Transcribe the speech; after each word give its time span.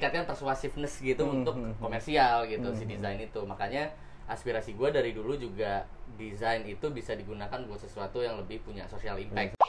meningkatkan 0.00 0.32
persuasiveness 0.32 0.96
gitu 1.04 1.28
Hmm, 1.28 1.44
untuk 1.44 1.60
hmm, 1.60 1.76
hmm. 1.76 1.80
komersial 1.84 2.48
gitu 2.48 2.72
si 2.72 2.88
Hmm, 2.88 2.96
desain 2.96 3.20
itu 3.20 3.40
makanya 3.44 3.92
aspirasi 4.32 4.72
gue 4.72 4.88
dari 4.88 5.12
dulu 5.12 5.36
juga 5.36 5.84
desain 6.16 6.64
itu 6.64 6.88
bisa 6.88 7.12
digunakan 7.12 7.60
buat 7.68 7.76
sesuatu 7.84 8.24
yang 8.24 8.40
lebih 8.40 8.64
punya 8.64 8.88
social 8.88 9.20
impact 9.20 9.60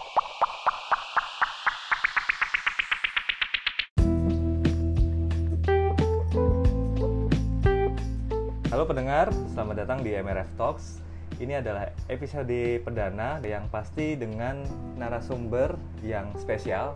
Halo 8.71 8.88
pendengar, 8.88 9.36
selamat 9.52 9.84
datang 9.84 10.00
di 10.00 10.16
MRF 10.16 10.48
Talks. 10.55 11.04
Ini 11.43 11.59
adalah 11.59 11.91
episode 12.07 12.79
perdana 12.88 13.43
yang 13.43 13.68
pasti 13.68 14.16
dengan 14.16 14.63
narasumber 14.95 15.75
yang 16.00 16.32
spesial. 16.39 16.95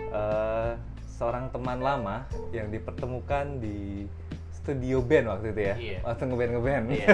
Eh, 0.00 0.93
seorang 1.14 1.46
teman 1.48 1.78
lama 1.78 2.16
yang 2.50 2.68
dipertemukan 2.68 3.62
di 3.62 4.10
studio 4.52 4.98
band 4.98 5.26
waktu 5.28 5.46
itu 5.48 5.60
ya. 5.62 5.74
Iya. 5.76 5.98
Waktu 6.02 6.22
ngeband 6.26 6.50
ngeband. 6.52 6.84
Iya. 6.90 7.08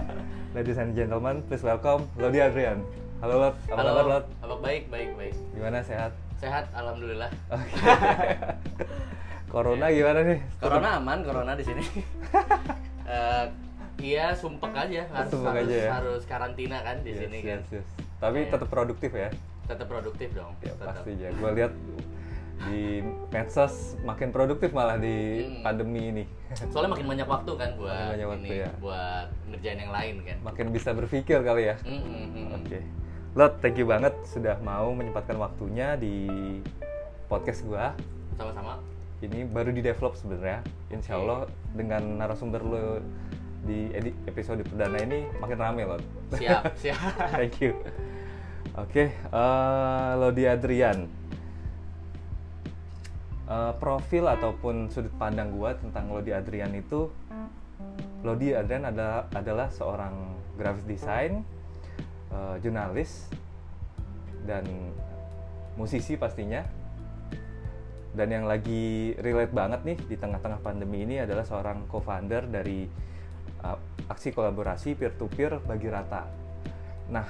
Ladies 0.54 0.76
and 0.76 0.92
gentlemen, 0.92 1.40
please 1.42 1.62
welcome 1.62 2.04
Lodi 2.14 2.38
Adrian. 2.38 2.84
Halo 3.18 3.34
Lot, 3.40 3.56
apa 3.66 3.74
Halo, 3.74 3.90
kabar 3.90 4.06
Lot? 4.06 4.24
apa 4.38 4.54
baik 4.62 4.84
baik 4.86 5.10
baik 5.18 5.34
Gimana 5.50 5.82
sehat? 5.82 6.14
sehat 6.38 6.70
alhamdulillah 6.70 7.26
Oke. 7.50 7.74
Corona 9.52 9.90
gimana 9.90 10.22
nih? 10.22 10.38
corona 10.54 10.88
aman 10.94 11.26
corona 11.26 11.52
di 11.52 11.66
sini 11.66 11.82
Eh, 13.10 13.44
iya 13.98 14.30
sumpek 14.30 14.70
aja 14.70 15.02
harus 15.10 15.34
Sumpek 15.34 15.50
harus, 15.50 15.66
aja 15.66 15.74
ya? 15.74 15.90
harus 15.90 16.22
karantina 16.22 16.78
kan 16.78 17.02
di 17.02 17.10
Yes, 17.10 17.18
sini 17.18 17.38
kan 17.42 17.58
yes, 17.58 17.66
yes. 17.74 17.86
Tapi 18.22 18.38
Iya. 18.40 18.50
tetap 18.54 18.68
produktif 18.68 19.10
ya? 19.10 19.28
tetap 19.66 19.86
produktif 19.90 20.28
dong 20.30 20.54
Ya 20.60 20.70
tetap. 20.70 20.86
pasti 20.94 21.10
ya. 21.16 21.30
Gue 21.32 21.50
lihat 21.56 21.72
di 22.60 23.00
medsos 23.28 23.74
makin 24.02 24.28
produktif 24.28 24.70
malah 24.70 24.96
di 24.96 25.14
Hmm. 25.40 25.62
pandemi 25.62 26.02
ini. 26.10 26.24
soalnya 26.66 26.90
makin 26.90 27.06
banyak 27.06 27.28
waktu 27.28 27.52
kan 27.54 27.70
buat 27.76 27.92
Makin 27.92 28.10
banyak 28.10 28.28
waktu, 28.28 28.46
ini 28.46 28.56
ya. 28.58 28.70
buat 28.78 29.26
ngerjain 29.46 29.78
yang 29.78 29.92
lain 29.92 30.14
kan 30.22 30.36
Makin 30.42 30.66
bisa 30.68 30.90
berpikir 30.90 31.38
kali 31.40 31.62
ya. 31.66 31.76
Mm, 31.82 32.00
mm, 32.00 32.26
mm. 32.26 32.46
Oke. 32.56 32.78
Lot, 33.34 33.52
thank 33.60 33.76
you 33.76 33.84
banget 33.84 34.16
sudah 34.24 34.58
mau 34.58 34.90
menyempatkan 34.90 35.36
waktunya 35.36 35.94
di 35.94 36.26
podcast 37.26 37.62
gua. 37.62 37.92
sama-sama 38.34 38.80
Ini 39.18 39.44
baru 39.44 39.70
di 39.70 39.78
develop 39.78 40.14
sebenarnya. 40.14 40.62
Insya 40.88 41.14
Allah 41.16 41.46
dengan 41.70 42.16
narasumber 42.16 42.60
lo 42.60 43.02
di 43.60 43.90
episode 44.24 44.62
perdana 44.62 44.98
ini 44.98 45.26
makin 45.36 45.58
rame 45.58 45.82
Lot. 45.84 46.02
siap 46.32 46.62
siap 46.80 46.96
Thank 47.28 47.60
you. 47.60 47.74
Oke, 48.74 49.10
eh, 49.10 50.10
Lodi 50.16 50.44
Adrian. 50.44 51.27
Eh, 53.48 53.72
profil 53.80 54.28
ataupun 54.28 54.92
sudut 54.92 55.08
pandang 55.16 55.48
gua 55.56 55.72
tentang 55.72 56.12
Lodi 56.12 56.36
Adrian 56.36 56.68
itu, 56.76 57.08
Lodi 58.20 58.52
Adrian 58.52 58.84
adalah 58.84 59.24
adalah 59.32 59.72
seorang 59.72 60.36
graphic 60.60 60.84
design, 60.84 61.40
eh, 62.28 62.60
jurnalis, 62.60 63.32
dan 64.44 64.68
musisi 65.80 66.20
pastinya. 66.20 66.60
Dan 68.12 68.36
yang 68.36 68.44
lagi 68.44 69.16
relate 69.16 69.54
banget 69.56 69.80
nih 69.80 69.98
di 70.04 70.16
tengah-tengah 70.20 70.60
pandemi 70.60 71.08
ini 71.08 71.24
adalah 71.24 71.46
seorang 71.46 71.86
co-founder 71.86 72.50
dari 72.50 72.82
uh, 73.62 73.78
aksi 74.10 74.34
kolaborasi 74.34 74.98
peer-to-peer 74.98 75.62
bagi 75.62 75.86
rata. 75.86 76.26
Nah, 77.14 77.28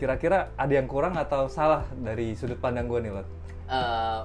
kira-kira 0.00 0.56
ada 0.56 0.72
yang 0.72 0.88
kurang 0.88 1.20
atau 1.20 1.52
salah 1.52 1.84
dari 2.00 2.32
sudut 2.32 2.56
pandang 2.56 2.88
gue 2.88 3.02
nih, 3.02 3.12
Lot? 3.12 3.28
Eh, 3.70 4.20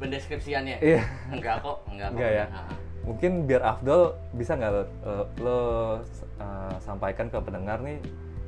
pendeskripsiannya 0.00 0.76
Iya. 0.80 1.02
enggak 1.30 1.60
kok 1.60 1.84
enggak 1.86 2.08
kok 2.08 2.16
Enggak 2.16 2.32
ya? 2.32 2.46
Ah, 2.46 2.58
ah. 2.64 2.76
Mungkin 3.00 3.32
biar 3.44 3.62
Afdol 3.62 4.02
bisa 4.32 4.52
nggak 4.54 4.70
lo, 4.70 4.82
eh, 4.82 5.24
lo 5.38 5.60
uh, 6.36 6.74
sampaikan 6.78 7.28
ke 7.28 7.38
pendengar 7.38 7.80
nih 7.80 7.96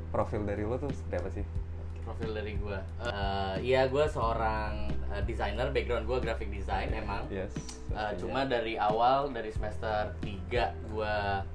profil 0.08 0.42
dari 0.42 0.60
lo 0.60 0.76
tuh 0.76 0.90
seperti 0.90 1.16
apa 1.16 1.30
sih? 1.32 1.46
profil 2.02 2.34
dari 2.34 2.58
gua 2.58 2.82
Eh, 3.00 3.56
iya 3.62 3.86
gua 3.86 4.04
seorang 4.04 4.90
eh, 5.08 5.22
desainer 5.22 5.70
background 5.70 6.02
gua 6.02 6.18
graphic 6.18 6.50
design 6.50 6.90
emang 6.90 7.22
Yes. 7.30 7.54
Eh, 7.54 7.62
pastinya. 7.94 8.18
cuma 8.18 8.40
dari 8.42 8.74
awal 8.74 9.30
dari 9.30 9.48
semester 9.48 10.10
3 10.18 10.74
gua 10.90 11.46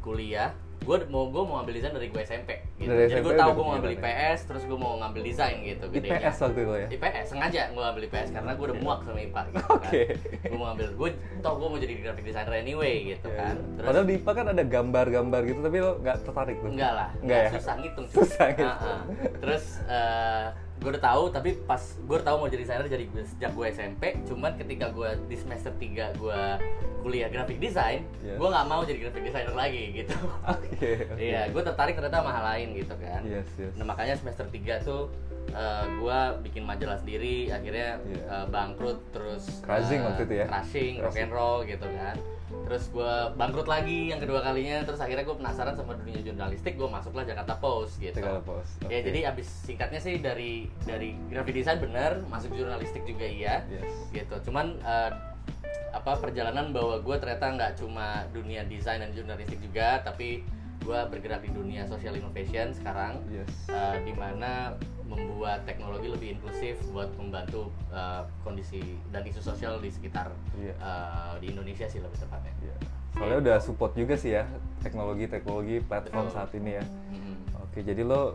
kuliah 0.00 0.50
gua 0.84 0.96
mau 1.08 1.24
gua 1.26 1.42
mau 1.42 1.54
ngambil 1.58 1.74
desain 1.74 1.92
dari 1.92 2.08
gua 2.08 2.20
SMP 2.22 2.50
gitu. 2.76 2.86
Dari 2.86 3.08
Jadi 3.08 3.20
gua 3.20 3.34
tahu 3.34 3.50
gua 3.50 3.64
mau 3.64 3.72
ngambil 3.74 3.92
IPS 3.96 4.38
terus 4.44 4.62
gua 4.64 4.78
mau 4.78 4.92
ngambil 5.00 5.22
desain 5.24 5.56
gitu 5.60 5.84
gedenya. 5.88 6.20
IPS 6.20 6.36
waktu 6.38 6.60
itu 6.60 6.74
ya? 6.76 6.86
IPS 6.92 7.26
sengaja 7.26 7.62
gua 7.72 7.82
ngambil 7.88 8.02
IPS 8.06 8.28
karena 8.30 8.50
gua 8.52 8.64
udah 8.64 8.78
muak 8.78 8.98
sama 9.02 9.18
IPA 9.18 9.40
gitu 9.48 9.64
Oke. 9.66 10.02
kan. 10.04 10.16
Gua 10.44 10.56
mau 10.56 10.66
ngambil 10.70 10.86
gua 10.94 11.08
tau 11.40 11.54
gua 11.56 11.68
mau 11.68 11.78
jadi 11.78 11.94
graphic 11.98 12.24
designer 12.24 12.54
anyway 12.54 12.94
gitu 13.06 13.26
Iya, 13.26 13.36
kan. 13.36 13.54
iya. 13.56 13.72
Terus 13.74 13.86
Padahal 13.88 14.06
di 14.06 14.14
IPA 14.14 14.30
kan 14.30 14.46
ada 14.48 14.62
gambar-gambar 14.64 15.40
gitu, 15.44 15.58
tapi 15.60 15.76
lo 15.80 15.92
nggak 15.98 16.16
tertarik 16.22 16.56
tuh? 16.60 16.70
Enggak 16.70 16.92
lah, 16.92 17.08
Enggak 17.18 17.40
ya? 17.40 17.50
susah 17.56 17.74
ngitung. 17.80 18.06
Susah 18.12 18.46
gitu. 18.52 18.68
Ah, 18.68 18.84
ah. 18.84 19.00
Terus 19.40 19.64
gue 20.74 20.90
udah 20.90 21.02
tahu, 21.02 21.22
tapi 21.30 21.56
pas 21.60 21.78
gue 21.80 22.14
udah 22.14 22.26
tahu 22.26 22.36
mau 22.36 22.48
jadi 22.48 22.60
desainer 22.60 22.86
jadi 22.86 23.04
gue 23.06 23.22
sejak 23.24 23.50
gue 23.50 23.66
SMP. 23.68 24.02
Cuman 24.24 24.52
ketika 24.54 24.90
gue 24.90 25.10
di 25.24 25.36
semester 25.36 25.72
3 25.72 26.12
gue 26.14 26.40
kuliah 27.00 27.28
graphic 27.28 27.56
design, 27.58 28.04
Yes. 28.20 28.36
gue 28.36 28.48
nggak 28.48 28.66
mau 28.66 28.80
jadi 28.82 28.98
graphic 28.98 29.22
designer 29.22 29.54
lagi 29.54 29.82
gitu. 29.94 30.16
Oke. 30.44 30.68
oke. 31.12 31.16
Iya, 31.16 31.48
gue 31.48 31.62
tertarik 31.62 31.94
ternyata 31.94 32.18
sama 32.18 32.32
hal 32.32 32.44
lain 32.50 32.68
gitu 32.74 32.94
kan. 32.96 33.20
Yes, 33.22 33.48
yes. 33.54 33.72
Nah 33.76 33.84
makanya 33.84 34.14
semester 34.16 34.44
3 34.44 34.82
tuh 34.82 35.08
gue 35.94 36.18
bikin 36.42 36.64
majalah 36.64 36.98
sendiri, 36.98 37.48
akhirnya 37.48 38.00
Iya. 38.00 38.24
eh, 38.26 38.46
bangkrut 38.48 38.98
terus 39.12 39.62
Crashing 39.62 40.00
eh, 40.00 40.04
waktu 40.04 40.22
itu 40.26 40.34
ya? 40.34 40.46
crashing, 40.48 40.94
rock 41.00 41.16
and 41.16 41.30
roll 41.30 41.58
gitu 41.62 41.86
kan. 41.86 42.16
Terus 42.64 42.88
gue 42.88 43.12
bangkrut 43.36 43.68
lagi 43.68 44.08
yang 44.08 44.18
kedua 44.18 44.40
kalinya, 44.40 44.80
terus 44.82 44.96
akhirnya 44.96 45.22
gue 45.22 45.36
penasaran 45.36 45.76
sama 45.76 45.92
dunia 46.00 46.16
jurnalistik, 46.18 46.80
gue 46.80 46.88
masuklah 46.88 47.22
Jakarta 47.22 47.60
Post 47.60 48.00
gitu. 48.00 48.16
Jakarta 48.16 48.40
Post, 48.40 48.80
Ya 48.88 48.98
oke. 48.98 49.04
jadi 49.04 49.20
abis 49.28 49.48
singkatnya 49.68 50.00
sih 50.00 50.16
dari 50.18 50.72
dari 50.82 51.12
graphic 51.28 51.54
design 51.54 51.78
bener, 51.78 52.24
masuk 52.26 52.56
jurnalistik 52.56 53.04
juga 53.04 53.28
iya, 53.28 53.60
Yes. 53.68 53.92
gitu. 54.10 54.48
Cuman 54.48 54.80
eh, 54.80 55.10
apa 55.92 56.18
perjalanan 56.18 56.72
bahwa 56.72 56.98
gue 56.98 57.16
ternyata 57.20 57.52
nggak 57.52 57.72
cuma 57.78 58.24
dunia 58.32 58.64
desain 58.64 58.98
dan 58.98 59.12
jurnalistik 59.12 59.60
juga, 59.60 60.00
tapi 60.00 60.42
gue 60.80 61.00
bergerak 61.08 61.40
di 61.44 61.50
dunia 61.52 61.84
social 61.84 62.12
innovation 62.12 62.72
sekarang 62.72 63.16
Yes. 63.32 63.48
uh, 63.72 63.96
di 64.04 64.12
mana 64.12 64.76
membuat 65.14 65.62
teknologi 65.62 66.10
lebih 66.10 66.28
inklusif 66.34 66.76
buat 66.90 67.08
membantu 67.14 67.70
uh, 67.88 68.26
kondisi 68.42 68.98
dan 69.08 69.22
isu 69.22 69.40
sosial 69.40 69.78
di 69.78 69.88
sekitar 69.88 70.34
Iya. 70.58 70.74
uh, 70.78 71.34
di 71.38 71.54
Indonesia 71.54 71.86
sih 71.86 72.02
lebih 72.02 72.18
tepatnya. 72.18 72.50
Iya. 72.60 72.76
Soalnya 73.14 73.38
udah 73.40 73.56
support 73.62 73.94
juga 73.94 74.18
sih 74.18 74.34
ya 74.34 74.42
teknologi-teknologi 74.82 75.86
platform 75.86 76.26
Betul. 76.26 76.34
saat 76.34 76.50
ini 76.52 76.70
ya. 76.74 76.84
Mm-mm. 76.84 77.36
Oke, 77.62 77.78
jadi 77.80 78.02
lo 78.02 78.34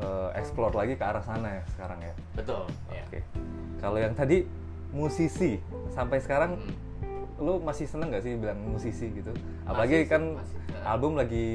uh, 0.00 0.30
explore 0.34 0.72
lagi 0.72 0.96
ke 0.96 1.04
arah 1.04 1.20
sana 1.20 1.60
ya 1.60 1.62
sekarang 1.76 2.00
ya. 2.00 2.14
Betul. 2.32 2.64
ya. 2.88 3.04
Oke. 3.04 3.20
Kalau 3.78 3.98
yang 4.00 4.14
tadi 4.16 4.48
musisi 4.90 5.60
sampai 5.92 6.18
sekarang 6.18 6.56
Mm. 6.56 6.74
lo 7.38 7.62
masih 7.62 7.86
seneng 7.86 8.10
gak 8.10 8.24
sih 8.24 8.34
bilang 8.34 8.58
musisi 8.66 9.14
gitu? 9.14 9.30
Masih 9.30 9.68
Apalagi 9.68 9.96
sih, 10.02 10.10
kan 10.10 10.22
masih. 10.34 10.58
album 10.82 11.12
lagi 11.14 11.46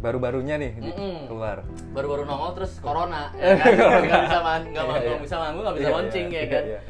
baru-barunya 0.00 0.56
nih 0.56 0.72
di- 0.74 0.90
Mm-mm. 0.90 1.16
keluar. 1.26 1.60
Baru-baru 1.92 2.24
nongol 2.24 2.56
terus 2.56 2.72
corona, 2.78 3.28
ya 3.36 3.52
kan? 3.54 3.72
nggak 4.00 4.22
bisa 4.24 4.38
man, 4.40 4.62
nggak 4.66 4.80
Iya, 4.80 4.90
nggak 4.90 5.04
iya. 5.06 5.20
bisa 5.20 5.36
manggung, 5.36 5.62
nggak 5.62 5.76
bisa 5.76 5.84
Iya, 5.84 5.94
launching 5.94 6.26
iya, 6.26 6.38
ya 6.38 6.46
kan? 6.46 6.64
iya. 6.64 6.80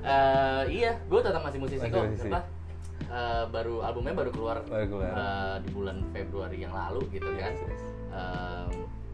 Uh, 0.00 0.62
iya, 0.66 0.90
gue 1.02 1.20
tetap 1.20 1.42
masih 1.42 1.58
musisi 1.58 1.82
Masih 1.82 1.92
kok. 1.92 2.04
musisi. 2.06 2.28
Apa? 2.28 2.40
Uh, 3.10 3.44
baru 3.48 3.74
albumnya 3.82 4.14
baru 4.14 4.30
keluar, 4.30 4.56
Baru 4.64 4.86
keluar. 4.88 5.12
uh, 5.12 5.56
di 5.58 5.68
bulan 5.68 5.96
Februari 6.08 6.58
yang 6.58 6.70
lalu 6.70 7.02
gitu 7.10 7.26
kan. 7.34 7.52
Yes. 7.52 7.82
Um, 8.08 8.68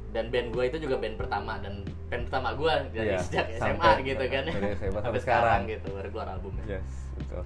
dan 0.09 0.28
band 0.28 0.49
gue 0.50 0.65
itu 0.66 0.78
juga 0.78 0.97
band 0.97 1.16
pertama 1.16 1.56
dan 1.59 1.81
band 2.06 2.22
pertama 2.25 2.53
gue 2.53 2.72
dari 2.91 3.09
Iya, 3.11 3.21
sejak 3.21 3.47
SMA 3.55 3.69
sampai- 3.83 4.05
gitu 4.06 4.25
kan 4.27 4.43
dari 4.47 4.69
SMA 4.75 5.00
sampai 5.03 5.21
sekarang. 5.21 5.60
gitu 5.66 5.89
baru 5.91 6.09
keluar 6.10 6.28
albumnya 6.30 6.65
Yes, 6.66 6.89
betul. 7.15 7.42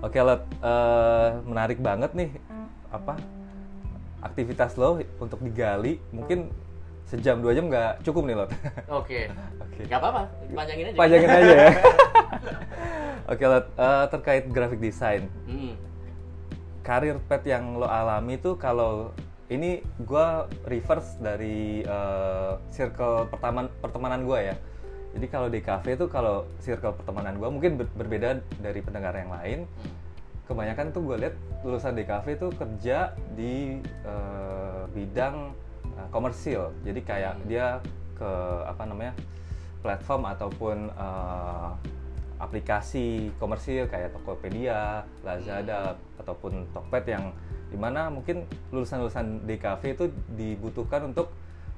Oke, 0.00 0.18
Lot. 0.20 0.42
Eh, 0.60 1.28
menarik 1.42 1.78
banget 1.80 2.10
nih 2.12 2.30
apa 2.88 3.14
aktivitas 4.24 4.74
lo 4.74 4.96
untuk 5.20 5.38
digali. 5.38 6.00
Mungkin 6.10 6.48
sejam 7.04 7.38
dua 7.38 7.52
jam 7.52 7.68
nggak 7.68 8.00
cukup 8.02 8.24
nih, 8.24 8.34
Lot. 8.34 8.50
oke 9.00 9.20
Oke. 9.60 9.80
nggak 9.84 10.00
apa-apa 10.00 10.22
panjangin 10.50 10.84
aja 10.88 10.96
Panjangin 10.96 11.30
aja 11.30 11.52
ya. 11.52 11.68
Oke, 13.24 13.40
Lot. 13.42 13.66
Eh, 13.72 14.04
terkait 14.10 14.44
graphic 14.46 14.80
design, 14.80 15.28
Hmm. 15.44 15.72
karir 16.80 17.16
pet 17.22 17.40
yang 17.44 17.72
lo 17.74 17.88
alami 17.88 18.36
tuh 18.36 18.52
kalau 18.54 19.16
ini 19.48 19.80
gua 19.98 20.44
reverse 20.64 21.16
dari 21.18 21.80
eh, 21.80 22.52
circle 22.68 23.28
pertemanan 23.28 23.72
pertemanan 23.80 24.20
gua 24.24 24.40
ya. 24.42 24.56
Jadi 25.14 25.26
kalau 25.26 25.48
di 25.48 25.62
cafe 25.62 25.94
tuh 25.94 26.10
kalau 26.10 26.44
circle 26.58 26.92
pertemanan 26.92 27.38
gua 27.38 27.48
mungkin 27.48 27.78
ber- 27.78 27.94
berbeda 27.94 28.28
dari 28.58 28.80
pendengar 28.80 29.14
yang 29.14 29.30
lain. 29.30 29.58
Hmm. 29.64 30.02
Kebanyakan 30.44 30.92
tuh 30.92 31.02
gue 31.08 31.16
lihat 31.24 31.34
lulusan 31.64 31.96
DKV 31.96 32.26
tuh 32.36 32.50
kerja 32.52 33.16
di 33.32 33.80
eh, 33.82 34.82
bidang 34.92 35.56
eh, 35.96 36.08
komersil 36.12 36.72
jadi 36.84 37.00
kayak 37.00 37.34
Hmm. 37.34 37.46
dia 37.48 37.66
ke 38.14 38.30
apa 38.68 38.82
namanya 38.86 39.14
platform 39.82 40.22
ataupun 40.28 40.76
eh, 40.92 41.70
aplikasi 42.38 43.30
komersil 43.38 43.86
kayak 43.88 44.12
Tokopedia, 44.12 45.06
Lazada 45.22 45.96
ataupun 46.20 46.66
Tokped 46.74 47.06
yang 47.08 47.32
di 47.70 47.78
mana 47.78 48.10
mungkin 48.12 48.46
lulusan-lulusan 48.70 49.48
DKV 49.48 49.82
itu 49.96 50.04
dibutuhkan 50.34 51.10
untuk 51.10 51.30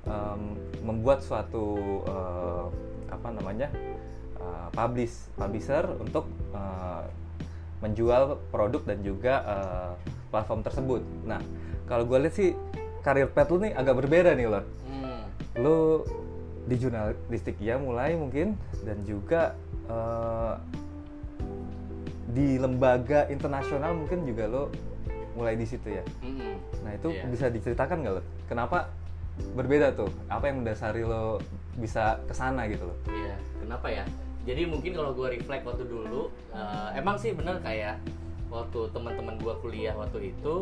em, 0.05 0.57
membuat 0.85 1.23
suatu 1.25 1.77
eh, 2.05 2.65
apa 3.13 3.29
namanya 3.33 3.69
eh, 4.37 4.69
publish 4.75 5.31
publisher 5.37 5.85
untuk 6.01 6.27
eh, 6.53 7.03
menjual 7.85 8.41
produk 8.49 8.83
dan 8.85 8.99
juga 9.05 9.35
eh, 9.45 9.93
platform 10.33 10.61
tersebut. 10.65 11.03
Nah, 11.25 11.41
kalau 11.87 12.05
gue 12.09 12.19
lihat 12.19 12.35
sih 12.35 12.51
karir 13.05 13.31
pet 13.31 13.47
lu 13.53 13.63
nih 13.63 13.73
agak 13.77 13.95
berbeda 14.03 14.35
nih 14.35 14.49
loh. 14.51 14.65
Hmm. 14.91 15.23
Lu 15.61 15.77
di 16.67 16.75
jurnalistik 16.75 17.63
ya 17.63 17.79
mulai 17.79 18.19
mungkin 18.19 18.59
dan 18.83 18.99
juga 19.07 19.55
eh, 19.87 20.55
di 22.27 22.59
lembaga 22.61 23.31
internasional 23.33 23.97
mungkin 23.97 24.27
juga 24.29 24.45
lo 24.51 24.65
mulai 25.37 25.57
di 25.57 25.65
situ 25.69 25.89
ya. 25.93 26.05
Mm-mm. 26.25 26.57
Nah 26.85 26.93
itu 26.97 27.09
Iya. 27.13 27.25
bisa 27.29 27.47
diceritakan 27.49 27.97
nggak 28.05 28.15
lo? 28.19 28.23
Kenapa 28.49 28.89
berbeda 29.57 29.93
tuh? 29.93 30.09
Apa 30.29 30.49
yang 30.49 30.65
mendasari 30.65 31.05
lo 31.05 31.41
bisa 31.77 32.21
ke 32.25 32.33
sana 32.33 32.65
gitu 32.69 32.89
loh? 32.89 32.97
Iya, 33.09 33.37
kenapa 33.61 33.89
ya? 33.89 34.05
Jadi 34.49 34.63
mungkin 34.65 34.97
kalau 34.97 35.13
gue 35.13 35.29
reflect 35.37 35.65
waktu 35.65 35.85
dulu, 35.85 36.33
eh, 36.53 36.76
emang 36.97 37.17
sih 37.17 37.31
bener 37.31 37.61
kayak 37.61 38.01
waktu 38.49 38.81
teman-teman 38.91 39.37
gue 39.37 39.55
kuliah 39.61 39.93
waktu 39.93 40.33
itu 40.33 40.55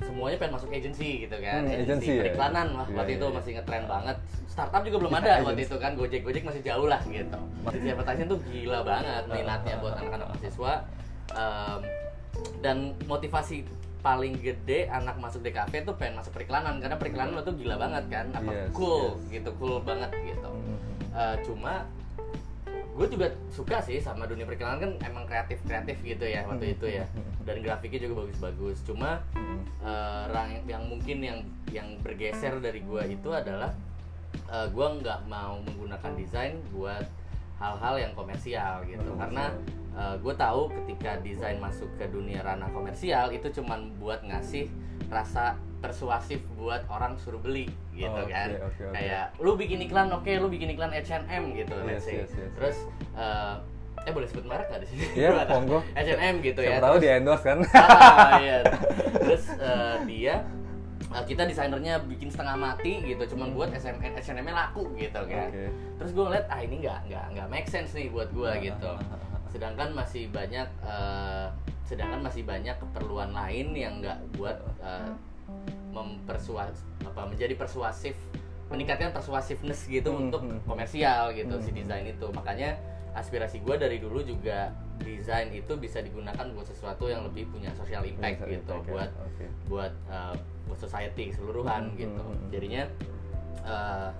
semuanya 0.00 0.36
pengen 0.38 0.54
masuk 0.56 0.70
agency 0.72 1.28
gitu 1.28 1.36
kan, 1.36 1.60
Hmm, 1.60 1.76
agency 1.76 2.08
ya? 2.08 2.20
periklanan 2.24 2.66
lah 2.72 2.86
Iya, 2.88 2.96
waktu 2.96 3.12
iya, 3.12 3.18
itu 3.20 3.26
iya. 3.26 3.34
masih 3.36 3.50
ngetren 3.52 3.84
banget. 3.84 4.16
Startup 4.48 4.80
juga 4.80 4.96
belum 4.96 5.12
Iya, 5.12 5.20
ada 5.20 5.32
waktu 5.44 5.62
itu 5.62 5.76
kan, 5.76 5.90
Gojek 5.92 6.20
Gojek 6.24 6.42
masih 6.42 6.62
jauh 6.64 6.86
lah 6.88 7.00
gitu. 7.04 7.38
Agency 7.68 7.88
advertising 7.92 8.26
tuh 8.26 8.38
gila 8.42 8.80
banget 8.80 9.22
minatnya 9.28 9.74
buat 9.76 9.94
anak-anak 9.94 10.26
mahasiswa. 10.32 10.72
Em, 11.30 11.80
dan 12.58 12.76
motivasi 13.04 13.68
paling 14.00 14.40
gede 14.40 14.88
anak 14.88 15.20
masuk 15.20 15.44
DKP 15.44 15.84
tuh 15.84 15.92
pengen 15.92 16.16
masuk 16.16 16.32
periklanan 16.32 16.80
karena 16.80 16.96
periklanan 16.96 17.36
lo 17.36 17.44
tuh 17.44 17.52
gila 17.52 17.76
banget 17.76 18.04
kan, 18.08 18.26
apa 18.32 18.48
Yes, 18.48 18.72
cool 18.72 19.20
yes. 19.20 19.36
gitu, 19.36 19.50
cool 19.60 19.84
banget 19.84 20.08
gitu. 20.16 20.48
Hmm. 20.48 20.78
Eh, 21.12 21.36
cuma 21.44 21.84
gue 23.00 23.08
juga 23.08 23.32
suka 23.48 23.80
sih 23.80 23.96
sama 23.96 24.28
dunia 24.28 24.44
periklanan 24.44 24.76
kan 24.76 24.92
emang 25.02 25.24
kreatif 25.24 25.56
kreatif 25.64 25.96
gitu 26.00 26.20
ya 26.20 26.44
waktu 26.44 26.76
itu 26.76 26.84
ya. 26.86 27.08
Dan 27.48 27.64
grafiknya 27.64 28.04
juga 28.04 28.28
bagus-bagus. 28.28 28.84
Cuma 28.84 29.24
Hmm. 29.32 29.64
eh, 29.80 30.24
rang- 30.28 30.60
yang 30.64 30.84
mungkin 30.84 31.18
yang 31.18 31.38
yang 31.68 31.96
bergeser 32.04 32.60
dari 32.60 32.84
gue 32.84 33.02
itu 33.10 33.32
adalah 33.32 33.72
eh, 34.46 34.66
gue 34.68 34.86
nggak 35.00 35.24
mau 35.26 35.56
menggunakan 35.64 36.12
desain 36.12 36.60
buat 36.70 37.08
hal-hal 37.56 37.94
yang 37.98 38.12
komersial 38.12 38.84
gitu. 38.84 39.16
Karena 39.16 39.48
gue 40.16 40.32
tahu 40.32 40.70
ketika 40.70 41.18
desain 41.20 41.60
masuk 41.60 41.90
ke 41.98 42.08
dunia 42.08 42.40
ranah 42.40 42.70
komersial 42.70 43.28
itu 43.30 43.52
cuman 43.52 43.92
buat 43.96 44.22
ngasih 44.22 44.64
rasa 45.12 45.58
persuasif 45.80 46.38
buat 46.54 46.84
orang 46.86 47.16
suruh 47.16 47.38
beli 47.38 47.66
gitu 47.90 48.06
Oh, 48.06 48.20
oke, 48.20 48.28
kan 48.28 48.48
oke, 48.54 48.82
oke. 48.82 48.92
kayak 48.92 49.24
lu 49.36 49.52
bikin 49.54 49.80
iklan 49.80 50.08
oke 50.08 50.28
lu 50.30 50.46
bikin 50.46 50.68
iklan 50.70 50.88
H&M 50.90 51.42
gitu 51.54 51.74
let's 51.82 51.90
Yes, 51.90 52.04
say 52.04 52.14
yes, 52.18 52.30
yes. 52.30 52.50
terus 52.54 52.76
eh, 53.14 53.54
eh 54.00 54.12
boleh 54.12 54.26
sebut 54.26 54.44
merek 54.44 54.66
nggak 54.66 54.80
di 54.80 54.88
sini 54.88 55.04
Iya, 55.14 55.28
monggo. 55.50 55.80
H&M 55.90 56.34
gitu 56.40 56.60
ya 56.60 56.76
Siapa 56.76 56.80
tahu 56.82 56.94
Terus- 56.94 57.02
di 57.02 57.08
endorse 57.10 57.44
kan? 57.44 57.58
ah, 57.74 58.30
iya. 58.38 58.58
terus 59.22 59.44
eh, 59.54 59.96
dia 60.06 60.34
eh, 61.10 61.24
kita 61.26 61.42
desainernya 61.42 61.94
bikin 62.02 62.28
setengah 62.28 62.56
mati 62.56 62.92
gitu 63.02 63.22
cuman 63.30 63.48
buat 63.50 63.68
SM, 63.70 63.96
H&M 63.98 64.46
laku 64.46 64.84
gitu 64.94 65.20
kan 65.22 65.48
Oke. 65.48 65.64
terus 65.96 66.10
gue 66.10 66.24
ngeliat 66.24 66.46
ah 66.46 66.60
ini 66.60 66.76
nggak 66.78 66.98
nggak 67.08 67.24
nggak 67.34 67.46
make 67.48 67.66
sense 67.66 67.92
nih 67.92 68.08
buat 68.08 68.28
gue 68.30 68.46
Ah, 68.46 68.56
gitu 68.58 68.88
ah, 68.88 69.00
ah, 69.00 69.40
sedangkan 69.48 69.90
masih 69.90 70.28
banyak 70.28 70.68
eh, 70.80 71.46
sedangkan 71.82 72.22
masih 72.22 72.42
banyak 72.42 72.76
keperluan 72.78 73.30
lain 73.30 73.74
yang 73.74 73.98
nggak 73.98 74.14
buat 74.32 74.54
eh, 74.78 75.10
mempersuas 75.90 76.74
apa 77.02 77.26
menjadi 77.26 77.54
persuasif 77.54 78.14
meningkatkan 78.70 79.10
persuasiveness 79.10 79.86
gitu 79.86 80.14
Hmm, 80.14 80.30
untuk 80.30 80.42
hmm, 80.46 80.62
hmm. 80.62 80.66
komersial 80.66 81.34
gitu 81.34 81.58
si 81.58 81.70
Hmm. 81.74 81.78
desain 81.82 82.06
itu 82.06 82.26
makanya 82.30 82.78
aspirasi 83.10 83.58
gue 83.58 83.74
dari 83.74 83.98
dulu 83.98 84.22
juga 84.22 84.70
desain 85.02 85.50
itu 85.50 85.74
bisa 85.74 85.98
digunakan 85.98 86.46
buat 86.54 86.62
sesuatu 86.62 87.10
yang 87.10 87.26
lebih 87.26 87.50
punya 87.50 87.74
social 87.74 88.06
impact 88.06 88.46
Social 88.46 88.54
gitu 88.54 88.70
impact 88.70 88.86
ya, 88.86 88.92
buat 88.94 89.10
oke. 89.18 89.46
buat 89.66 89.92
uh, 90.06 90.34
buat 90.70 90.78
society 90.78 91.34
keseluruhan 91.34 91.90
Hmm, 91.90 91.98
gitu 91.98 92.22
hmm, 92.22 92.30
hmm. 92.38 92.48
jadinya 92.54 92.82
uh, 93.66 94.10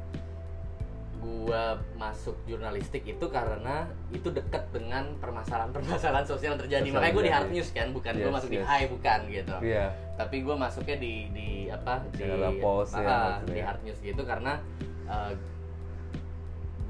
gua 1.20 1.76
masuk 1.94 2.32
jurnalistik 2.48 3.04
itu 3.04 3.26
karena 3.28 3.84
itu 4.08 4.32
dekat 4.32 4.64
dengan 4.72 5.04
permasalahan-permasalahan 5.20 6.24
sosial 6.24 6.56
yang 6.56 6.62
terjadi 6.64 6.82
Sosial 6.88 6.96
makanya 6.96 7.14
gue 7.14 7.24
di 7.28 7.34
hard 7.36 7.50
news 7.52 7.68
kan 7.76 7.88
bukan 7.92 8.12
gue 8.16 8.24
Yes, 8.24 8.36
masuk 8.40 8.50
di 8.50 8.58
yes. 8.58 8.66
high 8.66 8.86
bukan 8.88 9.20
gitu 9.28 9.56
Iya. 9.60 9.86
tapi 10.16 10.36
gue 10.40 10.56
masuknya 10.56 10.96
di 10.96 11.14
di 11.30 11.48
apa 11.68 12.00
di 12.16 12.24
post 12.58 12.96
ya, 12.96 13.04
ah, 13.04 13.20
maksudnya. 13.36 13.52
di 13.52 13.60
hard 13.60 13.80
news 13.84 14.00
gitu 14.00 14.22
karena 14.24 14.52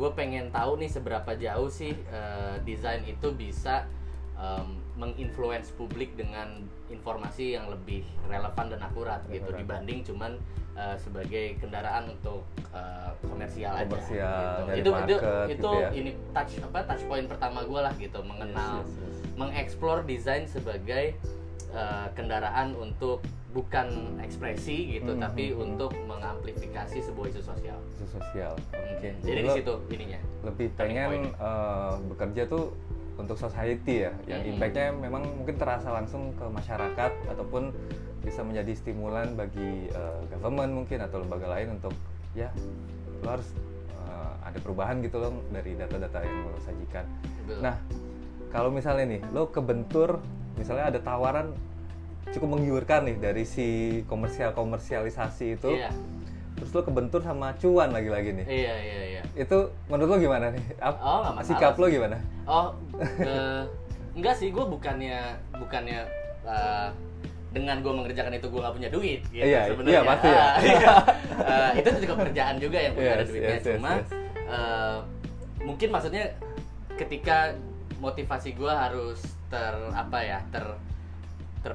gue 0.00 0.10
pengen 0.16 0.48
tahu 0.48 0.80
nih 0.80 0.88
seberapa 0.88 1.30
jauh 1.36 1.68
sih 1.68 1.92
eh, 1.92 2.56
desain 2.64 3.04
itu 3.04 3.28
bisa 3.36 3.84
em, 4.40 4.80
menginfluence 4.96 5.76
publik 5.76 6.16
dengan 6.16 6.64
informasi 6.90 7.54
yang 7.54 7.70
lebih 7.70 8.02
relevan 8.26 8.66
dan 8.68 8.80
akurat 8.82 9.22
gitu 9.30 9.46
Akurat. 9.46 9.60
dibanding 9.62 9.98
cuman 10.02 10.32
eh, 10.74 10.96
sebagai 10.98 11.56
kendaraan 11.56 12.10
untuk 12.10 12.42
eh, 12.70 13.10
komersial, 13.24 13.74
Komersial, 13.86 14.66
aja 14.66 14.74
gitu. 14.74 14.74
itu 14.74 14.80
itu 14.82 14.90
market 14.90 15.08
itu 15.08 15.22
gitu 15.54 15.70
ya. 15.72 15.88
ini 15.94 16.10
touch 16.30 16.52
apa 16.60 16.78
touch 16.84 17.02
point 17.06 17.26
pertama 17.26 17.62
gue 17.62 17.80
lah 17.80 17.94
gitu 17.96 18.18
mengenal 18.22 18.82
Yes, 18.82 18.90
yes, 18.90 19.14
yes. 19.16 19.38
mengeksplor 19.38 19.98
desain 20.04 20.44
sebagai 20.44 21.16
uh, 21.72 22.12
kendaraan 22.12 22.76
untuk 22.76 23.24
bukan 23.50 24.14
ekspresi 24.22 24.94
gitu 24.94 25.18
Hmm, 25.18 25.22
tapi 25.22 25.50
hmm, 25.50 25.56
hmm. 25.58 25.64
untuk 25.64 25.90
mengamplifikasi 26.06 27.02
sebuah 27.02 27.26
isu 27.34 27.42
sosial. 27.42 27.78
Isu 27.98 28.06
sosial. 28.14 28.54
Oke. 28.70 29.10
Hmm, 29.10 29.22
Jadi 29.26 29.40
di 29.42 29.48
lo 29.48 29.54
situ 29.58 29.74
ininya. 29.90 30.20
lebih 30.46 30.68
pengen 30.78 31.34
eh, 31.34 31.94
bekerja 32.06 32.46
tuh 32.46 32.70
untuk 33.20 33.36
society 33.36 34.08
ya, 34.08 34.12
yang 34.26 34.42
impactnya 34.56 34.96
memang 34.96 35.22
mungkin 35.36 35.56
terasa 35.60 35.92
langsung 35.92 36.32
ke 36.34 36.44
masyarakat 36.48 37.12
ataupun 37.28 37.70
bisa 38.20 38.44
menjadi 38.44 38.72
stimulan 38.76 39.32
bagi 39.32 39.88
eh, 39.88 40.20
government 40.36 40.84
mungkin 40.84 41.00
atau 41.00 41.24
lembaga 41.24 41.48
lain 41.56 41.80
untuk 41.80 41.92
ya 42.36 42.52
lo 43.24 43.36
harus 43.36 43.48
eh, 43.96 44.32
ada 44.44 44.58
perubahan 44.60 45.00
gitu 45.00 45.20
loh 45.20 45.32
dari 45.52 45.76
data-data 45.76 46.18
yang 46.24 46.48
lo 46.48 46.58
sajikan. 46.64 47.04
Betul. 47.44 47.60
Nah, 47.64 47.76
kalau 48.52 48.68
misalnya 48.72 49.16
nih 49.16 49.22
lo 49.32 49.48
kebentur, 49.48 50.20
misalnya 50.60 50.92
ada 50.92 51.00
tawaran 51.00 51.54
cukup 52.30 52.58
menggiurkan 52.58 53.08
nih 53.10 53.16
dari 53.18 53.44
si 53.48 53.66
komersial 54.06 54.54
komersialisasi 54.54 55.46
itu, 55.58 55.70
Iya. 55.74 55.90
Terus 56.60 56.70
lo 56.70 56.82
kebentur 56.82 57.20
sama 57.20 57.56
cuan 57.56 57.88
lagi-lagi 57.88 58.30
nih 58.34 58.44
Iya 58.44 58.74
iya 58.76 59.00
iya. 59.10 59.22
itu 59.34 59.58
menurut 59.86 60.08
lo 60.10 60.18
gimana 60.18 60.46
nih? 60.50 60.60
Ap- 60.78 61.00
Oh, 61.00 61.18
nggak 61.22 61.34
masalah 61.34 61.48
sikap 61.50 61.72
sih. 61.72 61.80
lo 61.80 61.86
gimana? 61.88 62.16
Oh, 62.44 62.66
eh, 63.18 63.62
enggak 64.12 64.34
sih, 64.36 64.48
gue 64.48 64.60
bukannya 64.62 65.20
bukannya 65.54 66.00
eh, 66.42 66.88
dengan 67.50 67.80
gue 67.80 67.90
mengerjakan 67.90 68.32
itu 68.32 68.46
gue 68.46 68.60
nggak 68.60 68.76
punya 68.76 68.90
duit 68.90 69.20
gitu 69.26 69.42
Iya, 69.42 69.60
sebenarnya. 69.66 69.90
iya, 69.90 70.00
pasti 70.04 70.28
ya. 70.28 70.38
Ah, 70.38 70.54
iya. 70.60 70.88
Eh, 71.40 71.70
itu 71.80 71.88
juga 71.98 72.14
pekerjaan 72.20 72.56
juga 72.56 72.78
yang 72.78 72.92
punya 72.92 73.10
ada 73.10 73.24
Yes, 73.24 73.30
duitnya 73.32 73.48
yes, 73.50 73.62
yes, 73.62 73.74
cuma 73.74 73.92
yes. 73.96 74.08
eh, 74.46 74.98
mungkin 75.60 75.88
maksudnya 75.88 76.24
ketika 76.94 77.56
motivasi 77.96 78.52
gue 78.52 78.68
harus 78.68 79.18
ter 79.48 79.72
apa 79.90 80.18
ya 80.20 80.38
ter 80.46 80.64
ter 81.60 81.72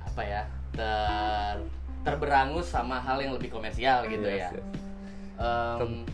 apa 0.00 0.22
ya 0.22 0.42
ter 0.72 1.54
terberangus 2.00 2.66
sama 2.66 2.96
hal 2.98 3.18
yang 3.18 3.32
lebih 3.32 3.50
komersial 3.50 4.04
gitu 4.06 4.24
Yes, 4.24 4.40
ya. 4.40 4.50
yes. 4.50 4.64
Em, 5.40 6.04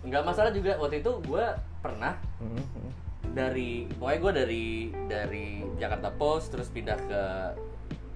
nggak 0.00 0.22
masalah 0.22 0.50
juga 0.50 0.74
waktu 0.76 1.00
itu 1.00 1.12
gue 1.20 1.44
pernah 1.78 2.16
Mhm, 2.38 2.56
mhm. 2.56 2.90
dari 3.30 3.70
pokoknya 3.92 4.18
gue 4.18 4.32
dari 4.34 4.66
dari 5.06 5.46
Jakarta 5.76 6.10
Post 6.10 6.50
terus 6.50 6.68
pindah 6.68 6.98
ke 6.98 7.22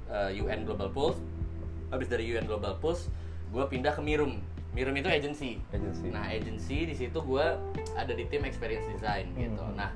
eh, 0.08 0.38
UN 0.38 0.62
Global 0.62 0.88
Pulse 0.88 1.20
habis 1.88 2.06
dari 2.06 2.26
UN 2.28 2.44
Global 2.44 2.78
Pulse 2.78 3.10
gue 3.50 3.64
pindah 3.64 3.92
ke 3.92 4.00
Mirum 4.00 4.38
Mirum 4.70 4.90
itu 4.92 5.06
agency 5.06 5.62
Agency. 5.70 6.10
nah 6.10 6.26
agency 6.26 6.82
di 6.84 6.94
situ 6.94 7.14
gue 7.16 7.46
ada 7.94 8.10
di 8.10 8.26
tim 8.26 8.42
experience 8.42 8.86
design 8.88 9.30
gitu 9.34 9.60
Hmm, 9.60 9.76
nah. 9.76 9.90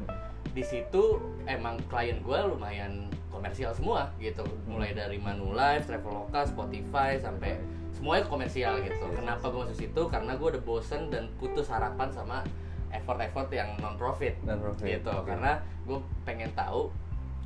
Di 0.58 0.66
situ 0.66 1.22
emang 1.46 1.78
klien 1.86 2.18
gue 2.18 2.34
lumayan 2.42 3.06
komersial 3.30 3.70
semua 3.70 4.10
gitu 4.18 4.42
mulai 4.66 4.90
Hmm. 4.90 5.06
dari 5.06 5.18
Manulife, 5.22 5.86
Traveloka, 5.86 6.42
Spotify 6.42 7.14
sampai 7.14 7.62
semuanya 7.94 8.26
komersial 8.26 8.82
gitu 8.82 9.06
kenapa 9.14 9.46
gue 9.46 9.60
masuk 9.62 9.78
situ 9.78 10.02
karena 10.10 10.34
gue 10.34 10.48
udah 10.50 10.62
bosen 10.66 11.14
dan 11.14 11.30
putus 11.38 11.70
harapan 11.70 12.10
sama 12.10 12.42
effort-effort 12.90 13.46
yang 13.54 13.70
non 13.78 13.94
profit 13.94 14.34
Non-profit, 14.42 14.98
gitu 14.98 15.10
oke. 15.14 15.30
karena 15.30 15.62
gue 15.86 15.98
pengen 16.26 16.50
tahu 16.58 16.90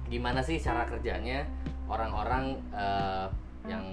gimana 0.09 0.41
sih 0.41 0.57
cara 0.57 0.89
kerjanya 0.89 1.45
orang-orang 1.85 2.57
eh, 2.73 3.29
yang 3.69 3.85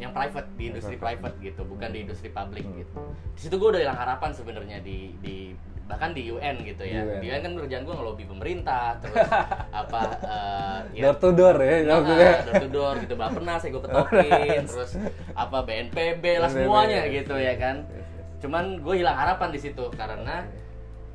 yang 0.00 0.10
private 0.10 0.48
di 0.56 0.72
industri 0.72 0.96
Private. 0.96 1.36
gitu 1.38 1.60
bukan 1.62 1.92
di 1.92 2.08
industri 2.08 2.32
publik 2.32 2.64
Hmm. 2.64 2.80
gitu 2.80 2.96
di 3.36 3.40
situ 3.42 3.54
gue 3.54 3.68
udah 3.68 3.80
hilang 3.84 4.00
harapan 4.00 4.32
sebenarnya 4.32 4.80
di 4.80 5.12
di 5.20 5.52
bahkan 5.92 6.16
di 6.16 6.32
UN 6.32 6.56
gitu 6.64 6.88
ya. 6.88 7.04
UN. 7.04 7.20
di 7.20 7.26
UN 7.28 7.40
kan 7.44 7.52
kerjaan 7.60 7.82
gue 7.84 7.94
ngelobi 8.00 8.24
pemerintah 8.24 8.96
terus 9.04 9.28
apa 9.84 10.00
eh, 10.24 11.04
door 11.04 11.16
to 11.20 11.28
door 11.36 11.56
ya 11.60 11.76
Nah, 11.84 12.00
door 12.48 12.54
to 12.64 12.68
door 12.72 12.94
gitu 13.04 13.14
Bapak 13.20 13.36
pernah 13.36 13.54
saya 13.60 13.70
gue 13.76 13.82
petokin 13.84 14.62
terus 14.72 14.92
apa 15.36 15.58
BNPB 15.68 16.24
lah 16.40 16.48
BNPB, 16.48 16.56
semuanya 16.64 17.00
yes, 17.04 17.14
gitu 17.20 17.34
ya 17.36 17.54
kan. 17.60 17.76
Yes, 17.84 18.08
yes. 18.08 18.40
cuman 18.40 18.64
gue 18.80 18.94
hilang 18.96 19.16
harapan 19.20 19.48
di 19.52 19.60
situ 19.60 19.84
karena 19.92 20.48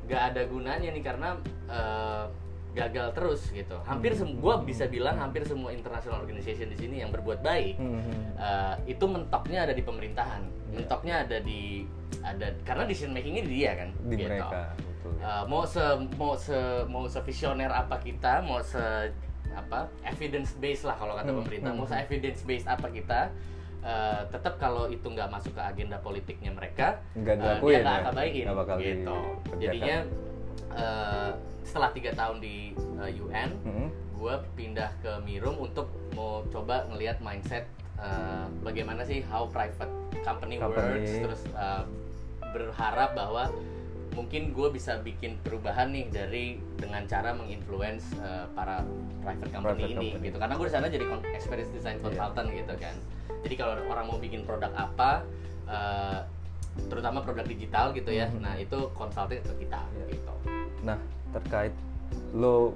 nggak 0.06 0.22
ada 0.32 0.42
gunanya 0.46 0.88
nih 0.94 1.02
karena 1.02 1.28
eh, 1.66 2.24
gagal 2.70 3.10
terus 3.10 3.40
gitu 3.48 3.76
hampir 3.82 4.12
Hmm. 4.12 4.20
sem 4.20 4.30
gue 4.34 4.54
bisa 4.62 4.84
bilang 4.86 5.16
hampir 5.16 5.42
semua 5.42 5.70
international 5.70 6.20
organization 6.20 6.68
di 6.68 6.76
sini 6.76 7.00
yang 7.00 7.10
berbuat 7.10 7.40
baik 7.40 7.76
Hmm, 7.76 7.98
hmm. 7.98 8.22
eh, 8.36 8.74
itu 8.88 9.04
mentoknya 9.04 9.64
ada 9.64 9.72
di 9.72 9.80
pemerintahan 9.80 10.42
mentoknya 10.70 11.24
ada 11.24 11.38
di 11.38 11.88
ada 12.20 12.46
karena 12.62 12.84
decision 12.84 13.10
makingnya 13.10 13.42
di 13.42 13.52
dia 13.54 13.72
kan 13.74 13.88
di 14.02 14.14
gitu. 14.14 14.28
mereka 14.28 14.72
betul 14.76 14.86
Uh, 15.18 15.42
mau 15.46 15.64
se 15.64 15.82
mau 16.14 16.36
se 16.36 16.54
mau 16.86 17.06
se 17.06 17.18
visioner 17.20 17.66
apa 17.66 17.96
kita 17.96 18.38
mau 18.40 18.60
se 18.60 18.78
apa 19.48 19.88
evidence 20.04 20.54
based 20.54 20.84
lah 20.84 20.94
kalau 20.94 21.16
kata 21.16 21.32
Hmm, 21.32 21.42
pemerintah 21.42 21.72
mau 21.72 21.82
se 21.82 21.96
evidence 21.96 22.44
based 22.44 22.68
apa 22.68 22.86
kita 22.86 23.32
uh, 23.80 24.22
tetap 24.28 24.58
kalau 24.58 24.86
itu 24.86 25.02
nggak 25.02 25.26
masuk 25.28 25.50
ke 25.50 25.62
agenda 25.64 25.96
politiknya 25.98 26.52
mereka 26.52 27.00
Nggak 27.14 27.34
uh, 27.34 27.58
dia 27.58 27.78
nggak 27.80 27.88
ya? 27.88 28.00
akan 28.00 28.12
baikin 28.14 28.44
gitu 28.78 29.16
jadinya 29.56 29.96
uh, 30.68 31.30
setelah 31.62 31.90
tiga 31.92 32.10
tahun 32.12 32.40
di 32.40 32.72
uh, 32.96 33.08
UN 33.08 33.50
Hmm. 33.60 33.88
gue 34.18 34.34
pindah 34.54 34.90
ke 34.98 35.12
Mirum 35.22 35.54
untuk 35.56 35.86
mau 36.12 36.42
coba 36.48 36.88
ngelihat 36.90 37.20
mindset 37.20 37.70
uh, 37.96 38.50
bagaimana 38.60 39.02
sih 39.02 39.22
how 39.22 39.46
private 39.46 39.90
company, 40.20 40.58
Company. 40.58 40.98
works 40.98 41.12
terus 41.22 41.42
uh, 41.54 41.86
berharap 42.50 43.14
bahwa 43.14 43.52
mungkin 44.10 44.50
gue 44.50 44.68
bisa 44.68 44.98
bikin 44.98 45.38
perubahan 45.38 45.94
nih 45.94 46.10
dari 46.10 46.44
dengan 46.74 47.06
cara 47.06 47.30
menginfluence 47.30 48.10
uh, 48.18 48.50
para 48.50 48.82
private 49.22 49.50
company 49.52 49.78
Private 49.78 49.94
ini 49.94 50.06
company. 50.10 50.26
gitu 50.26 50.36
karena 50.36 50.54
gue 50.56 50.66
di 50.66 50.74
sana 50.74 50.86
jadi 50.88 51.04
experience 51.30 51.70
design 51.70 52.02
consultant 52.02 52.48
gitu 52.50 52.74
kan 52.74 52.96
jadi 53.46 53.54
kalau 53.54 53.78
orang 53.86 54.04
mau 54.10 54.18
bikin 54.18 54.42
produk 54.42 54.74
apa 54.74 55.22
uh, 55.70 56.20
terutama 56.86 57.18
produk 57.20 57.42
digital 57.44 57.90
gitu 57.90 58.10
ya 58.10 58.30
Mhm. 58.30 58.38
nah 58.38 58.54
itu 58.54 58.78
consulting 58.94 59.42
ke 59.42 59.66
kita 59.66 59.80
Iya. 59.90 60.04
gitu 60.14 60.34
Nah, 60.78 60.94
terkait 61.34 61.74
lo 62.30 62.70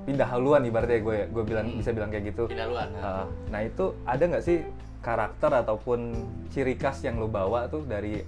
pindah 0.00 0.24
haluan 0.26 0.64
ibaratnya 0.64 0.98
gue 0.98 1.14
ya, 1.14 1.26
gue 1.28 1.44
bilang 1.44 1.66
Hmm. 1.68 1.78
bisa 1.78 1.92
bilang 1.92 2.08
kayak 2.08 2.32
gitu. 2.32 2.48
pindah 2.48 2.66
nah. 2.66 3.00
Uh, 3.04 3.26
nah 3.52 3.60
itu 3.60 3.84
ada 4.02 4.22
nggak 4.24 4.40
sih 4.42 4.64
karakter 5.00 5.52
ataupun 5.54 6.16
ciri 6.48 6.74
khas 6.74 7.04
yang 7.04 7.20
lo 7.20 7.28
bawa 7.28 7.68
tuh 7.68 7.84
dari 7.84 8.24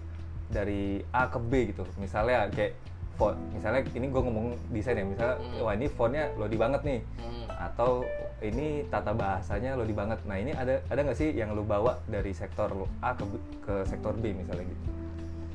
dari 0.47 1.01
A 1.11 1.27
ke 1.27 1.41
B 1.41 1.73
gitu. 1.73 1.89
Misalnya 1.97 2.45
kayak 2.53 2.77
font, 3.17 3.37
misalnya 3.51 3.89
ini 3.89 4.05
gue 4.07 4.21
ngomong 4.21 4.53
desain 4.69 4.95
ya, 4.95 5.05
misalnya 5.05 5.37
Hmm. 5.41 5.65
wah 5.65 5.73
ini 5.73 5.87
fontnya 5.89 6.29
lo 6.37 6.45
di 6.45 6.57
banget 6.57 6.81
nih, 6.83 7.01
Hmm. 7.19 7.45
atau 7.49 8.05
ini 8.43 8.83
tata 8.91 9.15
bahasanya 9.15 9.79
lo 9.79 9.87
di 9.87 9.95
banget. 9.95 10.19
Nah 10.27 10.37
ini 10.37 10.53
ada 10.53 10.83
ada 10.91 11.01
nggak 11.01 11.19
sih 11.19 11.31
yang 11.33 11.55
lo 11.55 11.63
bawa 11.63 12.03
dari 12.11 12.35
sektor 12.35 12.69
lo 12.75 12.91
A 13.01 13.15
ke 13.15 13.25
B- 13.25 13.47
ke 13.63 13.75
sektor 13.87 14.13
B 14.19 14.35
misalnya 14.35 14.67
gitu? 14.67 14.85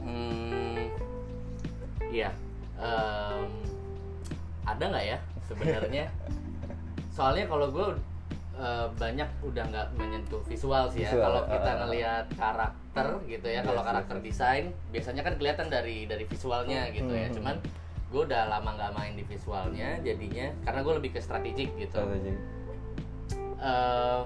Hmm, 0.07 0.83
iya. 2.09 2.31
Em, 2.79 3.43
ada 4.63 4.83
nggak 4.87 5.05
ya 5.05 5.17
sebenarnya? 5.51 6.05
Soalnya 7.15 7.45
kalau 7.51 7.67
gue 7.69 7.87
eh, 8.55 8.87
banyak 8.95 9.29
udah 9.43 9.63
nggak 9.67 9.87
menyentuh 9.99 10.41
visual 10.47 10.87
sih 10.87 11.03
ya. 11.03 11.11
Kalau 11.11 11.43
kita 11.45 11.71
ah. 11.71 11.77
ngelihat 11.83 12.25
karakter 12.39 13.07
gitu 13.27 13.47
ya, 13.51 13.61
kalau 13.67 13.81
karakter 13.83 14.17
yes, 14.17 14.23
yes. 14.23 14.27
desain 14.31 14.65
biasanya 14.95 15.21
kan 15.27 15.33
kelihatan 15.35 15.67
dari 15.67 16.07
dari 16.07 16.23
visualnya 16.23 16.87
gitu 16.95 17.11
ya. 17.11 17.27
Hmm. 17.27 17.35
Cuman 17.35 17.55
gue 18.07 18.21
udah 18.23 18.47
lama 18.47 18.71
nggak 18.79 18.91
main 18.95 19.13
di 19.19 19.23
visualnya, 19.27 19.99
jadinya 19.99 20.47
karena 20.63 20.79
gue 20.79 20.93
lebih 20.95 21.11
ke 21.11 21.19
strategik 21.19 21.75
gitu. 21.75 21.99
Eh, 23.57 24.21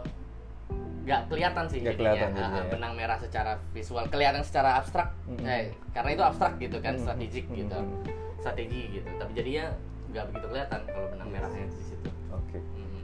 nggak 1.02 1.22
kelihatan 1.28 1.66
sih 1.66 1.82
Nggak 1.82 1.98
jadinya, 1.98 2.12
kelihatan 2.14 2.32
ya. 2.38 2.64
benang 2.70 2.94
merah 2.94 3.18
secara 3.18 3.52
visual 3.72 4.06
kelihatan 4.06 4.44
secara 4.44 4.78
abstrak 4.78 5.10
Mm-mm. 5.26 5.44
eh, 5.44 5.64
karena 5.90 6.10
itu 6.12 6.24
abstrak 6.24 6.54
gitu 6.58 6.78
kan 6.78 6.94
Mm-mm. 6.94 7.04
strategik 7.04 7.46
gitu 7.50 7.74
Mm-mm. 7.74 8.06
strategi 8.38 8.82
gitu 8.92 9.10
tapi 9.18 9.32
jadinya 9.34 9.66
nggak 10.08 10.24
begitu 10.30 10.46
kelihatan 10.48 10.80
kalau 10.86 11.08
benang 11.10 11.30
merahnya 11.30 11.66
di 11.66 11.84
situ 11.84 12.10
Oke. 12.30 12.60
Mm. 12.78 13.04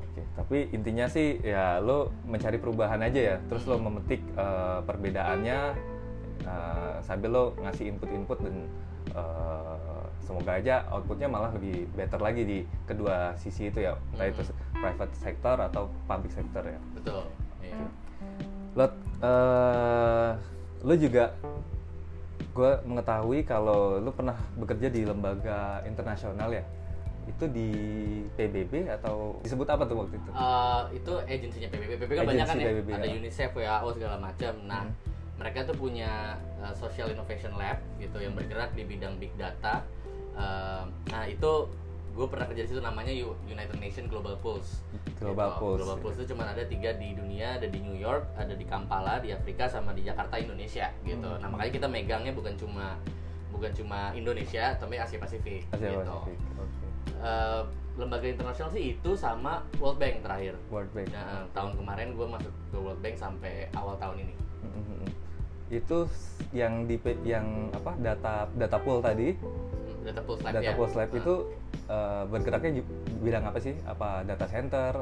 Oke, 0.00 0.20
tapi 0.34 0.58
intinya 0.70 1.06
sih 1.06 1.36
ya 1.38 1.76
lo 1.78 2.08
mencari 2.24 2.56
perubahan 2.56 2.98
aja 3.00 3.20
ya, 3.20 3.36
terus 3.46 3.62
lo 3.64 3.76
Hmm. 3.76 3.92
memetik 3.92 4.22
eh, 4.32 4.78
perbedaannya 4.82 5.58
eh, 6.42 6.94
sambil 7.00 7.30
lo 7.30 7.44
ngasih 7.58 7.90
input-input 7.90 8.38
dan 8.40 8.56
eh, 9.12 9.95
semoga 10.20 10.54
aja 10.54 10.82
outputnya 10.88 11.26
malah 11.26 11.50
lebih 11.50 11.86
better 11.92 12.18
lagi 12.18 12.42
di 12.42 12.58
kedua 12.84 13.34
sisi 13.36 13.68
itu 13.68 13.80
ya, 13.80 13.94
entah 14.12 14.26
itu 14.26 14.42
Hmm. 14.46 14.82
private 14.82 15.14
sector 15.14 15.56
atau 15.58 15.82
public 16.04 16.30
sector 16.30 16.62
ya. 16.62 16.78
betul 16.92 17.22
iya. 17.60 17.86
Lo 18.72 18.86
eh, 19.18 20.30
lo 20.82 20.94
juga 20.94 21.32
gue 22.50 22.70
mengetahui 22.84 23.40
kalau 23.42 23.96
lo 23.96 24.10
pernah 24.10 24.36
bekerja 24.54 24.88
di 24.88 25.02
lembaga 25.02 25.84
internasional 25.84 26.48
ya, 26.50 26.64
itu 27.26 27.44
di 27.46 27.68
PBB 28.32 28.88
atau 28.90 29.40
disebut 29.42 29.66
apa 29.66 29.84
tuh 29.84 29.96
waktu 30.02 30.16
itu? 30.16 30.30
Eh, 30.30 30.82
itu 30.94 31.12
agensinya 31.22 31.68
PBB 31.68 31.92
PBB 31.98 32.12
kan 32.14 32.24
banyak 32.26 32.46
kan 32.46 32.56
ya 32.56 32.66
PBB, 32.70 32.88
ada 32.92 33.06
ya. 33.06 33.14
UNICEF 33.14 33.50
WHO 33.52 33.88
segala 33.92 34.16
macam 34.18 34.52
nah 34.64 34.82
Hmm. 34.82 34.92
mereka 35.36 35.68
tuh 35.68 35.76
punya 35.76 36.32
uh, 36.56 36.72
social 36.72 37.12
innovation 37.12 37.52
lab 37.54 37.76
gitu 37.96 38.16
yang 38.16 38.32
bergerak 38.32 38.72
di 38.72 38.84
bidang 38.84 39.16
big 39.16 39.28
data 39.36 39.84
Eh, 40.36 40.82
nah 41.08 41.24
itu 41.24 41.52
gue 42.12 42.26
pernah 42.26 42.44
kerja 42.44 42.62
di 42.62 42.68
situ 42.70 42.80
namanya 42.80 43.12
United 43.44 43.76
Nations 43.76 44.08
Global 44.08 44.36
Pulse 44.36 44.80
Global 45.16 45.48
Gitu. 45.48 45.60
Pulse. 45.60 45.78
Global 45.80 45.96
Pulse 45.98 46.16
itu 46.18 46.26
cuma 46.30 46.44
ada 46.46 46.60
tiga 46.62 46.92
di 46.92 47.12
dunia 47.12 47.56
ada 47.56 47.64
di 47.64 47.76
New 47.78 47.92
York 47.92 48.24
ada 48.34 48.52
di 48.52 48.64
Kampala 48.64 49.16
di 49.18 49.30
Afrika 49.30 49.64
sama 49.64 49.92
di 49.92 50.00
Jakarta 50.00 50.36
Indonesia 50.36 50.88
gitu 51.02 51.24
Hmm. 51.26 51.40
nah 51.40 51.48
makanya 51.50 51.72
kita 51.74 51.86
megangnya 51.86 52.32
bukan 52.32 52.52
cuma 52.54 52.96
bukan 53.48 53.72
cuma 53.72 54.12
Indonesia 54.12 54.72
tapi 54.74 54.96
Asia 54.96 55.16
Pasifik 55.16 55.64
Asia 55.70 55.88
gitu. 55.90 56.04
Pasifik. 56.04 56.38
Oke. 56.56 56.86
Eh, 57.18 57.62
lembaga 57.96 58.26
internasional 58.26 58.68
sih 58.70 58.92
itu 58.92 59.10
sama 59.12 59.64
World 59.74 59.96
Bank 59.96 60.20
terakhir 60.20 60.52
World 60.68 60.92
Bank. 60.92 61.08
Nah, 61.10 61.48
tahun 61.50 61.72
kemarin 61.74 62.12
gue 62.12 62.26
masuk 62.26 62.52
ke 62.68 62.76
World 62.76 63.00
Bank 63.00 63.16
sampai 63.16 63.72
awal 63.72 63.96
tahun 63.96 64.20
ini. 64.22 64.34
Mhm. 64.62 65.04
Itu 65.70 66.04
s- 66.04 66.36
yang 66.52 66.84
di 66.84 66.96
yang 67.24 67.72
apa 67.72 67.96
data 67.96 68.44
data 68.52 68.76
pool 68.78 69.00
tadi, 69.00 69.32
Hmm, 69.32 69.85
Data 70.06 70.22
Pulse 70.22 70.42
Lab 70.46 70.52
data 70.54 70.62
ya. 70.62 70.72
pool 70.78 70.88
lab 70.94 71.10
Nah, 71.10 71.18
itu 71.18 71.34
eh, 71.90 72.22
bergeraknya 72.30 72.70
bidang 73.20 73.44
apa 73.50 73.58
sih? 73.58 73.74
Apa 73.82 74.22
data 74.22 74.46
center, 74.46 74.92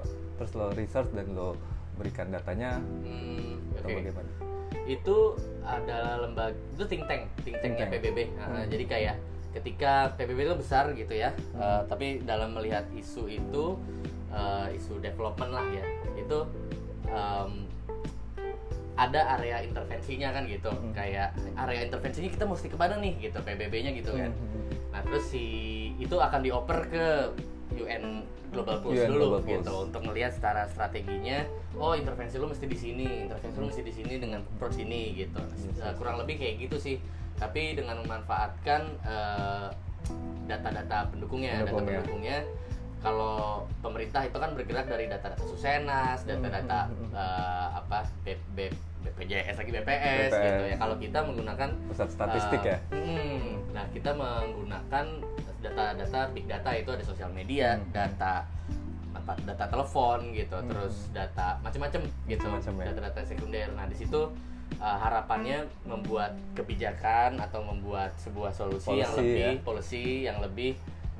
terus 0.40 0.50
lo 0.56 0.72
research 0.72 1.12
dan 1.12 1.26
lo 1.36 1.54
berikan 1.94 2.32
datanya 2.32 2.80
hmm, 2.80 3.78
atau 3.78 3.88
oke. 3.92 3.96
bagaimana? 4.00 4.30
Itu 4.84 5.16
adalah 5.62 6.24
lembaga 6.26 6.56
itu 6.74 6.84
think 6.90 7.04
tank, 7.06 7.30
think 7.46 7.56
tanknya 7.62 7.86
Think 7.86 8.02
tank. 8.02 8.02
PBB. 8.02 8.18
Nah, 8.34 8.46
Hmm. 8.64 8.66
Jadi 8.66 8.84
kayak 8.88 9.16
ketika 9.54 10.10
PBB 10.18 10.50
itu 10.50 10.56
besar 10.58 10.90
gitu 10.96 11.14
ya, 11.14 11.30
eh, 11.54 11.80
tapi 11.86 12.24
dalam 12.26 12.56
melihat 12.56 12.88
isu 12.96 13.28
itu 13.30 13.78
eh, 14.34 14.66
isu 14.74 14.98
development 14.98 15.52
lah 15.54 15.62
ya, 15.70 15.84
itu 16.18 16.38
em, 17.06 17.52
ada 18.94 19.38
area 19.38 19.62
intervensinya 19.62 20.30
kan 20.34 20.46
gitu. 20.46 20.70
Hmm. 20.70 20.90
Kayak 20.90 21.34
area 21.54 21.86
intervensinya 21.86 22.30
kita 22.30 22.44
mesti 22.46 22.66
ke 22.70 22.76
mana 22.78 22.98
nih 22.98 23.14
gitu 23.30 23.38
PBB-nya 23.42 23.90
gitu 23.94 24.10
kan. 24.14 24.30
Mhm. 24.34 24.62
Nah 24.94 25.02
terus 25.02 25.24
si 25.26 25.46
itu 25.96 26.14
akan 26.16 26.40
dioper 26.40 26.86
ke 26.86 27.06
UN 27.74 28.22
Global 28.48 28.78
Pulse 28.78 29.02
UN 29.02 29.10
dulu 29.10 29.18
Global 29.18 29.40
Pulse. 29.42 29.54
gitu 29.58 29.72
untuk 29.82 30.00
melihat 30.06 30.30
secara 30.30 30.70
strateginya. 30.70 31.42
Oh 31.74 31.92
intervensi 31.92 32.38
lu 32.38 32.46
mesti 32.46 32.64
di 32.64 32.78
sini, 32.78 33.26
intervensi 33.26 33.58
lu 33.58 33.66
mesti 33.66 33.82
di 33.82 33.90
sini 33.92 34.14
dengan 34.16 34.46
approach 34.46 34.78
ini 34.78 35.10
gitu. 35.18 35.42
Eh, 35.74 35.94
kurang 35.98 36.22
lebih 36.22 36.38
kayak 36.38 36.62
gitu 36.62 36.78
sih. 36.78 36.96
Tapi 37.34 37.74
dengan 37.74 37.98
memanfaatkan 38.00 38.80
eh, 39.02 39.66
data-data 40.46 41.10
pendukungnya, 41.10 41.58
data 41.58 41.66
Pendukungnya. 41.66 41.98
pendukungnya. 41.98 42.38
Kalau 43.02 43.36
pemerintah 43.82 44.22
itu 44.22 44.38
kan 44.38 44.54
bergerak 44.54 44.86
dari 44.86 45.04
data-data 45.04 45.42
Susenas, 45.42 46.22
data-data 46.22 46.86
Hmm, 46.86 46.94
hmm. 46.94 47.10
eh, 47.12 47.68
apa 47.74 47.98
B- 48.22 48.38
B- 48.54 48.72
BPJS 49.04 49.58
lagi 49.58 49.70
BPS, 49.74 50.30
BPS. 50.30 50.32
gitu 50.32 50.62
ya. 50.64 50.76
Kalau 50.78 50.96
kita 50.96 51.18
menggunakan 51.20 51.68
Pusat 51.84 52.08
statistik 52.08 52.60
Uh, 52.60 52.66
ya. 52.66 52.76
hmm, 52.88 53.42
kita 53.94 54.10
menggunakan 54.12 55.06
data-data 55.62 56.20
big 56.34 56.44
data 56.44 56.70
itu 56.74 56.90
ada 56.92 57.00
sosial 57.00 57.30
media, 57.30 57.78
Hmm. 57.78 57.88
data 57.88 58.44
apa 59.14 59.32
data 59.46 59.64
telepon 59.70 60.34
gitu, 60.34 60.58
Hmm. 60.58 60.68
terus 60.68 61.08
data 61.14 61.56
macam-macam 61.62 62.02
gitu, 62.26 62.44
ya. 62.44 62.84
data-data 62.92 63.20
sekunder. 63.24 63.70
Nah 63.72 63.86
di 63.88 63.96
situ 63.96 64.20
uh, 64.80 64.96
harapannya 64.98 65.64
membuat 65.86 66.34
kebijakan 66.52 67.38
atau 67.38 67.62
membuat 67.62 68.12
sebuah 68.18 68.50
solusi 68.50 69.00
yang 69.00 69.08
Policy, 69.08 69.22
lebih 69.22 69.40
ya. 69.40 69.52
polisi 69.62 70.04
yang 70.26 70.38
lebih 70.42 70.70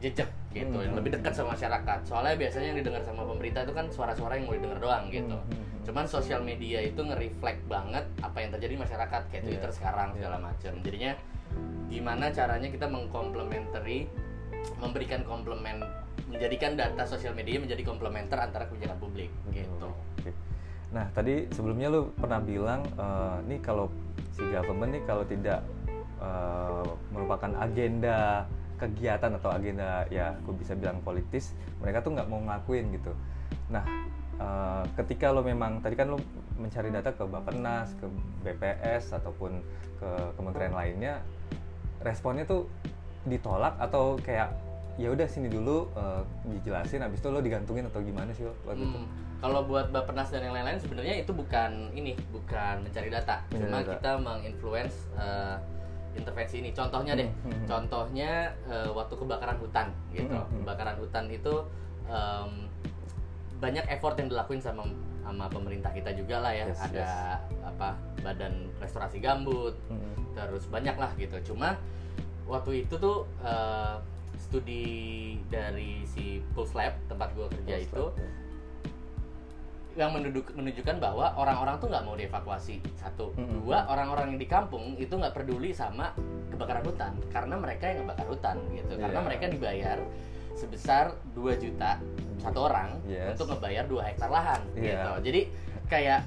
jejak 0.03 0.29
gitu, 0.53 0.75
Hmm. 0.75 0.85
yang 0.85 0.95
lebih 0.99 1.17
dekat 1.17 1.33
sama 1.33 1.57
masyarakat. 1.57 1.99
Soalnya 2.05 2.37
biasanya 2.37 2.67
yang 2.75 2.79
didengar 2.85 3.03
sama 3.07 3.25
pemerintah 3.25 3.65
itu 3.65 3.73
kan 3.73 3.87
suara-suara 3.89 4.37
yang 4.37 4.45
mau 4.45 4.57
didengar 4.59 4.77
doang 4.83 5.09
gitu. 5.09 5.33
Hmm, 5.33 5.49
hmm, 5.49 5.65
hmm. 5.65 5.83
Cuman 5.89 6.05
sosial 6.05 6.41
media 6.45 6.81
itu 6.85 7.01
nge-reflect 7.01 7.65
banget 7.65 8.05
apa 8.21 8.37
yang 8.41 8.51
terjadi 8.53 8.73
di 8.77 8.81
masyarakat 8.81 9.21
kayak 9.33 9.43
Iya. 9.45 9.49
Twitter 9.49 9.71
sekarang 9.73 10.09
segala 10.13 10.37
macam. 10.37 10.73
Jadinya 10.85 11.13
gimana 11.89 12.33
caranya 12.35 12.69
kita 12.69 12.91
mengkomplementari 12.91 14.11
memberikan 14.81 15.23
komplement 15.23 15.85
menjadikan 16.27 16.75
data 16.75 17.05
sosial 17.05 17.37
media 17.37 17.61
menjadi 17.61 17.85
komplementer 17.85 18.41
antara 18.41 18.67
kebijakan 18.67 18.99
publik 18.99 19.31
gitu. 19.53 19.89
Oke. 20.19 20.31
Nah 20.91 21.07
tadi 21.13 21.47
sebelumnya 21.53 21.93
lu 21.93 22.11
pernah 22.17 22.41
bilang 22.41 22.83
eh, 22.87 23.37
nih 23.47 23.61
kalau 23.61 23.93
si 24.35 24.43
government 24.51 24.99
nih 24.99 25.03
kalau 25.05 25.25
tidak 25.29 25.61
eh, 26.19 26.87
merupakan 27.13 27.53
agenda 27.61 28.49
kegiatan 28.75 29.39
atau 29.39 29.55
agenda 29.55 30.03
ya 30.11 30.35
aku 30.43 30.51
bisa 30.59 30.75
bilang 30.75 30.99
politis 31.07 31.55
mereka 31.79 32.03
tuh 32.03 32.19
nggak 32.19 32.27
mau 32.27 32.41
ngelakuin 32.43 32.91
gitu. 32.97 33.13
Nah 33.71 33.85
eh, 34.41 34.85
ketika 34.99 35.31
lo 35.31 35.45
memang 35.45 35.85
tadi 35.85 35.95
kan 35.95 36.11
lo 36.11 36.19
mencari 36.59 36.89
data 36.91 37.11
ke 37.11 37.27
Bappenas, 37.27 37.95
ke 37.99 38.07
BPS 38.47 39.15
ataupun 39.15 39.59
ke 40.05 40.11
kementerian 40.37 40.77
lainnya 40.77 41.15
responnya 42.01 42.45
tuh 42.45 42.69
ditolak 43.25 43.73
atau 43.81 44.21
kayak 44.21 44.53
ya 44.95 45.09
udah 45.09 45.25
sini 45.25 45.49
dulu 45.49 45.89
eh, 45.91 46.23
dijelasin 46.47 47.01
habis 47.01 47.19
itu 47.19 47.29
lo 47.29 47.41
digantungin 47.41 47.89
atau 47.89 48.05
gimana 48.05 48.31
sih 48.31 48.45
lo 48.45 48.53
waktu 48.63 48.85
itu? 48.85 48.95
Hmm, 48.95 49.09
Kalau 49.41 49.65
buat 49.65 49.89
Bappenas 49.91 50.29
dan 50.29 50.41
yang 50.41 50.53
lain-lain 50.53 50.79
sebenarnya 50.79 51.21
itu 51.21 51.33
bukan 51.33 51.93
ini, 51.93 52.13
bukan 52.31 52.81
mencari 52.81 53.09
data. 53.09 53.41
Mencari 53.49 53.61
Cuma 53.65 53.79
data. 53.79 53.91
kita 53.91 54.11
menginfluence 54.19 54.97
eh, 55.17 55.57
intervensi 56.15 56.63
ini. 56.63 56.71
Contohnya 56.71 57.13
deh, 57.15 57.29
Hmm, 57.43 57.51
hmm. 57.51 57.67
contohnya 57.67 58.31
eh, 58.65 58.89
waktu 58.89 59.15
kebakaran 59.15 59.57
hutan 59.59 59.89
gitu. 60.13 60.29
Hmm, 60.31 60.45
hmm. 60.45 60.63
Kebakaran 60.63 60.97
hutan 60.97 61.25
itu 61.29 61.55
em, 62.07 62.51
banyak 63.59 63.85
effort 63.89 64.15
yang 64.15 64.29
dilakuin 64.29 64.61
sama 64.61 64.85
sama 65.25 65.49
pemerintah 65.49 65.89
kita 65.91 66.13
juga 66.13 66.39
lah 66.39 66.53
ya. 66.53 66.69
Yes, 66.69 66.81
Ada 66.85 67.09
apa 67.65 67.89
Badan 68.21 68.55
Restorasi 68.77 69.19
Gambut, 69.19 69.73
Hmm. 69.89 70.13
terus 70.33 70.67
banyak 70.67 70.95
lah 70.95 71.11
gitu 71.15 71.41
cuma 71.47 71.81
waktu 72.45 72.85
itu 72.85 72.95
tuh 72.95 73.25
eh, 73.41 73.97
studi 74.37 74.85
dari 75.47 76.05
si 76.05 76.25
Pulse 76.53 76.75
Lab 76.75 76.93
tempat 77.07 77.33
gue 77.33 77.47
kerja 77.51 77.77
itu 77.81 78.05
yang 79.95 80.11
menuduk- 80.11 80.51
menunjukkan 80.53 80.99
bahwa 80.99 81.31
orang-orang 81.35 81.79
tuh 81.79 81.87
nggak 81.87 82.03
mau 82.03 82.13
dievakuasi 82.13 82.83
satu 82.97 83.31
Mm-mm. 83.33 83.63
dua 83.63 83.87
orang-orang 83.87 84.35
yang 84.35 84.41
di 84.41 84.49
kampung 84.49 84.99
itu 84.99 85.15
nggak 85.15 85.31
peduli 85.33 85.71
sama 85.71 86.11
kebakaran 86.51 86.83
hutan 86.83 87.15
karena 87.29 87.55
mereka 87.55 87.85
yang 87.87 88.03
ngebakar 88.03 88.27
hutan 88.27 88.57
gitu 88.73 88.93
karena 88.93 89.15
Iya. 89.15 89.25
mereka 89.25 89.45
dibayar 89.49 89.99
sebesar 90.55 91.13
2 91.35 91.55
juta 91.59 91.99
satu 92.39 92.67
orang 92.67 92.99
Yes. 93.05 93.35
untuk 93.35 93.53
ngebayar 93.53 93.85
2 93.85 94.01
hektar 94.05 94.31
lahan 94.31 94.61
Iya. 94.75 94.83
gitu. 94.83 95.11
Jadi 95.31 95.41
kayak 95.87 96.21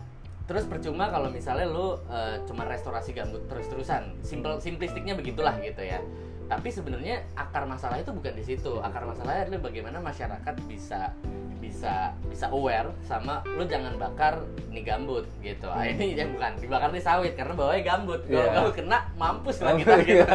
terus 0.47 0.63
percuma 0.63 1.11
kalau 1.11 1.27
misalnya 1.27 1.67
lu 1.67 1.95
eh, 2.07 2.39
cuma 2.45 2.63
restorasi 2.63 3.11
gambut 3.11 3.43
terus-terusan. 3.47 4.19
Simple 4.21 4.59
simplistiknya 4.59 5.13
begitulah 5.13 5.55
gitu 5.59 5.81
ya. 5.81 5.99
Tapi 6.47 6.71
sebenarnya 6.71 7.27
akar 7.35 7.67
masalah 7.67 7.99
itu 7.99 8.07
bukan 8.09 8.31
di 8.31 8.43
situ. 8.45 8.79
Akar 8.79 9.03
masalahnya 9.03 9.47
adalah 9.47 9.67
bagaimana 9.67 9.99
masyarakat 9.99 10.55
bisa 10.65 11.11
bisa 11.57 12.15
bisa 12.23 12.47
aware 12.47 12.87
sama 13.03 13.43
lu 13.43 13.67
jangan 13.67 13.99
bakar 13.99 14.39
nih 14.71 14.87
gambut 14.87 15.27
gitu. 15.41 15.67
Ah, 15.67 15.83
ini 15.83 16.15
yang 16.15 16.31
bukan 16.31 16.55
dibakar 16.55 16.95
nih 16.95 17.03
sawit 17.03 17.35
karena 17.35 17.51
bawahnya 17.51 17.83
gambut. 17.83 18.23
Kalau 18.23 18.47
kalau 18.55 18.71
kena 18.71 18.99
mampus 19.13 19.59
lah 19.59 19.75
kita 19.75 19.91
Mampus, 19.91 20.07
gitu. 20.07 20.23
Iya. 20.23 20.27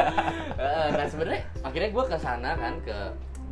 Eh, 0.61 0.87
nah 0.93 1.07
sebenarnya 1.09 1.43
akhirnya 1.65 1.91
gue 1.91 2.05
ke 2.05 2.19
sana 2.19 2.51
kan 2.55 2.75
ke 2.85 2.97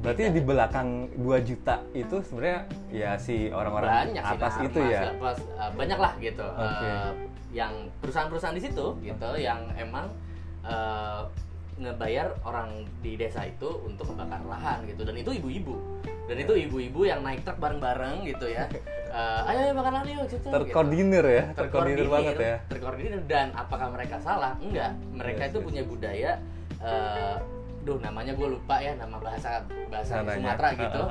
Berarti 0.01 0.33
di 0.33 0.41
belakang 0.41 1.13
2 1.13 1.49
juta 1.49 1.85
itu 1.93 2.25
sebenarnya 2.25 2.61
ya 2.89 3.11
si 3.21 3.53
orang-orang 3.53 4.17
sih 4.17 4.17
atas 4.17 4.55
nah, 4.57 4.65
itu 4.65 4.81
ya. 4.89 5.01
pas, 5.21 5.39
uh, 5.61 5.71
banyak 5.77 5.99
lah 6.01 6.13
gitu. 6.17 6.47
Oke. 6.49 6.89
Uh, 6.89 7.13
yang 7.53 7.73
perusahaan-perusahaan 8.01 8.57
di 8.57 8.63
situ 8.65 8.87
gitu 9.05 9.31
yang 9.37 9.61
emang 9.77 10.09
uh, 10.65 11.29
ngebayar 11.77 12.33
orang 12.45 12.85
di 13.05 13.17
desa 13.17 13.45
itu 13.45 13.69
untuk 13.85 14.09
membakar 14.09 14.41
lahan 14.49 14.89
gitu. 14.89 15.05
Dan 15.05 15.21
itu 15.21 15.37
ibu-ibu. 15.37 15.77
Dan 16.25 16.37
itu 16.41 16.53
ibu-ibu 16.57 17.05
yang 17.05 17.21
naik 17.21 17.45
truk 17.45 17.61
bareng-bareng 17.61 18.25
gitu 18.25 18.49
ya. 18.49 18.73
Uh, 19.13 19.45
ayo 19.53 19.69
ayo 19.69 19.73
bakar 19.77 19.93
lahan 20.01 20.07
yuk 20.17 20.33
gitu, 20.33 20.49
Terkoordinir 20.49 21.25
ya, 21.29 21.45
gitu. 21.45 21.59
terkoordinir 21.61 22.09
banget 22.09 22.37
ya. 22.41 22.57
terkoordinir. 22.73 23.21
Dan 23.29 23.53
apakah 23.53 23.93
mereka 23.93 24.17
salah? 24.25 24.57
Enggak. 24.65 24.97
Yes, 24.97 25.13
mereka 25.13 25.43
itu 25.53 25.59
yes. 25.61 25.67
punya 25.69 25.83
budaya 25.85 26.31
uh, 26.81 27.37
duh 27.81 27.97
namanya 27.99 28.37
gue 28.37 28.49
lupa 28.49 28.77
ya 28.79 28.93
nama 28.95 29.17
bahasa 29.17 29.65
bahasa. 29.89 30.21
Sumatera 30.21 30.69
gitu 30.77 31.03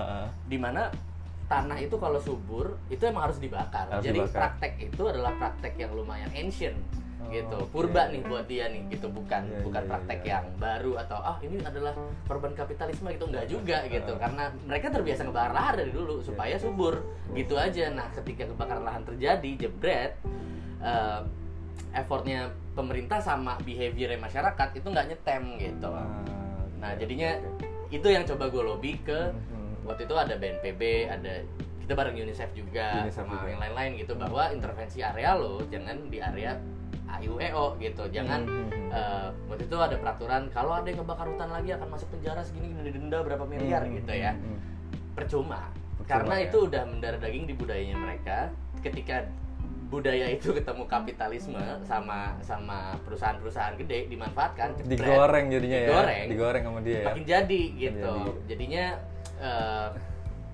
di 0.46 0.58
mana 0.58 0.90
tanah 1.50 1.82
itu 1.82 1.98
kalau 1.98 2.22
subur 2.22 2.78
itu 2.94 3.02
emang 3.10 3.26
harus 3.30 3.42
dibakar. 3.42 3.90
Harus 3.90 4.06
Jadi 4.06 4.22
dibakar. 4.22 4.38
praktek 4.54 4.74
itu 4.86 5.02
adalah 5.10 5.34
praktek 5.36 5.74
yang 5.78 5.92
lumayan 5.98 6.30
ancient 6.34 6.78
Oh, 7.20 7.28
gitu. 7.36 7.60
Purba 7.70 8.08
nih 8.10 8.24
buat 8.26 8.48
dia 8.48 8.72
nih 8.72 8.96
gitu 8.96 9.12
bukan 9.12 9.44
Iya, 9.46 9.60
bukan 9.62 9.84
iya, 9.86 9.90
praktek 9.92 10.20
iya. 10.24 10.32
yang 10.34 10.46
baru 10.58 10.92
atau 11.04 11.20
ah 11.20 11.38
ini 11.44 11.62
adalah 11.62 11.94
korban 12.26 12.56
kapitalisme 12.56 13.12
gitu 13.12 13.28
enggak 13.28 13.46
juga 13.46 13.78
gitu. 13.86 14.16
Uh. 14.16 14.20
Karena 14.24 14.44
mereka 14.66 14.88
terbiasa 14.90 15.28
ngebakar 15.28 15.52
lahan 15.52 15.74
dari 15.78 15.92
dulu 15.92 16.24
supaya 16.24 16.56
Iya. 16.56 16.64
subur 16.64 17.06
gitu 17.36 17.60
aja. 17.60 17.92
Nah, 17.92 18.08
ketika 18.16 18.48
kebakaran 18.50 18.82
lahan 18.82 19.04
terjadi 19.04 19.50
jebret 19.60 20.16
eh, 20.80 21.22
effortnya 21.92 22.50
pemerintah 22.74 23.20
sama 23.20 23.60
behavior 23.62 24.16
masyarakat 24.16 24.68
itu 24.80 24.88
nggak 24.88 25.08
nyetem 25.12 25.44
gitu. 25.60 25.90
Ah, 25.92 26.08
Nah, 26.80 26.96
oke, 26.96 27.00
jadinya 27.00 27.30
oke. 27.36 27.66
itu 27.92 28.08
yang 28.08 28.24
coba 28.26 28.44
gue 28.48 28.64
lobby 28.64 28.94
ke 29.00 29.20
Mhm. 29.30 29.86
waktu 29.86 30.02
itu 30.04 30.16
ada 30.16 30.34
BNPB, 30.34 30.82
ada 31.06 31.34
kita 31.82 31.94
bareng 31.94 32.16
UNICEF 32.16 32.50
juga 32.54 33.04
UNICEF 33.04 33.18
sama 33.20 33.34
juga. 33.36 33.48
yang 33.50 33.60
lain-lain 33.60 33.92
gitu 33.98 34.14
bahwa 34.14 34.44
intervensi 34.50 35.00
area 35.02 35.34
lo 35.34 35.60
jangan 35.68 35.98
di 36.08 36.18
area 36.22 36.54
AIUEO 37.10 37.82
gitu, 37.82 38.04
jangan 38.10 38.46
Mhm. 38.46 38.94
eh, 38.94 39.30
waktu 39.50 39.66
itu 39.66 39.76
ada 39.76 39.98
peraturan 39.98 40.46
kalau 40.50 40.72
ada 40.72 40.86
yang 40.86 41.02
ngebakar 41.02 41.26
hutan 41.28 41.50
lagi 41.50 41.70
akan 41.74 41.88
masuk 41.90 42.08
penjara 42.10 42.42
segini 42.42 42.70
gini 42.72 42.90
denda 42.90 43.20
berapa 43.20 43.44
miliar 43.44 43.82
Mhm. 43.84 43.94
gitu 43.98 44.14
ya 44.14 44.32
Mhm. 44.34 44.58
percuma, 45.14 45.74
Percuma, 45.98 46.06
karena 46.06 46.36
ya. 46.38 46.46
itu 46.46 46.58
udah 46.64 46.84
mendarah 46.86 47.20
daging 47.20 47.46
di 47.46 47.54
budayanya 47.54 47.98
mereka 47.98 48.38
ketika 48.80 49.26
budaya 49.90 50.30
itu 50.30 50.54
ketemu 50.54 50.86
kapitalisme 50.86 51.58
sama 51.82 52.38
sama 52.40 52.94
perusahaan-perusahaan 53.02 53.74
gede 53.76 54.06
dimanfaatkan 54.06 54.78
digoreng 54.86 55.50
jadinya 55.50 55.78
ya. 55.78 55.88
Digoreng. 55.90 56.26
Digoreng 56.30 56.64
sama 56.64 56.80
dia 56.80 56.94
ya. 56.94 57.06
makin 57.10 57.24
jadi 57.26 57.62
gitu 57.74 58.14
jadi. 58.14 58.46
jadinya 58.46 58.86
eh, 59.42 59.90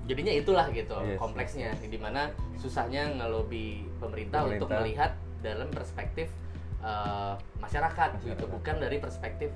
jadinya 0.05 0.33
itulah 0.33 0.65
gitu 0.71 0.95
Yes, 1.03 1.17
kompleksnya 1.17 1.69
di 1.81 1.97
mana 1.97 2.31
susahnya 2.55 3.11
ngelobi 3.11 3.83
pemerintah, 3.97 4.45
untuk 4.45 4.71
Pemerintah. 4.71 4.77
melihat 4.79 5.11
dalam 5.41 5.67
perspektif 5.69 6.31
eh, 6.79 7.33
masyarakat, 7.59 8.09
gitu 8.21 8.31
Masyarakat. 8.31 8.55
bukan 8.55 8.75
dari 8.79 8.97
perspektif 8.97 9.49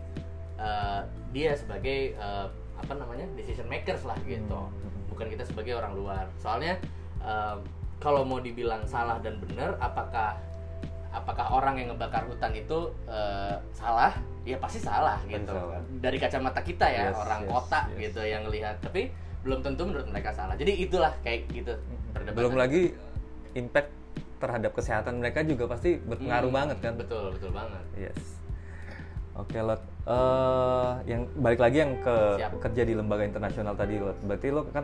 eh, 0.58 1.02
dia 1.32 1.56
sebagai 1.56 2.13
eh, 2.13 2.48
apa 2.76 2.94
namanya 2.94 3.28
decision 3.36 3.68
makers 3.68 4.04
lah 4.04 4.20
gitu 4.24 4.60
Hmm. 4.60 4.92
bukan 5.08 5.28
kita 5.30 5.44
sebagai 5.44 5.76
orang 5.76 5.96
luar 5.96 6.26
soalnya 6.36 6.76
eh, 7.22 7.56
kalau 8.00 8.24
mau 8.24 8.40
dibilang 8.40 8.84
salah 8.84 9.20
dan 9.20 9.38
benar 9.40 9.76
apakah 9.78 10.40
apakah 11.10 11.52
orang 11.52 11.76
yang 11.76 11.88
ngebakar 11.90 12.24
hutan 12.24 12.54
itu 12.54 12.80
eh, 13.06 13.56
salah 13.72 14.14
ya 14.44 14.56
pasti 14.56 14.80
salah 14.80 15.18
gitu 15.26 15.50
salah. 15.50 15.82
dari 15.98 16.16
kacamata 16.16 16.62
kita 16.62 16.86
ya 16.86 17.10
Yes, 17.10 17.18
orang 17.18 17.42
yes, 17.44 17.50
kota 17.50 17.80
yes. 17.90 17.98
gitu 18.08 18.22
yang 18.24 18.44
lihat 18.48 18.78
tapi 18.80 19.10
belum 19.40 19.60
tentu 19.60 19.84
menurut 19.84 20.08
mereka 20.08 20.32
salah 20.32 20.54
jadi 20.54 20.72
itulah 20.72 21.12
kayak 21.20 21.48
gitu 21.50 21.74
perdebatan. 22.12 22.38
Belum 22.38 22.56
lagi 22.56 22.94
impact 23.52 23.90
terhadap 24.38 24.72
kesehatan 24.72 25.20
mereka 25.20 25.42
juga 25.42 25.68
pasti 25.68 25.98
berpengaruh 25.98 26.48
Hmm, 26.48 26.60
banget 26.60 26.78
kan. 26.80 26.94
betul 26.96 27.36
betul 27.36 27.52
banget 27.52 27.84
Yes. 27.98 28.20
Oke, 29.34 29.56
Lot. 29.58 29.80
Eh, 30.04 30.92
yang 31.08 31.24
balik 31.34 31.58
lagi 31.58 31.80
yang 31.80 31.96
ke 31.98 32.16
Siap. 32.36 32.60
kerja 32.60 32.84
di 32.84 32.92
lembaga 32.92 33.24
internasional 33.24 33.72
tadi, 33.72 33.96
Lot. 33.96 34.20
Berarti 34.22 34.48
lo 34.50 34.68
kan 34.68 34.84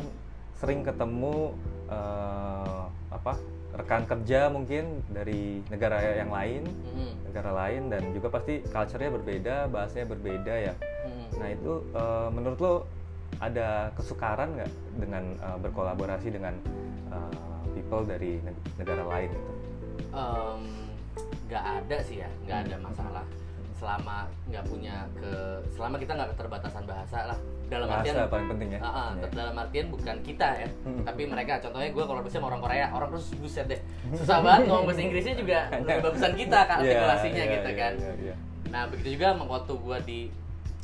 sering 0.56 0.80
ketemu 0.80 1.52
eh, 1.86 2.84
apa 3.16 3.34
rekan 3.76 4.04
kerja 4.06 4.48
mungkin 4.48 5.04
dari 5.10 5.60
negara 5.68 6.00
yang 6.16 6.32
lain, 6.32 6.64
Hmm, 6.88 7.12
negara 7.28 7.52
lain 7.52 7.92
dan 7.92 8.08
juga 8.12 8.32
pasti 8.32 8.64
culture-nya 8.66 9.12
berbeda, 9.12 9.56
bahasanya 9.68 10.08
berbeda 10.08 10.54
ya. 10.62 10.74
hmm. 11.04 11.28
Nah 11.36 11.48
itu 11.50 11.72
eh, 11.92 12.28
menurut 12.32 12.60
lo 12.60 12.74
ada 13.44 13.92
kesukaran 13.92 14.56
nggak 14.56 14.72
dengan 14.96 15.24
eh, 15.36 15.58
berkolaborasi 15.60 16.28
dengan 16.32 16.56
eh, 17.12 17.36
people 17.74 18.08
dari 18.08 18.40
neg- 18.40 18.64
negara 18.78 19.04
lain? 19.04 19.30
Gitu? 19.30 19.52
Nggak 21.46 21.64
ada 21.84 21.98
sih 22.02 22.18
ya 22.20 22.30
nggak 22.44 22.60
ada 22.66 22.76
masalah 22.82 23.26
selama 23.76 24.24
nggak 24.48 24.66
punya 24.66 25.04
ke 25.14 25.32
selama 25.70 25.96
kita 25.96 26.16
nggak 26.16 26.30
keterbatasan 26.32 26.84
bahasa 26.86 27.18
lah 27.28 27.40
dalam 27.66 27.90
Bahasa 27.90 28.14
artian 28.14 28.30
paling 28.30 28.48
penting 28.54 28.70
ya. 28.72 28.80
Ah, 28.80 28.88
ah, 28.88 29.10
Iya. 29.12 29.28
dalam 29.34 29.56
artian 29.58 29.86
bukan 29.90 30.18
kita 30.22 30.48
ya, 30.56 30.70
Hmm. 30.86 31.02
tapi 31.02 31.26
mereka. 31.26 31.58
Contohnya 31.58 31.90
gue 31.90 32.06
kalau 32.06 32.22
bersama 32.22 32.46
orang 32.48 32.62
Korea, 32.62 32.86
orang 32.90 33.10
terus 33.10 33.28
buset 33.36 33.66
deh, 33.66 33.80
susah 34.22 34.38
banget 34.40 34.70
ngomong 34.70 34.86
bahasa 34.86 35.02
Inggrisnya 35.02 35.34
juga 35.34 35.60
lebih 35.82 35.98
bagusan 36.00 36.34
kita 36.36 36.60
kan 36.62 36.78
Iya, 36.78 36.86
artikulasinya 36.88 37.44
iya, 37.44 37.54
gitu 37.54 37.70
iya, 37.70 37.80
kan. 37.82 37.94
iya, 37.98 38.12
iya. 38.22 38.36
Nah 38.70 38.82
begitu 38.88 39.10
juga 39.14 39.28
waktu 39.36 39.74
gue 39.76 39.98
di 40.06 40.20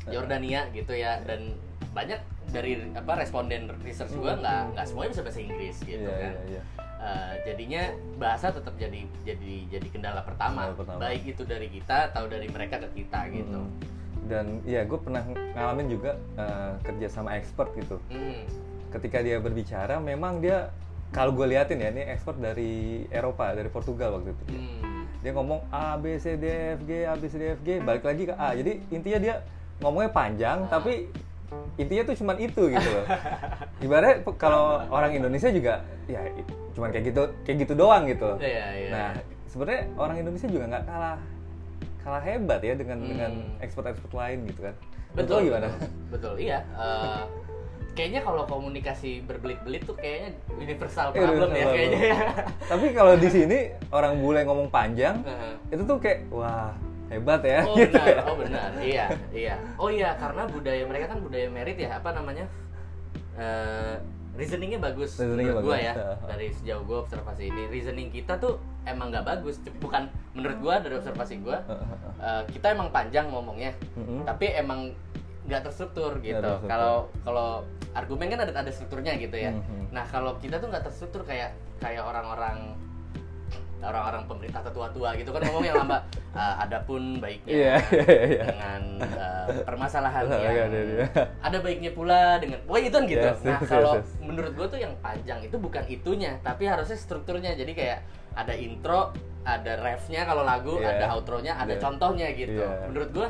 Yordania 0.08 0.62
gitu 0.74 0.94
ya, 0.94 1.22
dan 1.22 1.54
banyak 1.92 2.18
dari 2.50 2.74
apa 2.92 3.12
responden 3.16 3.70
research 3.80 4.12
gue 4.12 4.34
nggak 4.34 4.62
nggak 4.74 4.86
semuanya 4.86 5.10
bisa 5.14 5.22
bahasa 5.22 5.40
Inggris 5.40 5.78
gitu 5.82 6.02
Iya, 6.02 6.18
kan. 6.18 6.34
iya, 6.42 6.42
iya. 6.50 6.62
Eh, 7.02 7.34
jadinya 7.44 7.82
bahasa 8.16 8.54
tetap 8.54 8.78
jadi 8.78 9.02
jadi 9.26 9.54
jadi 9.68 9.88
kendala 9.90 10.22
pertama, 10.22 10.70
Kendala 10.70 10.78
pertama. 10.78 11.00
baik 11.02 11.24
itu 11.28 11.42
dari 11.44 11.66
kita 11.68 12.14
atau 12.14 12.30
dari 12.30 12.46
mereka 12.46 12.78
ke 12.78 12.90
kita 12.96 13.26
gitu. 13.32 13.58
Hmm. 13.60 13.74
dan 14.22 14.46
ya 14.62 14.86
gue 14.86 14.96
pernah 14.96 15.26
ngalamin 15.52 15.88
juga 15.90 16.14
eh, 16.38 16.72
kerja 16.80 17.10
sama 17.10 17.34
expert 17.34 17.74
gitu 17.74 17.98
Hmm. 18.08 18.46
ketika 18.92 19.18
dia 19.20 19.42
berbicara 19.42 19.98
memang 19.98 20.40
dia 20.40 20.70
kalau 21.10 21.34
gue 21.34 21.50
liatin 21.50 21.82
ya 21.82 21.90
ini 21.90 22.06
expert 22.06 22.38
dari 22.38 23.02
Eropa 23.10 23.50
dari 23.50 23.68
Portugal 23.68 24.22
waktu 24.22 24.32
itu 24.32 24.44
Hmm. 24.54 25.10
dia 25.20 25.34
ngomong 25.34 25.66
A 25.70 25.98
B 25.98 26.16
C 26.16 26.38
D 26.38 26.46
F 26.78 26.86
G 26.86 26.92
A 27.04 27.18
B 27.18 27.26
C 27.26 27.36
D 27.36 27.46
F 27.52 27.62
G 27.62 27.82
balik 27.82 28.06
lagi 28.06 28.30
ke 28.30 28.36
A 28.36 28.54
jadi 28.54 28.78
intinya 28.88 29.20
dia 29.20 29.36
ngomongnya 29.80 30.12
panjang 30.12 30.58
Ah. 30.64 30.70
tapi 30.72 31.10
intinya 31.76 32.04
tuh 32.06 32.16
cuman 32.16 32.36
itu 32.38 32.64
gitu 32.68 32.90
loh. 32.90 33.06
Pe- 34.22 34.38
kalau 34.38 34.64
orang 34.88 35.12
Indonesia 35.12 35.50
juga 35.50 35.82
ya 36.06 36.22
cuman 36.72 36.90
kayak 36.90 37.06
gitu 37.10 37.22
kayak 37.44 37.58
gitu 37.64 37.74
doang 37.74 38.04
gitu 38.06 38.24
loh. 38.26 38.38
Iya, 38.38 38.66
iya. 38.74 38.90
nah 38.90 39.10
sebenarnya 39.46 39.82
orang 39.96 40.16
Indonesia 40.18 40.48
juga 40.48 40.66
nggak 40.68 40.84
kalah 40.86 41.18
kalah 42.02 42.24
hebat 42.24 42.60
ya 42.60 42.74
dengan 42.74 42.98
Hmm. 42.98 43.10
dengan 43.10 43.32
expert-expert 43.60 44.12
lain 44.12 44.48
gitu 44.48 44.62
kan. 44.64 44.76
Betul 45.12 45.38
gimana 45.46 45.68
betul, 45.68 45.90
betul. 46.08 46.34
Iya 46.40 46.60
Eh, 46.72 47.22
kayaknya 47.92 48.22
kalau 48.22 48.48
komunikasi 48.48 49.20
berbelit-belit 49.22 49.84
tuh 49.84 49.94
kayaknya 49.94 50.32
universal 50.50 51.12
Eh, 51.12 51.20
problem 51.20 51.50
ya 51.50 51.56
universal 51.60 51.76
kayaknya. 51.76 52.22
tapi 52.64 52.86
kalau 52.96 53.14
di 53.18 53.28
sini 53.28 53.58
orang 53.90 54.14
bule 54.18 54.42
ngomong 54.42 54.72
panjang 54.72 55.20
itu 55.68 55.84
tuh 55.84 56.00
kayak 56.00 56.24
wah 56.30 56.72
hebat 57.12 57.42
ya 57.44 57.60
Oh 57.68 57.76
gitu 57.76 57.92
benar, 57.92 58.08
ya. 58.08 58.22
oh 58.24 58.36
benar, 58.40 58.70
iya, 58.80 59.06
iya. 59.36 59.56
Oh 59.76 59.92
iya, 59.92 60.16
karena 60.16 60.48
budaya 60.48 60.84
mereka 60.88 61.12
kan 61.12 61.20
budaya 61.20 61.48
merit 61.52 61.76
ya, 61.76 62.00
apa 62.00 62.16
namanya? 62.16 62.48
Eh, 63.36 63.96
reasoningnya 64.40 64.80
bagus 64.80 65.20
Reasoningnya 65.20 65.60
menurut 65.60 65.76
bagus, 65.76 65.88
ya. 65.92 65.94
Dari 66.24 66.48
sejauh 66.56 66.84
gua 66.88 67.04
observasi 67.04 67.52
ini, 67.52 67.68
reasoning 67.68 68.10
kita 68.16 68.40
tuh 68.40 68.64
emang 68.88 69.12
nggak 69.12 69.28
bagus. 69.28 69.60
Bukan 69.84 70.08
menurut 70.32 70.58
gua 70.64 70.76
dari 70.80 70.96
observasi 70.96 71.44
gua, 71.44 71.60
eh, 72.18 72.44
kita 72.48 72.72
emang 72.72 72.88
panjang 72.96 73.28
ngomongnya, 73.28 73.76
Mm-mm. 74.00 74.24
tapi 74.24 74.56
emang 74.56 74.96
nggak 75.42 75.68
terstruktur 75.68 76.16
gitu. 76.24 76.52
Kalau 76.64 77.12
kalau 77.28 77.68
argumen 77.92 78.32
kan 78.32 78.40
ada 78.48 78.56
ada 78.56 78.72
strukturnya 78.72 79.20
gitu 79.20 79.36
ya. 79.36 79.52
Mhm. 79.52 79.92
Nah 79.92 80.08
kalau 80.08 80.40
kita 80.40 80.64
tuh 80.64 80.72
nggak 80.72 80.88
terstruktur 80.88 81.28
kayak 81.28 81.52
kayak 81.84 82.06
orang-orang 82.08 82.78
orang-orang 83.82 84.24
pemerintah 84.26 84.62
tua-tua 84.64 85.14
gitu 85.14 85.30
kan 85.30 85.42
ngomongnya 85.44 85.74
lama 85.76 85.98
"Ah, 86.38 86.64
adapun 86.64 87.20
baiknya 87.20 87.52
Iya, 87.52 87.76
iya, 87.92 88.16
iya. 88.24 88.44
dengan 88.48 88.82
eh, 89.04 89.46
permasalahan 89.62 90.24
Iya, 90.26 90.38
yang 90.40 90.70
iya, 90.72 90.82
iya. 90.86 91.06
ada 91.42 91.58
baiknya 91.60 91.92
pula 91.92 92.40
dengan 92.40 92.62
wah 92.66 92.78
itu 92.78 92.94
kan 92.94 93.04
gitu 93.04 93.28
Yes, 93.28 93.42
nah 93.44 93.60
yes, 93.60 93.68
kalau 93.68 93.94
yes, 94.00 94.08
yes. 94.08 94.22
menurut 94.24 94.52
gue 94.56 94.68
tuh 94.70 94.80
yang 94.80 94.94
panjang 95.02 95.40
itu 95.42 95.56
bukan 95.58 95.84
itunya 95.86 96.40
tapi 96.40 96.64
harusnya 96.66 96.96
strukturnya 96.96 97.52
jadi 97.54 97.72
kayak 97.74 98.00
ada 98.32 98.54
intro 98.56 99.12
ada 99.44 99.74
refnya 99.78 100.24
kalau 100.24 100.46
lagu 100.46 100.78
Iya. 100.78 100.96
ada 100.96 101.06
outronya 101.12 101.54
ada 101.58 101.74
Iya. 101.76 101.82
contohnya 101.82 102.28
gitu 102.32 102.64
Iya. 102.64 102.88
menurut 102.88 103.10
gue 103.12 103.28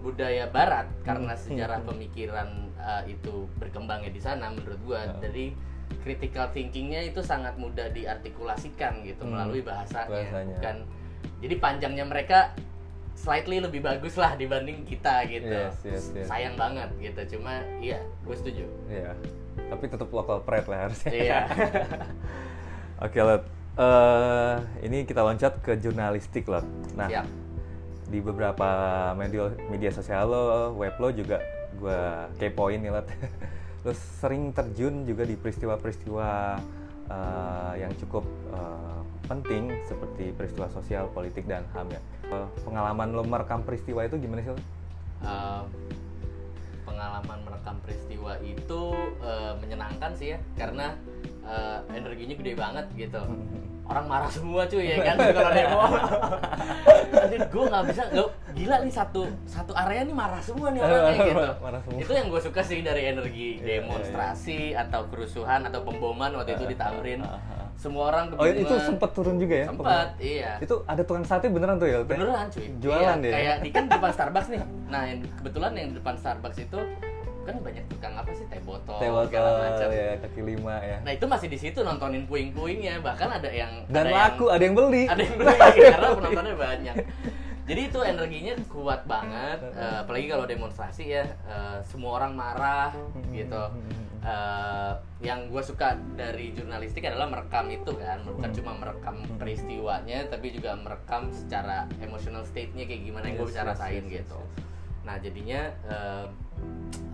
budaya 0.00 0.48
barat 0.48 0.86
karena 1.02 1.36
sejarah 1.42 1.84
pemikiran 1.84 2.48
uh, 2.78 3.02
itu 3.04 3.44
berkembangnya 3.58 4.08
di 4.08 4.22
sana 4.22 4.48
menurut 4.48 4.80
gua 4.80 5.00
Ya. 5.04 5.12
dari 5.20 5.52
critical 6.00 6.48
thinkingnya 6.50 7.04
itu 7.04 7.20
sangat 7.20 7.54
mudah 7.54 7.88
diartikulasikan 7.90 9.00
gitu 9.02 9.22
Hmm. 9.22 9.32
melalui 9.34 9.60
bahasanya, 9.60 10.08
Bahasanya. 10.08 10.56
bukan 10.56 10.76
jadi 11.38 11.54
panjangnya 11.56 12.04
mereka 12.04 12.52
slightly 13.12 13.58
lebih 13.58 13.80
bagus 13.80 14.16
lah 14.16 14.32
dibanding 14.32 14.80
kita 14.82 15.24
gitu 15.24 15.44
Yes, 15.46 15.76
yes, 15.82 16.04
yes. 16.14 16.26
sayang 16.26 16.56
banget 16.56 16.88
gitu 16.98 17.36
cuma 17.36 17.60
iya 17.78 18.00
gue 18.20 18.32
setuju 18.34 18.64
Iya. 18.86 19.12
Tapi 19.68 19.84
tetap 19.86 20.08
local 20.08 20.40
pride 20.40 20.66
lah 20.66 20.88
harusnya. 20.88 21.10
iya 21.10 21.40
Oke, 23.00 23.16
Lot. 23.18 23.44
Eh, 23.72 24.54
ini 24.82 25.04
kita 25.04 25.20
loncat 25.20 25.56
ke 25.58 25.72
jurnalistik, 25.74 26.44
Lot. 26.44 26.64
Nah, 26.92 27.08
Siap. 27.08 27.24
di 28.06 28.18
beberapa 28.18 28.68
media 29.14 29.48
media 29.66 29.88
sosial 29.88 30.26
lo, 30.26 30.44
web 30.74 30.92
lo 30.96 31.08
juga 31.08 31.40
gua 31.74 32.28
kepoin 32.36 32.76
nih, 32.78 32.90
Lot. 32.90 33.08
Lo 33.80 33.92
sering 33.94 34.52
terjun 34.52 35.08
juga 35.08 35.24
di 35.24 35.34
peristiwa-peristiwa 35.40 36.28
eh, 37.08 37.72
yang 37.80 37.92
cukup 37.96 38.24
eh, 38.52 39.00
penting 39.30 39.70
seperti 39.86 40.34
peristiwa 40.34 40.66
sosial, 40.68 41.08
politik 41.14 41.46
dan 41.46 41.64
HAM 41.72 41.88
ya. 41.94 42.00
Eh, 42.28 42.48
pengalaman 42.66 43.14
lo 43.14 43.22
merekam 43.24 43.64
peristiwa 43.64 44.04
itu 44.04 44.20
gimana 44.20 44.42
sih? 44.42 44.52
Um, 45.20 45.68
pengalaman 47.00 47.38
merekam 47.44 47.76
peristiwa 47.84 48.40
itu 48.40 48.82
uh, 49.20 49.52
menyenangkan 49.60 50.12
sih 50.16 50.36
ya 50.36 50.38
karena 50.56 50.96
uh, 51.44 51.84
energinya 51.92 52.36
gede 52.40 52.52
banget 52.56 52.86
gitu 52.96 53.20
orang 53.90 54.06
marah 54.06 54.30
semua 54.30 54.62
cuy 54.64 54.86
ya 54.86 54.96
kan 55.02 55.16
kalau 55.18 55.50
demo 55.50 55.78
Anjir 57.12 57.42
gue 57.42 57.64
nggak 57.66 57.84
bisa 57.86 58.02
nggak 58.08 58.28
gila 58.52 58.76
nih 58.80 58.92
satu 58.92 59.20
satu 59.44 59.72
area 59.74 60.00
nih 60.02 60.14
marah 60.14 60.38
semua 60.38 60.70
nih 60.70 60.80
orangnya 60.80 61.14
gitu 61.20 61.42
Marah 61.64 61.80
semua. 61.82 61.98
itu 61.98 62.12
yang 62.12 62.26
gue 62.28 62.40
suka 62.40 62.60
sih 62.60 62.78
dari 62.80 63.02
energi 63.08 63.48
Iya, 63.56 63.82
demonstrasi 63.82 64.60
atau 64.72 65.06
kerusuhan 65.06 65.66
atau 65.66 65.82
pemboman 65.82 66.30
waktu 66.32 66.54
itu 66.54 66.64
di 66.64 66.76
Tamrin 66.76 67.20
semua 67.74 68.02
orang 68.08 68.30
Oh, 68.32 68.44
itu 68.44 68.60
kebingungan. 68.60 68.86
sempat 68.86 69.10
turun 69.10 69.36
juga 69.36 69.54
ya? 69.56 69.66
sempat 69.66 70.08
iya 70.20 70.50
Itu 70.58 70.84
ada 70.84 71.00
tukang 71.00 71.24
sate 71.24 71.48
beneran 71.48 71.76
tuh 71.76 71.88
ya? 71.88 71.98
Beneran 72.04 72.46
cuy 72.46 72.66
Jualan 72.76 73.00
Iya, 73.00 73.12
dia. 73.18 73.32
kayak 73.32 73.56
di 73.60 73.70
kan 73.70 73.84
depan 73.88 74.10
Starbucks 74.10 74.48
nih 74.48 74.60
nah 74.86 75.02
yang 75.02 75.18
kebetulan 75.34 75.72
yang 75.74 75.90
depan 75.92 76.14
Starbucks 76.14 76.58
itu 76.60 76.78
kan 77.50 77.56
banyak 77.60 77.84
tukang 77.90 78.14
apa 78.14 78.30
sih 78.30 78.46
teh 78.46 78.62
botol 78.62 78.96
Teh 78.96 79.10
segala 79.10 79.48
botol 79.50 79.62
macam. 79.66 79.88
ya, 79.90 80.08
kaki 80.22 80.40
lima 80.46 80.74
ya. 80.78 80.96
nah 81.02 81.10
itu 81.10 81.26
masih 81.26 81.48
di 81.50 81.58
situ 81.58 81.78
nontonin 81.82 82.24
puing-puingnya. 82.24 83.02
Bahkan 83.02 83.28
ada 83.42 83.50
yang 83.50 83.72
Dan 83.90 84.06
ada 84.06 84.14
laku, 84.14 84.46
yang, 84.46 84.54
ada 84.54 84.62
yang 84.62 84.74
beli. 84.78 85.02
ada 85.04 85.22
yang 85.22 85.36
beli 85.36 85.58
karena 85.94 86.08
penontonnya 86.14 86.54
banyak. 86.54 86.96
Jadi 87.66 87.80
itu 87.86 88.00
energinya 88.02 88.54
kuat 88.66 89.06
banget 89.06 89.58
eh, 89.74 89.96
apalagi 90.02 90.26
kalau 90.26 90.42
demonstrasi 90.42 91.04
ya 91.06 91.22
eh, 91.46 91.78
semua 91.86 92.18
orang 92.18 92.32
marah 92.34 92.90
gitu. 93.30 93.62
Eh, 94.20 94.92
yang 95.24 95.48
gue 95.48 95.62
suka 95.62 95.96
dari 96.12 96.52
jurnalistik 96.52 97.06
adalah 97.06 97.30
merekam 97.30 97.70
itu 97.70 97.94
kan. 97.94 98.20
Bukan 98.26 98.50
cuma 98.52 98.72
merekam 98.74 99.22
peristiwanya 99.38 100.26
tapi 100.26 100.50
juga 100.50 100.74
merekam 100.74 101.30
secara 101.30 101.86
emotional 101.98 102.42
state-nya 102.42 102.84
kayak 102.84 103.02
gimana 103.06 103.24
yang 103.26 103.36
gue 103.38 103.46
Yes, 103.46 103.52
bisa 103.54 103.62
yes, 103.62 103.70
rasain 103.70 103.94
yes, 103.94 104.06
yes, 104.06 104.16
gitu 104.22 104.40
nah 105.00 105.16
jadinya 105.16 105.60
eh, 105.88 106.26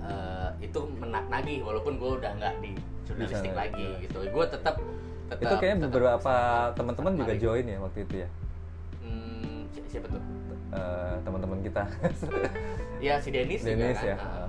eh, 0.07 0.51
itu 0.62 0.79
menak 0.97 1.25
nagih 1.27 1.61
walaupun 1.61 1.97
gue 1.97 2.11
udah 2.16 2.33
nggak 2.35 2.55
di 2.59 2.73
jurnalistik 3.05 3.51
Bisa, 3.51 3.59
lagi 3.59 3.87
ya. 3.87 4.03
gitu 4.03 4.19
gue 4.23 4.45
tetap 4.49 4.75
tetap 5.27 5.42
itu 5.42 5.55
kayaknya 5.57 5.77
tetap 5.81 5.90
beberapa 5.92 6.35
teman-teman 6.73 7.12
juga 7.14 7.33
join 7.35 7.64
ya 7.64 7.79
waktu 7.79 7.99
itu 8.03 8.14
ya. 8.23 8.29
Hmm, 9.01 9.61
si- 9.69 9.87
siapa 9.88 10.09
tuh 10.09 10.23
Eh, 10.66 11.16
teman-teman 11.23 11.62
kita. 11.62 11.83
ya 13.07 13.16
si 13.16 13.31
Dennis, 13.31 13.62
juga 13.62 13.71
Dennis 13.73 13.97
kan? 13.97 14.09
ya. 14.09 14.16
Ah. 14.19 14.49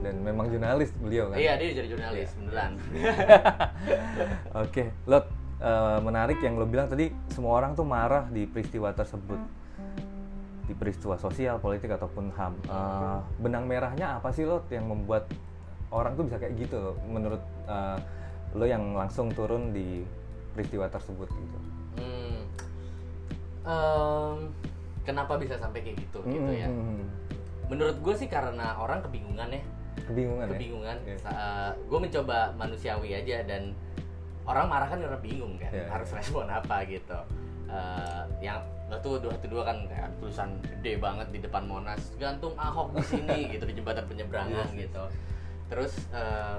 Dan 0.00 0.14
memang 0.20 0.48
jurnalis 0.48 0.90
beliau 0.96 1.28
kan. 1.28 1.36
iya 1.36 1.54
dia 1.54 1.76
jadi 1.76 1.88
jurnalis 1.88 2.32
beneran 2.34 2.72
Oke, 4.56 4.90
Lot 5.04 5.28
eh, 5.60 5.98
menarik 6.00 6.40
yang 6.40 6.56
lo 6.56 6.64
bilang 6.64 6.88
tadi 6.88 7.12
semua 7.28 7.52
orang 7.54 7.76
tuh 7.76 7.84
marah 7.84 8.24
di 8.26 8.44
peristiwa 8.44 8.90
tersebut 8.90 9.38
di 10.70 10.78
peristiwa 10.78 11.18
sosial, 11.18 11.58
politik 11.58 11.90
ataupun 11.90 12.30
HAM. 12.30 12.54
Eh, 12.62 13.18
benang 13.38 13.66
merahnya 13.66 14.22
apa 14.22 14.30
sih 14.30 14.46
Lot 14.46 14.70
yang 14.70 14.86
membuat 14.86 15.26
orang 15.90 16.14
tuh 16.14 16.22
bisa 16.22 16.38
kayak 16.38 16.54
gitu 16.56 16.94
menurut 17.04 17.42
eh, 17.66 17.98
lo 18.54 18.62
yang 18.62 18.94
langsung 18.94 19.26
turun 19.30 19.74
di 19.74 20.06
peristiwa 20.50 20.86
tersebut 20.86 21.26
gitu. 21.26 21.58
Hmm. 21.98 22.38
Em, 23.60 24.36
kenapa 25.02 25.36
bisa 25.36 25.54
sampai 25.54 25.82
kayak 25.82 26.00
gitu 26.00 26.22
gitu 26.24 26.48
ya 26.48 26.64
Hmm, 26.64 27.04
menurut 27.68 28.00
gue 28.00 28.14
sih 28.16 28.24
karena 28.24 28.72
orang 28.74 29.04
kebingungan 29.04 29.52
ya 29.52 29.62
Kebingungan, 30.00 30.48
kebingungan 30.48 30.96
ya. 31.04 31.16
gue 31.76 31.98
mencoba 32.00 32.56
manusiawi 32.56 33.12
aja 33.12 33.44
dan 33.44 33.76
orang 34.42 34.64
marah 34.64 34.88
kan 34.88 34.98
karena 34.98 35.20
bingung 35.20 35.60
kan 35.60 35.70
Iya, 35.70 35.92
harus 35.92 36.08
iya. 36.08 36.16
respon 36.18 36.46
apa 36.48 36.86
gitu 36.86 37.18
Eh, 37.70 38.22
yang 38.42 38.58
nggak 38.90 39.00
tuh 39.00 39.16
dua 39.16 39.32
dua 39.40 39.62
kan 39.64 39.86
kayak 39.86 40.10
tulisan 40.18 40.50
gede 40.60 40.98
banget 40.98 41.30
di 41.30 41.38
depan 41.38 41.62
monas 41.64 42.02
gantung 42.16 42.52
ahok 42.56 42.90
di 42.92 43.04
sini 43.06 43.38
gitu 43.54 43.62
di 43.64 43.72
jembatan 43.72 44.02
penyeberangan 44.04 44.66
Yes, 44.66 44.68
yes. 44.68 44.80
gitu 44.82 45.02
terus 45.66 45.92
eh, 46.10 46.58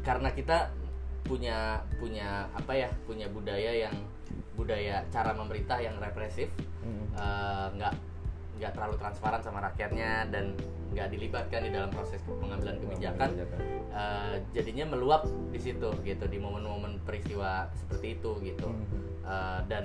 karena 0.00 0.28
kita 0.30 0.74
punya 1.22 1.78
punya 1.94 2.28
apa 2.50 2.72
ya 2.74 2.88
punya 3.04 3.28
budaya 3.28 3.86
yang 3.86 3.94
budaya 4.54 5.04
cara 5.08 5.30
memerintah 5.32 5.78
yang 5.78 5.94
represif 5.96 6.50
Hmm. 6.78 7.04
eh, 7.12 7.66
nggak 7.74 7.92
nggak 8.56 8.70
terlalu 8.72 8.96
transparan 8.96 9.38
sama 9.38 9.60
rakyatnya 9.60 10.30
dan 10.30 10.54
nggak 10.88 11.10
dilibatkan 11.10 11.60
di 11.60 11.70
dalam 11.70 11.90
proses 11.90 12.22
pengambilan 12.24 12.78
kebijakan 12.78 13.28
Kebijakan. 13.28 13.60
eh, 13.92 14.34
jadinya 14.52 14.84
meluap 14.88 15.22
di 15.50 15.58
situ 15.58 15.90
gitu 16.00 16.24
di 16.24 16.38
momen-momen 16.38 17.02
peristiwa 17.02 17.66
seperti 17.76 18.16
itu 18.16 18.30
gitu 18.42 18.66
Hmm. 18.66 19.07
Eh, 19.28 19.60
dan 19.68 19.84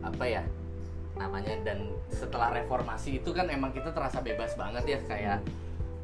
apa 0.00 0.24
ya 0.24 0.40
namanya 1.20 1.52
dan 1.68 1.92
setelah 2.08 2.48
reformasi 2.48 3.20
itu 3.20 3.28
kan 3.36 3.44
emang 3.52 3.76
kita 3.76 3.92
terasa 3.92 4.24
bebas 4.24 4.56
banget 4.56 4.84
ya 4.88 4.98
kayak 5.04 5.38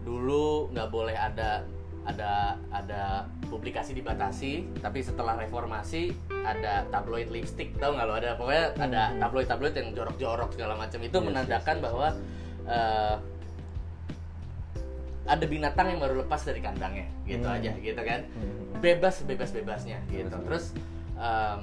dulu 0.05 0.69
nggak 0.77 0.89
boleh 0.93 1.17
ada 1.17 1.65
ada 2.05 2.59
ada 2.69 3.25
publikasi 3.49 3.97
dibatasi 3.97 4.69
tapi 4.85 5.01
setelah 5.01 5.41
reformasi 5.41 6.13
ada 6.45 6.85
tabloid 6.93 7.33
lipstick 7.33 7.73
tau 7.81 7.97
nggak 7.97 8.05
lo 8.05 8.15
ada 8.21 8.37
pokoknya 8.37 8.67
ada 8.77 9.03
Hmm. 9.09 9.21
tabloid 9.23 9.49
tabloid 9.49 9.73
yang 9.73 9.89
jorok-jorok 9.97 10.51
segala 10.53 10.75
macam 10.77 11.01
itu 11.01 11.17
Yes, 11.17 11.25
menandakan 11.25 11.77
yes, 11.77 11.81
yes. 11.81 11.87
bahwa 11.89 12.09
eh, 12.69 13.17
ada 15.23 15.45
binatang 15.47 15.87
yang 15.97 16.01
baru 16.03 16.15
lepas 16.27 16.43
dari 16.45 16.61
kandangnya 16.61 17.07
gitu 17.25 17.47
Hmm. 17.47 17.57
aja 17.57 17.73
gitu 17.79 18.01
kan 18.05 18.21
Hmm. 18.37 18.81
bebas 18.85 19.23
bebas 19.25 19.49
bebasnya 19.55 19.97
gitu 20.11 20.37
terus 20.45 20.75
em, 21.15 21.61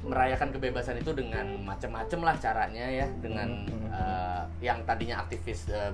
merayakan 0.00 0.48
kebebasan 0.50 0.96
itu 0.96 1.12
dengan 1.12 1.44
macam-macam 1.60 2.20
lah 2.22 2.36
caranya 2.36 2.86
ya 2.86 3.06
dengan 3.20 3.48
Hmm. 3.62 3.88
eh, 3.90 4.42
yang 4.62 4.80
tadinya 4.82 5.20
aktivis 5.20 5.68
eh, 5.68 5.92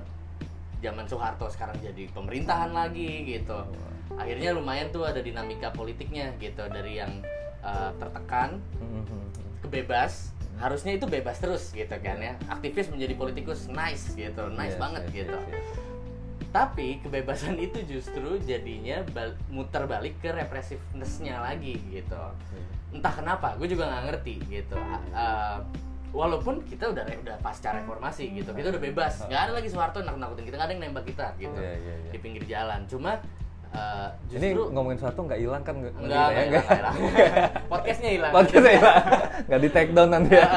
zaman 0.79 1.03
Soeharto 1.03 1.47
sekarang 1.47 1.75
jadi 1.77 2.07
pemerintahan 2.11 2.71
lagi 2.71 3.25
gitu. 3.27 3.59
Akhirnya 4.13 4.51
lumayan 4.51 4.87
tuh 4.87 5.03
ada 5.03 5.19
dinamika 5.19 5.69
politiknya 5.69 6.31
gitu 6.37 6.63
dari 6.67 6.97
yang 6.97 7.11
eh, 7.59 7.91
tertekan 7.97 8.63
Hmm, 8.77 9.03
hmm, 9.03 9.25
ke 9.59 9.67
bebas 9.67 10.31
harusnya 10.57 10.93
itu 10.93 11.05
bebas 11.05 11.37
terus 11.37 11.69
gitu 11.69 11.93
kan 11.97 12.17
ya. 12.17 12.33
Aktivis 12.47 12.87
menjadi 12.87 13.13
politikus 13.13 13.67
nice 13.67 14.13
gitu 14.13 14.47
nice 14.49 14.73
Yes, 14.73 14.79
banget 14.79 15.03
yes, 15.03 15.13
gitu. 15.13 15.37
yes, 15.37 15.51
yes. 15.53 15.67
tapi 16.47 16.97
kebebasan 16.99 17.59
itu 17.59 17.83
justru 17.85 18.39
jadinya 18.39 19.03
bal- 19.11 19.35
muter 19.47 19.83
balik 19.83 20.15
ke 20.17 20.31
repressiveness-nya 20.31 21.43
lagi 21.43 21.75
gitu 21.91 22.17
entah 22.89 23.11
kenapa 23.11 23.53
gue 23.55 23.67
juga 23.67 23.83
nggak 23.85 24.03
ngerti 24.05 24.33
gitu 24.47 24.75
Uh, 25.11 25.59
walaupun 26.09 26.63
kita 26.63 26.87
udah 26.87 27.03
udah 27.03 27.35
pasca 27.37 27.73
reformasi 27.73 28.31
gitu 28.33 28.49
kita 28.51 28.69
udah 28.69 28.81
bebas 28.81 29.13
nggak 29.23 29.41
ada 29.41 29.51
lagi 29.53 29.67
Soeharto 29.67 29.99
nakut 29.99 30.17
nakutin 30.17 30.43
kita 30.43 30.55
nggak 30.55 30.67
ada 30.67 30.73
yang 30.73 30.83
nembak 30.85 31.05
kita 31.05 31.25
gitu 31.35 31.53
Iya, 31.53 31.73
iya, 31.75 31.93
iya. 31.99 32.11
di 32.11 32.17
pinggir 32.17 32.43
jalan 32.43 32.79
cuma 32.85 33.19
uh, 33.69 34.07
Ini 34.25 34.39
justru 34.49 34.71
ngomongin 34.71 34.97
sesuatu 34.97 35.19
nggak 35.21 35.37
hilang 35.37 35.61
kan? 35.61 35.75
nggak- 35.75 35.93
nggak 35.99 36.31
ya? 36.31 36.61
hilang, 36.71 36.95
podcastnya 37.71 38.09
hilang 38.09 38.31
Podcastnya 38.31 38.73
hilang. 38.73 38.97
Nggak 39.43 39.59
di 39.59 39.69
take 39.69 39.91
down 39.91 40.09
nanti 40.09 40.31
ya. 40.33 40.47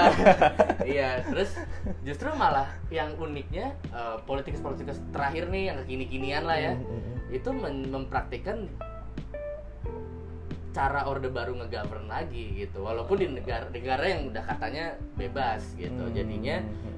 iya 0.86 1.10
terus 1.20 1.50
justru 2.00 2.28
malah 2.32 2.70
yang 2.88 3.10
uniknya 3.16 3.66
uh, 3.90 4.16
politikus-politikus 4.24 5.02
terakhir 5.10 5.48
nih 5.48 5.62
yang 5.68 5.76
kekini-kinian 5.80 6.42
lah 6.44 6.56
ya 6.56 6.72
Hmm, 6.72 6.86
hmm, 6.86 7.00
hmm. 7.02 7.16
itu 7.32 7.48
mempraktikkan 7.90 8.70
cara 10.70 11.02
orde 11.04 11.26
baru 11.26 11.54
ngegovern 11.56 12.06
lagi 12.06 12.54
gitu 12.56 12.80
walaupun 12.80 13.16
di 13.16 13.26
negara 13.28 13.66
negara 13.68 14.04
yang 14.04 14.30
udah 14.30 14.44
katanya 14.44 14.84
bebas 15.14 15.74
gitu 15.74 15.98
Hmm, 16.00 16.14
jadinya 16.14 16.56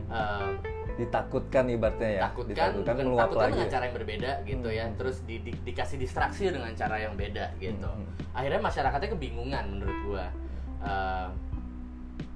uh, 0.08 0.52
Ditakutkan 0.92 1.64
ibaratnya 1.66 2.10
ya. 2.10 2.20
takutkan 2.26 2.52
Ditakutkan 2.52 2.76
bukan 2.92 3.04
meluap 3.08 3.20
takutkan 3.24 3.40
lagi. 3.40 3.52
dengan 3.54 3.64
ya? 3.64 3.72
cara 3.72 3.82
yang 3.82 3.96
berbeda 3.96 4.30
gitu 4.44 4.68
ya 4.68 4.84
Hmm. 4.84 4.96
terus 5.00 5.16
di, 5.22 5.36
di- 5.40 5.60
dikasih 5.62 5.96
distraksi 5.96 6.42
dengan 6.46 6.72
cara 6.74 6.96
yang 6.98 7.14
beda 7.14 7.44
gitu 7.58 7.88
Hmm, 7.88 8.04
akhirnya 8.32 8.60
masyarakatnya 8.60 9.08
kebingungan 9.10 9.64
menurut 9.70 9.98
gua 10.04 10.26
Uh, 10.82 11.30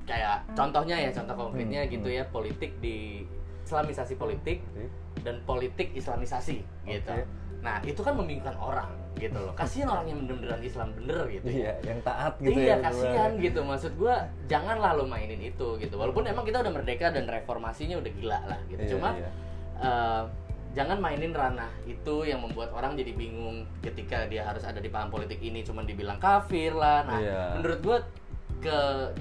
kayak 0.06 0.46
contohnya 0.54 0.94
ya 0.96 1.10
contoh 1.10 1.34
konkretnya 1.36 1.82
Hmm, 1.82 1.90
gitu 1.90 2.08
ya 2.08 2.22
politik 2.24 2.78
di 2.78 3.26
islamisasi 3.60 4.14
politik 4.14 4.62
Oke. 4.68 4.86
dan 5.20 5.42
politik 5.42 5.90
islamisasi 5.92 6.62
gitu 6.86 7.10
Oke. 7.10 7.26
Nah 7.66 7.82
itu 7.82 7.98
kan 7.98 8.14
membingungkan 8.14 8.54
orang 8.54 8.86
gitu 9.16 9.34
loh 9.34 9.50
kasihan 9.52 9.90
orang 9.90 10.06
yang 10.06 10.18
bener-beneran 10.22 10.62
Islam 10.62 10.88
bener 10.94 11.26
gitu 11.26 11.46
Iya, 11.50 11.72
yang 11.82 11.98
taat 12.00 12.38
gitu 12.38 12.54
iya 12.54 12.76
ya. 12.76 12.84
kasihan 12.84 13.30
gitu 13.36 13.60
maksud 13.60 13.92
gua 13.96 14.22
janganlah 14.46 14.94
lo 14.94 15.04
mainin 15.04 15.40
itu 15.40 15.74
gitu 15.76 15.94
walaupun 15.96 16.22
emang 16.24 16.44
kita 16.44 16.62
udah 16.62 16.70
merdeka 16.70 17.10
dan 17.10 17.26
reformasinya 17.26 17.98
udah 17.98 18.12
gila 18.12 18.38
lah 18.46 18.60
gitu 18.66 18.78
Iya, 18.78 18.90
cuma 18.94 19.08
iya. 19.16 19.28
eh, 19.80 20.22
jangan 20.72 21.00
mainin 21.00 21.32
ranah 21.32 21.72
itu 21.84 22.14
yang 22.22 22.38
membuat 22.38 22.70
orang 22.70 22.94
jadi 22.94 23.16
bingung 23.16 23.64
ketika 23.80 24.28
dia 24.28 24.44
harus 24.44 24.62
ada 24.62 24.78
di 24.78 24.86
paham 24.86 25.08
politik 25.08 25.40
ini 25.40 25.64
cuman 25.64 25.82
dibilang 25.82 26.20
kafir 26.20 26.70
lah 26.70 27.02
nah 27.02 27.18
Iya. 27.18 27.40
menurut 27.58 27.80
gua 27.82 27.98
ke 28.56 28.78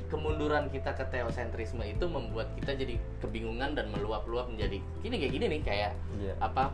kemunduran 0.07 0.67
kita 0.69 0.91
ke 0.91 1.07
teosentrisme 1.07 1.83
itu 1.83 2.05
membuat 2.05 2.51
kita 2.55 2.71
jadi 2.73 2.95
kebingungan 3.19 3.73
dan 3.73 3.91
meluap-luap 3.91 4.47
menjadi 4.47 4.79
gini 4.99 5.15
kayak 5.17 5.33
gini 5.33 5.45
nih 5.49 5.61
kayak 5.63 5.91
Iya. 6.15 6.33
apa 6.39 6.71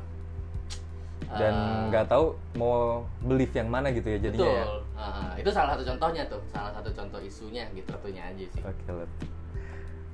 Dan 1.31 1.53
eh, 1.53 1.81
nggak 1.87 2.05
tahu 2.07 2.25
mau 2.55 2.75
belief 3.19 3.51
yang 3.51 3.67
mana 3.67 3.87
gitu 3.89 4.03
ya 4.05 4.19
jadinya 4.19 4.43
ya. 4.43 4.65
betul 4.65 4.79
Ah, 4.93 5.33
itu 5.33 5.49
salah 5.49 5.73
satu 5.73 5.83
contohnya 5.87 6.23
tuh 6.25 6.37
salah 6.45 6.71
satu 6.71 6.89
contoh 6.91 7.17
isunya 7.17 7.65
gitu 7.71 7.87
satunya 7.89 8.21
aja 8.23 8.45
sih 8.45 8.61
Oke, 8.61 8.85
Lut. 8.87 9.11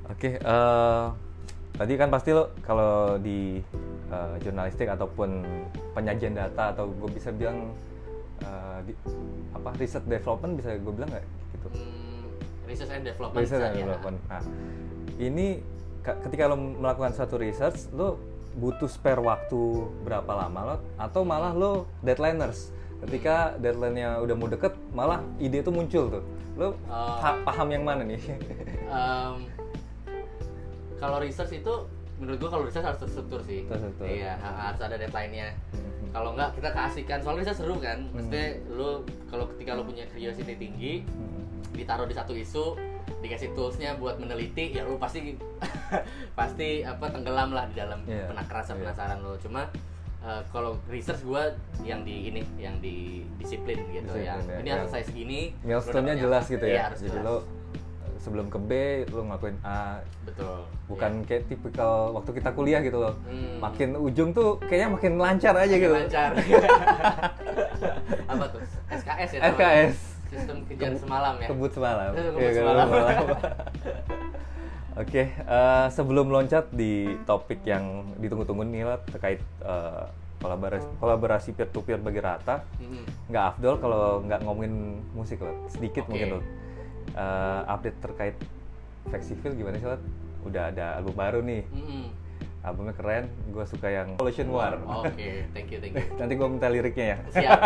Oke, 0.07 0.29
eh, 0.35 1.05
tadi 1.73 1.93
kan 1.93 2.07
pasti 2.07 2.31
lo 2.31 2.55
kalau 2.61 3.17
di 3.17 3.59
eh, 4.07 4.35
jurnalistik 4.39 4.87
ataupun 4.87 5.43
penyajian 5.91 6.31
data 6.33 6.71
atau 6.71 6.87
gue 6.87 7.09
bisa 7.11 7.29
bilang 7.29 7.75
eh, 8.39 8.79
di, 8.83 8.93
apa 9.51 9.75
riset 9.75 10.05
development 10.05 10.55
bisa 10.55 10.71
gue 10.73 10.93
bilang 10.93 11.09
nggak 11.09 11.25
gitu? 11.51 11.67
Hmm, 11.73 12.25
research 12.63 12.91
and 12.91 13.03
development 13.03 13.41
Research 13.41 13.63
and 13.65 13.73
ya. 13.73 13.79
development. 13.81 14.17
Nah, 14.23 14.43
ini 15.17 15.47
ka- 15.99 16.19
ketika 16.21 16.47
lo 16.47 16.55
melakukan 16.55 17.11
suatu 17.11 17.35
research, 17.35 17.91
lo 17.91 18.15
butuh 18.57 18.85
spare 18.85 19.19
waktu 19.19 19.59
berapa 20.01 20.27
lama 20.27 20.59
lo? 20.65 20.77
Atau 20.95 21.21
malah 21.21 21.53
lo 21.53 21.85
deadlineers? 22.01 22.73
Ketika 22.99 23.53
deadline-nya 23.55 24.17
udah 24.17 24.33
mau 24.33 24.47
deket, 24.47 24.73
malah 24.89 25.21
ide 25.37 25.61
itu 25.61 25.69
muncul 25.69 26.09
tuh. 26.09 26.23
Lo 26.57 26.73
pa- 26.89 27.37
paham 27.43 27.69
yang 27.69 27.83
mana 27.83 28.01
nih? 28.01 28.17
Em, 28.87 29.45
kalau 30.97 31.19
research 31.19 31.53
itu 31.55 31.73
menurut 32.17 32.37
gua 32.39 32.49
kalau 32.51 32.63
research 32.65 32.81
harus 32.83 32.97
terstruktur 32.97 33.37
sih 33.43 33.61
Terstruktur. 33.63 34.09
iya 34.09 34.33
ha- 34.35 34.65
harus 34.65 34.81
ada 34.81 34.97
deadline-nya 34.97 35.53
kalau 36.09 36.33
enggak 36.33 36.57
kita 36.57 36.69
keasikan 36.71 37.19
soalnya 37.21 37.45
research 37.45 37.61
seru 37.61 37.77
kan 37.77 38.09
maksudnya 38.09 38.47
lu 38.67 38.89
kalau 39.27 39.45
ketika 39.53 39.77
lu 39.77 39.85
punya 39.85 40.09
curiosity 40.09 40.55
tinggi 40.55 40.93
Hmm. 41.03 41.45
ditaruh 41.75 42.09
di 42.09 42.15
satu 42.15 42.33
isu 42.33 42.73
dikasih 43.17 43.51
toolsnya 43.51 43.95
buat 43.95 44.17
meneliti 44.17 44.71
ya 44.71 44.83
lu 44.83 44.95
pasti 44.95 45.35
pasti 46.39 46.81
apa 46.81 47.07
tenggelam 47.07 47.49
lah 47.49 47.65
di 47.65 47.75
dalam 47.75 47.99
Iya, 48.03 48.27
penak 48.27 48.47
rasa 48.47 48.71
iya. 48.71 48.79
penasaran 48.81 49.17
lu 49.19 49.33
cuma 49.37 49.61
eh, 50.19 50.41
kalau 50.47 50.75
research 50.85 51.23
gua 51.23 51.49
yang 51.81 52.01
di 52.01 52.27
ini 52.27 52.41
yang 52.57 52.77
di 52.77 53.23
disiplin 53.37 53.79
gitu 53.89 54.05
Disiplin, 54.05 54.23
yang 54.23 54.39
ya, 54.43 54.57
ini 54.57 54.67
yang 54.67 54.79
harus 54.81 54.91
saya 54.91 55.03
segini 55.03 55.39
milestone-nya 55.61 56.15
jelas 56.15 56.45
gitu 56.45 56.61
Iya, 56.61 56.73
ya. 56.73 56.81
harus 56.85 56.99
Jadi 56.99 57.11
jelas. 57.11 57.25
lo 57.25 57.35
eh, 57.35 57.43
sebelum 58.17 58.45
ke 58.47 58.59
B 58.59 58.71
lo 59.07 59.21
ngelakuin 59.23 59.57
A, 59.61 60.03
betul 60.21 60.59
bukan 60.85 61.11
Iya. 61.13 61.25
kayak 61.25 61.43
tipikal 61.47 61.93
waktu 62.13 62.31
kita 62.33 62.49
kuliah 62.51 62.79
gitu 62.79 62.97
loh. 62.97 63.13
Hmm. 63.23 63.59
Makin 63.59 63.95
ujung 63.95 64.29
tuh 64.31 64.55
kayaknya 64.61 64.89
makin 64.89 65.13
lancar 65.15 65.53
aja 65.53 65.67
Makin 65.69 65.81
gitu. 65.81 65.95
lancar 65.95 66.31
apa 68.31 68.45
tuh 68.47 68.61
SKS 68.89 69.31
ya? 69.33 69.39
SKS. 69.49 69.97
Sistem 70.29 70.57
kejar 70.65 70.91
Kebu- 70.91 71.01
semalam 71.01 71.33
ya 71.35 71.47
Kebut 71.47 71.71
semalam. 71.71 72.11
Kebut 72.15 72.31
Iya, 72.35 72.49
kebut 72.51 72.57
semalam. 72.57 73.27
Oke, 74.97 75.23
eh, 75.29 75.85
sebelum 75.89 76.27
loncat 76.27 76.71
di 76.71 76.93
topik 77.23 77.61
yang 77.63 77.85
ditunggu-tunggu 78.17 78.65
nih 78.65 78.83
lah 78.83 78.97
terkait 79.05 79.37
eh, 79.61 80.03
kolaborasi 80.37 80.87
kolaborasi 80.97 81.49
peer 81.51 81.65
to 81.67 81.81
peer 81.81 81.97
bagi 81.97 82.17
rata, 82.17 82.65
Mm-mm. 82.77 83.05
nggak 83.27 83.43
afdol 83.51 83.77
kalau 83.77 84.01
nggak 84.21 84.41
ngomongin 84.41 84.73
musik 85.11 85.37
loh. 85.37 85.53
Sedikit 85.67 86.01
Oke. 86.03 86.09
mungkin 86.11 86.29
loh. 86.31 86.43
Eh, 87.11 87.61
update 87.67 87.97
terkait 87.99 88.35
Festival 89.07 89.53
gimana 89.53 89.77
sih 89.77 89.87
Lot? 89.87 90.01
Udah 90.43 90.69
ada 90.69 90.97
album 90.97 91.13
baru 91.13 91.39
nih. 91.41 91.61
Mm-mm. 91.69 92.05
Albumnya 92.59 92.91
keren, 92.91 93.25
gue 93.47 93.63
suka 93.63 93.87
yang 93.87 94.17
Pollution 94.17 94.49
War. 94.49 94.75
oke 94.81 95.13
thank 95.53 95.69
you 95.69 95.77
thank 95.79 95.93
you 95.93 96.03
Nanti 96.19 96.33
gue 96.33 96.47
minta 96.49 96.67
liriknya 96.67 97.05
ya. 97.07 97.17
siap 97.31 97.61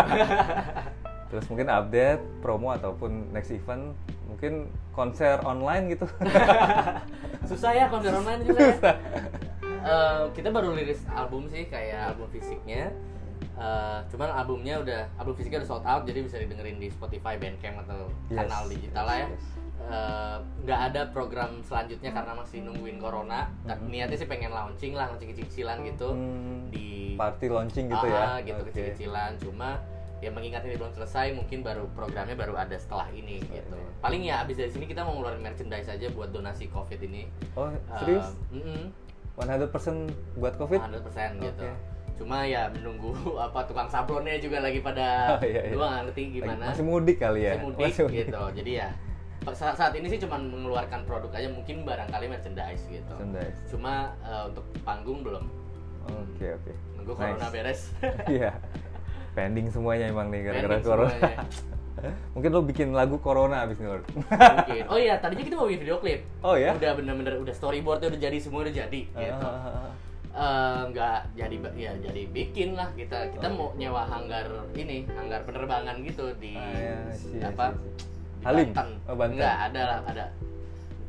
Terus 1.32 1.48
mungkin 1.48 1.68
update, 1.68 2.20
promo 2.44 2.70
ataupun 2.70 3.32
next 3.32 3.50
event, 3.50 3.96
mungkin 4.28 4.68
konser 4.92 5.40
online 5.42 5.88
gitu. 5.90 6.04
susah 7.50 7.72
ya 7.72 7.86
konser 7.88 8.12
online 8.12 8.44
juga 8.44 8.60
ya 8.62 8.76
Eh, 9.82 10.24
kita 10.38 10.54
baru 10.54 10.78
rilis 10.78 11.02
album 11.10 11.50
sih 11.50 11.66
kayak 11.66 12.14
album 12.14 12.30
fisiknya 12.30 12.92
Eh, 13.54 14.00
cuman 14.08 14.30
albumnya 14.32 14.78
udah 14.78 15.02
album 15.16 15.34
fisiknya 15.34 15.60
udah 15.60 15.70
sold 15.70 15.86
out 15.86 16.04
jadi 16.04 16.22
bisa 16.22 16.38
didengerin 16.38 16.78
di 16.78 16.88
Spotify, 16.88 17.34
Bandcamp 17.36 17.82
atau 17.82 18.10
Yes. 18.28 18.38
kanal 18.38 18.62
digital 18.68 19.04
lah 19.04 19.18
ya 19.18 19.28
Yes. 19.28 19.46
Eh, 19.82 20.38
nggak 20.62 20.80
ada 20.88 21.02
program 21.10 21.62
selanjutnya 21.62 22.12
karena 22.12 22.34
masih 22.36 22.62
nungguin 22.62 22.98
corona 22.98 23.50
Dan 23.64 23.90
niatnya 23.90 24.14
sih 24.16 24.30
pengen 24.30 24.50
launching 24.50 24.94
lah 24.94 25.10
launching 25.10 25.34
kecil-kecilan 25.34 25.82
gitu 25.84 26.10
Hmm, 26.12 26.70
di 26.70 27.18
party 27.18 27.48
launching 27.48 27.86
gitu 27.88 28.06
ya. 28.06 28.22
Ah, 28.22 28.38
gitu 28.40 28.62
Oke. 28.62 28.70
kecil-kecilan 28.70 29.32
cuma 29.40 29.82
ya 30.22 30.30
mengingat 30.30 30.62
ini 30.62 30.78
belum 30.78 30.94
selesai 30.94 31.34
mungkin 31.34 31.62
baru 31.62 31.90
programnya 31.92 32.34
baru 32.34 32.54
ada 32.54 32.78
setelah 32.78 33.10
ini 33.10 33.42
Setelah 33.42 33.58
gitu 33.58 33.76
ini. 33.76 34.00
paling 34.00 34.22
ya 34.22 34.36
abis 34.40 34.56
dari 34.56 34.70
sini 34.70 34.86
kita 34.86 35.02
mau 35.02 35.18
ngeluarin 35.18 35.42
merchandise 35.42 35.90
aja 35.90 36.08
buat 36.10 36.30
donasi 36.30 36.70
covid 36.70 37.02
ini 37.02 37.26
Oh, 37.52 37.74
serius? 37.98 38.30
mm-mm, 38.50 38.94
100% 39.34 39.74
buat 40.38 40.54
Covid? 40.56 40.78
100% 40.78 41.42
gitu 41.42 41.66
Oke. 41.66 41.70
cuma 42.14 42.46
ya 42.46 42.70
menunggu 42.70 43.18
apa 43.42 43.66
tukang 43.66 43.90
sablonnya 43.90 44.38
juga 44.38 44.62
lagi 44.62 44.78
pada 44.80 45.36
Oh, 45.36 45.42
iya, 45.42 45.66
iya. 45.66 45.74
gua 45.74 45.86
nggak 45.90 46.02
ngerti 46.06 46.22
gimana 46.32 46.66
Masih 46.70 46.86
mudik 46.86 47.18
kali 47.18 47.42
ya? 47.42 47.52
Masih 47.52 47.66
mudik 47.66 47.86
Masih 47.90 48.06
gitu 48.08 48.42
jadi 48.56 48.72
ya 48.78 48.90
saat, 49.52 49.74
saat 49.74 49.94
ini 49.98 50.06
sih 50.06 50.22
cuma 50.22 50.38
mengeluarkan 50.38 51.02
produk 51.02 51.34
aja 51.34 51.50
mungkin 51.50 51.82
barangkali 51.82 52.30
merchandise 52.30 52.86
gitu 52.86 53.10
Merchandise. 53.12 53.58
cuma 53.68 54.14
eh, 54.22 54.44
untuk 54.48 54.62
panggung 54.86 55.26
belum 55.26 55.50
Oke, 56.02 56.46
oke. 56.52 56.74
nunggu 56.94 57.12
Nice. 57.12 57.20
corona 57.20 57.48
beres 57.50 57.82
Iya. 58.30 58.54
pending 59.32 59.68
semuanya 59.68 60.06
emang 60.08 60.28
nih 60.28 60.42
gara-gara 60.44 60.78
corona 60.80 61.14
mungkin 62.34 62.50
lo 62.50 62.62
bikin 62.62 62.88
lagu 62.92 63.16
corona 63.18 63.62
abis 63.62 63.78
nih 63.78 63.88
Lord 63.88 64.06
Mungkin. 64.10 64.84
Oh 64.88 64.98
iya, 64.98 65.16
tadinya 65.18 65.44
kita 65.44 65.54
mau 65.54 65.66
bikin 65.66 65.82
video 65.82 65.98
klip. 65.98 66.26
Oh 66.42 66.56
ya? 66.56 66.74
Udah 66.74 66.98
bener-bener 66.98 67.38
udah 67.38 67.54
storyboardnya 67.54 68.10
udah 68.10 68.22
jadi 68.22 68.38
semua 68.38 68.66
udah 68.66 68.74
jadi 68.76 69.02
gitu. 69.06 69.46
Ah, 69.46 69.94
Eh, 70.32 70.82
nggak 70.88 71.36
jadi 71.36 71.56
ya 71.76 71.92
jadi 72.00 72.22
bikin 72.26 72.74
lah 72.74 72.88
kita 72.92 73.30
kita 73.30 73.52
mau 73.52 73.76
nyewa 73.76 74.08
hanggar 74.08 74.48
ini 74.72 75.04
hanggar 75.12 75.44
penerbangan 75.44 76.00
gitu 76.02 76.32
di 76.40 76.56
Ah, 76.56 76.72
iya, 76.72 76.96
iya, 77.36 77.52
apa 77.52 77.66
iya, 77.68 77.76
iya. 77.76 77.92
di 78.32 78.46
Halim? 78.48 78.68
Banten. 78.72 78.88
Oh, 79.04 79.16
Banten. 79.20 79.36
Nggak, 79.36 79.56
ada 79.62 79.82
lah 79.84 79.98
ada 80.08 80.24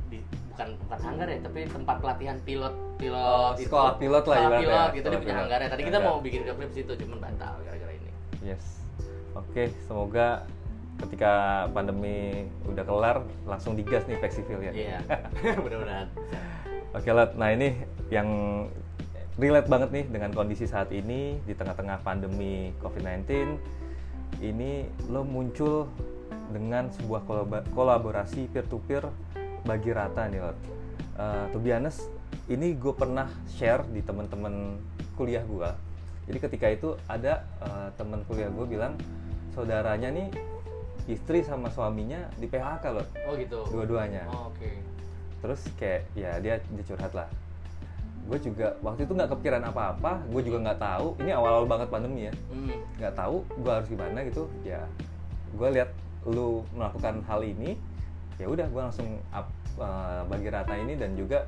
di, 0.08 0.18
bukan 0.50 0.68
bukan 0.76 0.98
hanggar 1.00 1.26
ya 1.26 1.38
tapi 1.38 1.60
tempat 1.64 1.96
pelatihan 1.98 2.36
pilot 2.42 2.74
pilot 2.98 3.22
Oh, 3.22 3.50
itu. 3.54 3.64
sekolah 3.64 3.92
pilot 3.96 4.24
lah 4.26 4.36
Sekolah 4.36 4.42
ibaratnya 4.42 4.58
pilot 4.60 4.74
ya, 4.74 4.82
gitu 4.90 4.90
dia 4.90 4.98
sekolah 5.06 5.14
punya 5.14 5.22
pilot. 5.24 5.38
hanggarnya 5.40 5.68
tadi 5.70 5.82
kita 5.86 5.98
mau 6.02 6.16
bikin 6.18 6.38
video 6.42 6.54
klip 6.58 6.68
di 6.68 6.76
situ 6.76 6.92
cuman 6.98 7.18
batal 7.22 7.54
gara-gara 7.62 7.91
yes. 8.44 8.82
Oke 9.32 9.72
semoga 9.88 10.44
ketika 11.02 11.66
pandemi 11.72 12.46
udah 12.68 12.84
kelar 12.84 13.16
langsung 13.48 13.74
digas 13.74 14.04
nih 14.06 14.18
festival 14.20 14.60
ya. 14.62 14.72
Iya. 14.72 14.98
Mudah-mudahan 15.62 16.08
Oke 16.92 17.08
Lot, 17.08 17.40
nah 17.40 17.48
ini 17.48 17.72
yang 18.12 18.28
relate 19.40 19.64
banget 19.64 19.90
nih 19.96 20.04
dengan 20.12 20.28
kondisi 20.36 20.68
saat 20.68 20.92
ini 20.92 21.40
di 21.40 21.56
tengah-tengah 21.56 22.04
pandemi 22.04 22.68
COVID-19 22.84 23.24
ini 24.44 24.84
lo 25.08 25.24
muncul 25.24 25.88
dengan 26.52 26.92
sebuah 26.92 27.24
kolaborasi 27.72 28.52
peer-to-peer 28.52 29.08
bagi 29.64 29.90
rata 29.96 30.28
nih 30.28 30.40
Lot. 30.44 30.58
Eh, 31.16 31.44
to 31.48 31.56
be 31.56 31.72
honest, 31.72 32.12
ini 32.52 32.76
gue 32.76 32.92
pernah 32.92 33.24
share 33.56 33.88
di 33.88 34.04
teman-teman 34.04 34.76
kuliah 35.16 35.44
gue. 35.48 35.70
Jadi 36.22 36.38
ketika 36.38 36.66
itu 36.70 36.88
ada 37.10 37.42
eh, 37.60 37.88
teman 37.98 38.22
kuliah 38.26 38.48
gue 38.48 38.66
bilang 38.66 38.94
saudaranya 39.52 40.08
nih 40.08 40.28
istri 41.10 41.42
sama 41.42 41.66
suaminya 41.66 42.30
di 42.38 42.46
PHK 42.46 42.84
Lot, 42.94 43.08
oh 43.26 43.34
gitu. 43.34 43.66
Dua-duanya. 43.68 44.22
Oh, 44.30 44.54
oke. 44.54 44.70
Terus 45.42 45.60
kayak 45.74 46.06
ya 46.14 46.38
dia 46.38 46.62
dia 46.62 46.84
curhat 46.86 47.10
lah. 47.10 47.26
Gue 48.30 48.38
juga 48.38 48.78
waktu 48.86 49.02
itu 49.02 49.12
nggak 49.18 49.34
kepikiran 49.34 49.66
apa-apa 49.66 50.22
gue 50.30 50.42
juga 50.46 50.58
nggak 50.70 50.78
tahu. 50.78 51.18
Ini 51.18 51.34
awal-awal 51.34 51.66
banget 51.66 51.88
pandemi 51.90 52.30
ya. 52.30 52.34
Hmm. 52.54 52.70
nggak 53.02 53.14
tahu 53.18 53.42
gue 53.58 53.72
harus 53.74 53.88
gimana 53.90 54.18
gitu. 54.22 54.46
Ya 54.62 54.86
gue 55.58 55.68
lihat 55.74 55.90
lu 56.22 56.62
melakukan 56.70 57.18
hal 57.26 57.42
ini 57.42 57.74
ya 58.38 58.46
udah 58.46 58.70
gue 58.70 58.82
langsung 58.86 59.18
up, 59.34 59.50
eh, 59.82 60.22
bagi 60.30 60.48
rata 60.54 60.74
ini 60.78 60.94
dan 60.94 61.18
juga 61.18 61.42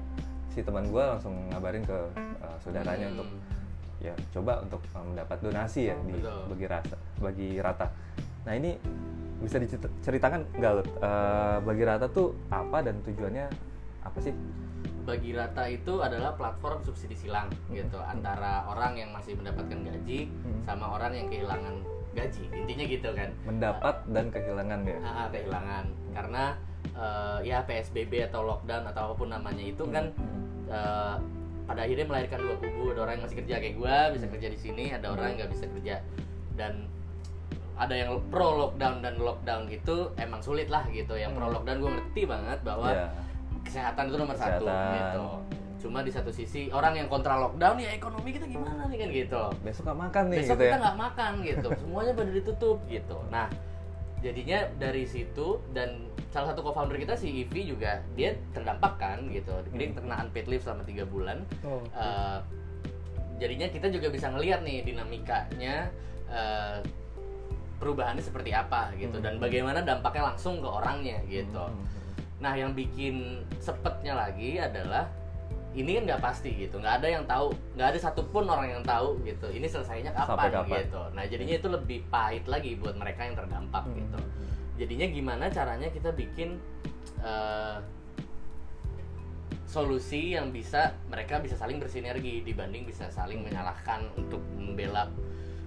si 0.51 0.67
teman 0.67 0.91
gue 0.91 0.99
langsung 1.03 1.31
ngabarin 1.55 1.87
ke 1.87 1.99
eh, 2.19 2.57
saudaranya 2.59 3.07
Hmm. 3.07 3.15
untuk 3.23 3.29
ya 4.05 4.15
coba 4.31 4.61
untuk 4.61 4.85
eh, 4.85 5.01
mendapat 5.01 5.39
donasi 5.41 5.89
ya 5.89 5.97
di 6.05 6.21
Betul. 6.21 6.41
bagi 6.53 6.67
rata 6.69 6.97
bagi 7.17 7.49
rata. 7.57 7.87
Nah 8.45 8.53
ini 8.53 8.77
bisa 9.41 9.57
diceritakan 9.57 10.41
nggak? 10.53 10.73
Eh, 11.01 11.57
bagi 11.65 11.85
rata 11.85 12.07
tuh 12.09 12.37
apa 12.53 12.85
dan 12.85 13.01
tujuannya 13.01 13.47
apa 14.05 14.19
sih? 14.21 14.37
Bagi 15.05 15.33
rata 15.33 15.65
itu 15.69 16.01
adalah 16.01 16.37
platform 16.37 16.85
subsidi 16.85 17.17
silang 17.17 17.49
gitu. 17.69 17.97
Antara 17.97 18.65
orang 18.69 18.97
yang 18.97 19.11
masih 19.13 19.37
mendapatkan 19.37 19.81
gaji 19.81 20.29
Hmm. 20.29 20.61
sama 20.65 20.97
orang 20.97 21.13
yang 21.13 21.29
kehilangan 21.29 21.77
gaji. 22.13 22.45
Intinya 22.53 22.85
gitu 22.85 23.09
kan. 23.13 23.29
Mendapat 23.45 23.97
dan 24.13 24.29
kehilangan 24.33 24.81
ya? 24.85 24.99
Ah, 25.05 25.27
kehilangan. 25.29 25.85
Karena 26.13 26.45
eh, 26.95 27.39
ya 27.45 27.65
PSBB 27.65 28.29
atau 28.29 28.45
lockdown 28.45 28.85
atau 28.89 29.13
apa 29.13 29.15
pun 29.17 29.29
namanya 29.33 29.65
itu 29.65 29.85
kan 29.89 30.09
eh, 30.69 31.17
pada 31.65 31.81
akhirnya 31.81 32.05
melahirkan 32.05 32.39
dua 32.39 32.57
kubu. 32.57 32.93
Ada 32.93 33.01
orang 33.03 33.15
yang 33.17 33.25
masih 33.25 33.39
kerja 33.41 33.55
kayak 33.59 33.75
gua 33.75 33.97
bisa 34.11 34.27
kerja 34.27 34.49
di 34.49 34.59
sini 34.59 34.85
ada 34.89 35.07
orang 35.09 35.27
yang 35.27 35.37
nggak 35.41 35.53
bisa 35.53 35.65
kerja. 35.71 35.95
Dan 36.55 36.73
ada 37.75 37.91
yang 37.91 38.23
pro 38.29 38.49
lockdown 38.57 39.01
dan 39.01 39.15
lockdown 39.17 39.67
itu 39.67 39.97
emang 40.17 40.39
sulit 40.39 40.69
lah 40.69 40.87
gitu. 40.89 41.15
Yang 41.15 41.35
pro 41.35 41.45
Hmm. 41.45 41.55
lockdown 41.55 41.79
gue 41.79 41.91
ngerti 41.93 42.23
banget 42.25 42.59
bahwa 42.63 42.89
ya 42.89 43.07
kesehatan 43.61 44.05
itu 44.07 44.17
nomor 44.17 44.37
satu 44.37 44.63
Kesehatan. 44.63 44.95
gitu. 44.95 45.27
Cuma 45.81 46.01
di 46.01 46.09
satu 46.09 46.31
sisi 46.31 46.71
orang 46.71 46.95
yang 46.95 47.09
kontra 47.09 47.37
lockdown 47.37 47.77
ya 47.77 47.91
ekonomi 47.91 48.31
kita 48.31 48.47
gimana 48.47 48.87
nih 48.87 48.99
kan 48.99 49.09
gitu. 49.11 49.43
Besok 49.61 49.83
gak 49.87 49.99
makan 50.01 50.25
nih 50.27 50.39
besok 50.39 50.55
gitu 50.55 50.63
kita 50.63 50.71
ya. 50.71 50.81
nggak 50.81 50.99
makan 50.99 51.33
gitu. 51.43 51.69
Semuanya 51.77 52.13
pada 52.15 52.31
ditutup 52.31 52.77
gitu. 52.87 53.17
Nah 53.29 53.47
jadinya 54.21 54.59
dari 54.75 55.05
situ 55.05 55.47
dan 55.71 56.09
salah 56.35 56.51
satu 56.51 56.67
co-founder 56.67 56.99
kita 56.99 57.15
si 57.15 57.47
Ivi 57.47 57.71
juga 57.71 58.03
dia 58.19 58.35
terdampak 58.51 58.99
kan 58.99 59.23
gitu 59.31 59.55
dia 59.71 59.95
kena 59.95 60.19
unpaid 60.19 60.51
leave 60.51 60.59
selama 60.61 60.83
tiga 60.83 61.07
bulan 61.07 61.47
Oh, 61.63 61.79
Eh, 61.95 62.39
jadinya 63.39 63.71
kita 63.71 63.87
juga 63.87 64.11
bisa 64.11 64.27
ngelihat 64.29 64.67
nih 64.67 64.83
dinamikanya 64.83 65.87
eh, 66.27 66.83
perubahannya 67.79 68.19
seperti 68.19 68.51
apa 68.51 68.91
gitu 68.97 69.23
dan 69.23 69.39
bagaimana 69.39 69.79
dampaknya 69.81 70.35
langsung 70.35 70.59
ke 70.59 70.67
orangnya 70.67 71.23
gitu 71.31 71.63
Hmm. 71.63 71.87
Nah, 72.35 72.53
yang 72.53 72.75
bikin 72.75 73.41
sepetnya 73.57 74.13
lagi 74.13 74.59
adalah 74.59 75.09
ini 75.73 75.97
kan 75.97 76.03
nggak 76.05 76.21
pasti 76.21 76.53
gitu, 76.53 76.77
nggak 76.77 77.01
ada 77.01 77.09
yang 77.09 77.25
tahu, 77.25 77.57
nggak 77.73 77.89
ada 77.95 77.99
satupun 77.99 78.45
orang 78.45 78.69
yang 78.69 78.85
tahu 78.85 79.17
gitu. 79.25 79.49
Ini 79.49 79.65
selesainya 79.65 80.13
Sampai 80.13 80.51
kapan, 80.51 80.61
kapan. 80.61 80.77
gitu. 80.85 81.03
Nah, 81.15 81.25
jadinya 81.25 81.55
itu 81.57 81.69
lebih 81.73 81.99
pahit 82.07 82.45
lagi 82.45 82.77
buat 82.77 82.95
mereka 82.95 83.25
yang 83.25 83.39
terdampak 83.39 83.87
Hmm. 83.87 83.97
gitu. 83.97 84.19
Jadinya 84.75 85.07
gimana 85.07 85.47
caranya 85.51 85.89
kita 85.91 86.11
bikin 86.11 86.59
eh, 87.23 87.79
solusi 89.75 90.39
yang 90.39 90.55
bisa 90.55 90.95
mereka 91.11 91.43
bisa 91.43 91.59
saling 91.59 91.83
bersinergi 91.83 92.47
dibanding 92.47 92.87
bisa 92.87 93.11
saling 93.11 93.43
menyalahkan 93.43 94.07
untuk 94.15 94.39
membela 94.55 95.11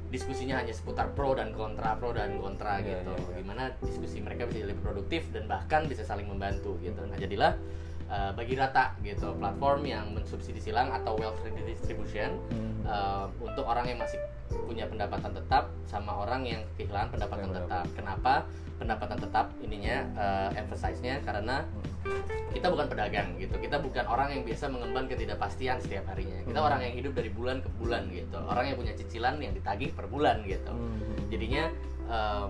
diskusinya 0.08 0.64
hanya 0.64 0.72
seputar 0.72 1.12
pro 1.12 1.36
dan 1.36 1.52
kontra 1.52 2.00
pro 2.00 2.16
dan 2.16 2.40
kontra 2.40 2.80
Iya, 2.80 3.04
gitu 3.04 3.12
iya, 3.12 3.28
iya. 3.28 3.38
gimana 3.44 3.64
diskusi 3.84 4.24
mereka 4.24 4.48
bisa 4.48 4.64
lebih 4.64 4.80
produktif 4.80 5.28
dan 5.36 5.52
bahkan 5.52 5.84
bisa 5.92 6.08
saling 6.08 6.24
membantu 6.24 6.80
gitu 6.80 7.04
nah 7.04 7.20
jadilah 7.20 7.60
uh, 8.08 8.32
bagi 8.34 8.56
rata 8.56 8.96
gitu 9.00 9.36
platform 9.36 9.82
yang 9.84 10.06
mensubsidi 10.12 10.60
silang 10.60 10.92
atau 10.92 11.16
wealth 11.16 11.40
redistribution 11.44 12.40
Hmm. 12.52 12.84
uh, 12.88 13.26
untuk 13.40 13.64
orang 13.64 13.84
yang 13.86 14.00
masih 14.00 14.16
punya 14.48 14.88
pendapatan 14.88 15.36
tetap 15.36 15.68
sama 15.84 16.24
orang 16.24 16.42
yang 16.44 16.62
kehilangan 16.80 17.12
pendapatan 17.12 17.52
Yang 17.52 17.56
tetap 17.60 17.86
kenapa 17.94 18.34
pendapatan 18.80 19.18
tetap 19.20 19.46
ininya 19.60 19.98
uh, 20.16 20.50
emphasize-nya 20.56 21.20
karena 21.20 21.68
kita 22.54 22.72
bukan 22.72 22.88
pedagang 22.88 23.36
gitu 23.36 23.60
kita 23.60 23.78
bukan 23.78 24.08
orang 24.08 24.32
yang 24.32 24.42
biasa 24.48 24.72
mengemban 24.72 25.06
ketidakpastian 25.06 25.78
setiap 25.78 26.08
harinya 26.08 26.40
kita 26.48 26.56
Hmm. 26.58 26.68
orang 26.68 26.80
yang 26.80 26.94
hidup 26.96 27.14
dari 27.14 27.28
bulan 27.30 27.60
ke 27.60 27.70
bulan 27.76 28.08
gitu 28.08 28.38
orang 28.40 28.72
yang 28.72 28.78
punya 28.80 28.94
cicilan 28.96 29.36
yang 29.38 29.52
ditagih 29.52 29.92
per 29.92 30.08
bulan 30.08 30.42
gitu 30.48 30.72
Hmm. 30.72 31.28
jadinya 31.28 31.64
eh, 32.08 32.46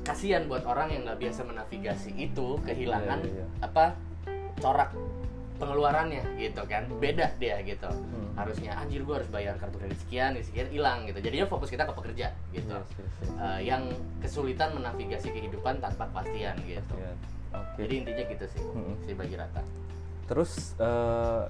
kasihan 0.00 0.48
buat 0.48 0.64
orang 0.64 0.88
yang 0.88 1.02
nggak 1.04 1.20
biasa 1.20 1.44
menavigasi 1.44 2.10
itu 2.16 2.56
kehilangan 2.64 3.20
Iya, 3.20 3.28
iya, 3.28 3.44
iya. 3.44 3.46
apa 3.60 3.84
corak 4.60 4.90
pengeluarannya 5.56 6.24
gitu 6.36 6.62
kan 6.64 6.88
beda 6.96 7.36
dia 7.36 7.60
gitu 7.60 7.84
Hmm. 7.84 8.32
harusnya 8.38 8.72
anjir 8.74 9.02
gua 9.02 9.18
harus 9.18 9.28
bayar 9.28 9.56
kartu 9.56 9.76
kredit 9.76 10.00
sekian 10.00 10.32
sekian 10.38 10.68
hilang 10.68 11.04
gitu 11.04 11.20
jadinya 11.20 11.44
fokus 11.44 11.68
kita 11.68 11.84
ke 11.84 11.92
pekerja 11.92 12.32
gitu 12.50 12.70
Yes, 12.70 12.88
yes, 12.94 13.12
yes. 13.20 13.30
Eh, 13.36 13.60
yang 13.66 13.82
kesulitan 14.18 14.72
menavigasi 14.72 15.28
kehidupan 15.28 15.78
tanpa 15.78 16.08
kepastian 16.08 16.56
gitu 16.62 16.94
Iya. 16.94 17.12
Oke. 17.50 17.76
jadi 17.78 17.94
intinya 17.98 18.24
gitu 18.30 18.44
sih 18.48 18.62
Mm-mm. 18.62 18.94
si 19.02 19.12
bagi 19.12 19.34
rata 19.34 19.60
Terus 20.24 20.50
eh, 20.78 21.42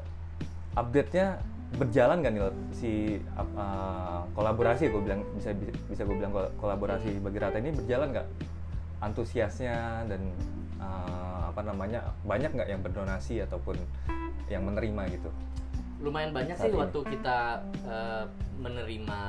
update-nya 0.73 1.39
berjalan 1.73 2.19
kan 2.19 2.31
nih 2.33 2.43
si 2.73 2.93
eh, 3.21 4.21
kolaborasi 4.33 4.89
gue 4.89 5.03
bilang 5.05 5.23
bisa 5.33 5.55
bisa, 5.87 6.03
gue 6.03 6.17
bilang 6.17 6.33
kol- 6.33 6.51
kolaborasi 6.59 7.21
bagi 7.21 7.39
rata 7.39 7.57
ini 7.57 7.71
berjalan 7.71 8.11
nggak 8.11 8.27
antusiasnya 9.01 9.77
dan 10.07 10.21
eh, 10.81 11.43
apa 11.49 11.61
namanya 11.61 12.01
banyak 12.25 12.51
nggak 12.51 12.69
yang 12.69 12.81
berdonasi 12.81 13.45
ataupun 13.45 13.77
yang 14.49 14.65
menerima 14.65 15.03
gitu? 15.13 15.31
Lumayan 16.01 16.33
banyak 16.33 16.57
Saat 16.57 16.67
sih 16.67 16.73
ini. 16.73 16.81
waktu 16.81 17.01
kita 17.13 17.39
eh, 17.85 18.25
menerima 18.57 19.21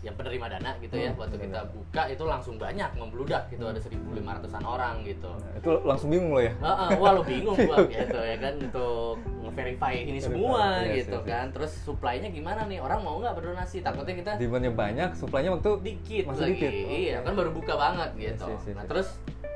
yang 0.00 0.16
penerima 0.16 0.48
dana 0.48 0.72
gitu 0.80 0.96
ya. 0.96 1.12
Hmm, 1.12 1.20
waktu 1.20 1.36
kita 1.36 1.60
penerima. 1.60 1.76
buka 1.76 2.02
itu 2.08 2.24
langsung 2.24 2.56
banyak 2.56 2.88
membludak 2.96 3.52
gitu 3.52 3.68
ada 3.68 3.76
1.500an 3.76 4.64
orang 4.64 5.04
gitu. 5.04 5.28
Nah, 5.28 5.52
itu 5.60 5.70
langsung 5.84 6.08
bingung 6.08 6.32
lo 6.32 6.40
ya? 6.40 6.56
Heeh, 6.56 6.88
wah 6.96 7.12
lo 7.12 7.20
bingung 7.20 7.52
gua 7.68 7.84
gitu 7.84 8.16
ya 8.16 8.36
kan 8.40 8.54
untuk 8.56 9.20
nge-verify 9.44 9.92
ini 10.00 10.16
semua 10.16 10.80
Yes, 10.88 11.04
gitu 11.04 11.20
yes, 11.20 11.24
yes. 11.24 11.28
kan. 11.28 11.46
Terus 11.52 11.72
supply-nya 11.84 12.32
gimana 12.32 12.64
nih? 12.64 12.80
Orang 12.80 13.04
mau 13.04 13.20
nggak 13.20 13.36
berdonasi? 13.36 13.84
Takutnya 13.84 14.14
kita 14.16 14.30
demandnya 14.40 14.72
banyak 14.72 15.10
supply-nya 15.12 15.50
waktu 15.52 15.70
dikit 15.84 16.24
masih 16.32 16.44
lagi. 16.48 16.52
dikit. 16.56 16.72
iya 16.88 17.16
kan 17.20 17.32
baru 17.36 17.50
buka 17.52 17.74
banget 17.76 18.10
gitu. 18.16 18.44
Yes, 18.48 18.56
yes, 18.56 18.62
yes, 18.72 18.76
nah 18.80 18.84
terus 18.88 19.08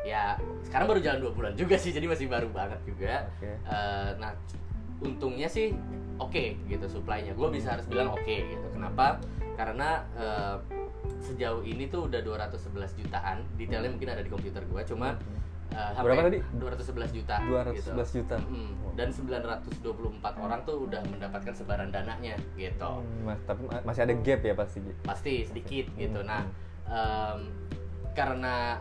ya 0.05 0.36
sekarang 0.62 0.86
baru 0.86 1.00
jalan 1.00 1.18
dua 1.18 1.32
bulan 1.32 1.52
juga 1.55 1.74
sih 1.74 1.90
jadi 1.90 2.05
masih 2.05 2.28
baru 2.28 2.48
banget 2.50 2.76
juga 2.84 3.24
Oke. 3.34 3.50
Eh, 3.50 4.11
nah 4.14 4.36
untungnya 5.00 5.48
sih 5.48 5.72
oke 6.16 6.44
gitu 6.62 6.86
supply-nya 6.86 7.32
gue 7.32 7.48
bisa 7.50 7.72
harus 7.72 7.84
bilang 7.84 8.12
oke 8.12 8.22
gitu 8.44 8.66
kenapa 8.70 9.16
karena 9.55 10.05
eh, 10.14 10.57
sejauh 11.22 11.62
ini 11.62 11.86
tuh 11.86 12.05
udah 12.05 12.20
211 12.20 12.61
jutaan 12.94 13.40
detailnya 13.55 13.88
mungkin 13.88 14.09
ada 14.09 14.20
di 14.20 14.28
komputer 14.28 14.62
gue 14.62 14.82
cuma 14.86 15.16
Hmm. 15.66 15.96
Berapa 15.98 16.30
tadi? 16.30 16.38
211 16.55 17.11
juta 17.11 17.34
211 17.42 17.74
gitu. 17.74 17.90
juta. 18.14 18.36
Mm-mm. 18.38 18.94
dan 18.94 19.11
924 19.11 19.82
orang 20.38 20.62
tuh 20.62 20.86
udah 20.86 21.02
mendapatkan 21.02 21.50
sebaran 21.50 21.90
dananya 21.90 22.38
gitu 22.55 22.78
Hmm, 22.94 23.26
mas- 23.26 23.42
tapi 23.42 23.66
ma- 23.66 23.82
masih 23.82 24.07
ada 24.07 24.14
gap 24.14 24.40
ya 24.40 24.55
pasti 24.55 24.78
pasti 25.02 25.42
sedikit 25.42 25.90
gitu 25.92 26.14
Hmm. 26.16 26.30
nah 26.30 26.42
em, 26.86 27.38
karena 28.14 28.78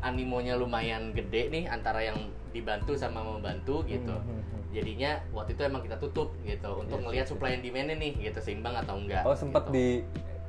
animonya 0.00 0.54
lumayan 0.54 1.10
gede 1.10 1.48
nih 1.48 1.64
antara 1.66 2.00
yang 2.00 2.18
dibantu 2.48 2.94
sama 2.94 3.20
membantu 3.20 3.82
gitu 3.84 4.08
Hmm, 4.08 4.24
hmm, 4.24 4.42
hmm. 4.42 4.62
jadinya 4.70 5.10
waktu 5.30 5.52
itu 5.52 5.62
emang 5.62 5.82
kita 5.82 5.96
tutup 5.96 6.32
gitu 6.40 6.70
untuk 6.76 6.96
Yes, 6.96 7.04
ngelihat 7.04 7.26
yes, 7.26 7.30
supply 7.30 7.50
and 7.52 7.62
demand 7.62 7.88
nih 7.92 8.12
gitu 8.20 8.38
seimbang 8.38 8.74
atau 8.74 8.96
enggak 8.96 9.22
Oh 9.22 9.34
sempat 9.34 9.68
gitu. 9.68 9.74
di 9.74 9.86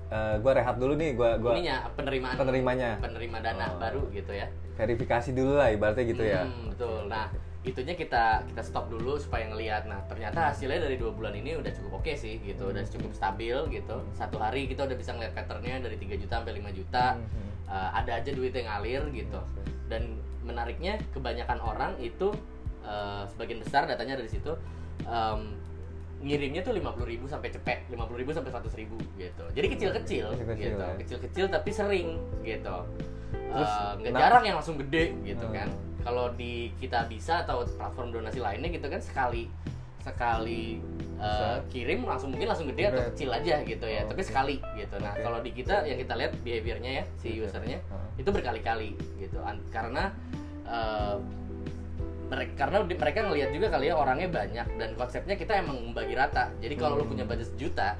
eh, 0.09 0.35
gua 0.39 0.53
rehat 0.53 0.75
dulu 0.75 0.93
nih, 0.95 1.13
gua 1.13 1.37
gua 1.37 1.53
ininya 1.53 1.85
penerimaan 1.91 2.35
penerimanya. 2.35 2.89
penerima 2.97 3.37
dana 3.39 3.65
Oh. 3.67 3.77
baru 3.77 4.01
gitu 4.09 4.31
ya 4.31 4.47
verifikasi 4.73 5.29
dulu 5.31 5.53
lah 5.55 5.69
ibaratnya 5.69 6.05
gitu 6.07 6.23
ya. 6.23 6.41
Hmm, 6.43 6.71
betul 6.71 7.05
nah 7.05 7.27
itunya 7.59 7.91
kita 7.91 8.23
kita 8.47 8.63
stop 8.63 8.87
dulu 8.87 9.19
supaya 9.19 9.43
ngelihat 9.45 9.83
nah 9.83 9.99
ternyata 10.07 10.49
hasilnya 10.49 10.79
dari 10.79 10.95
dua 10.95 11.11
bulan 11.11 11.35
ini 11.35 11.59
udah 11.59 11.67
cukup 11.69 11.99
oke 11.99 12.13
sih 12.15 12.39
gitu 12.39 12.71
udah 12.71 12.81
cukup 12.87 13.11
stabil 13.11 13.51
gitu 13.69 13.99
satu 14.13 14.39
hari 14.39 14.63
kita 14.65 14.87
udah 14.87 14.95
bisa 14.95 15.11
ngeliat 15.11 15.35
patternnya 15.35 15.83
dari 15.83 15.99
3 15.99 16.15
juta 16.15 16.39
sampai 16.39 16.55
5 16.55 16.71
juta 16.71 17.19
hmm. 17.19 17.48
Uh, 17.69 17.89
ada 17.93 18.17
aja 18.17 18.33
duit 18.33 18.49
yang 18.49 18.65
ngalir 18.65 19.03
gitu. 19.13 19.37
Dan 19.85 20.17
menariknya 20.41 20.97
kebanyakan 21.13 21.61
orang 21.61 21.93
itu 22.01 22.33
uh, 22.81 23.23
sebagian 23.29 23.61
besar 23.61 23.85
datanya 23.85 24.17
dari 24.17 24.25
situ 24.25 24.57
um, 25.05 25.53
ngirimnya 26.19 26.65
tuh 26.65 26.73
50.000 26.73 27.05
ribu 27.05 27.25
sampai 27.29 27.47
cepet 27.47 27.85
50.000 27.87 28.19
ribu 28.19 28.31
sampai 28.33 28.51
100.000 28.51 28.81
ribu 28.81 28.97
gitu. 29.15 29.45
Jadi 29.53 29.67
kecil-kecil 29.71 30.25
Kecil-kecil 30.33 30.71
gitu. 30.75 30.81
ya. 30.81 30.93
kecil-kecil 30.97 31.45
tapi 31.47 31.69
sering 31.69 32.17
gitu. 32.41 32.75
Uh, 33.53 33.93
nggak 34.01 34.13
nah- 34.13 34.19
jarang 34.19 34.43
yang 34.43 34.57
langsung 34.57 34.75
gede 34.81 35.13
gitu 35.23 35.45
Hmm. 35.45 35.53
kan. 35.55 35.69
Kalau 35.99 36.33
di 36.33 36.73
kita 36.75 37.05
bisa 37.05 37.45
atau 37.45 37.63
platform 37.63 38.09
donasi 38.11 38.39
lainnya 38.39 38.67
gitu 38.67 38.87
kan 38.87 38.99
sekali 38.99 39.45
sekali 39.99 40.79
uh, 41.15 41.59
kirim 41.67 42.03
langsung 42.03 42.31
mungkin 42.31 42.47
langsung 42.47 42.67
gede 42.67 42.83
atau 42.87 43.03
kecil 43.11 43.29
aja 43.29 43.55
gitu 43.61 43.83
ya 43.83 44.01
Oh, 44.01 44.09
tapi 44.09 44.21
oke. 44.21 44.27
sekali 44.27 44.55
gitu 44.73 44.95
nah 44.97 45.11
Oke. 45.11 45.21
kalau 45.21 45.39
di 45.39 45.51
kita 45.51 45.75
yang 45.83 45.97
kita 45.97 46.13
lihat 46.15 46.31
behaviornya 46.39 46.91
ya 46.93 47.03
si 47.17 47.35
usernya 47.37 47.77
Ah. 47.87 48.03
itu 48.15 48.29
berkali-kali 48.29 48.89
gitu 49.17 49.37
karena 49.69 50.11
mereka 52.29 52.53
karena 52.55 52.77
mereka 52.85 53.19
ngelihat 53.25 53.49
juga 53.49 53.67
kali 53.69 53.89
ya 53.89 53.95
orangnya 53.95 54.29
banyak 54.29 54.67
dan 54.77 54.89
konsepnya 54.93 55.33
kita 55.33 55.57
emang 55.57 55.81
membagi 55.83 56.13
rata 56.13 56.53
jadi 56.59 56.75
kalau 56.75 56.95
lu 56.95 57.03
Hmm. 57.03 57.11
punya 57.11 57.25
budget 57.25 57.49
sejuta 57.49 57.97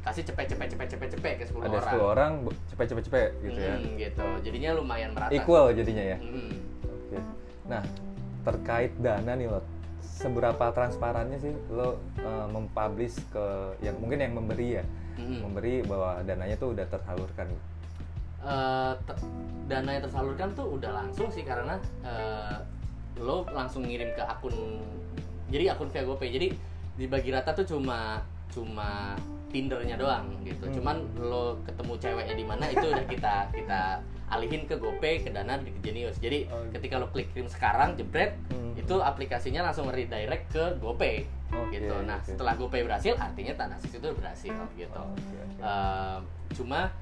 kasih 0.00 0.24
cepet 0.24 0.46
cepet 0.48 0.68
cepet 0.70 0.88
cepet 0.90 1.08
cepet 1.10 1.34
ke 1.36 1.44
10 1.46 1.60
Ada 1.60 1.68
orang 1.74 1.92
10 1.92 2.00
orang 2.06 2.32
bu- 2.40 2.56
cepet 2.66 2.86
cepet 2.88 3.04
cepet 3.04 3.30
gitu 3.42 3.60
ya. 3.60 3.74
Hmm, 3.74 3.90
gitu 3.96 4.26
jadinya 4.40 4.70
lumayan 4.74 5.10
merata 5.12 5.28
Equal 5.30 5.72
jadinya 5.72 6.04
ya. 6.06 6.16
Hmm. 6.16 6.52
Oke. 6.84 7.18
Nah, 7.66 7.82
terkait 8.42 8.92
dana 8.96 9.32
nih 9.34 9.46
lo, 9.46 9.60
seberapa 10.20 10.68
transparannya 10.70 11.40
sih 11.40 11.56
lo 11.72 11.96
eh, 12.20 12.46
mempublish 12.46 13.16
ke 13.32 13.46
yang 13.80 13.96
mungkin 13.96 14.20
yang 14.20 14.36
memberi 14.36 14.68
ya, 14.76 14.84
Hmm. 15.16 15.40
memberi 15.42 15.80
bahwa 15.80 16.20
dananya 16.22 16.56
tuh 16.56 16.76
udah 16.76 16.84
tersalurkan. 16.86 17.48
Eh, 18.40 18.92
te- 19.04 19.20
dana 19.64 19.90
yang 19.92 20.04
tersalurkan 20.04 20.48
tuh 20.52 20.76
udah 20.76 20.92
langsung 20.92 21.28
sih 21.28 21.44
karena 21.44 21.76
eh, 22.00 22.56
lo 23.20 23.44
langsung 23.48 23.84
ngirim 23.84 24.12
ke 24.12 24.22
akun 24.22 24.80
jadi 25.48 25.76
akun 25.76 25.88
via 25.88 26.04
GoPay 26.04 26.30
jadi 26.30 26.48
dibagi 26.96 27.30
rata 27.30 27.52
tuh 27.52 27.68
cuma 27.68 28.24
cuma 28.48 29.12
tindernya 29.50 29.94
doang 29.94 30.30
gitu 30.40 30.64
Hmm. 30.64 30.74
cuman 30.74 30.96
lo 31.18 31.58
ketemu 31.62 31.92
ceweknya 31.98 32.34
di 32.34 32.44
mana 32.44 32.64
itu 32.66 32.86
udah 32.86 33.04
kita 33.04 33.34
kita 33.50 33.80
alihin 34.30 34.62
ke 34.64 34.74
GoPay 34.74 35.20
ke 35.20 35.30
dana 35.30 35.58
di 35.58 35.74
Genius 35.76 36.16
jadi 36.16 36.46
Oh. 36.46 36.62
ketika 36.70 36.96
lo 36.96 37.10
klik 37.10 37.28
kirim 37.30 37.46
sekarang 37.46 37.94
jebret 37.94 38.38
Hmm. 38.48 38.72
itu 38.74 38.94
aplikasinya 38.96 39.62
langsung 39.62 39.90
redirect 39.90 40.46
ke 40.48 40.64
GoPay 40.76 41.26
Oke, 41.50 41.76
gitu 41.76 41.94
nah 42.00 42.16
oke. 42.16 42.30
setelah 42.30 42.54
GoPay 42.54 42.82
berhasil 42.82 43.12
artinya 43.12 43.54
Tanasis 43.56 43.90
itu 43.90 44.08
berhasil 44.08 44.54
gitu 44.72 44.94
Oh, 44.94 45.10
oke, 45.10 45.18
oke. 45.18 45.60
Eh, 45.60 46.18
cuma 46.52 46.94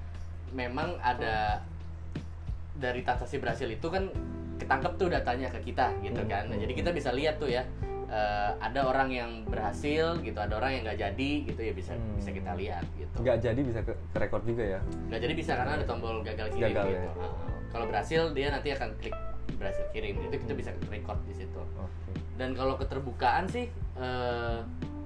memang 0.51 0.97
ada 0.99 1.61
dari 2.75 3.03
transaksi 3.03 3.37
berhasil 3.37 3.67
itu 3.67 3.85
kan 3.85 4.09
ketangkep 4.57 4.93
tuh 4.97 5.09
datanya 5.09 5.49
ke 5.51 5.61
kita 5.63 5.93
gitu 6.01 6.19
Hmm, 6.19 6.31
kan 6.31 6.45
Nah, 6.47 6.57
hmm, 6.57 6.65
jadi 6.65 6.73
kita 6.75 6.91
bisa 6.91 7.11
lihat 7.13 7.37
tuh 7.37 7.47
ya 7.47 7.63
eh, 8.09 8.51
ada 8.59 8.81
orang 8.83 9.09
yang 9.09 9.31
berhasil 9.45 10.17
gitu 10.19 10.37
ada 10.37 10.57
orang 10.57 10.73
yang 10.73 10.83
nggak 10.83 10.99
jadi 10.99 11.31
gitu 11.45 11.61
ya 11.61 11.73
bisa 11.73 11.93
Hmm. 11.93 12.17
bisa 12.17 12.31
kita 12.31 12.53
lihat 12.55 12.85
gitu 12.95 13.17
Nggak 13.21 13.39
jadi 13.39 13.61
bisa 13.61 13.81
ke, 13.83 13.93
ke 13.93 14.17
record 14.19 14.43
juga 14.43 14.65
ya. 14.67 14.81
nggak 15.07 15.21
jadi 15.21 15.35
bisa 15.35 15.53
karena 15.55 15.73
ada 15.75 15.85
tombol 15.85 16.21
gagal 16.23 16.49
kirim 16.51 16.73
Gagal, 16.73 16.85
gitu 16.87 16.99
ya. 16.99 17.13
Ah, 17.15 17.33
kalau 17.69 17.85
berhasil 17.87 18.21
dia 18.33 18.49
nanti 18.49 18.69
akan 18.71 18.89
klik 18.97 19.15
berhasil 19.55 19.85
kirim 19.91 20.15
itu 20.19 20.37
kita 20.39 20.55
bisa 20.55 20.71
record 20.89 21.19
di 21.25 21.35
situ 21.35 21.61
Oke. 21.75 22.13
dan 22.35 22.53
kalau 22.53 22.75
keterbukaan 22.75 23.45
sih 23.47 23.69
eh, 23.95 24.59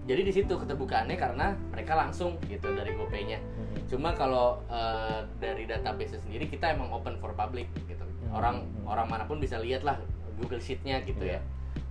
jadi 0.02 0.20
di 0.20 0.32
situ 0.32 0.50
keterbukaannya 0.52 1.14
karena 1.14 1.54
mereka 1.70 1.94
langsung 1.96 2.34
gitu 2.44 2.70
dari 2.70 2.92
GoPay-nya 2.92 3.38
Hmm. 3.38 3.82
cuma 3.88 4.10
kalau 4.12 4.62
eh, 4.68 5.20
dari 5.36 5.64
database 5.64 6.18
sendiri 6.18 6.46
kita 6.46 6.70
emang 6.70 6.86
open 6.88 7.16
for 7.16 7.32
public 7.32 7.66
gitu 7.82 8.04
Hmm. 8.04 8.30
orang 8.32 8.56
Hmm. 8.62 8.86
orang 8.86 9.06
mana 9.08 9.24
pun 9.24 9.38
bisa 9.38 9.58
lihat 9.58 9.82
lah 9.82 9.98
Google 10.36 10.60
Sheet-nya 10.60 11.02
gitu 11.02 11.22
Iya. 11.24 11.38
ya 11.38 11.40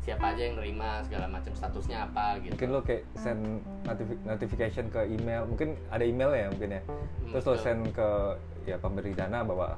siapa 0.01 0.33
aja 0.33 0.41
yang 0.41 0.57
nerima 0.57 1.05
segala 1.05 1.29
macam 1.29 1.53
statusnya 1.53 2.03
apa 2.03 2.41
gitu 2.41 2.57
Mungkin 2.57 2.69
lo 2.69 2.81
kayak 2.81 3.03
send 3.13 3.41
notifi- 3.85 4.21
notification 4.23 4.85
ke 4.87 5.01
email, 5.07 5.45
mungkin 5.45 5.77
ada 5.87 6.01
email 6.01 6.31
ya 6.31 6.49
mungkin 6.49 6.69
ya. 6.71 6.81
Terus 7.29 7.43
lo 7.45 7.53
send 7.55 7.81
ke 7.91 8.09
ya 8.63 8.75
pemberi 8.75 9.13
dana 9.13 9.41
bahwa 9.41 9.77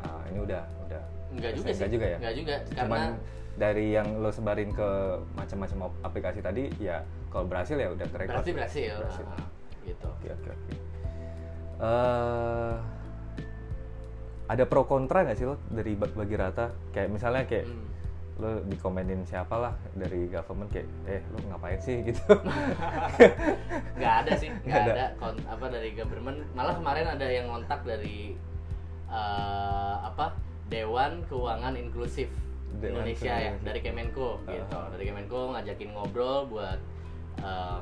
ah, 0.00 0.22
ini 0.26 0.38
udah 0.40 0.62
udah 0.84 1.02
Enggak 1.30 1.50
juga 1.52 1.66
Enggak 1.66 1.78
sih 1.80 1.94
juga 1.94 2.06
ya? 2.06 2.18
Enggak 2.18 2.34
juga 2.34 2.54
cuman 2.64 2.82
karena 2.90 3.02
dari 3.54 3.86
yang 3.88 4.08
lo 4.18 4.30
sebarin 4.30 4.70
ke 4.70 4.88
macam-macam 5.32 5.78
ap- 5.84 6.00
aplikasi 6.04 6.40
tadi 6.40 6.62
ya 6.76 6.98
kalau 7.30 7.46
berhasil 7.46 7.74
ya 7.74 7.88
udah 7.88 8.06
record. 8.08 8.34
berarti 8.34 8.52
berhasil, 8.52 8.92
Berhasil. 8.98 9.26
Ah, 9.28 9.46
gitu 9.82 10.06
Oke 10.08 10.28
oke 10.28 10.48
oke. 10.50 10.72
Eh, 11.76 12.74
ada 14.44 14.64
pro 14.64 14.82
kontra 14.84 15.22
nggak 15.22 15.36
sih 15.36 15.46
lo 15.46 15.56
dari 15.68 15.94
ba- 15.94 16.10
bagi 16.12 16.34
rata? 16.34 16.74
Kayak 16.90 17.08
misalnya 17.10 17.42
kayak 17.44 17.66
Hmm. 17.66 17.86
Lo 18.34 18.58
dikomenin 18.64 19.22
siapa 19.22 19.54
lah 19.54 19.72
dari 19.94 20.26
government 20.26 20.66
kayak 20.68 20.90
eh 21.06 21.22
lo 21.28 21.38
ngapain 21.46 21.78
sih 21.78 22.02
gitu. 22.02 22.18
nggak 23.96 24.14
ada 24.20 24.32
sih 24.34 24.50
Nggak 24.60 24.80
ada. 24.80 24.92
ada 24.92 25.06
kon- 25.16 25.46
apa 25.46 25.66
dari 25.68 25.90
government 25.92 26.42
malah 26.52 26.74
kemarin 26.74 27.06
ada 27.08 27.26
yang 27.26 27.46
ngontak 27.46 27.80
dari 27.82 28.34
eh, 29.06 29.94
apa 30.00 30.34
Dewan 30.66 31.22
Keuangan 31.24 31.74
Inklusif 31.74 32.26
Dewan 32.74 33.06
Indonesia 33.06 33.30
Keuangan 33.30 33.54
ya 33.54 33.62
dari 33.62 33.80
Kemenko 33.80 34.28
gitu 34.44 34.64
Ah. 34.72 34.90
dari 34.90 35.04
Kemenko 35.06 35.40
ngajakin 35.54 35.88
ngobrol 35.92 36.48
buat 36.48 36.78
eh, 37.38 37.78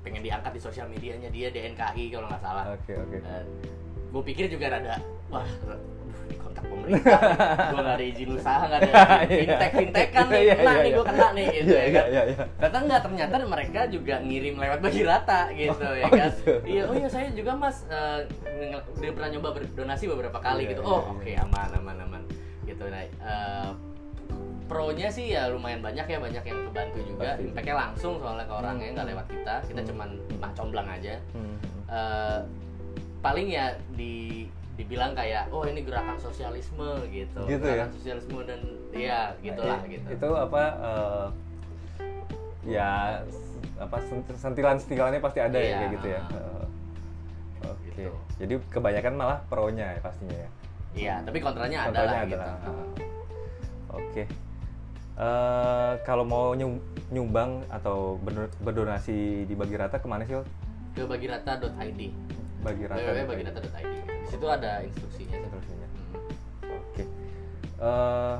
pengen 0.00 0.22
diangkat 0.22 0.54
di 0.54 0.62
sosial 0.62 0.86
medianya 0.86 1.26
dia 1.28 1.50
DNKI 1.50 2.04
kalau 2.10 2.30
nggak 2.30 2.38
salah 2.38 2.64
Oke 2.70 2.94
oke. 2.94 3.18
gue 4.06 4.22
pikir 4.24 4.46
juga 4.46 4.70
rada 4.70 5.02
wah 5.26 5.42
kontak 6.56 6.64
pemerintah 6.72 7.20
gue 7.70 7.76
nggak 7.76 7.96
ada 7.96 8.06
izin 8.06 8.30
usaha 8.32 8.62
nggak 8.64 8.80
ada 8.80 8.92
fintech 9.44 9.72
fintech 9.76 10.08
kan 10.10 10.24
nih 10.26 10.40
Iya, 10.40 10.54
kena 10.56 10.64
iya, 10.66 10.72
nih 10.76 10.88
iya. 10.88 10.96
gue 10.96 11.04
kena 11.04 11.26
nih 11.28 11.46
gitu 11.52 11.66
Iya 11.66 11.76
ya 11.76 11.84
iya 11.84 11.92
kan 11.92 12.06
iya. 12.06 12.22
iya. 12.24 12.36
Ternyata 12.56 12.78
enggak, 12.80 13.00
ternyata 13.02 13.34
mereka 13.46 13.80
juga 13.86 14.14
ngirim 14.18 14.54
lewat 14.56 14.78
bagi 14.80 15.02
rata 15.02 15.40
gitu 15.52 15.86
ya 15.92 16.04
oh 16.04 16.10
kan. 16.10 16.30
gitu. 16.32 16.52
Iya, 16.64 16.82
oh 16.82 16.94
iya 16.94 17.08
saya 17.08 17.26
juga 17.30 17.52
Mas 17.54 17.76
eh, 17.86 18.20
nge- 18.48 18.86
dia 18.96 19.10
pernah 19.12 19.28
nyoba 19.28 19.48
berdonasi 19.52 20.04
beberapa 20.06 20.38
kali 20.38 20.62
Iya, 20.62 20.70
gitu. 20.72 20.82
iya, 20.82 20.88
Oh, 20.88 21.00
iya. 21.02 21.12
oke 21.12 21.30
aman 21.44 21.68
aman 21.74 21.96
aman. 22.00 22.22
Gitu 22.64 22.84
nah. 22.86 23.02
eh, 23.04 23.70
Pro-nya 24.66 25.06
sih 25.06 25.30
ya 25.30 25.46
lumayan 25.46 25.78
banyak 25.78 26.02
ya, 26.04 26.18
banyak 26.18 26.42
yang 26.42 26.58
kebantu 26.64 26.98
juga. 27.06 27.38
Impact-nya 27.38 27.76
langsung 27.76 28.18
soalnya 28.18 28.42
ke 28.42 28.54
orangnya 28.56 28.88
nggak 28.90 29.04
Hmm. 29.04 29.12
lewat 29.14 29.26
kita. 29.30 29.54
Kita 29.62 29.80
Hmm. 29.80 29.88
cuman 29.94 30.08
mah 30.36 30.52
comblang 30.54 30.88
aja. 30.90 31.14
Hmm. 31.30 31.54
Eh, 31.86 32.38
paling 33.16 33.46
ya 33.46 33.66
di 33.92 34.46
dibilang 34.76 35.12
kayak 35.12 35.48
oh 35.48 35.64
ini 35.64 35.80
gerakan 35.80 36.16
sosialisme 36.16 36.84
gitu. 37.08 37.40
Gitu 37.44 37.64
gerakan 37.64 37.88
ya? 37.88 37.94
sosialisme 37.94 38.38
dan 38.44 38.60
ya 38.92 39.20
gitulah 39.40 39.80
Eh, 39.82 39.88
gitu. 39.90 40.06
Itu 40.12 40.28
apa 40.30 40.62
eh, 40.76 41.26
ya 42.66 42.90
apa 43.76 43.96
sent- 44.02 44.36
sentilan-sentilannya 44.36 45.18
pasti 45.18 45.38
ada 45.38 45.54
ya 45.54 45.64
Iya. 45.64 45.76
kayak 45.78 45.90
gitu 45.92 46.06
ya. 46.08 46.22
Eh, 46.28 46.64
Oke. 47.66 47.88
Gitu. 47.90 48.12
Jadi 48.36 48.54
kebanyakan 48.68 49.12
malah 49.14 49.38
pro-nya 49.46 49.86
ya 49.90 50.00
pastinya 50.00 50.36
ya. 50.36 50.48
Iya, 50.92 51.14
tapi 51.24 51.38
kontranya 51.40 51.78
ada 51.82 51.88
Kontranya 51.90 52.08
lah 52.08 52.20
ada 52.20 52.26
gitu. 52.26 52.40
lah. 52.40 52.56
Ah. 52.56 52.86
Oke. 53.96 54.22
Eh, 55.16 55.92
kalau 56.02 56.24
mau 56.24 56.52
nyum- 56.52 56.80
nyumbang 57.08 57.64
atau 57.66 58.16
berdo- 58.18 58.52
berdonasi 58.60 59.44
di 59.44 59.54
Bagi 59.54 59.72
Rata 59.74 59.96
ke 59.96 60.04
mana 60.04 60.24
sih? 60.24 60.36
Ke 60.92 61.04
bagirata.id 61.04 62.00
Bagi 62.60 62.84
Rata. 62.84 63.00
www.bagirata.id 63.00 64.15
situ 64.26 64.46
ada 64.46 64.82
instruksinya. 64.82 65.36
Instruksinya. 65.38 65.88
Oke. 66.66 67.04
Eh, 67.76 68.36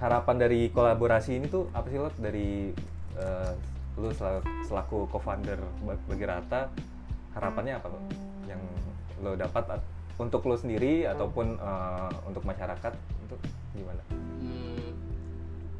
harapan 0.00 0.36
dari 0.40 0.72
kolaborasi 0.72 1.36
ini 1.36 1.46
tuh 1.48 1.68
apa 1.72 1.86
sih 1.88 1.98
lo 2.00 2.08
dari 2.16 2.72
eh, 3.16 3.52
lu 4.00 4.08
selaku, 4.14 4.40
selaku 4.64 4.98
co-founder 5.12 5.60
Bag- 5.84 6.06
Bagi 6.08 6.24
Rata 6.24 6.72
harapannya 7.36 7.76
apa 7.76 7.86
lo? 7.90 7.98
Yang 8.48 8.62
lo 9.20 9.36
dapat 9.36 9.64
at- 9.78 9.88
untuk 10.20 10.44
lo 10.44 10.56
sendiri 10.56 11.04
ataupun 11.08 11.56
eh, 11.56 12.10
untuk 12.28 12.44
masyarakat 12.44 12.92
itu 13.28 13.36
gimana? 13.76 14.02
Hmm, 14.40 14.90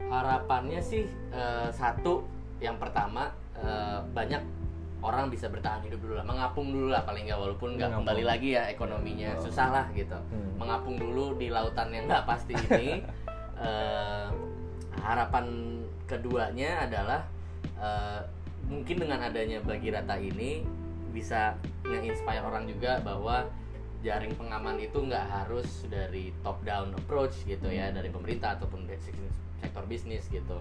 harapannya 0.08 0.80
sih 0.80 1.04
eh, 1.32 1.68
satu 1.72 2.24
yang 2.61 2.76
pertama 2.76 3.32
eh, 3.56 4.00
banyak 4.12 4.40
orang 5.01 5.28
bisa 5.28 5.48
bertahan 5.48 5.80
hidup 5.80 6.01
dulu 6.01 6.14
lah 6.14 6.24
mengapung 6.24 6.68
dulu 6.68 6.88
lah 6.88 7.03
paling 7.03 7.24
nggak 7.24 7.38
walaupun 7.38 7.74
nggak 7.74 7.90
kembali 7.90 8.22
lagi 8.22 8.48
ya 8.53 8.68
ekonominya 8.68 9.36
Oh. 9.36 9.44
susah 9.44 9.68
lah 9.70 9.86
gitu. 9.92 10.16
Hmm. 10.16 10.53
mengapung 10.57 10.96
dulu 10.96 11.34
di 11.34 11.48
lautan 11.48 11.88
yang 11.90 12.05
nggak 12.07 12.24
pasti 12.24 12.55
ini 12.55 13.01
Eh, 13.61 14.28
harapan 14.96 15.44
keduanya 16.09 16.80
adalah 16.80 17.20
eh, 17.76 18.24
mungkin 18.64 19.05
dengan 19.05 19.20
adanya 19.20 19.61
bagi 19.61 19.92
rata 19.92 20.16
ini 20.16 20.64
bisa 21.12 21.53
nge-inspire 21.84 22.40
orang 22.40 22.64
juga 22.64 23.05
bahwa 23.05 23.44
jaring 24.01 24.32
pengaman 24.32 24.80
itu 24.80 24.96
nggak 24.96 25.26
harus 25.28 25.84
dari 25.92 26.32
top 26.40 26.57
down 26.64 26.96
approach 26.96 27.36
gitu 27.44 27.68
ya 27.68 27.92
dari 27.92 28.09
pemerintah 28.09 28.57
ataupun 28.57 28.88
dari 28.88 28.96
sektor 29.61 29.84
bisnis 29.84 30.24
gitu 30.32 30.57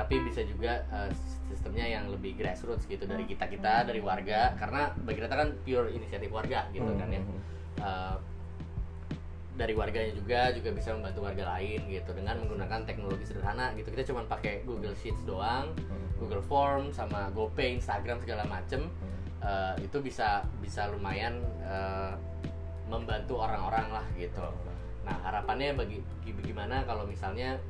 tapi 0.00 0.16
bisa 0.24 0.40
juga 0.48 0.80
eh, 0.88 1.12
sistemnya 1.52 1.84
yang 1.84 2.08
lebih 2.08 2.40
grassroots 2.40 2.88
gitu 2.88 3.04
dari 3.04 3.28
kita 3.28 3.44
kita 3.52 3.84
dari 3.84 4.00
warga. 4.00 4.56
Karena 4.56 4.88
bagi 5.04 5.20
rata 5.20 5.36
kan 5.36 5.52
pure 5.60 5.92
inisiatif 5.92 6.32
warga 6.32 6.64
gitu 6.72 6.88
kan 6.96 7.08
ya. 7.12 7.20
Eh, 7.84 8.16
dari 9.60 9.76
warganya 9.76 10.16
juga 10.16 10.48
juga 10.56 10.72
bisa 10.72 10.96
membantu 10.96 11.20
warga 11.28 11.44
lain 11.52 11.84
gitu. 11.92 12.16
Dengan 12.16 12.40
menggunakan 12.40 12.88
teknologi 12.88 13.28
sederhana 13.28 13.76
gitu. 13.76 13.92
Kita 13.92 14.08
cuma 14.08 14.24
pakai 14.24 14.64
Google 14.64 14.96
Sheets 14.96 15.20
doang 15.28 15.76
Google 16.16 16.40
Form 16.40 16.96
sama 16.96 17.28
GoPay 17.36 17.76
Instagram 17.76 18.24
segala 18.24 18.48
macem. 18.48 18.88
Eh, 19.44 19.84
itu 19.84 20.00
bisa 20.00 20.48
bisa 20.64 20.88
lumayan 20.88 21.44
eh, 21.60 22.16
membantu 22.88 23.36
orang-orang 23.36 24.00
lah 24.00 24.06
gitu. 24.16 24.48
Nah 25.04 25.16
harapannya 25.28 25.76
bagi 25.76 26.00
gimana 26.24 26.88
kalau 26.88 27.04
misalnya 27.04 27.60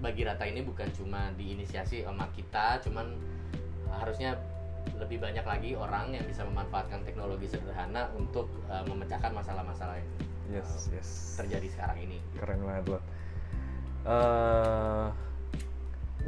bagi 0.00 0.22
rata 0.28 0.44
ini 0.44 0.60
bukan 0.60 0.88
cuma 0.92 1.32
diinisiasi 1.40 2.04
sama 2.04 2.28
kita 2.36 2.80
cuman 2.84 3.16
harusnya 3.88 4.36
lebih 5.00 5.18
banyak 5.18 5.42
lagi 5.42 5.70
orang 5.74 6.14
yang 6.14 6.24
bisa 6.28 6.46
memanfaatkan 6.46 7.02
teknologi 7.02 7.48
sederhana 7.50 8.12
untuk 8.14 8.46
eh, 8.70 8.84
memecahkan 8.86 9.32
masalah-masalah 9.34 9.98
yang 9.98 10.10
yes 10.60 10.88
yes. 10.94 11.34
terjadi 11.40 11.66
sekarang 11.74 11.98
ini. 12.06 12.18
Keren 12.38 12.62
banget 12.62 12.96
loh 12.96 13.02
Eh, 14.06 15.06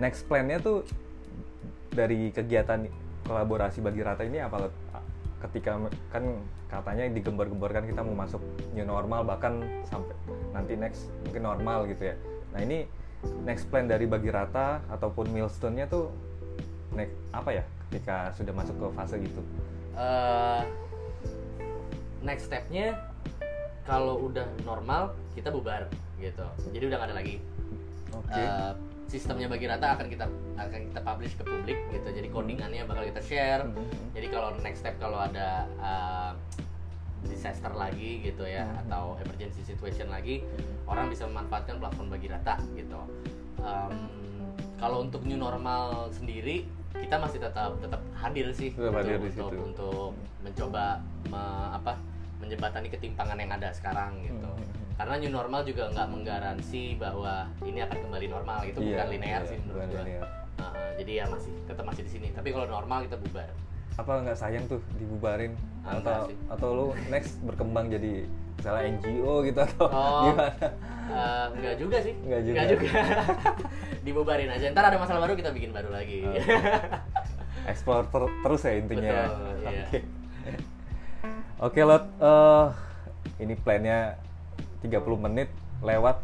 next 0.02 0.26
plan-nya 0.26 0.58
tuh 0.58 0.82
dari 1.94 2.34
kegiatan 2.34 2.90
kolaborasi 3.22 3.78
bagi 3.78 4.02
rata 4.02 4.26
ini 4.26 4.42
apa 4.42 4.66
ketika 5.46 5.78
kan 6.10 6.42
katanya 6.66 7.06
digembar-gemborkan 7.14 7.86
kita 7.86 8.02
mau 8.02 8.18
masuk 8.18 8.42
new 8.74 8.82
normal 8.82 9.22
bahkan 9.22 9.62
sampai 9.86 10.10
nanti 10.50 10.74
next 10.74 11.06
mungkin 11.22 11.46
normal 11.46 11.86
gitu 11.86 12.10
ya. 12.10 12.14
Nah 12.50 12.60
ini 12.66 12.82
next 13.42 13.66
plan 13.72 13.88
dari 13.88 14.04
bagi 14.04 14.30
rata 14.30 14.82
ataupun 14.92 15.32
milestone-nya 15.32 15.90
tuh 15.90 16.12
next 16.94 17.16
apa 17.34 17.62
ya 17.62 17.64
ketika 17.88 18.32
sudah 18.36 18.52
masuk 18.54 18.74
ke 18.76 18.86
fase 18.94 19.16
gitu? 19.20 19.40
Eh 19.96 20.62
next 22.22 22.50
stepnya 22.50 22.98
kalau 23.88 24.28
udah 24.28 24.44
normal 24.68 25.16
kita 25.32 25.48
bubar 25.48 25.88
gitu. 26.20 26.46
Jadi 26.74 26.84
udah 26.92 26.96
nggak 27.00 27.08
ada 27.08 27.16
lagi. 27.16 27.36
Oke. 28.12 28.36
Eh, 28.36 28.72
sistemnya 29.08 29.48
bagi 29.48 29.64
rata 29.64 29.96
akan 29.96 30.06
kita 30.12 30.26
akan 30.60 30.80
kita 30.92 31.00
publish 31.00 31.34
ke 31.38 31.42
publik 31.46 31.78
gitu. 31.94 32.08
Jadi 32.12 32.28
codingannya 32.28 32.84
bakal 32.84 33.08
kita 33.08 33.22
share. 33.24 33.62
Mhm. 33.64 34.12
jadi 34.12 34.26
kalau 34.34 34.48
next 34.60 34.84
step 34.84 34.94
kalau 35.00 35.18
ada 35.24 35.64
eh, 35.80 36.32
disaster 37.24 37.70
lagi 37.70 38.22
gitu 38.22 38.42
ya 38.42 38.62
Mhm. 38.64 38.80
atau 38.86 39.18
emergency 39.18 39.62
situation 39.62 40.06
lagi 40.06 40.44
orang 40.84 41.08
bisa 41.08 41.24
memanfaatkan 41.24 41.76
platform 41.76 42.08
bagi 42.08 42.28
rata 42.28 42.54
gitu 42.72 43.00
Em, 43.58 43.94
kalau 44.76 45.02
untuk 45.02 45.26
new 45.26 45.34
normal 45.34 46.06
sendiri 46.08 46.62
kita 46.94 47.18
masih 47.18 47.38
tetap 47.38 47.74
tetap 47.76 47.98
hadir 48.14 48.46
sih 48.52 48.70
Tetap 48.70 48.86
untuk, 48.88 48.98
hadir 49.00 49.16
di 49.16 49.28
untuk, 49.28 49.50
situ. 49.50 49.58
untuk 49.64 50.10
mencoba 50.40 50.84
me- 51.26 51.70
apa 51.74 51.98
menjembatani 52.38 52.86
ketimpangan 52.88 53.34
yang 53.34 53.50
ada 53.50 53.68
sekarang 53.72 54.22
gitu 54.22 54.46
Mhm. 54.46 54.94
karena 54.94 55.14
new 55.16 55.32
normal 55.32 55.60
juga 55.62 55.90
nggak 55.90 56.08
menggaransi 56.08 56.82
bahwa 56.96 57.34
ini 57.60 57.82
akan 57.82 57.98
kembali 58.00 58.26
normal 58.28 58.60
itu 58.62 58.78
Iya, 58.78 58.90
bukan 58.94 59.06
linear 59.10 59.42
iya, 59.42 59.50
sih 59.50 59.58
menurut 59.60 59.82
linear. 59.88 60.22
Uh, 60.58 60.74
jadi 60.96 61.12
ya 61.12 61.24
masih 61.26 61.52
tetap 61.64 61.84
masih 61.84 62.02
di 62.02 62.10
sini 62.10 62.28
tapi 62.30 62.48
kalau 62.50 62.66
normal 62.68 62.98
kita 63.02 63.14
bubar 63.16 63.50
apa 63.98 64.12
nggak 64.22 64.38
sayang 64.38 64.64
tuh 64.64 64.78
dibubarin 64.94 65.58
Ah, 65.82 65.96
atau 65.96 65.98
enggak 65.98 66.20
sih. 66.24 66.36
atau 66.48 66.68
lu 66.70 66.86
next 67.08 67.32
berkembang 67.42 67.86
jadi 67.88 68.24
misalnya 68.54 68.82
NGO 68.92 69.34
gitu 69.42 69.58
atau 69.60 69.86
Oh. 69.88 70.22
gimana? 70.28 70.68
Uh, 71.08 71.46
nggak 71.56 71.74
juga 71.76 71.96
sih 71.98 72.14
Nggak 72.20 72.40
juga. 72.44 72.58
dibubarin 74.06 74.48
aja 74.48 74.70
ntar 74.70 74.86
ada 74.86 74.96
masalah 74.96 75.20
baru 75.20 75.34
kita 75.34 75.50
bikin 75.50 75.70
baru 75.70 75.90
lagi 75.90 76.22
Oh. 76.22 76.34
Explore 77.66 78.06
ter- 78.06 78.34
terus 78.40 78.60
ya 78.62 78.72
intinya. 78.72 79.02
ya? 79.04 79.24
Betul, 79.26 79.52
iya. 79.60 79.82
Oke. 79.82 79.98
Oke 81.58 81.80
Lot, 81.82 82.04
Eh, 82.16 82.66
ini 83.40 83.54
plannya 83.56 84.14
30 84.80 84.94
menit 85.18 85.50
lewat 85.80 86.22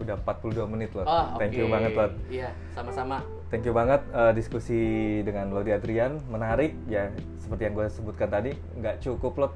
udah 0.00 0.16
42 0.22 0.66
menit 0.72 0.90
Lot. 0.92 1.06
oh 1.06 1.38
Thank 1.38 1.54
you 1.58 1.66
oke. 1.66 1.74
banget 1.74 1.90
Lot. 1.94 2.12
iya 2.30 2.50
sama-sama 2.74 3.22
Thank 3.52 3.70
you 3.70 3.74
banget 3.76 4.02
eh, 4.10 4.32
diskusi 4.34 4.80
dengan 5.22 5.54
Lodi 5.54 5.70
Adrian 5.70 6.18
menarik 6.26 6.74
ya 6.90 7.12
seperti 7.38 7.70
yang 7.70 7.74
gue 7.78 7.86
sebutkan 7.86 8.28
tadi 8.32 8.50
nggak 8.78 8.98
cukup 9.04 9.32
Lot 9.38 9.54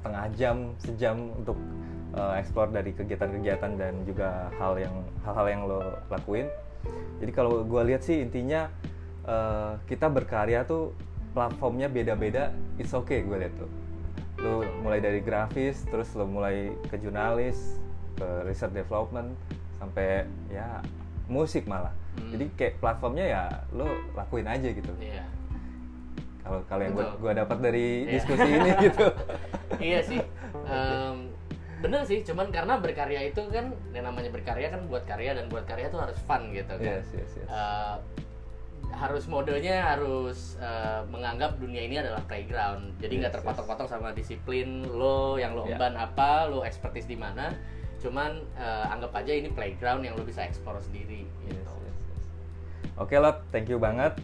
setengah 0.00 0.24
jam 0.40 0.56
sejam 0.80 1.16
untuk 1.36 1.60
eh, 2.16 2.34
explore 2.40 2.72
dari 2.72 2.96
kegiatan-kegiatan 2.96 3.72
dan 3.76 3.94
juga 4.08 4.48
hal 4.56 4.80
yang 4.80 4.94
hal-hal 5.28 5.46
yang 5.46 5.62
lo 5.68 5.80
lakuin. 6.08 6.48
Jadi 7.20 7.30
kalau 7.36 7.60
gue 7.60 7.82
lihat 7.92 8.00
sih 8.00 8.24
intinya 8.24 8.72
eh, 9.28 9.76
kita 9.84 10.08
berkarya 10.08 10.64
tuh 10.64 10.96
platformnya 11.36 11.86
beda-beda, 11.86 12.50
it's 12.80 12.96
okay 12.96 13.20
gue 13.22 13.36
lihat 13.36 13.54
tuh. 13.60 13.70
Lo 14.40 14.64
mulai 14.80 15.04
dari 15.04 15.20
grafis, 15.20 15.84
terus 15.84 16.08
lo 16.16 16.24
mulai 16.24 16.72
ke 16.88 16.96
jurnalis, 16.96 17.76
ke 18.20 18.44
research 18.44 18.76
development, 18.76 19.32
sampai 19.74 20.28
ya 20.46 20.84
musik 21.26 21.64
malah. 21.64 21.92
Hmm. 22.14 22.30
Jadi 22.30 22.44
kayak 22.52 22.74
platformnya 22.78 23.24
ya 23.24 23.42
lo 23.72 23.88
lakuin 24.12 24.44
aja 24.44 24.68
gitu. 24.68 24.92
iya 25.00 25.24
Kalau 26.40 26.60
kalau 26.66 26.82
yang 26.82 26.92
gue 26.92 27.06
gua 27.16 27.32
dapat 27.32 27.58
dari 27.60 27.86
Iya. 28.02 28.12
diskusi 28.12 28.48
ini 28.48 28.70
gitu. 28.88 29.06
iya 29.78 30.00
sih 30.02 30.18
Em, 30.66 31.30
bener 31.78 32.02
sih 32.02 32.20
cuman 32.20 32.50
karena 32.50 32.76
berkarya 32.76 33.24
itu 33.24 33.38
kan 33.48 33.70
yang 33.90 34.04
namanya 34.04 34.28
berkarya 34.28 34.68
kan 34.68 34.82
buat 34.84 35.04
karya 35.04 35.32
dan 35.32 35.46
buat 35.46 35.62
karya 35.62 35.86
tuh 35.88 36.02
harus 36.02 36.18
fun 36.20 36.50
gitu 36.50 36.74
kan 36.74 36.98
Yes, 36.98 37.06
yes, 37.14 37.30
yes. 37.38 37.46
Eh, 37.46 37.96
harus 38.90 39.24
modenya 39.24 39.86
harus 39.86 40.58
eh, 40.58 41.00
menganggap 41.06 41.56
dunia 41.56 41.86
ini 41.86 41.96
adalah 41.96 42.20
playground 42.26 42.98
jadi 42.98 43.14
nggak 43.20 43.30
Yes, 43.30 43.38
terpatok-patok 43.38 43.86
sama 43.86 44.10
disiplin 44.10 44.82
lo 44.84 45.38
yang 45.38 45.54
lo 45.54 45.64
Yeah. 45.64 45.78
emban 45.78 45.94
apa 45.94 46.50
lo 46.50 46.66
expertise 46.66 47.06
di 47.06 47.14
mana 47.14 47.54
cuman 48.00 48.40
eh, 48.56 48.86
anggap 48.92 49.12
aja 49.12 49.32
ini 49.36 49.52
playground 49.52 50.02
yang 50.02 50.16
lo 50.16 50.24
bisa 50.24 50.42
explore 50.42 50.80
sendiri 50.80 51.28
gitu 51.44 51.54
yes, 51.56 51.68
yes. 51.76 52.24
Oke 53.00 53.16
Lot, 53.16 53.44
thank 53.52 53.68
you 53.68 53.80
banget 53.80 54.16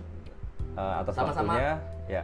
uh, 0.76 1.02
atas 1.02 1.16
Sama-sama. 1.16 1.56
waktunya. 1.56 1.72
Ya. 2.06 2.22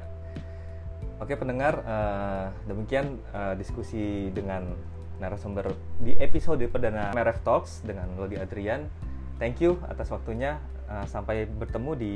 Oke 1.19 1.35
pendengar, 1.39 1.83
uh, 1.87 2.47
demikian 2.67 3.19
uh, 3.33 3.55
diskusi 3.57 4.31
dengan 4.35 4.75
narasumber 5.23 5.71
di 6.03 6.19
episode 6.19 6.63
perdana 6.67 7.15
MRF 7.15 7.47
Talks 7.47 7.81
dengan 7.87 8.11
Lodi 8.19 8.37
Adrian. 8.39 8.91
Thank 9.39 9.63
you 9.63 9.79
atas 9.89 10.11
waktunya. 10.11 10.59
Uh, 10.91 11.07
sampai 11.09 11.49
bertemu 11.49 11.91
di 11.97 12.15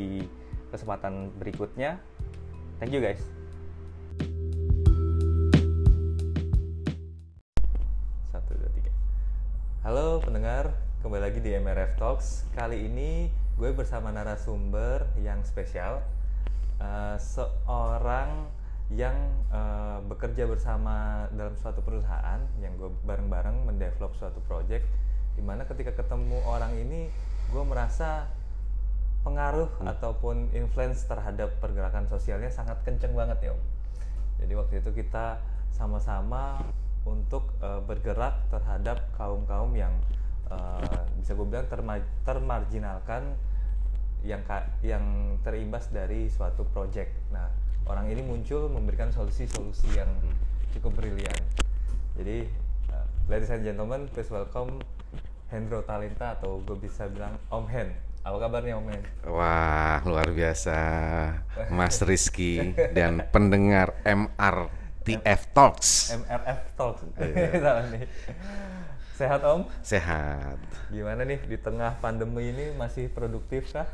kesempatan 0.69 1.33
berikutnya. 1.39 1.97
Thank 2.77 2.93
you 2.93 3.01
guys. 3.01 3.36
MRF 11.87 12.03
Talks. 12.03 12.43
Kali 12.51 12.83
ini 12.83 13.31
gue 13.55 13.71
bersama 13.71 14.11
narasumber 14.11 15.07
yang 15.23 15.47
spesial, 15.47 16.03
Eh, 16.77 17.17
seorang 17.17 18.53
yang 18.93 19.17
eh, 19.49 19.99
bekerja 20.05 20.45
bersama 20.45 21.25
dalam 21.33 21.57
suatu 21.57 21.81
perusahaan 21.81 22.43
yang 22.61 22.77
gue 22.77 22.91
bareng-bareng 23.07 23.71
mendevelop 23.71 24.13
suatu 24.19 24.43
project. 24.45 24.85
Di 25.39 25.41
mana 25.47 25.65
ketika 25.65 25.95
ketemu 25.97 26.37
orang 26.45 26.75
ini, 26.77 27.09
gue 27.49 27.65
merasa 27.65 28.29
pengaruh 29.25 29.71
ataupun 29.89 30.53
influence 30.53 31.07
terhadap 31.09 31.57
pergerakan 31.63 32.11
sosialnya 32.11 32.53
sangat 32.53 32.83
kenceng 32.83 33.17
banget 33.17 33.47
ya 33.47 33.51
om. 33.57 33.63
Jadi 34.43 34.53
waktu 34.53 34.75
itu 34.85 34.91
kita 34.91 35.41
sama-sama 35.71 36.61
untuk 37.09 37.57
eh, 37.63 37.81
bergerak 37.89 38.37
terhadap 38.53 39.07
kaum-kaum 39.17 39.73
yang 39.73 39.97
eh, 40.47 41.03
bisa 41.17 41.33
gue 41.33 41.47
bilang 41.47 41.67
terma- 41.67 42.07
termarginalkan 42.23 43.35
yang 44.23 44.43
ka- 44.43 44.71
yang 44.81 45.03
terimbas 45.41 45.89
dari 45.89 46.27
suatu 46.27 46.67
project. 46.67 47.11
Nah, 47.31 47.47
orang 47.87 48.11
ini 48.11 48.23
muncul 48.23 48.67
memberikan 48.67 49.11
solusi-solusi 49.11 49.95
yang 49.95 50.11
cukup 50.75 50.99
brilian. 50.99 51.39
Jadi, 52.17 52.49
uh, 52.91 53.07
ladies 53.29 53.49
and 53.49 53.63
gentlemen, 53.63 54.11
please 54.11 54.29
welcome 54.29 54.83
Hendro 55.47 55.83
Talenta 55.83 56.35
atau 56.35 56.59
gue 56.59 56.75
bisa 56.75 57.07
bilang 57.07 57.39
Om 57.49 57.67
Hen. 57.71 57.89
Apa 58.27 58.37
kabarnya 58.43 58.75
Om 58.83 58.89
Hen? 58.91 59.03
Wah, 59.31 60.03
luar 60.03 60.27
biasa. 60.35 60.79
Mas 61.77 62.03
Rizky 62.03 62.75
dan 62.91 63.23
pendengar 63.31 63.95
MRTF 64.03 65.55
Talks. 65.55 66.11
MRF 66.19 66.61
Talk. 66.75 66.97
Sehat 69.17 69.41
Om? 69.49 69.65
Sehat. 69.81 70.61
Gimana 70.93 71.25
nih 71.25 71.41
di 71.49 71.57
tengah 71.57 71.97
pandemi 72.05 72.53
ini 72.53 72.77
masih 72.77 73.09
produktif 73.09 73.73
kah? 73.73 73.89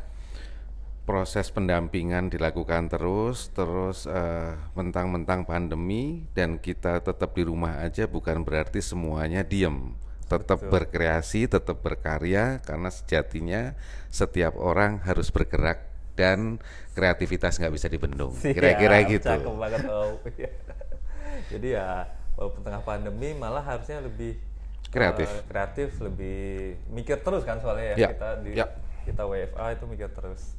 Proses 1.07 1.47
pendampingan 1.55 2.27
dilakukan 2.27 2.91
terus, 2.91 3.55
terus 3.55 4.11
eh, 4.11 4.59
mentang-mentang 4.75 5.47
pandemi 5.47 6.27
dan 6.35 6.59
kita 6.59 6.99
tetap 7.07 7.39
di 7.39 7.47
rumah 7.47 7.87
aja 7.87 8.11
bukan 8.11 8.43
berarti 8.43 8.83
semuanya 8.83 9.47
diem. 9.47 9.95
Tetap 10.27 10.59
berkreasi, 10.67 11.47
tetap 11.47 11.79
berkarya 11.87 12.59
karena 12.67 12.91
sejatinya 12.91 13.79
setiap 14.11 14.59
orang 14.59 15.07
harus 15.07 15.31
bergerak 15.31 15.87
dan 16.19 16.59
kreativitas 16.99 17.63
nggak 17.63 17.75
bisa 17.79 17.87
dibendung. 17.87 18.35
Kira-kira 18.43 19.07
gitu. 19.07 19.31
Cakep 19.31 19.55
banget 19.55 19.87
Om. 19.87 20.15
Jadi 21.55 21.69
ya 21.79 22.11
walaupun 22.35 22.67
tengah 22.67 22.83
pandemi 22.83 23.39
malah 23.39 23.63
harusnya 23.63 24.03
lebih 24.03 24.51
Kreatif. 24.93 25.25
eh, 25.27 25.43
kreatif, 25.47 25.89
lebih 25.99 26.41
mikir 26.89 27.17
terus 27.19 27.43
kan 27.43 27.57
soalnya 27.59 27.97
ya, 27.97 27.97
Ya, 27.99 28.09
kita 28.13 28.29
di 28.39 28.51
ya. 28.53 28.67
kita 29.03 29.25
WFA 29.25 29.73
itu 29.73 29.85
mikir 29.87 30.09
terus. 30.11 30.53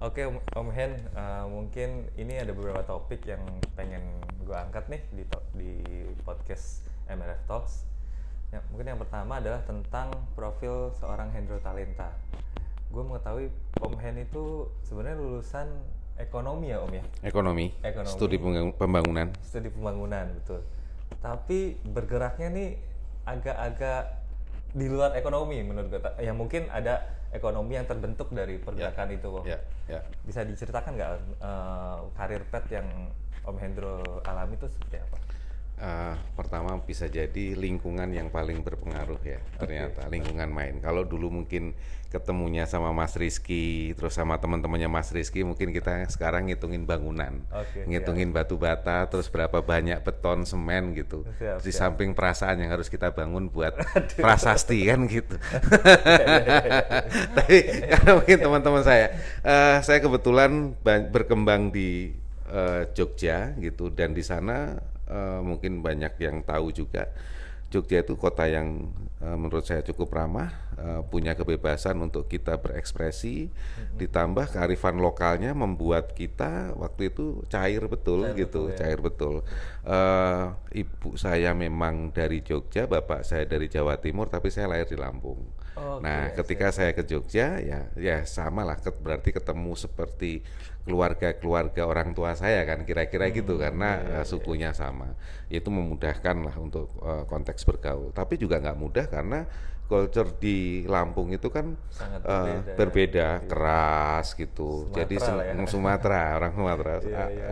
Oke 0.00 0.24
Om, 0.24 0.40
Om 0.54 0.68
Hen, 0.70 0.92
eh, 1.06 1.44
mungkin 1.46 1.88
ini 2.14 2.34
ada 2.34 2.50
beberapa 2.50 2.80
topik 2.82 3.20
yang 3.22 3.44
pengen 3.74 4.00
gue 4.40 4.56
angkat 4.56 4.88
nih 4.88 5.02
di 5.10 5.22
di 5.54 5.70
podcast 6.18 6.80
MRF 7.06 7.44
Talks. 7.44 7.84
Ya, 8.48 8.64
mungkin 8.70 8.86
yang 8.86 8.98
pertama 8.98 9.36
adalah 9.36 9.60
tentang 9.62 10.08
profil 10.32 10.88
seorang 10.94 11.28
Hendro 11.28 11.60
Talenta. 11.60 12.08
Gue 12.88 13.02
mengetahui 13.02 13.52
Om 13.76 13.94
Hen 13.98 14.16
itu 14.18 14.44
sebenarnya 14.80 15.18
lulusan 15.18 15.66
ekonomi 16.16 16.70
ya 16.70 16.80
Om 16.80 16.92
ya, 16.94 17.04
Ekonomi, 17.22 17.74
Ekonomi. 17.82 18.08
studi 18.08 18.36
pembangun- 18.38 18.72
pembangunan. 18.72 19.28
studi 19.42 19.68
pembangunan 19.68 20.30
betul. 20.32 20.64
Tapi 21.18 21.76
bergeraknya 21.84 22.48
nih 22.48 22.70
agak-agak 23.24 24.24
di 24.74 24.86
luar 24.90 25.14
ekonomi 25.16 25.62
menurut 25.62 25.88
gue. 25.88 26.00
Ya 26.20 26.34
mungkin 26.34 26.66
ada 26.68 27.04
ekonomi 27.34 27.74
yang 27.78 27.86
terbentuk 27.86 28.30
dari 28.30 28.58
pergerakan 28.62 29.08
itu 29.10 29.28
Om. 29.30 29.44
Ya, 29.46 29.58
ya. 29.90 30.00
Bisa 30.22 30.46
diceritakan 30.46 30.92
nggak 30.94 31.10
eh, 31.42 31.98
karir 32.14 32.42
pet 32.50 32.64
yang 32.70 32.86
Om 33.44 33.56
Hendro 33.60 34.22
alami 34.24 34.56
itu 34.56 34.66
seperti 34.70 35.02
apa? 35.02 35.16
Eh, 35.84 36.16
pertama 36.32 36.80
bisa 36.80 37.04
jadi 37.12 37.52
lingkungan 37.52 38.08
yang 38.08 38.32
paling 38.32 38.64
berpengaruh 38.64 39.20
ya 39.20 39.36
ternyata 39.60 40.08
lingkungan 40.08 40.48
main. 40.48 40.80
Kalau 40.80 41.04
dulu 41.04 41.28
mungkin 41.28 41.76
ketemunya 42.08 42.64
sama 42.64 42.88
Mas 42.96 43.12
Rizky, 43.20 43.92
terus 43.92 44.16
sama 44.16 44.40
teman-temannya 44.40 44.88
Mas 44.88 45.12
Rizky, 45.12 45.44
mungkin 45.44 45.76
kita 45.76 46.08
sekarang 46.08 46.48
ngitungin 46.48 46.88
bangunan, 46.88 47.42
Oke, 47.52 47.84
ngitungin 47.84 48.30
batu 48.32 48.56
bata, 48.56 49.04
terus 49.12 49.28
berapa 49.28 49.60
banyak 49.60 49.98
beton 50.00 50.46
semen 50.48 50.94
gitu. 50.96 51.26
Siap, 51.36 51.60
Di 51.60 51.68
siap. 51.74 51.92
samping 51.92 52.14
perasaan 52.16 52.64
yang 52.64 52.70
harus 52.72 52.88
kita 52.88 53.12
bangun 53.12 53.50
buat 53.52 53.76
prasasti 54.24 54.88
kan 54.88 55.04
gitu. 55.04 55.36
Tapi 57.36 57.56
karena 57.92 58.10
mungkin 58.14 58.38
teman-teman 58.40 58.82
saya, 58.86 59.06
eh, 59.42 59.76
saya 59.82 59.98
kebetulan 60.00 60.72
ba- 60.80 61.04
berkembang 61.04 61.68
di 61.68 62.14
eh, 62.48 62.82
Jogja 62.94 63.52
gitu 63.58 63.90
dan 63.90 64.14
di 64.14 64.22
sana 64.22 64.78
eh, 65.08 65.40
mungkin 65.40 65.80
banyak 65.80 66.14
yang 66.20 66.42
tahu 66.44 66.72
juga 66.72 67.10
Jogja 67.74 68.06
itu 68.06 68.14
kota 68.14 68.46
yang 68.46 68.86
eh, 69.18 69.34
menurut 69.34 69.66
saya 69.66 69.82
cukup 69.82 70.14
ramah, 70.14 70.54
eh, 70.78 71.02
punya 71.10 71.34
kebebasan 71.34 71.98
untuk 71.98 72.30
kita 72.30 72.62
berekspresi, 72.62 73.50
ditambah 73.98 74.54
kearifan 74.54 75.02
lokalnya 75.02 75.50
membuat 75.58 76.14
kita 76.14 76.70
waktu 76.78 77.10
itu 77.10 77.42
cair 77.50 77.82
betul 77.90 78.30
Cair 78.30 78.46
gitu, 78.46 78.70
betul, 78.70 78.70
ya. 78.70 78.76
cair 78.78 78.98
betul. 79.02 79.34
Eh, 79.82 80.44
ibu 80.86 81.18
saya 81.18 81.50
memang 81.50 82.14
dari 82.14 82.46
Jogja, 82.46 82.86
bapak 82.86 83.26
saya 83.26 83.42
dari 83.42 83.66
Jawa 83.66 83.98
Timur, 83.98 84.30
tapi 84.30 84.54
saya 84.54 84.70
lahir 84.70 84.86
di 84.86 84.94
Lampung. 84.94 85.42
Oke, 85.76 86.04
nah, 86.04 86.30
ketika 86.36 86.70
saya 86.74 86.90
ke 86.94 87.02
Jogja, 87.06 87.58
ya, 87.62 87.90
ya 87.98 88.16
sama 88.26 88.62
lah, 88.68 88.78
berarti 89.02 89.30
ketemu 89.34 89.72
seperti 89.78 90.42
keluarga-keluarga 90.84 91.82
orang 91.88 92.12
tua 92.12 92.36
saya 92.36 92.62
kan, 92.68 92.84
kira-kira 92.84 93.26
Hmm, 93.30 93.36
gitu, 93.38 93.54
karena 93.56 93.90
iya, 94.04 94.20
eh, 94.20 94.24
sukunya 94.28 94.70
sama. 94.76 95.16
Itu 95.48 95.68
memudahkan 95.72 96.36
lah 96.46 96.56
untuk 96.60 96.92
eh, 97.00 97.24
konteks 97.30 97.62
bergaul. 97.66 98.10
Tapi 98.12 98.34
juga 98.36 98.60
nggak 98.62 98.78
mudah 98.78 99.06
karena 99.08 99.48
culture 99.88 100.28
di 100.40 100.84
Lampung 100.88 101.28
itu 101.32 101.48
kan 101.52 101.76
Sangat 101.90 102.22
eh, 102.24 102.58
berbeda 102.60 102.70
ya. 102.72 102.76
berbeda, 102.78 103.26
keras 103.50 104.26
gitu. 104.36 104.88
Jadi 104.92 105.16
Sumatera 105.16 105.26
sen- 105.26 105.44
ya. 105.48 105.66
Sumatera, 105.72 106.22
orang 106.38 106.52
Sumatera. 106.56 106.92
Iya, 107.04 107.16
Ah, 107.16 107.28
iya. 107.32 107.48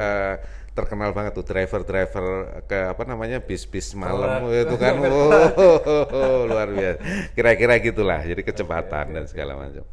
Terkenal 0.72 1.12
banget 1.12 1.36
tuh 1.36 1.44
driver-driver 1.44 2.26
ke 2.64 2.78
apa 2.88 3.02
namanya 3.04 3.44
bis-bis 3.44 3.92
malam 3.92 4.48
Truk. 4.48 4.56
itu 4.56 4.76
kan 4.80 4.94
wow, 5.04 6.44
luar 6.50 6.68
biasa. 6.72 7.00
Kira-kira 7.36 7.74
gitulah. 7.78 8.20
Jadi 8.24 8.40
kecepatan 8.40 9.12
dan 9.12 9.24
segala 9.28 9.52
macam. 9.60 9.84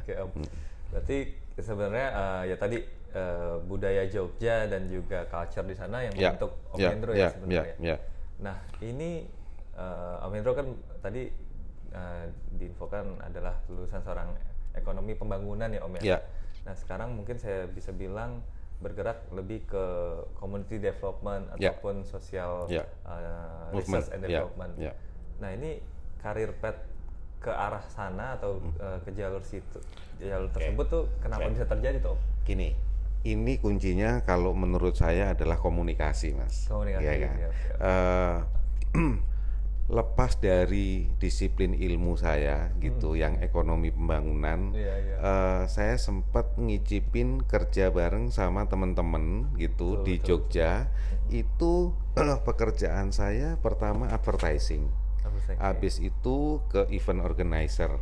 Oke 0.00 0.12
Om. 0.16 0.28
Hmm. 0.32 0.48
Berarti 0.88 1.18
sebenarnya 1.60 2.08
eh, 2.16 2.42
ya 2.48 2.56
tadi 2.56 2.78
eh, 3.12 3.54
budaya 3.68 4.02
Jogja 4.08 4.64
dan 4.66 4.88
juga 4.88 5.28
culture 5.28 5.68
di 5.68 5.76
sana 5.76 6.00
yang 6.00 6.14
Ya, 6.16 6.32
membentuk 6.32 6.52
Om 6.72 6.78
ya, 6.80 6.88
Hendro 6.96 7.12
ya, 7.12 7.20
ya 7.20 7.28
sebenarnya. 7.36 7.74
ya, 7.76 7.88
ya. 7.92 7.96
Nah 8.40 8.56
ini 8.80 9.10
eh, 9.76 10.24
Om 10.24 10.32
Hendro 10.32 10.52
kan 10.56 10.66
tadi 11.04 11.28
eh, 11.92 12.24
diinfokan 12.56 13.20
adalah 13.20 13.60
lulusan 13.68 14.00
seorang 14.00 14.32
ekonomi 14.72 15.12
pembangunan 15.12 15.68
ya 15.68 15.84
Om 15.84 15.92
ya. 16.00 16.16
Ya. 16.16 16.18
Nah 16.64 16.72
sekarang 16.72 17.12
mungkin 17.12 17.36
saya 17.36 17.68
bisa 17.68 17.92
bilang 17.92 18.40
bergerak 18.82 19.30
lebih 19.30 19.62
ke 19.64 19.84
community 20.34 20.76
development 20.76 21.46
Ya. 21.56 21.70
ataupun 21.70 22.02
sosial 22.02 22.66
Ya. 22.66 22.82
eh, 23.06 23.70
Movement, 23.70 24.02
research 24.02 24.10
and 24.10 24.20
ya, 24.26 24.42
development. 24.42 24.72
ya. 24.76 24.92
Nah 25.38 25.50
ini 25.54 25.78
karir 26.18 26.50
pet 26.58 26.74
ke 27.38 27.50
arah 27.50 27.82
sana 27.88 28.34
atau 28.36 28.58
Hmm. 28.58 28.74
eh, 28.76 28.98
ke 29.02 29.10
jalur 29.14 29.42
situ 29.42 29.78
jalur 30.18 30.46
tersebut 30.50 30.86
tuh 30.86 31.04
kenapa 31.18 31.46
bisa 31.48 31.66
terjadi 31.66 31.98
tuh? 31.98 32.14
Om? 32.14 32.20
Gini, 32.42 32.70
ini 33.24 33.58
kuncinya 33.58 34.22
kalau 34.22 34.54
menurut 34.54 34.94
saya 34.94 35.34
adalah 35.34 35.58
komunikasi, 35.58 36.34
mas. 36.34 36.66
Komunikasi, 36.66 37.02
Iya 37.02 37.14
kan? 37.18 37.34
siap, 37.34 37.52
siap. 37.56 37.76
Eh, 37.82 38.36
lepas 39.90 40.38
dari 40.38 41.10
disiplin 41.18 41.74
ilmu 41.74 42.14
saya 42.14 42.70
gitu, 42.78 43.18
yang 43.18 43.42
ekonomi 43.42 43.90
pembangunan, 43.90 44.72
Hmm. 44.72 44.78
Iya, 44.78 44.94
iya. 45.02 45.16
eh, 45.18 45.62
saya 45.66 45.98
sempat 45.98 46.54
ngicipin 46.56 47.42
kerja 47.44 47.90
bareng 47.90 48.30
sama 48.30 48.70
teman-teman 48.70 49.52
gitu 49.58 50.00
Betul, 50.00 50.06
di 50.06 50.14
betul, 50.16 50.26
Jogja. 50.26 50.70
Itu 51.28 51.98
pekerjaan 52.48 53.10
saya 53.10 53.58
pertama 53.58 54.08
advertising. 54.08 54.86
Habis 55.58 55.98
itu 56.02 56.62
ke 56.70 56.86
event 56.90 57.22
organizer. 57.22 57.98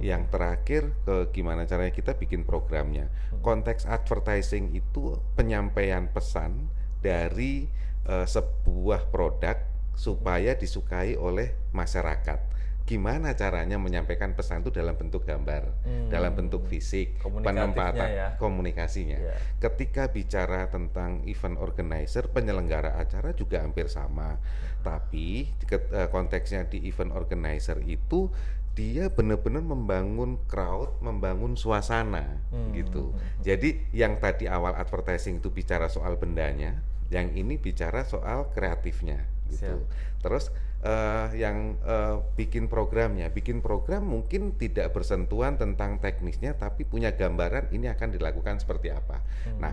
Yang 0.00 0.22
terakhir 0.32 0.82
ke 1.04 1.28
gimana 1.36 1.68
caranya 1.68 1.92
kita 1.92 2.16
bikin 2.16 2.48
programnya. 2.48 3.12
Konteks 3.44 3.84
advertising 3.84 4.72
itu 4.72 5.20
penyampaian 5.36 6.08
pesan 6.08 6.72
dari 7.04 7.68
eh, 8.08 8.24
sebuah 8.24 9.12
produk 9.12 9.73
supaya 9.94 10.54
disukai 10.54 11.14
oleh 11.14 11.54
masyarakat. 11.70 12.52
Gimana 12.84 13.32
caranya 13.32 13.80
menyampaikan 13.80 14.36
pesan 14.36 14.60
itu 14.60 14.68
dalam 14.68 14.92
bentuk 14.92 15.24
gambar, 15.24 15.72
Hmm. 15.88 16.12
dalam 16.12 16.36
bentuk 16.36 16.68
fisik, 16.68 17.16
penempatan 17.24 17.96
ya. 18.12 18.28
komunikasinya. 18.36 19.16
Iya. 19.16 19.34
Ketika 19.56 20.12
bicara 20.12 20.68
tentang 20.68 21.24
event 21.24 21.56
organizer, 21.56 22.28
penyelenggara 22.28 23.00
acara 23.00 23.32
juga 23.32 23.64
hampir 23.64 23.88
sama. 23.88 24.36
Tapi 24.84 25.48
ke- 25.64 25.88
eh, 25.96 26.08
konteksnya 26.12 26.68
di 26.68 26.84
event 26.84 27.16
organizer 27.16 27.80
itu 27.88 28.28
dia 28.76 29.08
benar-benar 29.08 29.64
membangun 29.64 30.36
crowd, 30.44 31.00
membangun 31.00 31.56
suasana 31.56 32.42
Hmm, 32.52 32.76
gitu. 32.76 33.16
Jadi 33.40 33.80
yang 33.96 34.20
tadi 34.20 34.44
awal 34.44 34.76
advertising 34.76 35.40
itu 35.40 35.48
bicara 35.48 35.88
soal 35.88 36.20
bendanya, 36.20 36.84
yang 37.08 37.32
ini 37.32 37.56
bicara 37.56 38.04
soal 38.04 38.52
kreatifnya 38.52 39.24
gitu. 39.58 39.80
Terus 40.24 40.50
eh, 40.82 41.28
yang 41.38 41.78
eh, 41.84 42.16
bikin 42.34 42.66
programnya, 42.66 43.30
bikin 43.30 43.60
program 43.60 44.08
mungkin 44.08 44.56
tidak 44.58 44.92
bersentuhan 44.96 45.60
tentang 45.60 46.00
teknisnya, 46.00 46.56
tapi 46.58 46.88
punya 46.88 47.12
gambaran 47.14 47.70
ini 47.70 47.86
akan 47.92 48.08
dilakukan 48.14 48.58
seperti 48.58 48.90
apa. 48.90 49.20
Nah, 49.60 49.72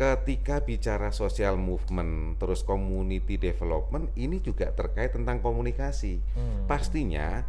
ketika 0.00 0.64
bicara 0.64 1.12
social 1.12 1.60
movement, 1.60 2.40
terus 2.40 2.64
community 2.64 3.36
development, 3.36 4.08
ini 4.16 4.40
juga 4.40 4.72
terkait 4.72 5.12
tentang 5.12 5.44
komunikasi. 5.44 6.24
Hmm. 6.32 6.64
Pastinya 6.64 7.44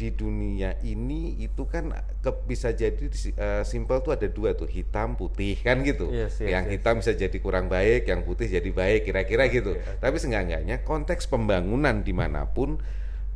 di 0.00 0.08
dunia 0.08 0.80
ini 0.80 1.36
itu 1.44 1.68
kan 1.68 1.92
ke, 2.24 2.32
bisa 2.48 2.72
jadi 2.72 3.04
uh, 3.36 3.60
simple 3.68 4.00
tuh 4.00 4.16
ada 4.16 4.24
dua 4.32 4.56
tuh 4.56 4.64
hitam 4.64 5.12
putih 5.12 5.60
kan 5.60 5.84
gitu 5.84 6.08
Yes, 6.08 6.40
yes, 6.40 6.48
yang 6.48 6.64
yes. 6.64 6.80
hitam 6.80 7.04
bisa 7.04 7.12
jadi 7.12 7.36
kurang 7.36 7.68
baik 7.68 8.08
yang 8.08 8.24
putih 8.24 8.48
jadi 8.48 8.70
baik 8.72 9.04
kira-kira 9.04 9.52
gitu 9.52 9.76
oke. 9.76 10.00
tapi 10.00 10.16
seenggak-enggaknya 10.16 10.80
konteks 10.88 11.28
pembangunan 11.28 12.00
di 12.00 12.16
mana 12.16 12.48
pun 12.48 12.80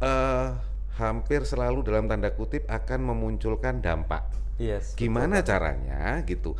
eh 0.01 0.49
hampir 0.95 1.45
selalu 1.45 1.85
dalam 1.85 2.07
tanda 2.07 2.31
kutip 2.31 2.65
akan 2.71 3.13
memunculkan 3.13 3.83
dampak. 3.83 4.31
Yes. 4.57 4.95
Gimana 4.95 5.43
caranya 5.43 6.23
gitu? 6.23 6.55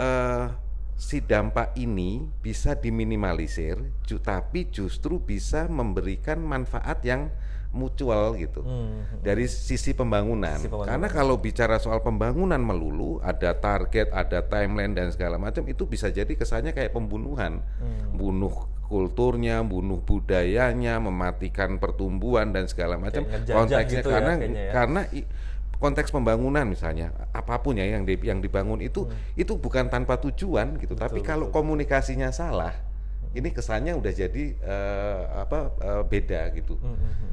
Eh, 0.00 0.46
si 0.96 1.20
dampak 1.20 1.76
ini 1.76 2.24
bisa 2.40 2.72
diminimalisir, 2.72 3.76
ju- 4.08 4.16
tapi 4.16 4.72
justru 4.72 5.20
bisa 5.20 5.68
memberikan 5.68 6.40
manfaat 6.40 7.04
yang 7.04 7.28
mutual 7.76 8.34
gitu 8.34 8.60
Hmm. 8.60 9.04
dari 9.20 9.44
sisi 9.44 9.92
pembangunan. 9.92 10.56
Sisi 10.56 10.66
pembangunan. 10.66 10.90
Karena 10.90 11.08
kalau 11.08 11.36
bicara 11.36 11.76
soal 11.76 12.00
pembangunan 12.00 12.58
melulu, 12.58 13.20
ada 13.20 13.52
target, 13.52 14.08
ada 14.10 14.40
timeline 14.40 14.90
dan 14.90 15.08
segala 15.08 15.36
macam 15.36 15.62
itu 15.64 15.84
bisa 15.84 16.08
jadi 16.08 16.28
kesannya 16.28 16.72
kayak 16.72 16.90
pembunuhan, 16.90 17.60
Hmm. 17.60 18.16
bunuh 18.16 18.54
kulturnya, 18.86 19.60
bunuh 19.60 19.98
budayanya, 19.98 20.96
mematikan 20.96 21.76
pertumbuhan 21.76 22.48
dan 22.48 22.64
segala 22.64 22.96
macam. 22.96 23.26
Konteksnya 23.26 23.82
gitu 23.84 24.08
ya 24.08 24.14
karena 24.14 24.32
kayaknya 24.34 24.62
ya. 24.62 24.72
karena 24.72 25.00
i- 25.12 25.28
konteks 25.76 26.08
pembangunan 26.08 26.64
misalnya 26.64 27.12
apa 27.30 27.60
pun 27.60 27.76
ya 27.76 27.84
yang 27.84 28.02
di- 28.02 28.16
yang 28.22 28.40
dibangun 28.40 28.80
itu 28.80 29.04
itu 29.34 29.52
bukan 29.54 29.86
tanpa 29.86 30.16
tujuan 30.18 30.78
gitu. 30.78 30.94
Tapi 30.94 31.18
Hmm. 31.18 31.20
Betul, 31.20 31.28
kalau 31.28 31.46
betul. 31.46 31.56
komunikasinya 31.58 32.30
salah, 32.30 32.72
ini 33.34 33.50
kesannya 33.50 33.92
udah 33.92 34.12
jadi 34.14 34.44
eh, 34.56 35.20
apa 35.36 35.58
eh, 35.76 36.02
beda 36.02 36.48
gitu 36.54 36.78
Hmm, 36.78 36.94
hmm, 36.94 37.12
hmm. 37.12 37.32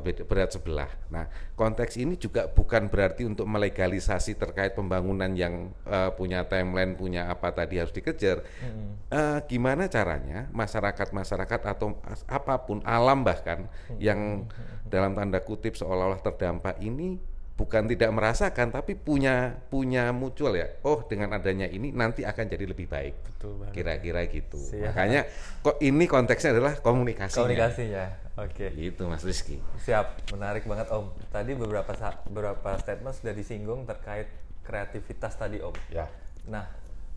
Beda, 0.00 0.22
berat 0.26 0.50
sebelah. 0.54 0.90
Nah, 1.10 1.26
konteks 1.58 1.98
ini 1.98 2.14
juga 2.14 2.46
bukan 2.46 2.86
berarti 2.86 3.26
untuk 3.26 3.48
melegalisasi 3.50 4.38
terkait 4.38 4.78
pembangunan 4.78 5.30
yang 5.34 5.74
eh, 5.86 6.10
punya 6.14 6.46
timeline, 6.46 6.94
punya 6.94 7.28
apa 7.30 7.50
tadi 7.50 7.80
harus 7.80 7.94
dikejar. 7.94 8.46
Hmm. 8.62 8.98
Eh, 9.10 9.38
gimana 9.50 9.90
caranya 9.90 10.46
masyarakat-masyarakat 10.54 11.60
atau 11.66 11.98
apa 12.26 12.54
pun 12.62 12.82
alam 12.86 13.22
bahkan 13.26 13.66
yang 13.98 14.46
dalam 14.86 15.14
tanda 15.14 15.42
kutip 15.42 15.74
seolah-olah 15.74 16.22
terdampak 16.22 16.78
ini 16.82 17.18
bukan 17.56 17.88
tidak 17.88 18.12
merasakan 18.12 18.68
tapi 18.68 18.92
punya 18.92 19.56
punya 19.72 20.12
mutual 20.12 20.52
ya. 20.52 20.68
Oh, 20.84 21.00
dengan 21.08 21.32
adanya 21.32 21.64
ini 21.64 21.88
nanti 21.90 22.22
akan 22.22 22.44
jadi 22.52 22.68
lebih 22.68 22.84
baik. 22.84 23.14
Betul 23.32 23.56
banget. 23.56 23.72
Kira-kira 23.72 24.20
gitu. 24.28 24.60
Siap. 24.60 24.92
Makanya 24.92 25.24
kok 25.64 25.80
ini 25.80 26.04
konteksnya 26.04 26.52
adalah 26.52 26.76
komunikasinya. 26.84 27.48
Komunikasinya. 27.48 28.04
Oke. 28.36 28.68
Itu 28.76 29.08
Mas 29.08 29.24
Rizky. 29.24 29.56
Siap, 29.80 30.36
menarik 30.36 30.68
banget 30.68 30.92
Om. 30.92 31.08
Tadi 31.32 31.56
beberapa 31.56 31.88
beberapa 32.28 32.76
statement 32.76 33.16
sudah 33.16 33.32
disinggung 33.32 33.88
terkait 33.88 34.28
kreativitas 34.60 35.40
tadi 35.40 35.64
Om. 35.64 35.72
Ya. 35.88 36.12
Nah, 36.52 36.68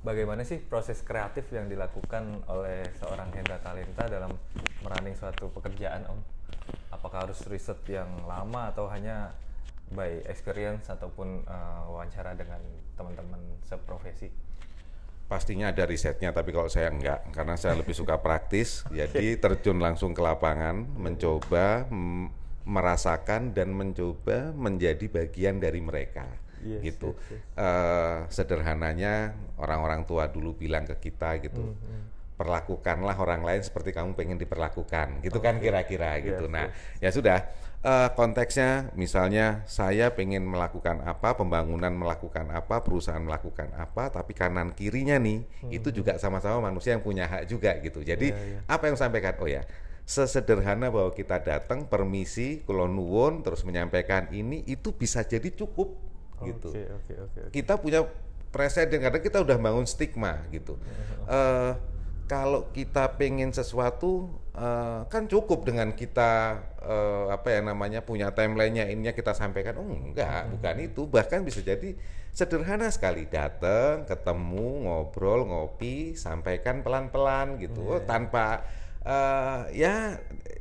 bagaimana 0.07 0.47
sih 0.47 0.63
proses 0.63 1.03
kreatif 1.03 1.51
yang 1.51 1.67
dilakukan 1.67 2.47
oleh 2.47 2.87
seorang 3.03 3.27
Hendra 3.35 3.59
Talenta 3.59 4.07
dalam 4.07 4.31
merunning 4.79 5.19
suatu 5.19 5.51
pekerjaan 5.51 6.07
Om? 6.07 6.19
Apakah 6.95 7.27
harus 7.27 7.43
riset 7.51 7.83
yang 7.91 8.07
lama 8.23 8.71
atau 8.71 8.87
hanya 8.87 9.35
by 9.89 10.21
experience 10.29 10.87
ataupun 10.89 11.45
uh, 11.49 11.89
wawancara 11.89 12.37
dengan 12.37 12.61
teman-teman 12.93 13.41
seprofesi? 13.65 14.29
Pastinya 15.29 15.69
ada 15.69 15.85
risetnya, 15.85 16.33
tapi 16.33 16.49
kalau 16.49 16.65
saya 16.73 16.89
enggak, 16.89 17.29
karena 17.37 17.53
saya 17.53 17.77
lebih 17.77 17.93
suka 17.93 18.17
praktis, 18.17 18.81
jadi 18.89 19.37
terjun 19.37 19.77
langsung 19.77 20.17
ke 20.17 20.21
lapangan, 20.25 20.89
mencoba 20.97 21.85
merasakan 22.65 23.53
dan 23.53 23.73
mencoba 23.73 24.53
menjadi 24.53 25.05
bagian 25.09 25.61
dari 25.61 25.81
mereka, 25.81 26.25
Yes, 26.65 26.81
gitu. 26.93 27.13
yes, 27.13 27.39
yes. 27.39 27.41
Eh, 27.61 28.17
sederhananya 28.29 29.33
orang-orang 29.57 30.05
tua 30.05 30.29
dulu 30.29 30.53
bilang 30.57 30.85
ke 30.85 30.97
kita 31.09 31.37
gitu, 31.45 31.61
Hmm, 31.61 32.09
perlakukanlah 32.37 33.17
orang 33.17 33.41
lain 33.45 33.61
seperti 33.61 33.93
kamu 33.93 34.13
pengen 34.17 34.37
diperlakukan, 34.37 35.21
gitu 35.21 35.37
kan 35.41 35.57
kira-kira 35.61 36.17
gitu. 36.21 36.45
Yes, 36.49 36.53
Nah, 36.53 36.65
ya 37.01 37.09
sudah. 37.13 37.39
Eh, 37.79 38.09
konteksnya 38.15 38.91
misalnya 38.99 39.63
saya 39.65 40.11
pengen 40.11 40.43
melakukan 40.47 40.99
apa, 41.03 41.35
pembangunan 41.39 41.91
melakukan 41.95 42.51
apa, 42.51 42.83
perusahaan 42.83 43.23
melakukan 43.23 43.71
apa, 43.75 44.11
tapi 44.11 44.35
kanan 44.35 44.75
kirinya 44.75 45.15
nih 45.15 45.47
itu 45.71 45.89
juga 45.89 46.19
sama-sama 46.19 46.59
manusia 46.71 46.95
yang 46.95 47.03
punya 47.03 47.25
hak 47.27 47.47
juga 47.47 47.75
gitu. 47.79 48.03
Jadi 48.03 48.35
Iya, 48.35 48.39
iya. 48.39 48.59
apa 48.67 48.91
yang 48.91 48.97
sampaikan? 48.99 49.39
Oh 49.39 49.47
ya, 49.47 49.63
sesederhana 50.03 50.89
bahwa 50.89 51.13
kita 51.13 51.39
datang 51.39 51.85
permisi, 51.85 52.65
kulon 52.65 52.91
nuwun, 52.97 53.45
terus 53.45 53.61
menyampaikan 53.61 54.27
ini 54.33 54.65
itu 54.67 54.89
bisa 54.91 55.21
jadi 55.23 55.53
cukup 55.53 55.95
gitu 56.39 56.71
Oke, 56.71 56.83
oke, 56.87 57.13
oke. 57.19 57.39
oke. 57.45 57.51
kita 57.51 57.75
punya 57.75 57.99
presiden 58.49 59.03
karena 59.03 59.19
kita 59.19 59.43
udah 59.43 59.57
bangun 59.59 59.85
stigma 59.85 60.39
gitu. 60.55 60.79
Eh, 61.29 61.71
kalau 62.25 62.69
kita 62.73 63.17
pengen 63.17 63.49
sesuatu 63.53 64.29
eh, 64.59 64.99
kan 65.07 65.23
cukup 65.31 65.63
dengan 65.63 65.95
kita 65.95 66.59
eh, 66.83 67.25
apa 67.31 67.47
ya 67.55 67.59
namanya 67.63 68.03
punya 68.03 68.35
timelinenya 68.35 68.91
ininya 68.91 69.15
kita 69.15 69.31
sampaikan. 69.31 69.79
Oh 69.79 69.87
enggak, 69.87 70.51
bukan 70.51 70.75
itu. 70.83 71.07
Bahkan 71.07 71.47
bisa 71.47 71.63
jadi 71.63 71.95
sederhana 72.35 72.91
sekali 72.91 73.25
datang, 73.25 74.05
ketemu, 74.05 74.85
ngobrol, 74.85 75.47
ngopi, 75.47 76.13
sampaikan 76.13 76.83
pelan-pelan 76.85 77.57
gitu. 77.57 77.97
Oh, 77.97 78.01
tanpa 78.03 78.67
eh, 79.07 79.59
ya 79.79 80.19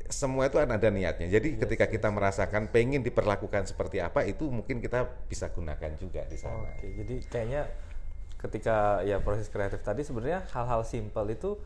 semua 0.09 0.49
itu 0.49 0.57
kan 0.57 0.71
ada 0.73 0.89
niatnya. 0.89 1.29
Jadi 1.29 1.61
ketika 1.61 1.87
kita 1.91 2.09
merasakan 2.09 2.73
pengen 2.73 3.05
diperlakukan 3.05 3.69
seperti 3.69 4.01
apa 4.01 4.25
itu 4.25 4.49
mungkin 4.49 4.81
kita 4.81 5.05
bisa 5.29 5.53
gunakan 5.53 5.93
juga 6.01 6.25
di 6.25 6.39
sana. 6.41 6.73
Oke, 6.73 6.89
jadi 6.97 7.15
kayaknya 7.29 7.63
ketika 8.39 9.03
ya 9.03 9.19
proses 9.19 9.51
kreatif 9.51 9.83
tadi 9.83 10.07
sebenarnya 10.07 10.47
hal-hal 10.55 10.87
simpel 10.87 11.27
itu 11.29 11.59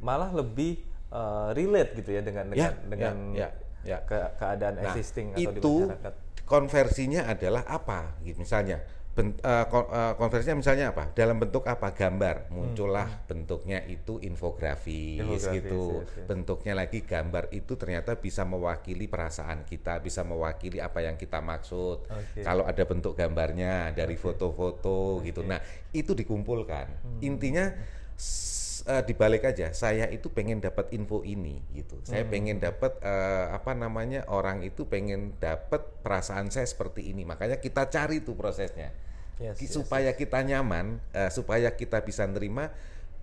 malah 0.00 0.32
lebih 0.32 0.80
uh, 1.10 1.50
relate 1.52 1.90
gitu 1.98 2.10
ya 2.10 2.22
dengan 2.22 2.44
dengan 2.48 2.58
Ya, 2.62 2.70
dengan 2.86 3.14
ya, 3.34 3.38
ya, 3.38 3.48
ya. 3.84 3.98
ke- 4.02 4.30
keadaan 4.36 4.74
Nah, 4.78 4.84
existing 4.88 5.26
atau 5.30 5.38
di 5.38 5.44
itu 5.46 5.74
masyarakat. 5.86 6.14
konversinya 6.44 7.20
adalah 7.26 7.62
apa? 7.64 8.18
Gitu, 8.20 8.38
misalnya 8.38 8.78
ben- 9.10 9.34
eh, 9.36 9.64
kon- 9.66 9.90
eh, 9.90 10.14
konversinya 10.14 10.56
misalnya 10.56 10.94
apa? 10.94 11.10
Dalam 11.12 11.36
bentuk 11.36 11.66
apa? 11.66 11.90
Gambar. 11.90 12.46
Muncullah 12.48 13.26
bentuknya 13.26 13.82
itu 13.84 14.22
infografis, 14.22 15.18
Infografis, 15.18 15.50
gitu. 15.50 15.82
yes, 15.98 16.14
yes. 16.14 16.26
Bentuknya 16.26 16.72
lagi 16.74 17.02
gambar 17.02 17.50
itu 17.50 17.74
ternyata 17.74 18.14
bisa 18.14 18.46
mewakili 18.46 19.06
perasaan 19.06 19.66
kita, 19.66 19.98
bisa 19.98 20.22
mewakili 20.22 20.78
apa 20.78 21.02
yang 21.02 21.18
kita 21.18 21.42
maksud. 21.42 22.06
Oke. 22.06 22.40
Kalau 22.40 22.62
ada 22.62 22.82
bentuk 22.82 23.14
gambarnya 23.14 23.90
dari 23.90 24.14
foto-foto 24.14 25.18
gitu. 25.22 25.42
Nah, 25.42 25.58
itu 25.90 26.14
dikumpulkan. 26.14 26.86
Hmm. 27.02 27.18
Intinya 27.20 27.66
eh, 28.86 29.02
dibalik 29.04 29.44
aja, 29.44 29.72
saya 29.76 30.06
itu 30.08 30.30
pengen 30.32 30.60
dapat 30.62 30.92
info 30.96 31.20
ini 31.26 31.60
gitu. 31.74 31.98
Saya 32.06 32.24
Hmm. 32.24 32.32
pengen 32.32 32.56
dapat 32.62 32.96
eh, 33.02 33.46
apa 33.52 33.72
namanya 33.76 34.24
orang 34.30 34.62
itu 34.64 34.86
pengen 34.88 35.36
dapat 35.40 35.82
perasaan 36.04 36.48
saya 36.48 36.64
seperti 36.68 37.10
ini. 37.12 37.24
Makanya 37.26 37.58
kita 37.60 37.88
cari 37.88 38.22
tuh 38.24 38.36
prosesnya. 38.38 38.92
Yes, 39.40 39.56
Ki- 39.56 39.68
yes, 39.68 39.74
supaya 39.74 40.12
kita 40.16 40.40
nyaman, 40.44 41.00
eh, 41.16 41.30
supaya 41.32 41.72
kita 41.72 42.04
bisa 42.04 42.28
nerima 42.28 42.68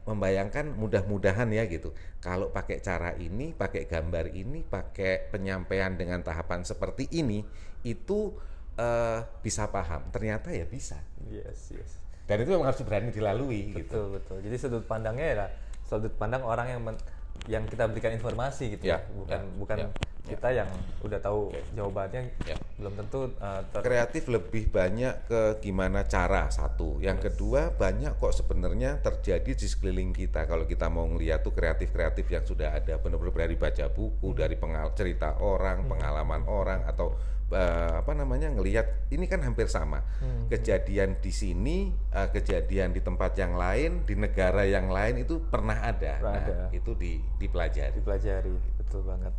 membayangkan 0.07 0.71
mudah-mudahan 0.71 1.51
ya 1.51 1.67
gitu. 1.67 1.91
Kalau 2.23 2.47
pakai 2.49 2.79
cara 2.79 3.11
ini, 3.19 3.51
pakai 3.51 3.83
gambar 3.85 4.31
ini, 4.31 4.63
pakai 4.63 5.27
penyampaian 5.29 5.93
dengan 5.99 6.23
tahapan 6.23 6.63
seperti 6.63 7.11
ini, 7.11 7.43
itu 7.83 8.33
eh, 8.77 9.19
bisa 9.41 9.67
paham. 9.73 10.07
Ternyata 10.13 10.53
ya 10.53 10.63
bisa. 10.69 11.01
Yes, 11.27 11.73
yes. 11.73 12.06
Dan 12.27 12.43
itu 12.43 12.49
memang 12.51 12.67
harus 12.67 12.83
berani 12.83 13.09
dilalui 13.09 13.71
gitu. 13.71 13.79
Betul, 13.87 14.05
betul. 14.19 14.37
Jadi 14.43 14.55
sudut 14.59 14.83
pandangnya 14.83 15.25
ya 15.31 15.47
sudut 15.87 16.11
pandang 16.19 16.43
orang 16.43 16.67
yang 16.67 16.81
men- 16.83 17.03
yang 17.47 17.63
kita 17.63 17.87
berikan 17.87 18.11
informasi 18.11 18.75
gitu 18.75 18.89
ya, 18.91 18.99
Ya, 18.99 19.07
bukan 19.13 19.39
ya, 19.39 19.55
bukan 19.61 19.77
ya, 19.77 19.87
kita 20.27 20.49
yang 20.51 20.69
udah 20.99 21.19
tahu 21.21 21.53
Oke. 21.53 21.61
jawabannya 21.77 22.21
Ya. 22.43 22.57
belum 22.75 22.97
tentu 22.97 23.31
uh, 23.39 23.61
ter- 23.71 23.85
kreatif 23.85 24.27
lebih 24.27 24.67
banyak 24.67 25.29
ke 25.29 25.41
gimana 25.63 26.03
cara 26.03 26.51
satu 26.51 26.99
yang 26.99 27.15
kedua 27.21 27.71
banyak 27.71 28.17
kok 28.19 28.35
sebenarnya 28.35 28.99
terjadi 28.99 29.53
di 29.53 29.67
sekeliling 29.69 30.11
kita 30.11 30.43
kalau 30.43 30.67
kita 30.67 30.91
mau 30.91 31.07
ngeliat 31.07 31.45
tuh 31.45 31.55
kreatif 31.55 31.93
kreatif 31.95 32.27
yang 32.27 32.43
sudah 32.43 32.75
ada 32.75 32.99
benar-benar 32.99 33.47
dari 33.47 33.55
baca 33.55 33.85
buku 33.87 34.33
dari 34.35 34.59
pengal 34.59 34.91
cerita 34.91 35.39
orang 35.39 35.87
pengalaman 35.87 36.43
orang 36.49 36.83
atau 36.83 37.15
eh, 37.51 37.93
apa 38.03 38.11
namanya 38.11 38.51
ngelihat 38.51 39.11
ini 39.11 39.25
kan 39.27 39.39
hampir 39.43 39.71
sama. 39.71 40.03
Kejadian 40.51 41.19
di 41.23 41.31
sini 41.31 41.77
eh, 42.11 42.29
kejadian 42.31 42.91
di 42.91 43.01
tempat 43.03 43.35
yang 43.39 43.55
lain 43.55 44.03
di 44.03 44.15
negara 44.19 44.67
yang 44.67 44.91
lain 44.91 45.23
itu 45.23 45.39
pernah 45.47 45.79
ada. 45.79 46.19
Pernah 46.19 46.33
nah 46.33 46.43
ada. 46.43 46.57
itu 46.75 46.91
di 46.95 47.19
dipelajari. 47.39 47.95
Dipelajari 47.95 48.51
betul 48.79 49.01
banget. 49.07 49.33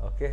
Oke. 0.00 0.28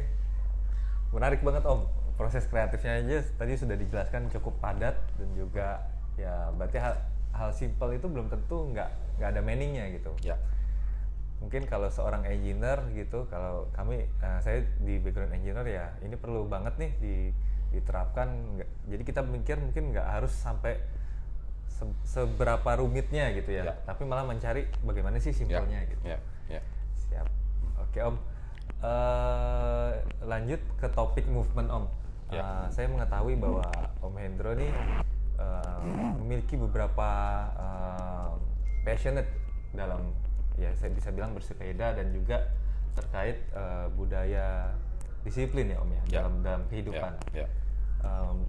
Menarik 1.12 1.44
banget 1.44 1.64
om. 1.68 1.88
Proses 2.18 2.50
kreatifnya 2.50 2.98
aja 2.98 3.22
tadi 3.38 3.54
sudah 3.54 3.78
dijelaskan 3.78 4.34
cukup 4.34 4.58
padat 4.58 4.98
dan 5.22 5.30
juga 5.38 5.86
ya 6.18 6.50
berarti 6.58 6.82
hal 6.82 6.98
hal 7.30 7.54
simpel 7.54 7.94
itu 7.94 8.10
belum 8.10 8.26
tentu 8.26 8.74
nggak 8.74 9.22
nggak 9.22 9.30
ada 9.38 9.42
meaningnya 9.46 9.86
gitu. 9.94 10.10
Ya 10.26 10.34
mungkin 11.38 11.64
kalau 11.64 11.86
seorang 11.88 12.26
engineer 12.26 12.82
gitu 12.92 13.26
kalau 13.28 13.70
kami 13.72 14.04
eh, 14.04 14.40
saya 14.40 14.60
di 14.80 14.98
background 14.98 15.32
engineer 15.32 15.68
ya 15.68 15.86
ini 16.02 16.14
perlu 16.14 16.46
banget 16.46 16.74
nih 16.76 16.92
di, 16.98 17.16
diterapkan 17.72 18.26
Nggak- 18.56 18.74
jadi 18.88 19.04
kita 19.04 19.22
mikir 19.22 19.56
mungkin 19.58 19.92
nggak 19.92 20.08
harus 20.10 20.34
sampai 20.34 20.82
se- 21.68 22.00
seberapa 22.04 22.66
rumitnya 22.76 23.30
gitu 23.32 23.54
ya, 23.54 23.64
Ya. 23.64 23.74
tapi 23.84 24.02
malah 24.02 24.26
mencari 24.26 24.66
bagaimana 24.82 25.18
sih 25.18 25.30
ya 25.30 25.38
simpelnya 25.38 25.86
gitu 25.86 26.04
ya 26.04 26.18
ya 26.50 26.62
Siap. 26.98 27.28
Oke 27.80 28.00
Om. 28.02 28.16
Eh, 28.80 29.92
lanjut 30.24 30.62
ke 30.76 30.88
topik 30.90 31.26
movement 31.26 31.70
Om. 31.70 31.86
Ya. 32.28 32.42
Uh, 32.42 32.66
saya 32.68 32.88
mengetahui 32.88 33.36
bahwa 33.36 33.64
Om 34.00 34.16
Hendro 34.16 34.52
nih 34.52 34.68
uh, 35.36 35.80
memiliki 36.18 36.56
beberapa 36.56 37.08
uh, 37.56 38.36
passionate 38.84 39.32
dalam 39.72 40.12
ya 40.58 40.74
saya 40.74 40.90
bisa 40.90 41.10
bilang 41.10 41.32
bersepeda 41.32 41.94
dan 41.94 42.10
juga 42.10 42.50
terkait 42.94 43.38
uh, 43.54 43.86
budaya 43.94 44.74
disiplin 45.22 45.70
ya 45.70 45.78
Om 45.78 45.90
ya, 45.92 46.02
Ya. 46.10 46.20
dalam 46.20 46.34
dalam 46.42 46.62
kehidupan. 46.68 47.14
Ya, 47.32 47.46
ya. 47.46 47.48
Um, 48.02 48.46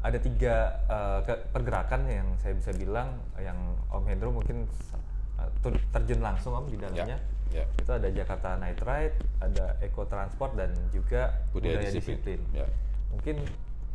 ada 0.00 0.16
tiga 0.16 0.54
uh, 0.88 1.20
ke- 1.20 1.44
pergerakan 1.52 2.08
yang 2.08 2.28
saya 2.40 2.56
bisa 2.56 2.72
bilang 2.72 3.20
yang 3.36 3.58
Om 3.92 4.04
Hendro 4.08 4.32
mungkin 4.32 4.64
uh, 5.36 5.50
terjun 5.92 6.24
langsung 6.24 6.56
Om 6.56 6.66
di 6.66 6.80
dalamnya. 6.80 7.20
ya. 7.52 7.64
Itu 7.76 7.90
ada 7.90 8.08
Jakarta 8.08 8.56
Night 8.56 8.80
Ride, 8.80 9.16
ada 9.42 9.76
Eco 9.82 10.06
Transport 10.06 10.56
dan 10.56 10.72
juga 10.88 11.36
Budaya 11.50 11.82
budaya, 11.82 11.90
disiplin. 11.92 12.16
disiplin. 12.16 12.40
Ya. 12.54 12.66
Mungkin 13.12 13.36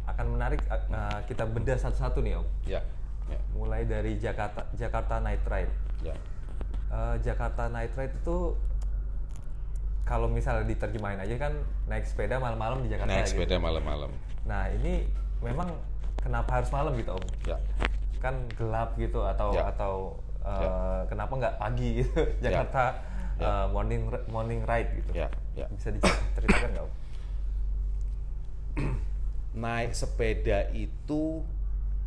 akan 0.05 0.25
menarik 0.29 0.61
uh, 0.69 1.19
kita 1.25 1.49
bedah 1.49 1.77
satu-satu 1.79 2.21
nih 2.21 2.37
Om. 2.37 2.47
Ya. 2.69 2.81
Ya. 3.25 3.39
Mulai 3.57 3.89
dari 3.89 4.21
Jakarta 4.21 4.69
Jakarta 4.77 5.17
Night 5.17 5.41
Ride. 5.41 5.73
Ya. 6.05 6.13
Uh, 6.95 7.19
Jakarta 7.19 7.67
Night 7.67 7.91
Ride 7.91 8.15
itu 8.15 8.55
kalau 10.07 10.31
misalnya 10.31 10.63
diterjemahin 10.63 11.19
aja 11.19 11.35
kan 11.35 11.51
naik 11.91 12.07
sepeda 12.07 12.39
malam-malam 12.39 12.85
di 12.85 12.93
Jakarta 12.93 13.11
Naik 13.11 13.25
gitu. 13.27 13.31
sepeda 13.35 13.59
malam-malam. 13.59 14.07
Nah 14.47 14.71
ini 14.71 15.03
memang 15.43 15.75
kenapa 16.15 16.61
harus 16.61 16.71
malam 16.71 16.95
gitu 16.95 17.11
om? 17.11 17.25
Ya. 17.43 17.57
Kan 18.23 18.47
gelap 18.55 18.95
gitu 18.95 19.19
atau 19.27 19.51
Ya. 19.51 19.67
atau 19.75 19.93
uh, 20.39 20.55
Ya. 20.55 20.69
kenapa 21.11 21.33
nggak 21.35 21.55
pagi 21.59 21.89
gitu? 21.99 22.15
Jakarta 22.47 22.95
Ya. 23.35 23.43
uh, 23.43 23.65
morning 23.75 24.07
morning 24.31 24.63
ride 24.63 24.95
gitu? 24.95 25.11
Ya. 25.11 25.27
Ya. 25.51 25.67
Bisa 25.75 25.91
diceritakan 25.91 26.69
nggak 26.71 26.85
om? 26.85 26.93
naik 29.67 29.91
sepeda 29.91 30.71
itu 30.71 31.43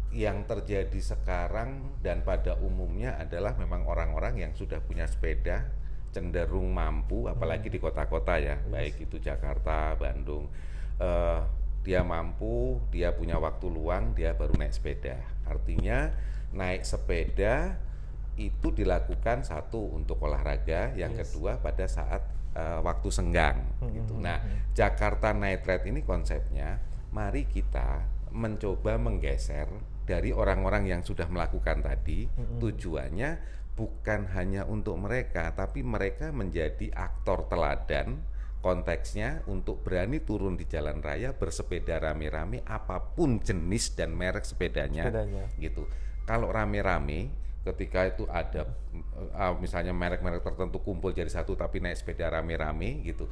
yang 0.08 0.48
terjadi 0.48 1.00
sekarang 1.00 2.00
dan 2.00 2.24
pada 2.24 2.56
umumnya 2.58 3.20
adalah 3.20 3.52
memang 3.60 3.84
orang-orang 3.84 4.40
yang 4.40 4.52
sudah 4.56 4.80
punya 4.80 5.04
sepeda 5.04 5.68
cenderung 6.08 6.72
mampu 6.72 7.28
apalagi 7.28 7.68
di 7.68 7.76
kota-kota 7.76 8.40
ya 8.40 8.56
baik 8.72 9.04
itu 9.04 9.20
Jakarta 9.20 9.92
Bandung. 10.00 10.48
Eh, 10.96 11.40
dia 11.84 12.00
mampu 12.04 12.80
dia 12.88 13.12
punya 13.12 13.36
waktu 13.36 13.68
luang 13.68 14.16
dia 14.16 14.32
baru 14.32 14.56
naik 14.56 14.72
sepeda. 14.72 15.20
Artinya 15.44 16.08
naik 16.56 16.88
sepeda 16.88 17.76
itu 18.38 18.70
dilakukan 18.70 19.42
satu 19.42 19.98
untuk 19.98 20.22
olahraga 20.22 20.94
yang 20.94 21.12
kedua 21.12 21.60
pada 21.60 21.84
saat 21.84 22.22
eh, 22.56 22.80
waktu 22.80 23.08
senggang 23.12 23.66
gitu. 23.90 24.16
nah 24.16 24.38
Jakarta 24.72 25.34
Night 25.34 25.66
Ride 25.66 25.90
ini 25.90 26.00
konsepnya 26.06 26.78
mari 27.10 27.44
kita 27.50 28.06
mencoba 28.30 28.96
menggeser 29.00 29.66
dari 30.08 30.32
orang-orang 30.32 30.88
yang 30.88 31.04
sudah 31.04 31.28
melakukan 31.28 31.84
tadi 31.84 32.24
tujuannya 32.56 33.30
bukan 33.76 34.32
hanya 34.32 34.64
untuk 34.64 34.96
mereka 34.96 35.52
tapi 35.52 35.84
mereka 35.84 36.32
menjadi 36.32 36.88
aktor 36.96 37.44
teladan 37.52 38.24
konteksnya 38.58 39.46
untuk 39.46 39.86
berani 39.86 40.18
turun 40.18 40.58
di 40.58 40.66
jalan 40.66 40.98
raya 40.98 41.30
bersepeda 41.30 42.02
rame-rame 42.02 42.66
apa 42.66 42.98
pun 43.14 43.38
jenis 43.38 43.94
dan 43.94 44.10
merek 44.18 44.42
sepedanya, 44.42 45.06
Sepedanya. 45.06 45.44
gitu. 45.62 45.86
Kalau 46.26 46.50
rame-rame 46.50 47.30
ketika 47.62 48.10
itu 48.10 48.26
ada 48.26 48.66
eh, 49.14 49.54
misalnya 49.62 49.94
merek-merek 49.94 50.42
tertentu 50.42 50.82
kumpul 50.82 51.14
jadi 51.14 51.30
satu 51.30 51.54
tapi 51.54 51.78
naik 51.78 52.00
sepeda 52.00 52.32
rame-rame 52.32 53.04
gitu 53.06 53.28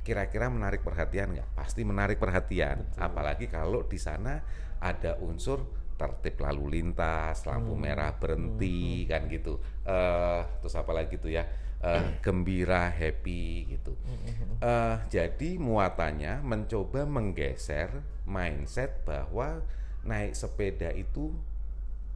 kira-kira 0.00 0.48
menarik 0.48 0.80
perhatian 0.80 1.34
nggak? 1.34 1.48
Pasti 1.58 1.82
menarik 1.82 2.16
perhatian 2.22 2.94
apalagi 2.96 3.50
kalau 3.50 3.84
di 3.84 3.98
sana 3.98 4.40
ada 4.80 5.18
unsur 5.20 5.79
tertib 6.00 6.40
lalu 6.40 6.80
lintas 6.80 7.44
lampu 7.44 7.76
merah 7.76 8.16
berhenti 8.16 9.04
kan 9.04 9.28
gitu. 9.28 9.60
Eh 9.84 10.40
terus 10.64 10.72
apa 10.72 10.96
lagi 10.96 11.20
tuh 11.20 11.28
ya? 11.28 11.44
Eh, 11.80 12.20
gembira 12.20 12.92
happy 12.92 13.76
gitu. 13.76 13.96
Eh, 14.60 14.96
jadi 15.08 15.56
muatannya 15.56 16.44
mencoba 16.44 17.08
menggeser 17.08 18.04
mindset 18.28 19.00
bahwa 19.08 19.64
naik 20.04 20.36
sepeda 20.36 20.92
itu 20.92 21.32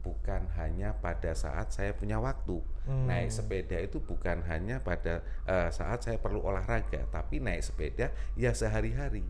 bukan 0.05 0.45
hanya 0.61 0.93
pada 1.01 1.33
saat 1.33 1.73
saya 1.73 1.97
punya 1.97 2.21
waktu. 2.21 2.61
Naik 2.85 3.33
sepeda 3.33 3.81
itu 3.81 3.97
bukan 3.97 4.45
hanya 4.45 4.85
pada 4.85 5.25
eh, 5.49 5.69
saat 5.73 6.05
saya 6.05 6.21
perlu 6.21 6.45
olahraga, 6.45 7.09
tapi 7.09 7.41
naik 7.41 7.65
sepeda 7.65 8.13
ya 8.37 8.53
sehari-hari. 8.53 9.25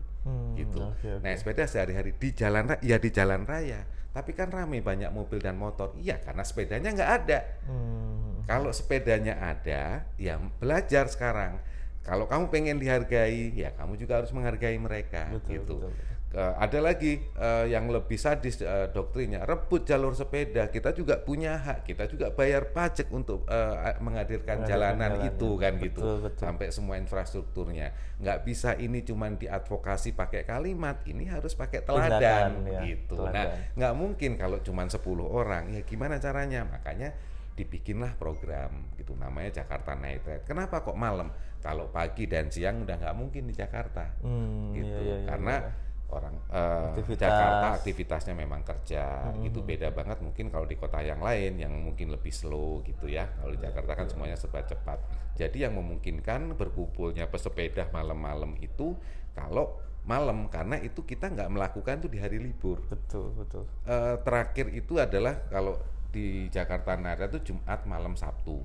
Gitu. 0.56 0.78
oke, 0.82 1.08
oke. 1.18 1.22
Naik 1.22 1.38
sepeda 1.38 1.64
sehari-hari 1.64 2.12
di 2.16 2.28
jalan 2.32 2.64
ra- 2.66 2.82
ya 2.82 2.96
di 2.98 3.10
jalan 3.10 3.46
raya. 3.46 3.86
Tapi 4.10 4.32
kan 4.32 4.48
ramai 4.48 4.80
banyak 4.80 5.12
mobil 5.12 5.38
dan 5.38 5.60
motor. 5.60 5.92
Iya, 6.00 6.16
karena 6.24 6.40
sepedanya 6.40 6.88
nggak 6.88 7.10
ada. 7.22 7.38
Hmm, 7.68 8.40
Kalau 8.48 8.70
sepedanya 8.72 9.36
ada, 9.36 10.08
ya 10.16 10.40
belajar 10.56 11.10
sekarang. 11.12 11.60
Kalau 12.00 12.30
kamu 12.30 12.48
pengen 12.48 12.78
dihargai, 12.78 13.50
ya 13.52 13.74
kamu 13.74 13.98
juga 13.98 14.22
harus 14.22 14.30
menghargai 14.30 14.78
mereka, 14.78 15.26
Betul, 15.34 15.50
gitu. 15.58 15.74
betul, 15.82 15.92
betul. 16.36 16.44
Eh, 16.44 16.54
ada 16.60 16.78
lagi 16.84 17.12
eh, 17.24 17.64
yang 17.66 17.88
lebih 17.88 18.14
sadis 18.14 18.60
eh, 18.60 18.92
doktrinnya, 18.92 19.48
rebut 19.48 19.82
jalur 19.82 20.12
sepeda. 20.12 20.68
Kita 20.68 20.92
juga 20.92 21.16
punya 21.16 21.56
hak, 21.56 21.88
kita 21.88 22.04
juga 22.06 22.28
bayar 22.28 22.68
pajak 22.70 23.08
untuk 23.08 23.48
eh, 23.48 23.96
menghadirkan 23.98 24.04
Menghadirkan 24.04 24.58
jalanan 24.62 25.10
jalannya. 25.16 25.32
itu 25.32 25.48
kan 25.56 25.72
gitu, 25.80 26.00
Betul, 26.04 26.16
betul. 26.28 26.40
sampai 26.44 26.66
semua 26.68 26.94
infrastrukturnya. 27.00 27.88
Nggak 28.20 28.38
bisa 28.44 28.76
ini 28.76 29.00
cuman 29.00 29.40
diadvokasi 29.40 30.12
pakai 30.12 30.44
kalimat, 30.44 31.00
ini 31.08 31.24
harus 31.24 31.56
pakai 31.56 31.80
teladan, 31.80 32.20
Tindakan, 32.20 32.50
ya, 32.68 32.80
gitu. 32.84 33.16
teladan. 33.16 33.32
Nah, 33.32 33.44
nggak 33.72 33.94
mungkin 33.96 34.30
kalau 34.36 34.58
cuma 34.60 34.84
10 34.84 35.00
orang 35.24 35.72
ya 35.72 35.80
gimana 35.82 36.20
caranya 36.20 36.66
makanya 36.66 37.16
dibikinlah 37.52 38.12
program 38.20 38.92
gitu 39.00 39.16
namanya 39.16 39.64
Jakarta 39.64 39.96
Night 39.96 40.20
Ride 40.20 40.44
kenapa 40.44 40.84
kok 40.84 40.92
malam 40.92 41.32
kalau 41.64 41.88
pagi 41.88 42.28
dan 42.28 42.52
siang 42.52 42.84
udah 42.84 43.00
nggak 43.00 43.16
mungkin 43.16 43.48
di 43.48 43.56
Jakarta 43.56 44.12
Hmm, 44.20 44.76
gitu 44.76 44.84
iya, 44.92 45.00
iya, 45.00 45.16
iya, 45.24 45.26
karena 45.26 45.54
iya. 45.64 45.70
Orang 46.06 46.38
eh, 46.48 46.94
Aktivitas. 46.94 47.26
Jakarta 47.26 47.66
aktivitasnya 47.74 48.34
memang 48.34 48.62
kerja 48.62 49.04
Hmm, 49.26 49.42
itu 49.42 49.58
beda 49.60 49.90
banget 49.90 50.22
mungkin 50.22 50.48
kalau 50.48 50.62
di 50.62 50.78
kota 50.78 51.02
yang 51.02 51.18
lain 51.18 51.58
yang 51.58 51.74
mungkin 51.74 52.14
lebih 52.14 52.30
slow 52.30 52.78
gitu 52.82 53.10
ya 53.10 53.26
kalau 53.36 53.50
di 53.50 53.58
Jakarta 53.58 53.90
Iya. 53.90 53.98
kan 53.98 54.06
semuanya 54.06 54.36
serba 54.38 54.62
cepat 54.62 54.98
jadi 55.34 55.66
yang 55.66 55.74
memungkinkan 55.74 56.54
berkumpulnya 56.54 57.26
pesepeda 57.26 57.90
malam-malam 57.90 58.54
itu 58.58 58.94
kalau 59.34 59.76
malam 60.06 60.46
karena 60.46 60.78
itu 60.78 61.02
kita 61.02 61.26
nggak 61.26 61.50
melakukan 61.50 61.98
tuh 61.98 62.06
di 62.06 62.22
hari 62.22 62.38
libur 62.38 62.78
betul 62.86 63.34
betul. 63.34 63.66
Eh, 63.82 64.14
terakhir 64.22 64.70
itu 64.70 65.02
adalah 65.02 65.42
kalau 65.50 65.74
di 66.14 66.46
Jakarta 66.48 66.94
Nara 66.94 67.26
itu 67.26 67.52
Jumat 67.52 67.82
malam 67.84 68.14
Sabtu. 68.14 68.62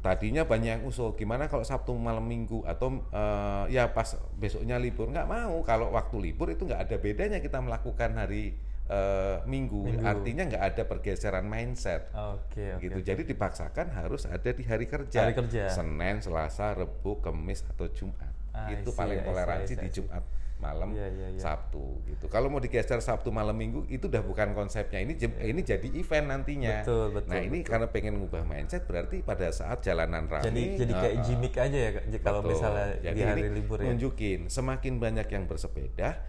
Tadinya 0.00 0.48
banyak 0.48 0.80
yang 0.80 0.82
usul 0.88 1.12
gimana 1.12 1.44
kalau 1.44 1.60
Sabtu 1.60 1.92
malam 1.92 2.24
Minggu 2.24 2.64
atau 2.64 3.04
eh, 3.12 3.76
ya 3.76 3.92
pas 3.92 4.16
besoknya 4.40 4.80
libur 4.80 5.12
nggak 5.12 5.28
mau 5.28 5.60
kalau 5.60 5.92
waktu 5.92 6.16
libur 6.30 6.48
itu 6.48 6.64
nggak 6.64 6.88
ada 6.88 6.96
bedanya 6.96 7.38
kita 7.44 7.60
melakukan 7.60 8.16
hari 8.16 8.56
eh, 8.88 9.36
minggu. 9.44 9.92
Minggu. 9.92 10.08
artinya 10.08 10.48
nggak 10.48 10.64
ada 10.72 10.82
pergeseran 10.88 11.44
mindset 11.44 12.08
Oke 12.16 12.80
oke. 12.80 12.82
gitu. 12.88 12.96
oke. 12.96 13.04
Jadi 13.04 13.22
dipaksakan 13.28 13.92
harus 13.92 14.24
ada 14.24 14.50
di 14.50 14.64
hari 14.64 14.88
kerja. 14.88 15.28
Hari 15.28 15.36
kerja. 15.36 15.68
Senin, 15.68 16.24
Selasa, 16.24 16.72
Rebu, 16.72 17.20
Kemis 17.20 17.68
atau 17.68 17.84
Jumat. 17.92 18.32
Ah, 18.50 18.72
itu 18.72 18.90
see, 18.90 18.98
paling 18.98 19.20
toleransi 19.20 19.74
di. 19.78 19.88
Jumat 19.92 20.24
malam, 20.60 20.92
Iya, 20.92 21.08
iya, 21.08 21.28
iya. 21.34 21.40
Sabtu 21.40 22.04
gitu. 22.04 22.28
Kalau 22.28 22.52
mau 22.52 22.60
digeser 22.60 23.00
Sabtu 23.00 23.32
malam 23.32 23.56
Minggu 23.56 23.88
itu 23.88 24.06
udah 24.06 24.20
bukan 24.20 24.52
konsepnya. 24.52 25.00
Ini 25.00 25.16
jem- 25.16 25.40
ini 25.40 25.64
jadi 25.64 25.88
event 25.96 26.28
nantinya. 26.28 26.84
Betul, 26.84 27.16
betul, 27.16 27.30
Nah, 27.32 27.40
ini 27.40 27.64
betul. 27.64 27.70
karena 27.72 27.86
pengen 27.88 28.14
ngubah 28.20 28.44
mindset 28.44 28.84
berarti 28.84 29.24
pada 29.24 29.48
saat 29.50 29.80
jalanan 29.80 30.28
rame 30.28 30.44
Jadi 30.46 30.62
jadi 30.76 30.92
kayak 30.92 31.16
uh, 31.16 31.22
gimmick 31.24 31.54
aja 31.56 31.78
ya 31.80 31.90
kalau 32.20 32.44
Betul. 32.44 32.52
misalnya 32.54 32.86
Jadi 33.00 33.16
di 33.16 33.22
hari 33.24 33.40
ini 33.48 33.50
libur 33.56 33.78
ya. 33.80 33.88
nunjukin 33.88 34.40
semakin 34.46 34.94
banyak 35.00 35.26
yang 35.26 35.44
bersepeda 35.48 36.20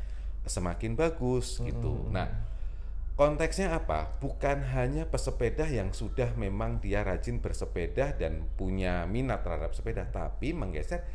semakin 0.42 0.98
bagus 0.98 1.62
gitu. 1.62 2.10
Nah, 2.10 2.26
konteksnya 3.14 3.78
apa? 3.78 4.18
Bukan 4.18 4.66
hanya 4.74 5.06
pesepeda 5.06 5.70
yang 5.70 5.94
sudah 5.94 6.34
memang 6.34 6.82
dia 6.82 7.06
rajin 7.06 7.38
bersepeda 7.38 8.18
dan 8.18 8.50
punya 8.58 9.06
minat 9.06 9.46
terhadap 9.46 9.78
sepeda, 9.78 10.10
tapi 10.10 10.56
menggeser 10.56 11.06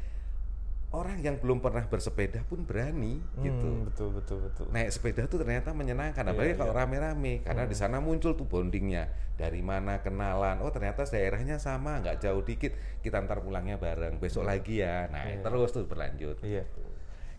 orang 0.95 1.19
yang 1.19 1.37
belum 1.43 1.59
pernah 1.59 1.83
bersepeda 1.83 2.47
pun 2.47 2.63
berani 2.63 3.19
gitu. 3.43 3.67
Hmm, 3.69 3.91
betul 3.91 4.09
betul 4.15 4.39
betul. 4.47 4.65
Naik 4.71 4.91
sepeda 4.95 5.27
tuh 5.27 5.43
ternyata 5.43 5.75
menyenangkan, 5.75 6.23
apalagi 6.23 6.55
Iya, 6.55 6.61
kalau 6.63 6.73
iya. 6.73 6.81
rame-rame, 6.83 7.33
karena 7.43 7.65
di 7.67 7.77
sana 7.77 7.99
muncul 7.99 8.39
tuh 8.39 8.47
bondingnya. 8.47 9.11
Dari 9.37 9.61
mana 9.61 10.01
kenalan, 10.01 10.63
oh 10.65 10.71
ternyata 10.73 11.05
daerahnya 11.05 11.61
sama, 11.61 12.01
nggak 12.01 12.23
jauh 12.23 12.41
dikit, 12.41 12.73
kita 13.05 13.21
ntar 13.27 13.43
pulangnya 13.45 13.77
bareng, 13.77 14.17
besok 14.23 14.47
lagi 14.47 14.81
ya. 14.81 15.11
Nah 15.11 15.27
Iya. 15.27 15.43
terus 15.43 15.75
tuh 15.75 15.85
berlanjut. 15.85 16.41
Iya. 16.41 16.65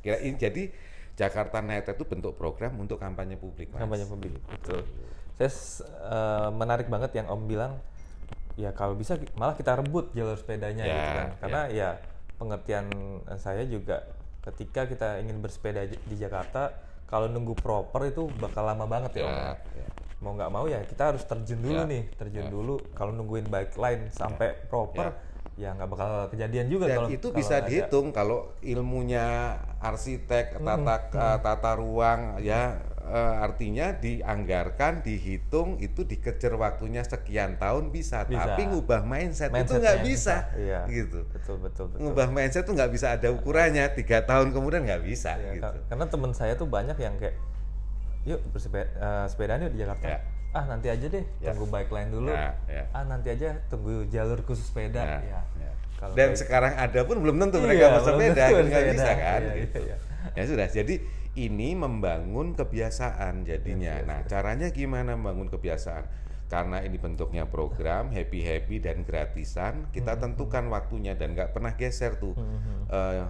Kira 0.03 0.21
ini 0.21 0.37
jadi 0.37 0.63
Jakarta 1.17 1.65
Night 1.65 1.89
itu 1.89 2.05
bentuk 2.05 2.37
program 2.37 2.77
untuk 2.77 3.01
kampanye 3.01 3.41
publik. 3.41 3.73
Mas. 3.73 3.81
kampanye 3.81 4.05
publik 4.05 4.37
betul 4.45 4.85
saya 5.37 5.49
eh, 6.09 6.49
menarik 6.53 6.89
banget 6.89 7.13
yang 7.13 7.29
om 7.29 7.45
bilang 7.45 7.77
ya 8.57 8.73
kalau 8.73 8.97
bisa 8.97 9.17
malah 9.37 9.53
kita 9.53 9.77
rebut 9.77 10.09
jalur 10.17 10.33
sepedanya 10.33 10.81
Ya, 10.81 10.93
gitu 10.97 11.09
kan 11.13 11.29
karena 11.41 11.61
ya 11.69 11.89
pengertian 12.38 12.88
saya 13.41 13.65
juga 13.65 14.05
ketika 14.45 14.88
kita 14.88 15.19
ingin 15.19 15.43
bersepeda 15.43 15.83
di 15.83 16.15
Jakarta 16.15 16.71
kalau 17.07 17.27
nunggu 17.31 17.55
proper 17.55 18.11
itu 18.11 18.27
bakal 18.39 18.67
lama 18.67 18.83
banget 18.88 19.23
ya, 19.23 19.25
Om. 19.25 19.31
Ya, 19.31 19.51
ya. 19.83 19.88
mau 20.17 20.31
nggak 20.33 20.51
mau 20.51 20.65
ya 20.67 20.79
kita 20.83 21.13
harus 21.13 21.23
terjun 21.23 21.61
dulu 21.61 21.81
Ya, 21.83 21.88
nih 21.88 22.03
terjun 22.19 22.47
dulu. 22.51 22.75
Kalau 22.97 23.15
nungguin 23.15 23.47
bike 23.47 23.79
line 23.79 24.03
sampai 24.11 24.59
proper 24.67 25.15
ya. 25.55 25.71
nggak 25.73 25.88
bakal 25.88 26.09
kejadian 26.29 26.67
juga 26.67 26.85
Dan 26.91 26.97
kalau 26.99 27.09
itu 27.09 27.27
kalau 27.31 27.39
bisa 27.39 27.53
ada. 27.63 27.67
dihitung 27.69 28.07
kalau 28.11 28.51
ilmunya 28.59 29.55
arsitek, 29.79 30.59
tata 30.59 30.95
eh, 31.15 31.38
tata 31.41 31.71
ruang 31.79 32.41
ya 32.43 32.75
eh, 33.09 33.35
artinya 33.39 33.95
dianggarkan, 33.95 34.99
dihitung 34.99 35.79
itu 35.79 36.03
dikejar 36.03 36.53
waktunya 36.53 37.01
sekian 37.01 37.55
tahun 37.55 37.89
bisa, 37.89 38.23
Bisa. 38.23 38.43
tapi 38.45 38.67
ngubah 38.67 39.01
mindset, 39.01 39.47
itu 39.47 39.55
Mindsetnya 39.55 39.79
nggak 39.81 39.99
bisa, 40.03 40.35
Iya. 40.53 40.79
gitu. 40.85 41.23
betul 41.29 41.55
betul 41.57 41.85
betul 41.87 41.99
Ngubah 42.03 42.27
mindset 42.27 42.63
tuh 42.63 42.75
nggak 42.75 42.91
bisa 42.91 43.07
ada 43.13 43.27
ukurannya, 43.29 43.87
tiga 43.93 44.21
tahun 44.21 44.51
kemudian 44.51 44.83
nggak 44.83 45.01
bisa, 45.01 45.35
Ya, 45.35 45.55
gitu. 45.55 45.63
ka- 45.63 45.83
karena 45.87 46.05
teman 46.05 46.31
saya 46.31 46.53
tuh 46.53 46.67
banyak 46.67 46.97
yang 46.97 47.15
kayak 47.15 47.35
yuk 48.23 48.43
bersepeda 48.51 48.91
sepedaan 49.25 49.63
yuk 49.63 49.71
di 49.71 49.79
Jakarta 49.79 50.07
Ya. 50.09 50.19
ah 50.51 50.63
nanti 50.65 50.87
aja 50.87 51.07
deh 51.07 51.23
Ya. 51.39 51.47
tunggu 51.47 51.65
bike 51.65 51.87
line 51.89 52.11
dulu 52.11 52.27
Ya, 52.27 52.51
ya. 52.67 52.83
ah 52.91 53.03
nanti 53.03 53.31
aja 53.31 53.55
tunggu 53.65 54.03
jalur 54.07 54.43
khusus 54.43 54.67
sepeda 54.67 54.99
Ya, 54.99 55.19
ya, 55.23 55.39
ya. 55.57 55.71
Kalau 55.95 56.13
Dan 56.13 56.29
kayak- 56.29 56.39
sekarang 56.39 56.73
ada 56.75 56.99
pun 57.03 57.17
belum 57.17 57.39
tentu 57.39 57.57
Iya, 57.57 57.65
mereka 57.65 57.85
bersepeda, 57.95 58.43
tentu 58.45 58.67
nggak 58.67 58.83
bisa 58.91 59.11
kan? 59.13 59.41
Iya, 59.41 59.47
iya, 59.47 59.61
gitu. 59.63 59.79
iya. 59.81 59.97
Ya 60.35 60.43
sudah, 60.43 60.67
jadi 60.67 60.95
ini 61.38 61.77
membangun 61.77 62.57
kebiasaan 62.57 63.45
jadinya. 63.45 64.01
Yes, 64.01 64.03
yes, 64.03 64.09
nah, 64.09 64.19
caranya 64.25 64.67
gimana 64.73 65.13
membangun 65.13 65.53
kebiasaan? 65.53 66.05
Karena 66.47 66.79
ini 66.81 66.97
bentuknya 66.97 67.45
program 67.45 68.09
happy 68.09 68.39
happy 68.41 68.81
dan 68.81 69.05
gratisan, 69.05 69.85
kita 69.93 70.17
Hmm, 70.17 70.23
tentukan 70.31 70.65
waktunya 70.73 71.13
dan 71.13 71.38
nggak 71.38 71.53
pernah 71.53 71.77
geser 71.77 72.17
tuh. 72.17 72.33
Eh, 72.89 73.23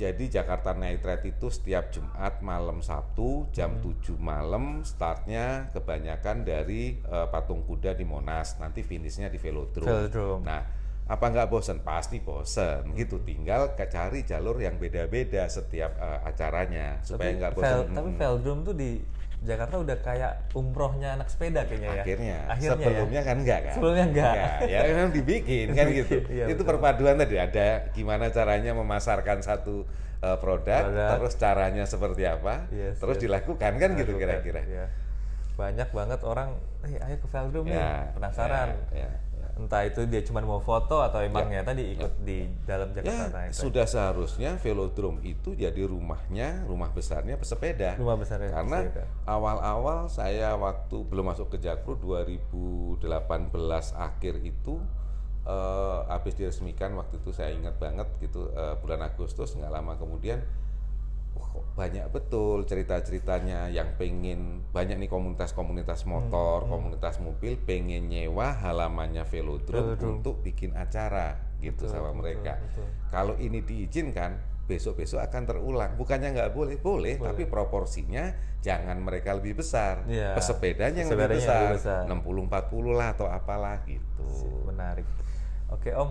jadi 0.00 0.24
Jakarta 0.40 0.72
Night 0.72 1.04
Ride 1.04 1.36
itu 1.36 1.48
setiap 1.48 1.92
Jumat 1.92 2.40
malam 2.40 2.80
Sabtu 2.80 3.48
jam 3.52 3.80
Hmm. 3.80 3.92
7 4.00 4.16
malam 4.16 4.80
startnya 4.80 5.68
kebanyakan 5.72 6.44
dari 6.44 7.00
eh, 7.00 7.26
patung 7.28 7.64
kuda 7.64 7.92
di 7.92 8.04
Monas 8.04 8.56
nanti 8.60 8.80
finishnya 8.80 9.28
di 9.28 9.36
Velodrome. 9.40 9.88
Velodrome. 9.88 10.44
Nah, 10.44 10.60
apa 11.10 11.24
nggak 11.26 11.50
bosen? 11.50 11.82
Pasti 11.82 12.22
bosen 12.22 12.94
gitu. 12.94 13.18
Tinggal 13.20 13.74
cari 13.74 14.22
jalur 14.22 14.54
yang 14.56 14.78
beda-beda 14.78 15.44
setiap 15.46 15.90
eh, 15.92 16.20
acaranya 16.24 17.02
supaya 17.02 17.34
nggak 17.34 17.52
bosen. 17.52 17.66
Vel- 17.66 17.88
tapi 17.90 18.10
velodrome 18.14 18.62
tuh 18.62 18.74
di 18.74 18.90
Jakarta 19.40 19.80
udah 19.80 19.96
kayak 19.98 20.52
umrohnya 20.52 21.16
anak 21.16 21.32
sepeda 21.32 21.64
kayaknya 21.64 21.88
ya 21.90 22.02
akhirnya, 22.04 22.38
akhirnya 22.44 22.76
sebelumnya 22.76 23.20
ya. 23.20 23.24
kan 23.24 23.36
enggak 23.40 23.60
kan 23.64 23.74
Sebelumnya 23.80 24.04
enggak. 24.04 24.34
ya 24.68 24.78
memang 24.84 25.10
dibikin 25.16 25.66
kan 25.72 25.86
gitu 25.96 26.16
Iya, 26.28 26.44
itu 26.44 26.60
betul. 26.60 26.68
perpaduan 26.68 27.16
tadi 27.16 27.36
ada 27.40 27.66
gimana 27.90 28.28
caranya 28.28 28.76
memasarkan 28.76 29.40
satu 29.40 29.88
uh, 30.20 30.36
produk, 30.36 30.84
Produk. 30.84 31.08
terus 31.16 31.34
caranya 31.40 31.88
seperti 31.88 32.28
apa 32.28 32.68
Yes, 32.68 33.00
terus 33.00 33.16
yes. 33.16 33.22
dilakukan 33.24 33.72
kan 33.80 33.90
gitu 33.96 34.12
kira-kira 34.12 34.60
ya. 34.60 34.84
banyak 35.56 35.88
banget 35.88 36.20
orang 36.20 36.60
eh 36.84 37.00
ayo 37.00 37.16
ke 37.16 37.28
velodrome 37.28 37.68
nih 37.68 37.80
Ya, 37.80 38.12
penasaran 38.12 38.68
ya, 38.92 39.08
ya, 39.08 39.08
ya. 39.08 39.10
Entah 39.58 39.82
itu 39.82 40.06
dia 40.06 40.22
cuma 40.22 40.38
mau 40.40 40.58
foto 40.58 41.00
atau 41.00 41.18
emangnya 41.18 41.64
tadi 41.64 41.94
ikut 41.94 42.22
di 42.22 42.44
dalam 42.62 42.92
Ya, 42.92 43.02
Jakarta 43.02 43.38
Ride. 43.46 43.54
sudah 43.54 43.86
seharusnya 43.86 44.50
velodrome 44.58 45.18
itu 45.22 45.54
jadi 45.54 45.82
rumahnya, 45.86 46.68
rumah 46.68 46.92
besarnya 46.92 47.34
pesepeda. 47.34 47.96
Rumah 47.96 48.16
besarnya 48.18 48.50
Karena 48.52 48.78
awal-awal 49.24 50.06
saya 50.06 50.54
waktu 50.54 50.96
belum 51.06 51.32
masuk 51.32 51.54
ke 51.54 51.58
Jakpro 51.58 51.96
2018 51.96 53.00
akhir 53.96 54.34
itu 54.42 54.74
eh, 55.44 56.00
habis 56.06 56.34
diresmikan 56.36 56.94
waktu 56.94 57.18
itu 57.18 57.30
saya 57.32 57.50
ingat 57.52 57.76
banget 57.76 58.08
gitu 58.20 58.50
eh, 58.52 58.74
bulan 58.78 59.00
Agustus 59.02 59.56
nggak 59.56 59.72
lama 59.72 59.96
kemudian 59.96 60.40
banyak 61.70 62.06
betul 62.08 62.62
cerita-ceritanya 62.62 63.68
yang 63.68 63.96
pengen 63.96 64.62
banyak 64.68 64.98
nih 64.98 65.08
komunitas-komunitas 65.08 66.02
Hmm, 66.02 66.18
motor, 66.18 66.66
komunitas 66.66 67.18
mobil 67.18 67.56
pengen 67.56 68.06
nyewa 68.06 68.52
halamannya 68.54 69.24
velodrome, 69.24 69.96
Velodrome. 69.96 70.12
untuk 70.16 70.34
bikin 70.40 70.74
acara 70.74 71.38
gitu 71.58 71.84
Betul, 71.84 71.88
sama 71.88 72.10
betul, 72.10 72.20
mereka. 72.20 72.52
betul. 72.58 72.86
Kalau 73.08 73.34
ini 73.36 73.60
diizinkan, 73.60 74.30
besok-besok 74.64 75.18
akan 75.20 75.42
terulang. 75.44 75.92
Bukannya 75.94 76.30
nggak 76.30 76.50
boleh, 76.52 76.78
boleh, 76.78 77.18
tapi 77.18 77.42
proporsinya 77.44 78.30
jangan 78.60 79.00
mereka 79.00 79.34
lebih 79.34 79.58
besar. 79.58 80.06
Iya. 80.06 80.36
Pesepedanya 80.36 81.02
yang 81.02 81.10
lebih 81.10 81.36
besar, 81.36 81.74
yang 81.74 81.74
lebih 81.74 81.80
besar. 81.80 82.02
60 82.06 82.46
40 82.46 82.94
lah 82.94 83.08
atau 83.12 83.26
apalah 83.26 83.82
gitu. 83.84 84.28
menarik 84.64 85.06
oke 85.68 85.90
om 85.96 86.10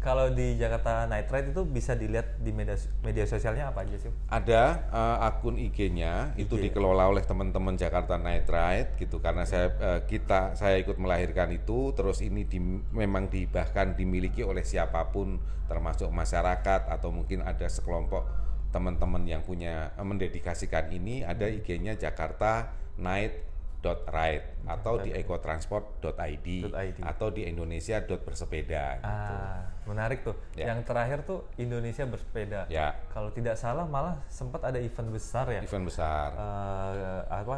kalau 0.00 0.32
di 0.32 0.56
Jakarta 0.56 1.04
Night 1.04 1.28
Ride 1.28 1.52
itu 1.52 1.62
bisa 1.68 1.92
dilihat 1.92 2.40
di 2.40 2.56
media 2.56 2.72
media 3.04 3.28
sosialnya 3.28 3.68
apa 3.68 3.84
aja 3.84 4.00
sih? 4.00 4.08
Ada 4.32 4.88
eh, 4.88 5.26
akun 5.28 5.60
IG-nya 5.60 6.32
itu 6.40 6.56
dikelola 6.56 7.12
oleh 7.12 7.20
teman-teman 7.20 7.76
Jakarta 7.76 8.16
Night 8.16 8.48
Ride 8.48 8.96
gitu 8.96 9.20
karena 9.20 9.44
saya 9.44 9.68
eh, 9.76 10.00
kita 10.08 10.56
saya 10.56 10.80
ikut 10.80 10.96
melahirkan 10.96 11.52
itu 11.52 11.92
terus 11.92 12.24
ini 12.24 12.48
di, 12.48 12.56
memang 12.96 13.28
di 13.28 13.44
bahkan 13.44 13.92
dimiliki 13.92 14.40
oleh 14.40 14.64
siapa 14.64 15.12
pun 15.12 15.36
termasuk 15.68 16.08
masyarakat 16.08 16.88
atau 16.88 17.12
mungkin 17.12 17.44
ada 17.44 17.68
sekelompok 17.68 18.24
teman-teman 18.72 19.28
yang 19.28 19.44
punya 19.44 19.92
eh, 20.00 20.06
mendedikasikan 20.06 20.88
ini 20.96 21.28
ada 21.28 21.44
IG-nya 21.44 22.00
Jakarta 22.00 22.72
Night 22.96 23.49
ride 23.82 24.44
atau 24.64 25.00
di 25.00 25.10
ekotransport.id 25.10 26.46
.id. 26.68 26.98
atau 27.00 27.28
di 27.28 27.48
indonesia.bersepeda 27.48 28.84
gitu. 29.00 29.08
ah 29.08 29.64
menarik 29.88 30.20
tuh 30.20 30.36
Ya. 30.52 30.70
yang 30.70 30.84
terakhir 30.84 31.24
tuh 31.24 31.48
Indonesia 31.56 32.04
bersepeda 32.04 32.68
Ya, 32.68 32.92
kalau 33.08 33.32
tidak 33.32 33.56
salah 33.56 33.88
malah 33.88 34.20
sempat 34.28 34.60
ada 34.62 34.76
event 34.76 35.08
besar 35.10 35.48
ya 35.48 35.64
event 35.64 35.88
besar. 35.88 36.28
Eh, 36.36 37.20
apa 37.26 37.56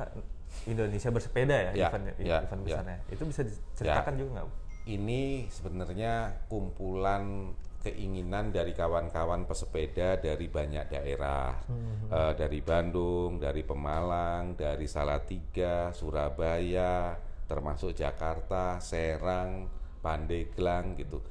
Indonesia 0.65 1.11
bersepeda 1.11 1.57
ya, 1.59 1.71
Ya, 1.75 1.89
event 1.91 2.05
ya, 2.17 2.39
event 2.41 2.63
ya. 2.63 2.67
besarnya 2.71 2.99
itu 3.11 3.23
bisa 3.25 3.41
diceritakan 3.43 4.15
juga 4.15 4.31
nggak 4.39 4.49
ini 4.83 5.23
sebenarnya 5.47 6.13
kumpulan 6.47 7.55
keinginan 7.83 8.55
dari 8.55 8.73
kawan-kawan 8.73 9.45
pesepeda 9.45 10.17
dari 10.23 10.47
banyak 10.47 10.87
daerah, 10.87 11.59
Eh, 12.13 12.33
dari 12.37 12.61
Bandung, 12.61 13.41
dari 13.41 13.65
Pemalang, 13.65 14.53
dari 14.53 14.85
Salatiga, 14.85 15.97
Surabaya, 15.97 17.17
termasuk 17.49 17.97
Jakarta, 17.97 18.77
Serang, 18.85 19.65
Pandeglang 20.05 20.93
gitu. 21.01 21.25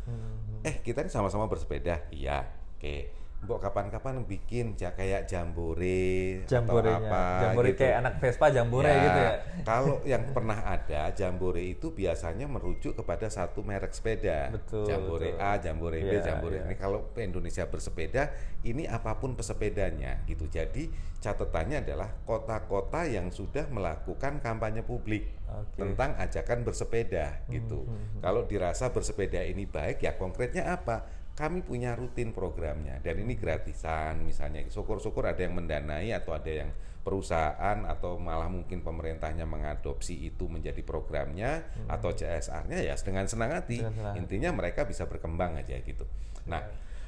Eh 0.65 0.81
kita 0.81 1.05
ini 1.05 1.13
sama-sama 1.13 1.45
bersepeda, 1.45 2.09
iya, 2.09 2.49
oke. 2.77 3.20
Mbok 3.41 3.57
kapan-kapan 3.59 4.21
bikin 4.21 4.77
ja- 4.77 4.93
kayak 4.93 5.25
jambore, 5.25 6.45
atau 6.45 6.61
jamborenya 6.61 7.09
apa 7.09 7.23
jambore 7.41 7.69
gitu. 7.73 7.79
kayak 7.81 7.95
anak 7.97 8.13
Vespa 8.21 8.47
jambore 8.53 8.85
Ya, 8.85 9.01
gitu 9.01 9.19
ya 9.19 9.31
Kalau 9.61 9.95
yang 10.05 10.23
pernah 10.29 10.59
ada 10.61 11.01
jambore 11.09 11.63
itu 11.65 11.89
biasanya 11.89 12.45
merujuk 12.45 12.93
kepada 12.93 13.27
satu 13.27 13.65
merek 13.65 13.91
sepeda. 13.91 14.53
Betul, 14.53 14.85
Jambore 14.85 15.33
betul. 15.33 15.41
A, 15.41 15.51
jambore 15.57 15.97
B, 15.99 16.05
Iya, 16.07 16.21
jambore 16.21 16.55
iya. 16.55 16.63
ini. 16.63 16.75
Kalau 16.75 16.99
Indonesia 17.15 17.65
bersepeda, 17.65 18.29
ini 18.61 18.85
apa 18.85 19.17
pun 19.17 19.33
pesepedanya 19.33 20.21
gitu. 20.23 20.45
Jadi 20.45 20.93
catatannya 21.17 21.81
adalah 21.81 22.13
kota-kota 22.23 23.05
yang 23.05 23.29
sudah 23.29 23.65
melakukan 23.67 24.37
kampanye 24.37 24.81
publik 24.81 25.33
Oke. 25.47 25.81
tentang 25.81 26.13
ajakan 26.15 26.61
bersepeda 26.61 27.41
Hmm, 27.41 27.51
gitu. 27.51 27.89
Kalau 28.17 28.45
dirasa 28.45 28.89
bersepeda 28.89 29.41
ini 29.41 29.65
baik, 29.65 29.97
ya 29.99 30.13
konkretnya 30.13 30.71
apa? 30.71 31.20
Kami 31.41 31.65
punya 31.65 31.97
rutin 31.97 32.37
programnya 32.37 33.01
dan 33.01 33.17
ini 33.17 33.33
gratisan 33.33 34.21
misalnya. 34.21 34.61
Syukur-syukur 34.69 35.25
ada 35.25 35.41
yang 35.41 35.57
mendanai 35.57 36.13
atau 36.13 36.37
ada 36.37 36.53
yang 36.53 36.69
perusahaan 37.01 37.81
atau 37.89 38.21
malah 38.21 38.45
mungkin 38.45 38.85
pemerintahnya 38.85 39.49
mengadopsi 39.49 40.21
itu 40.21 40.45
menjadi 40.45 40.85
programnya 40.85 41.65
atau 41.89 42.13
CSR-nya 42.13 42.85
ya 42.85 42.93
dengan 43.01 43.25
senang 43.25 43.57
hati. 43.57 43.81
Hmm. 43.81 43.89
Dengan 43.89 43.93
senang. 43.97 44.15
Intinya 44.21 44.49
mereka 44.53 44.85
bisa 44.85 45.09
berkembang 45.09 45.57
aja 45.57 45.81
gitu. 45.81 46.05
Nah, 46.45 46.61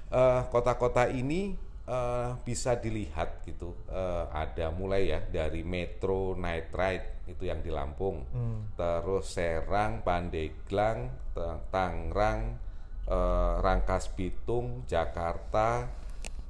eh, 0.09 0.41
kota-kota 0.49 1.13
ini 1.13 1.53
eh, 1.85 2.29
bisa 2.41 2.73
dilihat 2.73 3.45
gitu. 3.45 3.77
Eh, 3.85 4.25
ada 4.33 4.73
mulai 4.73 5.13
ya 5.13 5.21
dari 5.21 5.61
Metro 5.61 6.33
Night 6.33 6.73
Ride 6.73 7.29
itu 7.29 7.47
yang 7.47 7.63
di 7.63 7.71
Lampung, 7.71 8.27
terus 8.75 9.31
Serang, 9.31 10.03
Pandeglang, 10.03 11.07
Ta- 11.31 11.55
Tangerang, 11.71 12.59
eh, 13.05 13.53
Rangkas 13.59 14.07
Bitung, 14.09 14.83
Jakarta, 14.85 15.87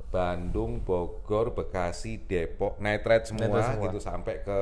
Bandung, 0.08 0.78
Bogor, 0.80 1.52
Bekasi, 1.52 2.22
Depok, 2.22 2.78
Night 2.78 3.02
Ride 3.02 3.26
semua, 3.26 3.50
semua. 3.64 3.84
gitu 3.84 3.98
sampai 3.98 4.36
ke 4.40 4.60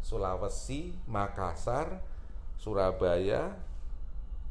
Sulawesi, 0.00 0.92
Makassar, 1.04 2.00
Surabaya, 2.56 3.56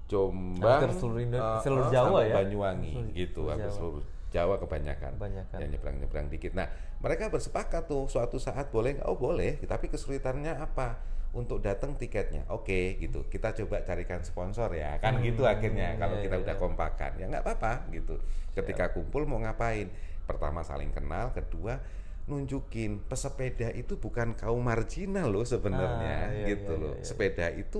Jombang, 0.05 0.81
Hampir 0.81 0.91
seluruh 0.93 1.21
Indo- 1.21 1.39
eh, 1.39 1.59
seluruh 1.61 1.87
eh, 1.87 1.91
Jawa 1.91 2.19
ya? 2.23 2.35
Banyuwangi 2.35 2.93
Seluruh- 2.93 3.13
gitu, 3.15 3.33
seluruh 3.33 3.49
hampir 3.49 3.65
Jawa. 3.65 3.77
seluruh 3.77 4.03
Jawa 4.29 4.55
kebanyakan, 4.57 5.11
Kebanyakan. 5.15 5.57
yang 5.61 5.69
nyebrang-nyebrang 5.71 6.27
dikit. 6.27 6.51
Nah, 6.53 6.65
mereka 6.99 7.29
bersepakat 7.29 7.85
tuh 7.85 8.09
suatu 8.09 8.37
saat 8.37 8.69
boleh 8.69 8.97
nggak? 8.97 9.05
Oh 9.05 9.13
boleh, 9.13 9.61
tapi 9.63 9.87
kesulitannya 9.87 10.57
apa? 10.57 10.97
Untuk 11.33 11.65
datang 11.65 11.97
tiketnya, 11.97 12.45
oke 12.53 13.01
gitu. 13.01 13.25
Kita 13.25 13.57
coba 13.57 13.81
carikan 13.81 14.21
sponsor 14.21 14.69
ya, 14.77 15.01
kan 15.01 15.17
gitu 15.25 15.49
akhirnya. 15.49 15.97
Kalau 15.97 16.21
iya, 16.21 16.23
kita 16.29 16.35
iya, 16.37 16.43
udah 16.45 16.55
iya. 16.55 16.61
kompakan, 16.61 17.11
ya 17.17 17.25
nggak 17.25 17.43
apa-apa 17.43 17.89
gitu. 17.89 18.21
Ketika 18.53 18.93
kumpul 18.93 19.25
mau 19.25 19.41
ngapain? 19.41 19.89
Pertama 20.29 20.61
saling 20.61 20.93
kenal, 20.93 21.33
kedua 21.33 21.81
nunjukin 22.23 23.03
pesepeda 23.03 23.67
itu 23.75 23.99
bukan 23.99 24.31
kaum 24.39 24.63
marginal 24.63 25.27
loh 25.27 25.43
sebenarnya 25.43 26.15
Ah, 26.23 26.31
iya, 26.31 26.45
gitu 26.55 26.71
iya, 26.77 26.79
loh. 26.79 26.93
iya, 26.95 27.01
iya. 27.01 27.07
Sepeda 27.09 27.47
itu 27.51 27.79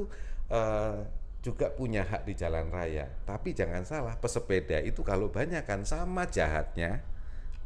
eh, 0.52 0.98
juga 1.44 1.68
punya 1.72 2.04
hak 2.04 2.28
di 2.28 2.34
jalan 2.36 2.68
raya. 2.72 3.08
Tapi 3.24 3.56
jangan 3.56 3.84
salah, 3.88 4.16
pesepeda 4.20 4.80
itu 4.84 5.00
kalau 5.04 5.28
banyak 5.32 5.64
kan 5.64 5.84
sama 5.88 6.28
jahatnya 6.28 7.04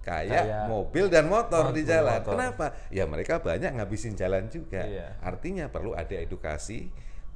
kayak 0.08 0.44
Kayak 0.48 0.64
mobil 0.72 1.06
dan 1.12 1.28
motor 1.28 1.76
di 1.76 1.84
jalan. 1.84 2.24
motor. 2.24 2.32
Kenapa? 2.40 2.66
Ya 2.88 3.04
mereka 3.04 3.44
banyak 3.44 3.76
ngabisin 3.76 4.16
jalan 4.16 4.48
juga. 4.48 4.88
Iya. 4.88 5.20
Artinya 5.20 5.68
perlu 5.68 5.92
ada 5.92 6.16
edukasi 6.16 6.88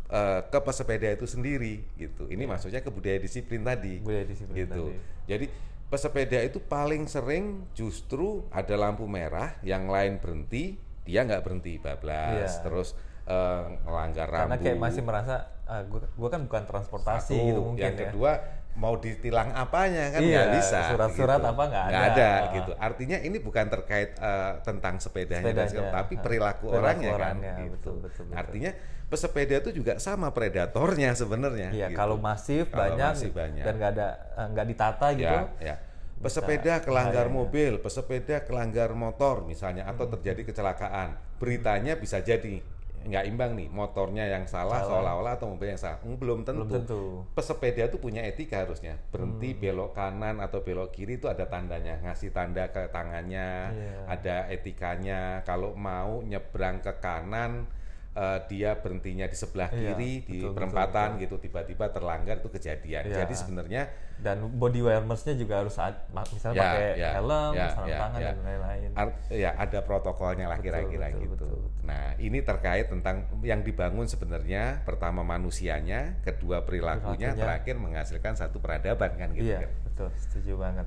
eh, 0.08 0.40
ke 0.48 0.60
pesepeda 0.64 1.12
itu 1.12 1.28
sendiri 1.28 1.84
gitu. 2.00 2.32
Ini 2.32 2.48
maksudnya 2.48 2.80
ke 2.80 2.88
budaya 2.88 3.20
disiplin 3.20 3.68
tadi. 3.68 4.00
Iya. 4.00 4.06
Budaya 4.08 4.26
disiplin 4.26 4.58
gitu. 4.64 4.84
tadi. 4.88 4.96
Jadi 5.28 5.46
pesepeda 5.92 6.40
itu 6.40 6.64
paling 6.64 7.04
sering 7.12 7.68
justru 7.76 8.48
ada 8.48 8.80
lampu 8.80 9.04
merah, 9.12 9.60
yang 9.60 9.92
lain 9.92 10.24
berhenti, 10.24 10.80
dia 11.04 11.28
nggak 11.28 11.44
berhenti 11.44 11.76
bablas, 11.84 12.56
Iya. 12.56 12.64
terus 12.64 12.96
eh, 13.22 13.64
ngelanggar 13.84 14.28
rambu. 14.32 14.48
Karena 14.48 14.58
kayak 14.64 14.80
masih 14.80 15.04
merasa 15.04 15.36
ah, 15.68 15.84
gua, 15.84 16.08
gua 16.16 16.30
kan 16.32 16.42
bukan 16.48 16.64
transportasi 16.66 17.36
Satu. 17.36 17.48
gitu 17.52 17.60
mungkin 17.62 17.84
yang 17.84 17.96
ya. 17.96 18.02
kedua 18.08 18.32
mau 18.74 18.96
ditilang 18.96 19.52
apanya 19.52 20.10
kan 20.10 20.20
Iya, 20.20 20.32
nggak 20.42 20.50
bisa 20.56 20.80
surat-surat 20.90 21.38
gitu. 21.38 21.52
apa 21.52 21.64
nggak 21.66 21.86
Nggak 21.86 22.04
ada. 22.10 22.32
gitu 22.54 22.72
artinya 22.74 23.18
ini 23.20 23.38
bukan 23.38 23.66
terkait 23.68 24.10
eh, 24.14 24.54
tentang 24.62 24.96
sepedanya, 24.98 25.44
dan 25.46 25.68
Sepedanya, 25.68 25.70
segala- 25.70 25.96
tapi 25.98 26.14
perilaku, 26.16 26.66
Perilaku 26.66 26.78
orangnya, 26.78 27.10
orangnya, 27.12 27.52
kan 27.52 27.62
gitu 27.62 27.74
betul, 27.74 27.96
betul, 28.00 28.24
betul. 28.26 28.40
artinya 28.40 28.72
pesepeda 29.06 29.56
itu 29.58 29.70
juga 29.74 29.94
sama 29.98 30.32
predatornya 30.32 31.12
sebenarnya 31.12 31.70
Iya, 31.70 31.88
gitu. 31.88 31.98
kalau 31.98 32.16
masif 32.18 32.68
Kalau 32.68 32.80
banyak, 32.90 33.12
masih 33.12 33.32
banyak. 33.32 33.62
dan 33.62 33.74
nggak 33.76 33.92
ada 33.92 34.08
eh, 34.34 34.48
nggak 34.50 34.66
ditata 34.68 35.08
gitu. 35.14 35.28
Ya, 35.28 35.48
ya. 35.60 35.76
Pesepeda 36.18 36.74
kelanggar 36.80 37.26
bahayanya. 37.26 37.34
mobil, 37.36 37.74
pesepeda 37.78 38.36
kelanggar 38.42 38.94
motor 38.94 39.42
misalnya 39.44 39.84
atau 39.84 40.06
Hmm. 40.06 40.14
terjadi 40.16 40.46
kecelakaan. 40.46 41.18
Beritanya 41.38 41.98
bisa 41.98 42.22
jadi 42.22 42.62
nggak 43.04 43.26
imbang 43.26 43.52
nih, 43.54 43.68
motornya 43.68 44.26
yang 44.26 44.46
salah, 44.46 44.82
seolah-olah 44.82 45.34
atau 45.36 45.50
mobil 45.50 45.70
yang 45.70 45.78
salah. 45.78 45.98
Hmm, 46.02 46.16
Belum 46.16 46.42
tentu. 46.42 46.64
Belum 46.64 46.72
tentu. 46.72 47.02
Pesepeda 47.32 47.86
itu 47.86 47.98
punya 47.98 48.22
etika 48.22 48.62
harusnya. 48.62 48.98
Berhenti 49.10 49.52
Hmm. 49.52 49.60
belok 49.60 49.92
kanan 49.92 50.38
atau 50.38 50.62
belok 50.62 50.92
kiri 50.92 51.16
itu 51.16 51.26
ada 51.26 51.46
tandanya, 51.46 51.98
ngasih 52.02 52.30
tanda 52.30 52.70
ke 52.70 52.86
tangannya, 52.90 53.50
Iya. 53.70 53.98
ada 54.08 54.38
etikanya. 54.48 55.22
Kalau 55.44 55.74
mau 55.74 56.22
nyebrang 56.22 56.80
ke 56.80 56.94
kanan 56.98 57.66
eh, 58.12 58.40
dia 58.52 58.76
berhentinya 58.76 59.24
di 59.24 59.38
sebelah 59.40 59.72
Iya, 59.72 59.96
kiri 59.96 60.14
di 60.22 60.44
betul, 60.44 60.52
betul, 60.52 60.56
perempatan 60.56 61.10
gitu 61.18 61.36
tiba-tiba 61.40 61.86
terlanggar 61.96 62.36
itu 62.40 62.50
kejadian. 62.52 63.04
Iya. 63.08 63.18
Jadi 63.24 63.34
sebenarnya 63.34 63.84
Dan 64.22 64.54
body 64.54 64.86
awareness-nya 64.86 65.34
juga 65.34 65.66
harus 65.66 65.82
ad- 65.82 66.06
misalnya 66.30 66.54
Ya, 66.54 66.62
pakai 66.70 66.86
ya, 66.94 67.10
helm, 67.18 67.54
ya, 67.58 67.68
sarung 67.74 67.90
ya, 67.90 67.98
tangan 67.98 68.20
ya. 68.22 68.30
dan 68.30 68.38
lain-lain. 68.46 68.90
Ya 69.34 69.50
ada 69.58 69.80
protokolnya 69.82 70.46
lah 70.46 70.62
Betul, 70.62 70.68
kira-kira 70.70 71.06
betul, 71.10 71.22
gitu. 71.26 71.32
betul, 71.34 71.48
betul. 71.58 71.84
Nah 71.90 72.06
ini 72.22 72.40
terkait 72.46 72.86
tentang 72.86 73.16
yang 73.42 73.66
dibangun 73.66 74.06
sebenarnya 74.06 74.86
pertama 74.86 75.26
manusianya, 75.26 76.22
kedua 76.22 76.62
perilakunya, 76.62 77.34
Perilakunya. 77.34 77.42
terakhir 77.42 77.76
menghasilkan 77.82 78.34
satu 78.38 78.62
peradaban 78.62 79.10
kan 79.18 79.34
gitu 79.34 79.58
Iya, 79.58 79.66
kan. 79.66 79.72
betul, 79.90 80.10
setuju 80.22 80.54
banget. 80.60 80.86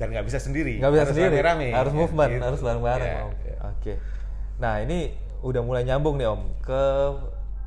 Dan 0.00 0.06
nggak 0.14 0.24
bisa 0.24 0.38
sendiri. 0.40 0.78
Nggak 0.80 0.92
bisa 0.94 1.02
harus 1.04 1.12
sendiri, 1.12 1.36
rame-rame, 1.42 1.68
harus 1.74 1.92
kan, 1.92 2.00
movement, 2.00 2.30
gitu. 2.32 2.44
harus 2.48 2.60
bareng-bareng 2.64 3.10
Ya, 3.12 3.20
ya. 3.44 3.56
Oke. 3.76 3.92
Nah 4.56 4.74
ini 4.80 4.98
udah 5.40 5.62
mulai 5.62 5.82
nyambung 5.82 6.16
nih 6.16 6.26
om 6.26 6.42
ke 6.60 6.82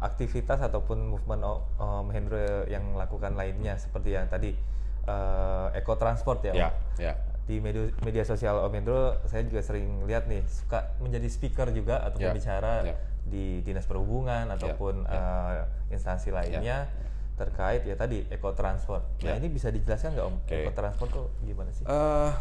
aktivitas 0.01 0.59
ataupun 0.59 0.97
movement 1.07 1.41
om 1.77 2.07
Hendro 2.09 2.37
yang 2.65 2.97
lakukan 2.97 3.37
lainnya 3.37 3.77
seperti 3.77 4.17
yang 4.17 4.25
tadi 4.25 4.57
eh, 5.05 5.67
eco 5.73 5.93
transport 5.95 6.41
ya 6.41 6.51
om. 6.51 6.57
Ya, 6.57 6.69
ya. 6.97 7.13
Di 7.41 7.57
media, 7.57 7.89
media 8.01 8.23
sosial 8.23 8.57
om 8.59 8.71
Hendro 8.71 9.17
saya 9.25 9.45
juga 9.45 9.61
sering 9.61 10.03
lihat 10.03 10.25
nih 10.25 10.41
suka 10.45 10.97
menjadi 10.99 11.27
speaker 11.27 11.69
juga 11.69 12.01
atau 12.01 12.17
Ya, 12.17 12.33
pembicara 12.33 12.81
ya. 12.83 12.95
di 13.21 13.61
dinas 13.61 13.85
perhubungan 13.85 14.49
ataupun 14.49 15.05
eh, 15.05 15.61
instansi 15.89 16.33
lainnya 16.33 16.89
terkait 17.37 17.85
ya 17.85 17.93
tadi 17.93 18.25
eco 18.27 18.53
transport. 18.53 19.01
Nah 19.21 19.33
Ya. 19.33 19.37
ini 19.37 19.49
bisa 19.49 19.69
dijelaskan 19.69 20.13
nggak 20.13 20.27
om 20.27 20.35
Oke. 20.39 20.65
eco 20.65 20.71
transport 20.73 21.09
tuh 21.09 21.27
gimana 21.41 21.69
sih? 21.69 21.85
Eh, 21.85 22.31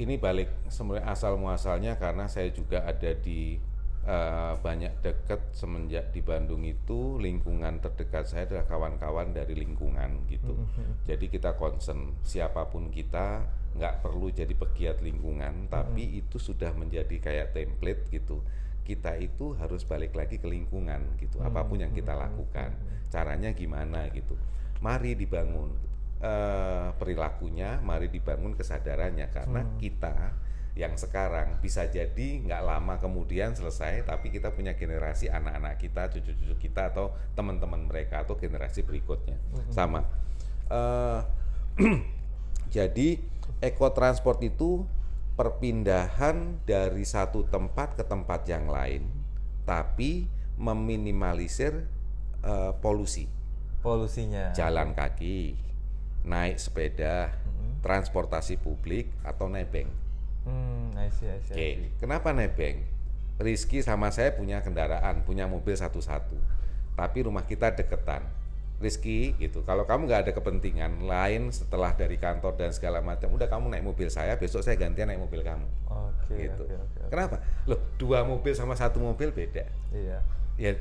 ini 0.00 0.16
balik 0.16 0.48
sebenarnya 0.66 1.04
asal 1.06 1.36
muasalnya 1.36 1.94
karena 1.96 2.26
saya 2.26 2.48
juga 2.48 2.80
ada 2.82 3.12
di 3.14 3.60
eh, 4.04 4.54
banyak 4.60 5.00
dekat 5.00 5.40
semenjak 5.56 6.12
di 6.12 6.20
Bandung 6.20 6.62
itu 6.64 7.16
lingkungan 7.16 7.80
terdekat 7.80 8.28
saya 8.28 8.44
adalah 8.44 8.68
kawan-kawan 8.68 9.32
dari 9.32 9.56
lingkungan 9.56 10.28
gitu. 10.28 10.54
Jadi 11.08 11.32
kita 11.32 11.56
concern 11.56 12.16
siapa 12.24 12.68
pun 12.68 12.92
kita 12.92 13.44
nggak 13.74 14.06
perlu 14.06 14.30
jadi 14.30 14.54
pegiat 14.54 15.02
lingkungan, 15.02 15.66
tapi 15.66 16.22
itu 16.22 16.38
sudah 16.38 16.70
menjadi 16.76 17.16
kayak 17.18 17.56
template 17.56 18.06
gitu. 18.12 18.44
Kita 18.84 19.16
itu 19.16 19.56
harus 19.56 19.82
balik 19.88 20.12
lagi 20.14 20.38
ke 20.38 20.46
lingkungan 20.46 21.16
gitu. 21.18 21.40
Apa 21.40 21.64
pun 21.64 21.80
yang 21.80 21.90
kita 21.90 22.14
lakukan, 22.14 22.76
caranya 23.08 23.50
gimana 23.56 24.06
gitu. 24.12 24.36
Mari 24.84 25.16
dibangun 25.16 25.74
eh, 26.20 26.88
perilakunya, 26.94 27.80
mari 27.80 28.12
dibangun 28.12 28.54
kesadarannya 28.54 29.26
karena 29.32 29.60
kita 29.80 30.44
yang 30.74 30.98
sekarang 30.98 31.62
bisa 31.62 31.86
jadi 31.86 32.42
nggak 32.42 32.62
lama 32.66 32.98
kemudian 32.98 33.54
selesai, 33.54 34.02
tapi 34.02 34.34
kita 34.34 34.50
punya 34.50 34.74
generasi 34.74 35.30
anak-anak 35.30 35.78
kita, 35.78 36.10
cucu-cucu 36.10 36.54
kita 36.58 36.90
atau 36.90 37.14
teman-teman 37.38 37.86
mereka 37.86 38.26
atau 38.26 38.34
generasi 38.34 38.82
berikutnya 38.82 39.38
sama. 39.70 40.02
Eh, 40.66 41.20
jadi 42.74 43.22
ekotransport 43.62 44.42
itu 44.42 44.82
perpindahan 45.34 46.62
dari 46.66 47.06
satu 47.06 47.46
tempat 47.46 47.94
ke 47.94 48.02
tempat 48.02 48.42
yang 48.50 48.66
lain, 48.66 49.06
tapi 49.62 50.26
meminimalisir 50.58 51.86
eh, 52.42 52.72
polusi 52.82 53.30
Polusinya. 53.78 54.50
jalan 54.58 54.90
kaki, 54.90 55.54
naik 56.26 56.58
sepeda, 56.58 57.30
Hmm. 57.44 57.78
transportasi 57.78 58.58
publik 58.58 59.06
atau 59.22 59.46
nebeng. 59.46 59.86
Hmm, 60.44 60.92
I 60.96 61.08
see, 61.08 61.28
I 61.28 61.40
see, 61.40 61.52
Oke, 61.56 61.68
see. 61.80 61.88
kenapa 62.00 62.32
nebeng? 62.36 62.84
Rizky 63.40 63.82
sama 63.82 64.14
saya 64.14 64.30
punya 64.36 64.62
kendaraan, 64.62 65.26
punya 65.26 65.50
mobil 65.50 65.74
satu-satu, 65.74 66.38
tapi 66.94 67.26
rumah 67.26 67.42
kita 67.42 67.74
deketan. 67.74 68.22
Rizky, 68.78 69.34
gitu. 69.38 69.62
Kalau 69.64 69.86
kamu 69.86 70.06
nggak 70.06 70.20
ada 70.28 70.32
kepentingan 70.34 71.06
lain 71.06 71.50
setelah 71.50 71.94
dari 71.94 72.18
kantor 72.18 72.58
dan 72.58 72.70
segala 72.70 73.00
macam, 73.00 73.30
udah 73.32 73.46
kamu 73.48 73.70
naik 73.70 73.84
mobil 73.86 74.06
saya, 74.10 74.38
besok 74.38 74.62
saya 74.62 74.78
gantian 74.78 75.10
naik 75.10 75.22
mobil 75.22 75.42
kamu. 75.42 75.66
Oke, 75.88 76.46
gitu. 76.46 76.62
oke, 76.66 76.74
oke, 76.74 76.98
oke. 77.06 77.10
Kenapa? 77.10 77.36
Loh, 77.70 77.80
dua 77.98 78.22
mobil 78.26 78.52
sama 78.52 78.74
satu 78.78 79.02
mobil 79.02 79.30
beda. 79.30 79.66
Iya. 79.94 80.18
Ya, 80.54 80.72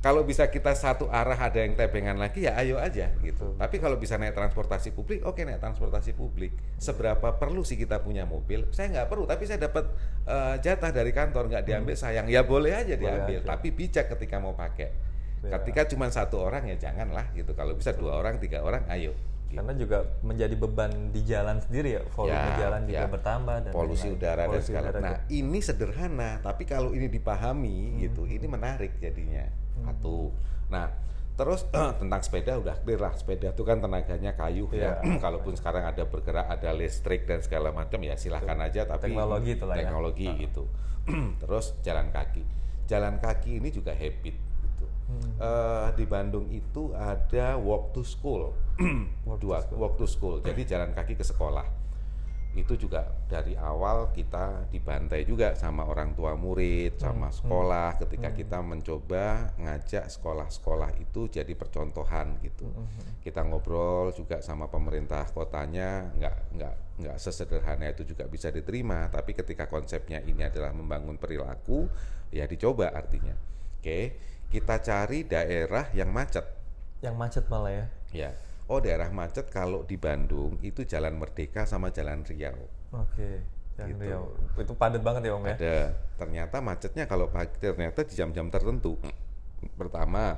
kalau 0.00 0.24
bisa 0.24 0.48
kita 0.48 0.72
satu 0.72 1.12
arah 1.12 1.36
ada 1.36 1.60
yang 1.60 1.76
tebengan 1.76 2.16
lagi 2.16 2.48
ya 2.48 2.56
ayo 2.56 2.80
aja 2.80 3.12
gitu. 3.20 3.52
Tapi 3.60 3.76
kalau 3.76 4.00
bisa 4.00 4.16
naik 4.16 4.32
transportasi 4.32 4.96
publik, 4.96 5.20
oke 5.28 5.44
naik 5.44 5.60
transportasi 5.60 6.16
publik. 6.16 6.56
Seberapa 6.80 7.36
perlu 7.36 7.60
sih 7.68 7.76
kita 7.76 8.00
punya 8.00 8.24
mobil? 8.24 8.64
Saya 8.72 8.88
nggak 8.96 9.08
perlu, 9.12 9.28
tapi 9.28 9.44
saya 9.44 9.60
dapat 9.68 9.92
eh, 10.24 10.56
jatah 10.64 10.88
dari 10.88 11.12
kantor 11.12 11.52
nggak 11.52 11.64
diambil 11.68 11.96
sayang. 12.00 12.32
Ya 12.32 12.40
boleh 12.40 12.72
aja 12.72 12.96
Hmm. 12.96 13.04
Boleh 13.04 13.12
diambil, 13.12 13.38
aja. 13.44 13.48
tapi 13.52 13.68
bijak 13.76 14.08
ketika 14.16 14.40
mau 14.40 14.56
pakai. 14.56 14.88
Ya. 15.44 15.56
Ketika 15.60 15.88
cuma 15.92 16.08
satu 16.08 16.40
orang 16.40 16.64
ya 16.68 16.76
janganlah 16.80 17.28
gitu. 17.36 17.52
Kalau 17.52 17.76
bisa 17.76 17.92
dua 17.92 18.16
orang, 18.16 18.40
tiga 18.40 18.64
orang, 18.64 18.84
ayo. 18.88 19.12
Gitu. 19.50 19.58
Karena 19.58 19.74
juga 19.74 19.98
menjadi 20.22 20.54
beban 20.54 21.10
di 21.10 21.20
jalan 21.22 21.58
sendiri 21.58 21.88
ya, 21.92 22.02
volume 22.08 22.38
Ya, 22.48 22.54
jalan 22.60 22.80
juga 22.84 22.96
ya. 22.96 23.10
bertambah 23.10 23.56
dan 23.60 23.70
polusi 23.70 24.06
lain-lain. 24.06 24.14
udara 24.16 24.38
dan 24.38 24.48
Polusi 24.48 24.64
segala. 24.64 24.86
udara 24.86 24.98
Nah, 25.00 25.10
juga. 25.10 25.20
ini 25.28 25.58
sederhana, 25.58 26.30
tapi 26.38 26.62
kalau 26.64 26.90
ini 26.90 27.06
dipahami 27.06 27.76
Hmm. 27.84 27.98
gitu, 28.00 28.22
ini 28.24 28.46
menarik 28.46 28.92
jadinya. 28.96 29.42
Satu. 29.80 30.30
Nah, 30.68 30.86
terus 31.34 31.66
tentang 32.00 32.20
sepeda 32.20 32.52
udah 32.56 32.78
clear 32.78 33.00
lah. 33.00 33.10
Sepeda 33.12 33.50
itu 33.50 33.62
kan 33.62 33.78
tenaganya 33.78 34.32
kayu 34.32 34.70
ya. 34.70 35.02
Iya. 35.02 35.18
Kalaupun 35.24 35.52
sekarang 35.52 35.82
ada 35.82 36.04
bergerak, 36.04 36.46
ada 36.46 36.70
listrik 36.70 37.26
dan 37.26 37.42
segala 37.42 37.70
macam 37.70 37.98
ya 37.98 38.14
silahkan 38.14 38.54
aja. 38.56 38.84
Tapi 38.84 39.10
Teknologi 39.10 39.58
ya. 39.58 39.66
teknologi 39.74 40.26
gitu. 40.38 40.70
terus 41.42 41.74
jalan 41.80 42.06
kaki. 42.08 42.46
Jalan 42.86 43.18
kaki 43.18 43.58
ini 43.58 43.68
juga 43.68 43.90
habit. 43.90 44.34
Hmm. 45.10 45.34
Eh, 45.42 45.88
di 45.98 46.04
Bandung 46.06 46.46
itu 46.54 46.94
ada 46.94 47.58
walk 47.58 47.90
to 47.90 48.06
school. 48.06 48.54
Walk 49.28 49.42
to 49.42 49.52
school. 49.52 49.76
walk 49.76 49.94
to 49.98 50.06
school. 50.06 50.36
Jadi 50.40 50.64
jalan 50.64 50.94
kaki 50.96 51.18
ke 51.18 51.24
sekolah 51.26 51.80
itu 52.50 52.74
juga 52.74 53.06
dari 53.30 53.54
awal 53.54 54.10
kita 54.10 54.66
dibantai 54.74 55.22
juga 55.22 55.54
sama 55.54 55.86
orang 55.86 56.18
tua 56.18 56.34
murid, 56.34 56.98
sama 56.98 57.30
sekolah 57.30 58.02
ketika 58.02 58.34
kita 58.34 58.58
mencoba 58.58 59.54
ngajak 59.54 60.10
sekolah-sekolah 60.10 60.98
itu 60.98 61.30
jadi 61.30 61.54
percontohan 61.54 62.42
gitu. 62.42 62.66
Kita 63.22 63.46
ngobrol 63.46 64.10
juga 64.10 64.42
sama 64.42 64.66
pemerintah 64.66 65.30
kotanya, 65.30 66.10
nggak 66.18 66.36
nggak 66.58 66.74
nggak 67.06 67.16
sesederhana 67.22 67.94
itu 67.94 68.02
juga 68.02 68.26
bisa 68.26 68.50
diterima. 68.50 69.06
Tapi 69.14 69.30
ketika 69.30 69.70
konsepnya 69.70 70.18
ini 70.18 70.42
adalah 70.42 70.74
membangun 70.74 71.22
perilaku, 71.22 71.86
ya 72.34 72.50
dicoba 72.50 72.90
artinya. 72.90 73.38
Oke, 73.78 74.18
kita 74.50 74.82
cari 74.82 75.22
daerah 75.22 75.86
yang 75.94 76.10
macet. 76.10 76.42
Yang 77.00 77.14
macet 77.16 77.44
malah 77.46 77.72
ya. 77.72 77.86
Ya, 78.10 78.30
oh 78.66 78.82
daerah 78.82 79.06
macet 79.14 79.46
kalau 79.48 79.86
di 79.86 79.94
Bandung 79.94 80.58
itu 80.60 80.82
Jalan 80.82 81.14
Merdeka 81.14 81.64
sama 81.64 81.94
Jalan 81.94 82.26
Riau. 82.26 82.58
Oke. 82.90 83.46
Yang 83.78 83.88
Gitu. 83.96 84.02
Riau. 84.04 84.24
Itu 84.58 84.74
padat 84.76 85.00
banget 85.00 85.30
ya 85.30 85.32
Om 85.38 85.46
ya. 85.46 85.54
Ada. 85.56 85.78
Ternyata 86.18 86.56
macetnya 86.60 87.04
kalau 87.06 87.30
pagi 87.30 87.56
ternyata 87.56 88.04
di 88.04 88.12
jam-jam 88.18 88.50
tertentu. 88.52 88.98
Pertama, 89.78 90.36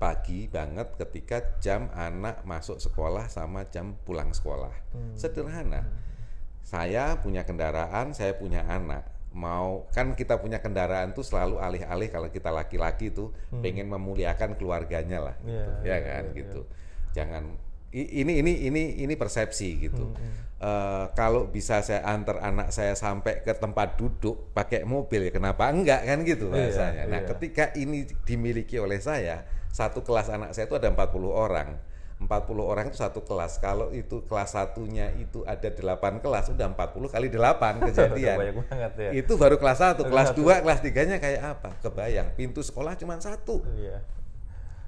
pagi 0.00 0.48
banget 0.48 0.96
ketika 0.96 1.60
jam 1.60 1.92
anak 1.92 2.46
masuk 2.48 2.80
sekolah 2.80 3.28
sama 3.28 3.68
jam 3.68 3.92
pulang 4.06 4.32
sekolah. 4.32 4.72
Sederhana. 5.18 5.84
Saya 6.64 7.18
punya 7.20 7.44
kendaraan, 7.44 8.14
saya 8.14 8.38
punya 8.38 8.64
anak. 8.64 9.04
Mau 9.30 9.86
kan 9.94 10.18
kita 10.18 10.42
punya 10.42 10.58
kendaraan 10.58 11.14
tuh 11.14 11.22
selalu 11.22 11.62
alih-alih 11.62 12.10
kalau 12.10 12.26
kita 12.28 12.50
laki-laki 12.50 13.14
tuh 13.14 13.30
pengen 13.62 13.86
memuliakan 13.86 14.58
keluarganya 14.58 15.22
lah, 15.22 15.36
Iya, 15.42 15.62
gitu. 15.62 15.70
ya 15.80 15.86
iya, 15.86 15.98
kan 16.02 16.24
iya, 16.26 16.34
gitu. 16.34 16.60
Jangan 17.14 17.42
i- 17.90 18.10
ini 18.22 18.42
ini 18.42 18.52
ini 18.66 18.82
ini 18.98 19.14
persepsi 19.14 19.78
gitu. 19.80 20.10
Eh, 20.60 21.04
kalau 21.14 21.46
bisa 21.46 21.80
saya 21.80 22.04
antar 22.04 22.42
anak 22.42 22.68
saya 22.68 22.92
sampai 22.92 23.40
ke 23.40 23.54
tempat 23.54 23.96
duduk 23.96 24.52
pakai 24.52 24.84
mobil 24.84 25.30
ya 25.30 25.32
kenapa 25.32 25.70
enggak 25.70 26.04
kan 26.04 26.20
gitu 26.20 26.50
Iya, 26.50 26.68
bahasanya. 26.68 27.02
Nah, 27.06 27.20
iya. 27.22 27.28
ketika 27.30 27.64
ini 27.74 28.04
dimiliki 28.26 28.76
oleh 28.76 28.98
saya, 28.98 29.46
satu 29.70 30.02
kelas 30.02 30.28
anak 30.28 30.52
saya 30.52 30.66
itu 30.66 30.76
ada 30.76 30.90
40 30.90 31.30
orang. 31.30 31.78
40 32.20 32.60
orang 32.60 32.92
itu 32.92 33.00
satu 33.00 33.24
kelas. 33.24 33.56
Kalau 33.64 33.88
itu 33.96 34.20
kelas 34.28 34.52
satunya 34.52 35.08
itu 35.16 35.40
ada 35.48 35.72
8 35.72 36.20
kelas, 36.20 36.52
udah 36.52 36.66
40 36.76 37.08
kali 37.08 37.26
8 37.32 37.80
kejadian. 37.88 38.36
Banget 38.60 38.92
ya. 39.00 39.10
itu 39.16 39.32
baru 39.40 39.56
kelas 39.56 39.80
1, 39.80 40.04
Baru 40.04 40.12
kelas 40.12 40.28
satu. 40.36 40.40
2, 40.44 40.64
kelas 40.64 40.80
3-nya 40.84 41.16
kayak 41.16 41.42
apa? 41.56 41.70
Kebayang, 41.80 42.28
pintu 42.36 42.60
sekolah 42.60 42.92
cuma 43.00 43.16
satu. 43.16 43.64
Iya. 43.72 44.04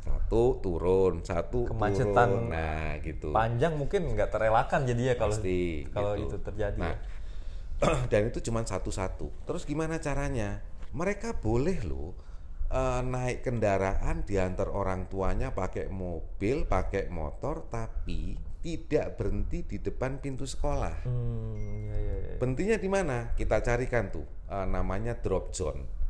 Satu 0.03 0.59
turun, 0.61 1.25
satu 1.25 1.73
Kemacetan 1.73 2.29
turun. 2.29 2.53
Nah, 2.53 3.01
gitu. 3.01 3.33
Panjang 3.33 3.81
mungkin 3.81 4.13
nggak 4.13 4.29
terelakkan 4.29 4.85
jadi 4.85 5.03
ya 5.03 5.15
kalau 5.17 5.33
Pasti, 5.33 5.89
kalau 5.89 6.13
gitu. 6.21 6.27
itu 6.29 6.37
terjadi. 6.45 6.79
Nah, 6.79 6.95
ya. 7.81 7.97
dan 8.13 8.29
itu 8.29 8.45
cuma 8.45 8.61
satu-satu. 8.61 9.49
Terus 9.49 9.63
gimana 9.65 9.97
caranya? 9.97 10.61
Mereka 10.93 11.41
boleh 11.41 11.81
loh 11.89 12.13
eh, 12.73 13.01
naik 13.05 13.45
kendaraan 13.45 14.25
diantar 14.25 14.73
orang 14.73 15.07
tuanya 15.13 15.53
pakai 15.53 15.93
mobil, 15.93 16.65
pakai 16.65 17.13
motor, 17.13 17.69
tapi 17.69 18.35
tidak 18.63 19.19
berhenti 19.19 19.67
di 19.67 19.77
depan 19.83 20.23
pintu 20.23 20.49
sekolah. 20.49 21.05
Hmm, 21.05 21.53
iya 21.59 21.97
iya 21.99 22.17
iya. 22.17 22.35
Berhentinya 22.41 22.77
di 22.81 22.89
mana? 22.89 23.17
Kita 23.37 23.61
carikan 23.61 24.09
tuh 24.09 24.25
eh, 24.49 24.67
namanya 24.67 25.19
drop 25.21 25.53
zone. 25.53 26.01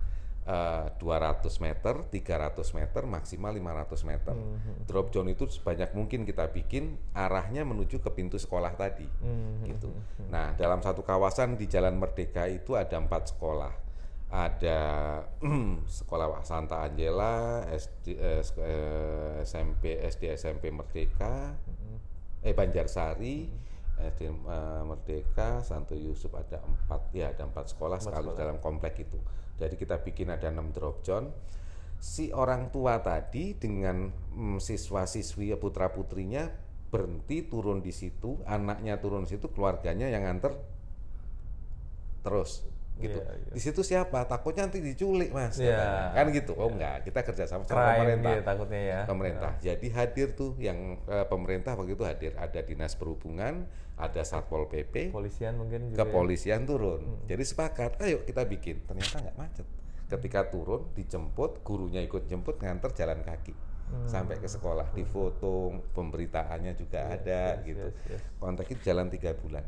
Eh, 0.43 0.87
200 0.99 1.63
meter, 1.63 2.03
300 2.11 2.75
meter, 2.75 3.03
maksimal 3.07 3.55
500 3.55 4.03
meter. 4.03 4.35
Hmm, 4.35 4.83
Drop 4.91 5.15
zone 5.15 5.39
itu 5.39 5.47
sebanyak 5.47 5.95
mungkin 5.95 6.27
kita 6.27 6.51
bikin 6.51 6.99
arahnya 7.15 7.63
menuju 7.63 8.03
ke 8.03 8.11
pintu 8.11 8.43
sekolah 8.43 8.75
tadi 8.75 9.07
Hmm, 9.23 9.63
gitu. 9.63 9.95
Nah, 10.35 10.59
dalam 10.59 10.83
satu 10.83 11.07
kawasan 11.07 11.55
di 11.55 11.71
Jalan 11.71 11.95
Merdeka 11.95 12.51
itu 12.51 12.75
ada 12.75 12.99
empat 12.99 13.31
sekolah. 13.31 13.71
Ada 14.33 14.81
sekolah 16.01 16.41
Santa 16.41 16.81
Angela, 16.89 17.69
SD, 17.69 18.17
eh, 18.17 18.41
sk- 18.41 18.65
eh, 18.65 19.45
SMP, 19.45 20.01
SD 20.01 20.33
SMP 20.33 20.73
Merdeka, 20.73 21.53
eh 22.41 22.55
Banjarsari, 22.57 23.45
SD 24.01 24.21
eh, 24.25 24.83
Merdeka, 24.89 25.61
Santo 25.61 25.93
Yusuf 25.93 26.33
ada 26.33 26.65
empat, 26.65 27.13
ya 27.13 27.29
ada 27.37 27.45
empat 27.45 27.77
sekolah 27.77 28.01
sekali 28.01 28.33
dalam 28.33 28.57
komplek 28.57 29.05
itu. 29.05 29.21
Jadi 29.61 29.77
kita 29.77 30.01
bikin 30.01 30.33
ada 30.33 30.49
enam 30.49 30.73
drop 30.73 31.05
zone. 31.05 31.29
Si 32.03 32.33
orang 32.33 32.73
tua 32.73 32.99
tadi 33.05 33.55
dengan 33.55 34.11
mm, 34.11 34.59
siswa-siswi 34.59 35.55
putra 35.61 35.93
putrinya 35.93 36.49
berhenti 36.89 37.45
turun 37.47 37.85
di 37.85 37.93
situ, 37.93 38.41
anaknya 38.49 38.97
turun 38.97 39.29
di 39.29 39.37
situ, 39.37 39.53
keluarganya 39.53 40.09
yang 40.09 40.25
nganter 40.25 40.57
terus 42.23 42.63
gitu. 43.03 43.19
Iya, 43.19 43.33
iya. 43.35 43.53
Di 43.53 43.61
situ 43.61 43.83
siapa? 43.83 44.23
Takutnya 44.25 44.71
nanti 44.71 44.79
diculik 44.79 45.35
mas, 45.35 45.59
Iya. 45.59 45.75
katanya. 45.75 46.15
kan 46.15 46.27
gitu. 46.31 46.53
Oh 46.55 46.71
enggak, 46.71 46.97
kita 47.03 47.21
kerjasama 47.27 47.63
sama 47.67 47.75
Crime 47.75 47.99
pemerintah 47.99 48.31
dia 48.31 48.43
takutnya 48.47 48.81
ya. 48.81 49.01
pemerintah. 49.05 49.53
Jadi 49.59 49.87
hadir 49.91 50.29
tuh 50.33 50.55
yang 50.57 50.79
eh, 51.05 51.27
pemerintah 51.27 51.75
waktu 51.75 51.93
itu 51.93 52.05
hadir 52.07 52.33
ada 52.39 52.61
dinas 52.63 52.95
perhubungan, 52.95 53.67
ada 53.99 54.23
satpol 54.23 54.71
pp, 54.71 55.11
Polisian 55.11 55.59
mungkin 55.59 55.91
juga. 55.91 55.99
ya. 55.99 56.07
kepolisian 56.07 56.63
turun. 56.65 57.03
Jadi 57.27 57.43
sepakat, 57.43 57.99
ayo 58.01 58.23
kita 58.23 58.47
bikin. 58.47 58.87
Ternyata 58.87 59.19
nggak 59.21 59.37
macet. 59.37 59.67
Ketika 60.07 60.47
turun, 60.49 60.93
dijemput, 60.93 61.65
gurunya 61.65 62.01
ikut 62.01 62.29
jemput, 62.29 62.61
nganter 62.61 62.93
jalan 62.93 63.21
kaki 63.21 63.53
sampai 64.09 64.41
ke 64.41 64.49
sekolah, 64.49 64.89
difoto, 64.97 65.69
pemberitaannya 65.93 66.73
juga 66.73 67.13
ada 67.13 67.61
yes, 67.61 67.65
gitu. 67.69 67.87
yes, 67.93 68.17
yes. 68.17 68.23
Kontak 68.41 68.65
itu 68.73 68.81
jalan 68.89 69.13
tiga 69.13 69.37
bulan, 69.37 69.61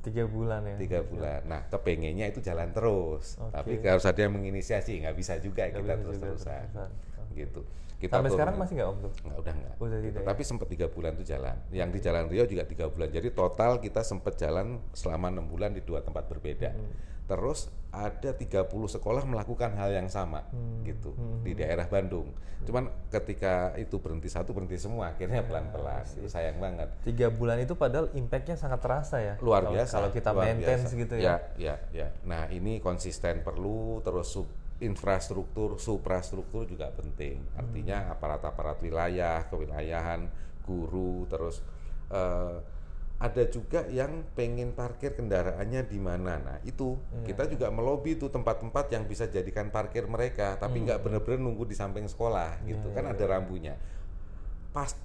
Tiga 0.00 0.24
bulan 0.24 0.64
ya. 0.64 0.76
tiga 0.76 1.00
bulan. 1.02 1.40
Nah, 1.44 1.60
kepengennya 1.68 2.26
itu 2.26 2.40
jalan 2.40 2.72
terus, 2.72 3.36
Oke. 3.36 3.52
tapi 3.52 3.70
harus 3.84 4.04
ada 4.04 4.16
yang 4.16 4.32
menginisiasi, 4.32 4.96
nggak 4.98 5.12
bisa 5.12 5.36
juga 5.38 5.68
Nggak 5.68 5.76
kita 5.76 5.92
bisa 5.92 6.00
terus-terusan, 6.00 6.64
terus-terusan. 6.72 7.36
gitu. 7.36 7.60
Kita 8.00 8.16
Sampai 8.16 8.24
turun- 8.24 8.36
sekarang 8.40 8.54
masih 8.56 8.74
nggak 8.74 8.88
om 8.88 8.98
tuh? 8.98 9.12
Nggak, 9.20 9.38
udah 9.38 9.54
nggak. 9.54 9.74
Udah 9.76 9.98
Gitu. 10.00 10.08
tidak 10.08 10.20
ya? 10.20 10.28
Tapi 10.32 10.42
sempat 10.42 10.66
tiga 10.68 10.86
bulan 10.88 11.12
itu 11.12 11.24
jalan. 11.26 11.56
Yang 11.68 11.88
di 11.92 12.00
Jalan 12.00 12.24
Rio 12.26 12.44
juga 12.48 12.64
tiga 12.64 12.86
bulan. 12.88 13.08
Jadi 13.10 13.28
total 13.30 13.72
kita 13.76 14.00
sempat 14.00 14.34
jalan 14.34 14.66
selama 14.92 15.28
enam 15.28 15.44
bulan 15.44 15.76
di 15.76 15.84
dua 15.84 16.00
tempat 16.00 16.24
berbeda. 16.24 16.72
Hmm. 16.72 16.92
Terus 17.30 17.70
ada 17.90 18.34
30 18.34 18.66
sekolah 18.90 19.22
melakukan 19.22 19.70
hal 19.78 19.94
yang 19.94 20.10
sama 20.10 20.42
Hmm. 20.50 20.82
gitu 20.82 21.14
di 21.42 21.54
daerah 21.54 21.86
Bandung. 21.86 22.34
Cuman 22.66 22.90
ketika 23.08 23.70
itu 23.78 24.02
berhenti 24.02 24.26
satu 24.26 24.50
berhenti 24.50 24.76
semua. 24.76 25.14
Akhirnya 25.14 25.46
pelan-pelan. 25.46 26.02
Itu 26.18 26.26
sayang 26.26 26.58
banget. 26.58 26.90
Tiga 27.06 27.30
bulan 27.30 27.62
itu 27.62 27.78
padahal 27.78 28.10
impactnya 28.12 28.58
sangat 28.58 28.82
terasa 28.82 29.16
ya. 29.22 29.34
Luar 29.38 29.62
Kalau- 29.62 29.74
biasa. 29.78 29.94
Kalau 29.94 30.10
kita 30.10 30.30
biasa. 30.34 30.86
gitu 30.92 31.14
ya. 31.16 31.22
ya. 31.22 31.36
Ya, 31.56 31.74
ya, 31.94 32.06
Nah, 32.26 32.50
ini 32.50 32.82
konsisten 32.82 33.46
perlu 33.46 34.02
terus 34.02 34.28
sub 34.28 34.50
infrastruktur, 34.80 35.76
suprastruktur 35.78 36.64
juga 36.64 36.88
penting. 36.90 37.40
Artinya 37.54 38.10
Hmm. 38.10 38.12
aparat-aparat 38.16 38.80
wilayah, 38.80 39.44
kewilayahan, 39.46 40.26
guru, 40.66 41.24
terus 41.26 41.62
eh, 42.10 42.56
ada 43.20 43.44
juga 43.44 43.84
yang 43.86 44.24
pengen 44.32 44.72
parkir 44.72 45.12
kendaraannya 45.12 45.84
di 45.84 46.00
mana. 46.00 46.40
Nah, 46.40 46.58
itu 46.64 46.96
Iya, 46.96 47.28
kita 47.28 47.52
juga 47.52 47.68
melobi 47.68 48.16
tuh 48.16 48.32
tempat-tempat 48.32 48.88
yang 48.88 49.04
bisa 49.04 49.28
jadikan 49.28 49.68
parkir 49.68 50.08
mereka, 50.08 50.56
tapi 50.56 50.80
Hmm. 50.80 50.88
nggak 50.88 50.98
bener-bener 51.04 51.36
nunggu 51.38 51.68
di 51.68 51.76
samping 51.76 52.08
sekolah 52.08 52.64
gitu. 52.64 52.88
Iya, 52.88 52.96
kan 52.96 53.04
ada 53.12 53.24
rambunya. 53.28 53.76
Pas 54.72 54.96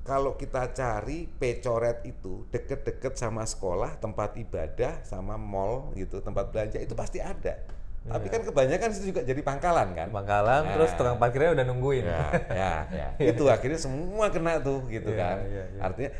kalau 0.00 0.36
kita 0.36 0.70
cari 0.70 1.26
pecoret 1.26 2.06
itu 2.06 2.46
deket-deket 2.48 3.18
sama 3.18 3.42
sekolah, 3.42 3.98
tempat 3.98 4.38
ibadah, 4.38 5.02
sama 5.02 5.34
mall 5.34 5.90
gitu, 5.96 6.22
tempat 6.22 6.54
belanja 6.54 6.78
itu 6.78 6.94
pasti 6.94 7.18
ada. 7.18 7.58
Tapi 8.04 8.28
kan 8.28 8.44
kebanyakan 8.44 8.88
itu 8.92 9.10
juga 9.10 9.24
jadi 9.24 9.40
pangkalan 9.40 9.96
kan. 9.96 10.12
Pangkalan 10.12 10.62
Nah. 10.62 10.72
terus 10.76 10.92
tukang 10.92 11.16
parkirnya 11.16 11.56
udah 11.56 11.64
nungguin. 11.64 12.04
Ya, 12.04 12.22
ya, 12.52 12.74
ya. 13.00 13.08
itu 13.18 13.48
akhirnya 13.48 13.80
semua 13.80 14.28
kena 14.28 14.60
tuh 14.60 14.84
gitu 14.86 15.08
Iya, 15.08 15.18
kan. 15.18 15.36
iya, 15.42 15.64
iya. 15.72 15.80
Artinya 15.80 16.10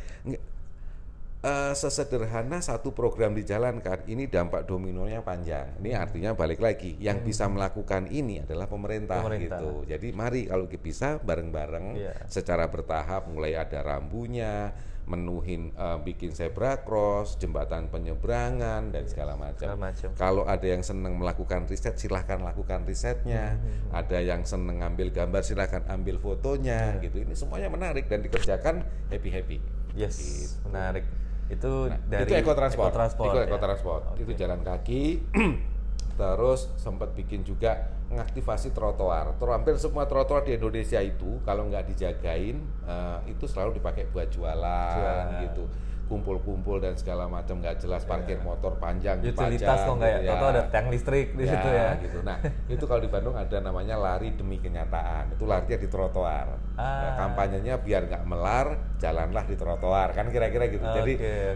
eh, 1.45 1.73
sesederhana 1.77 2.59
satu 2.59 2.91
program 2.91 3.37
dijalankan, 3.37 4.09
ini 4.09 4.25
dampak 4.27 4.65
dominonya 4.65 5.21
panjang. 5.21 5.77
Ini 5.77 5.93
artinya 5.93 6.33
balik 6.33 6.59
lagi, 6.59 6.97
yang 6.97 7.21
bisa 7.21 7.45
melakukan 7.47 8.09
ini 8.09 8.41
adalah 8.41 8.65
pemerintah, 8.65 9.21
Hmm. 9.21 9.29
Pemerintah. 9.29 9.61
gitu. 9.61 9.71
Jadi 9.85 10.09
mari 10.11 10.49
kalau 10.49 10.65
bisa 10.67 11.21
bareng-bareng 11.21 11.87
Iya. 11.95 12.13
secara 12.27 12.73
bertahap, 12.73 13.29
mulai 13.29 13.55
ada 13.55 13.85
rambunya, 13.85 14.73
menuhin 15.05 15.69
eh, 15.77 15.99
bikin 16.01 16.33
zebra 16.33 16.81
cross, 16.81 17.37
jembatan 17.37 17.93
penyeberangan 17.93 18.89
dan 18.89 19.05
segala 19.05 19.37
macam. 19.37 19.77
Kalau 20.17 20.49
ada 20.49 20.65
yang 20.65 20.81
senang 20.81 21.21
melakukan 21.21 21.69
riset, 21.69 22.01
silahkan 22.01 22.41
lakukan 22.41 22.89
risetnya. 22.89 23.61
Ada 23.93 24.25
yang 24.25 24.49
senang 24.49 24.81
ngambil 24.81 25.13
gambar, 25.13 25.45
silahkan 25.45 25.85
ambil 25.93 26.17
fotonya, 26.17 26.97
gitu. 27.05 27.21
Ini 27.21 27.37
semuanya 27.37 27.69
menarik 27.69 28.09
dan 28.09 28.25
dikerjakan 28.25 28.81
happy 29.13 29.29
happy. 29.29 29.59
Yes, 29.93 30.17
Gitu. 30.17 30.73
menarik. 30.73 31.05
Itu 31.55 31.73
Nah, 31.87 31.99
dari 32.05 32.25
itu 32.25 32.35
ekotransport. 32.37 32.91
ekotransport, 32.91 33.27
itu 33.27 33.39
ya. 33.39 33.47
ekotransport. 33.47 34.03
Itu 34.17 34.33
jalan 34.35 34.61
kaki. 34.61 35.03
Terus 36.15 36.71
sempat 36.77 37.11
bikin 37.13 37.43
juga 37.43 37.91
mengaktifasi 38.07 38.71
trotoar. 38.71 39.35
Tro- 39.35 39.51
Hampir 39.51 39.75
semua 39.77 40.05
trotoar 40.05 40.43
di 40.43 40.55
Indonesia 40.55 41.01
itu 41.01 41.43
kalau 41.43 41.67
nggak 41.67 41.89
dijagain 41.89 42.57
eh, 42.85 43.19
itu 43.27 43.45
selalu 43.45 43.79
dipakai 43.79 44.07
buat 44.09 44.29
jualan, 44.29 44.55
Jualan. 44.95 45.43
gitu. 45.43 45.65
Kumpul-kumpul 46.05 46.85
dan 46.85 46.95
segala 46.95 47.25
macam 47.27 47.59
nggak 47.59 47.81
jelas 47.81 48.05
parkir 48.05 48.37
motor 48.45 48.77
panjang 48.77 49.25
Utilitas 49.25 49.89
kok 49.89 49.95
nggak 49.97 50.11
ya? 50.11 50.19
gitu 50.21 50.35
Tahu 50.37 50.49
ada 50.53 50.63
tiang 50.69 50.87
listrik 50.93 51.27
di 51.33 51.45
situ 51.49 51.69
ya. 51.69 51.97
gitu. 51.99 52.19
Nah, 52.21 52.39
itu 52.69 52.85
kalau 52.85 53.01
di 53.01 53.11
Bandung 53.11 53.35
ada 53.35 53.57
namanya 53.59 53.97
lari 53.97 54.37
demi 54.37 54.61
kenyataan. 54.61 55.33
Itu 55.33 55.49
larinya 55.49 55.79
di 55.81 55.89
trotoar. 55.89 56.47
Ah. 56.77 56.85
Ya, 56.85 57.11
kampanyenya 57.17 57.75
biar 57.81 58.03
nggak 58.11 58.25
melar, 58.29 58.67
jalanlah 59.01 59.45
di 59.49 59.57
trotoar. 59.57 60.13
Kan 60.13 60.29
kira-kira 60.29 60.69
gitu. 60.69 60.85
Oke, 60.85 60.97
Jadi 61.01 61.13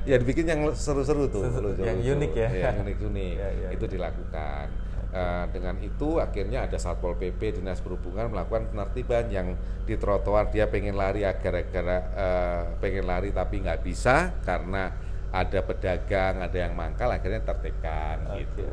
ya 0.08 0.16
dibikin 0.16 0.46
yang 0.48 0.60
seru-seru 0.72 1.28
tuh, 1.28 1.44
lucu-lucu. 1.44 1.84
yang 1.84 1.98
unik 2.00 2.32
ya. 2.32 2.48
Iya, 2.48 2.62
yang 2.72 2.76
unik-unik. 2.86 3.34
Iya, 3.38 3.48
iya, 3.54 3.68
itu 3.76 3.84
dilakukan. 3.86 4.87
Eh, 5.08 5.44
dengan 5.56 5.72
itu 5.80 6.20
akhirnya 6.20 6.68
ada 6.68 6.76
Satpol 6.76 7.16
PP 7.16 7.56
Dinas 7.56 7.80
Perhubungan 7.80 8.28
melakukan 8.28 8.68
penertiban 8.68 9.24
yang 9.32 9.56
di 9.88 9.96
trotoar 9.96 10.52
dia 10.52 10.68
pengen 10.68 11.00
lari 11.00 11.24
gara-gara 11.24 11.98
eh, 12.12 12.62
pengen 12.76 13.08
lari 13.08 13.32
tapi 13.32 13.64
nggak 13.64 13.80
bisa 13.80 14.36
karena 14.44 14.92
ada 15.32 15.64
pedagang, 15.64 16.44
ada 16.44 16.52
yang 16.52 16.76
mangkal 16.76 17.08
akhirnya 17.08 17.40
tertibkan 17.40 18.20
Oke. 18.28 18.44
gitu. 18.44 18.68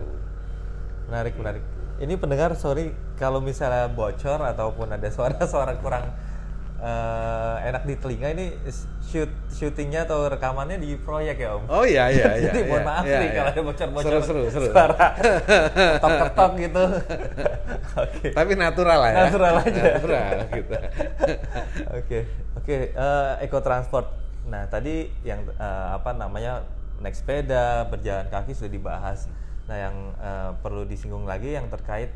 Menarik, 1.07 1.40
menarik. 1.40 1.64
Ini 2.03 2.20
pendengar, 2.20 2.52
sorry 2.60 2.91
kalau 3.16 3.40
misalnya 3.40 3.88
bocor 3.88 4.44
ataupun 4.44 4.91
ada 4.91 5.07
suara-suara 5.07 5.80
kurang 5.80 6.12
eh, 6.81 7.56
enak 7.72 7.84
di 7.88 7.95
telinga 7.95 8.27
ini 8.35 8.45
shoot 9.06 9.31
syutingnya 9.47 10.03
atau 10.03 10.27
rekamannya 10.27 10.81
di 10.81 10.99
proyek 10.99 11.39
ya 11.39 11.56
Om. 11.56 11.64
Oh 11.72 11.85
iya 11.88 12.11
iya 12.11 12.30
iya. 12.41 12.52
Jadi 12.52 12.61
mohon 12.68 12.84
iya, 12.84 12.89
maaf 12.89 13.03
iya, 13.06 13.18
nih 13.22 13.27
iya. 13.27 13.35
kalau 13.38 13.49
ada 13.49 13.61
bocor-bocor 13.64 14.11
Seru 14.11 14.22
seru 14.22 14.41
seru. 14.52 14.65
suara 14.73 15.07
ketok-ketok 15.95 16.52
gitu. 16.60 16.84
Oke. 18.03 18.27
Tapi 18.35 18.52
natural 18.60 18.97
lah 18.99 19.10
ya. 19.11 19.18
Natural 19.30 19.53
aja. 19.64 19.81
Natural 19.95 20.31
gitu. 20.52 20.76
Oke, 21.95 22.19
oke. 22.60 22.77
eh, 22.91 23.31
Eco 23.47 23.60
transport. 23.64 24.07
Nah, 24.45 24.68
tadi 24.68 25.10
yang 25.23 25.47
eh, 25.47 25.88
apa 25.95 26.11
namanya 26.11 26.68
naik 26.99 27.15
sepeda, 27.15 27.88
berjalan 27.88 28.27
kaki 28.27 28.52
sudah 28.52 28.72
dibahas. 28.72 29.31
Nah, 29.72 29.77
yang 29.80 29.95
eh, 30.19 30.52
perlu 30.60 30.84
disinggung 30.84 31.23
lagi 31.23 31.56
yang 31.56 31.72
terkait 31.72 32.11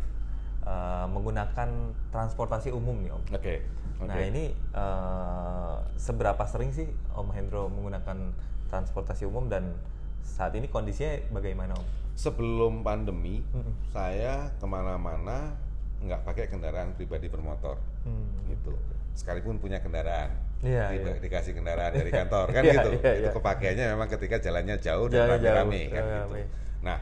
eh, 0.67 1.05
menggunakan 1.07 1.95
transportasi 2.11 2.75
umum 2.75 2.99
nih, 2.99 3.11
Om. 3.15 3.23
Oke. 3.39 3.55
Oke. 3.99 4.07
Nah, 4.07 4.19
ini 4.21 4.45
eh, 4.53 5.75
seberapa 5.95 6.43
sering 6.43 6.71
sih 6.71 6.87
Om 7.11 7.29
Hendro 7.29 7.67
menggunakan 7.67 8.31
transportasi 8.67 9.23
umum 9.23 9.45
dan 9.45 9.75
saat 10.21 10.53
ini 10.53 10.67
kondisinya 10.67 11.19
bagaimana, 11.31 11.73
Om? 11.73 11.85
sebelum 12.13 12.79
pandemi 12.79 13.39
Mm-mm. 13.45 13.71
saya 13.89 14.51
ke 14.53 14.65
mana-mana 14.65 15.55
nggak 15.99 16.19
pakai 16.21 16.47
kendaraan 16.47 16.91
pribadi 16.93 17.27
bermotor 17.27 17.79
Hmm. 17.99 18.43
gitu 18.45 18.71
sekalipun 19.13 19.55
punya 19.57 19.79
kendaraan 19.79 20.31
Iya, 20.59 20.91
Di- 20.91 20.99
iya. 21.01 21.15
dikasih 21.17 21.51
kendaraan 21.53 21.91
dari 21.91 22.11
kantor 22.19 22.47
kan 22.49 22.59
Iya, 22.61 22.73
gitu 22.73 22.89
iya, 22.97 23.11
itu 23.13 23.23
iya. 23.23 23.31
kepakaiannya 23.31 23.85
memang 23.89 24.07
ketika 24.09 24.35
jalannya 24.37 24.75
jauh 24.77 25.07
dan 25.07 25.15
jauh, 25.15 25.31
rame-rame 25.33 25.81
kan 25.89 25.99
rame-rame. 26.01 26.39
gitu 26.39 26.47
nah 26.81 26.97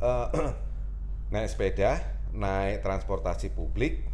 eh, 0.00 0.26
naik 1.32 1.48
sepeda 1.48 1.90
naik 2.30 2.82
transportasi 2.82 3.50
publik 3.50 4.06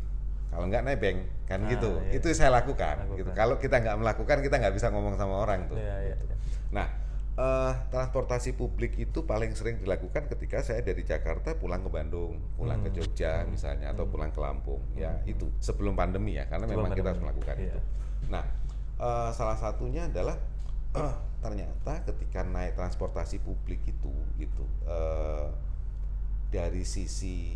kalau 0.48 0.64
nggak 0.66 0.82
nebeng 0.84 1.18
kan 1.44 1.60
Ah, 1.64 1.70
gitu 1.70 2.00
iya. 2.04 2.16
itu 2.16 2.26
saya 2.32 2.52
lakukan, 2.52 3.04
Lakukan. 3.04 3.18
gitu 3.20 3.30
kalau 3.32 3.56
kita 3.56 3.76
nggak 3.78 3.96
melakukan 4.00 4.38
kita 4.40 4.56
nggak 4.56 4.74
bisa 4.74 4.88
ngomong 4.88 5.14
sama 5.14 5.44
orang 5.44 5.68
tuh 5.68 5.76
Iya, 5.76 5.96
iya, 6.04 6.16
iya. 6.18 6.36
Nah, 6.68 6.86
eh, 7.34 7.72
transportasi 7.88 8.52
publik 8.52 8.96
itu 8.96 9.24
paling 9.24 9.54
sering 9.54 9.78
dilakukan 9.78 10.28
ketika 10.28 10.60
saya 10.60 10.82
dari 10.82 11.00
Jakarta 11.00 11.54
pulang 11.54 11.80
ke 11.80 11.88
Bandung, 11.88 12.36
pulang 12.54 12.82
ke 12.82 12.90
Hmm. 12.90 12.96
Jogja 12.98 13.44
misalnya, 13.44 13.92
atau 13.92 14.04
pulang 14.04 14.28
ke 14.28 14.40
Lampung. 14.40 14.82
Ya 14.92 15.16
itu 15.24 15.48
sebelum 15.56 15.94
pandemi 15.94 16.36
ya, 16.36 16.44
karena 16.44 16.66
Sebelum 16.66 16.84
memang 16.84 16.96
kita 16.96 17.08
harus 17.14 17.22
melakukan 17.22 17.56
iya. 17.56 17.72
itu. 17.72 17.80
Nah, 18.28 18.44
eh, 18.98 19.30
salah 19.32 19.56
satunya 19.56 20.04
adalah 20.04 20.36
ternyata 21.38 22.02
ketika 22.02 22.42
naik 22.42 22.74
transportasi 22.74 23.38
publik 23.38 23.78
itu, 23.86 24.10
gitu, 24.36 24.64
eh, 24.84 25.46
dari 26.50 26.82
sisi 26.82 27.54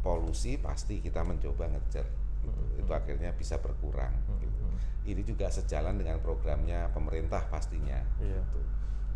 polusi 0.00 0.56
pasti 0.56 1.00
kita 1.04 1.24
mencoba 1.24 1.68
ngejar. 1.70 2.06
Gitu. 2.40 2.84
Itu 2.84 2.92
akhirnya 2.92 3.30
bisa 3.36 3.60
berkurang. 3.60 4.12
Gitu. 4.40 4.64
Ini 5.10 5.22
juga 5.24 5.48
sejalan 5.48 5.96
dengan 5.96 6.20
programnya 6.20 6.88
pemerintah 6.92 7.44
pastinya. 7.48 8.00
Iya. 8.20 8.40
Gitu. 8.40 8.60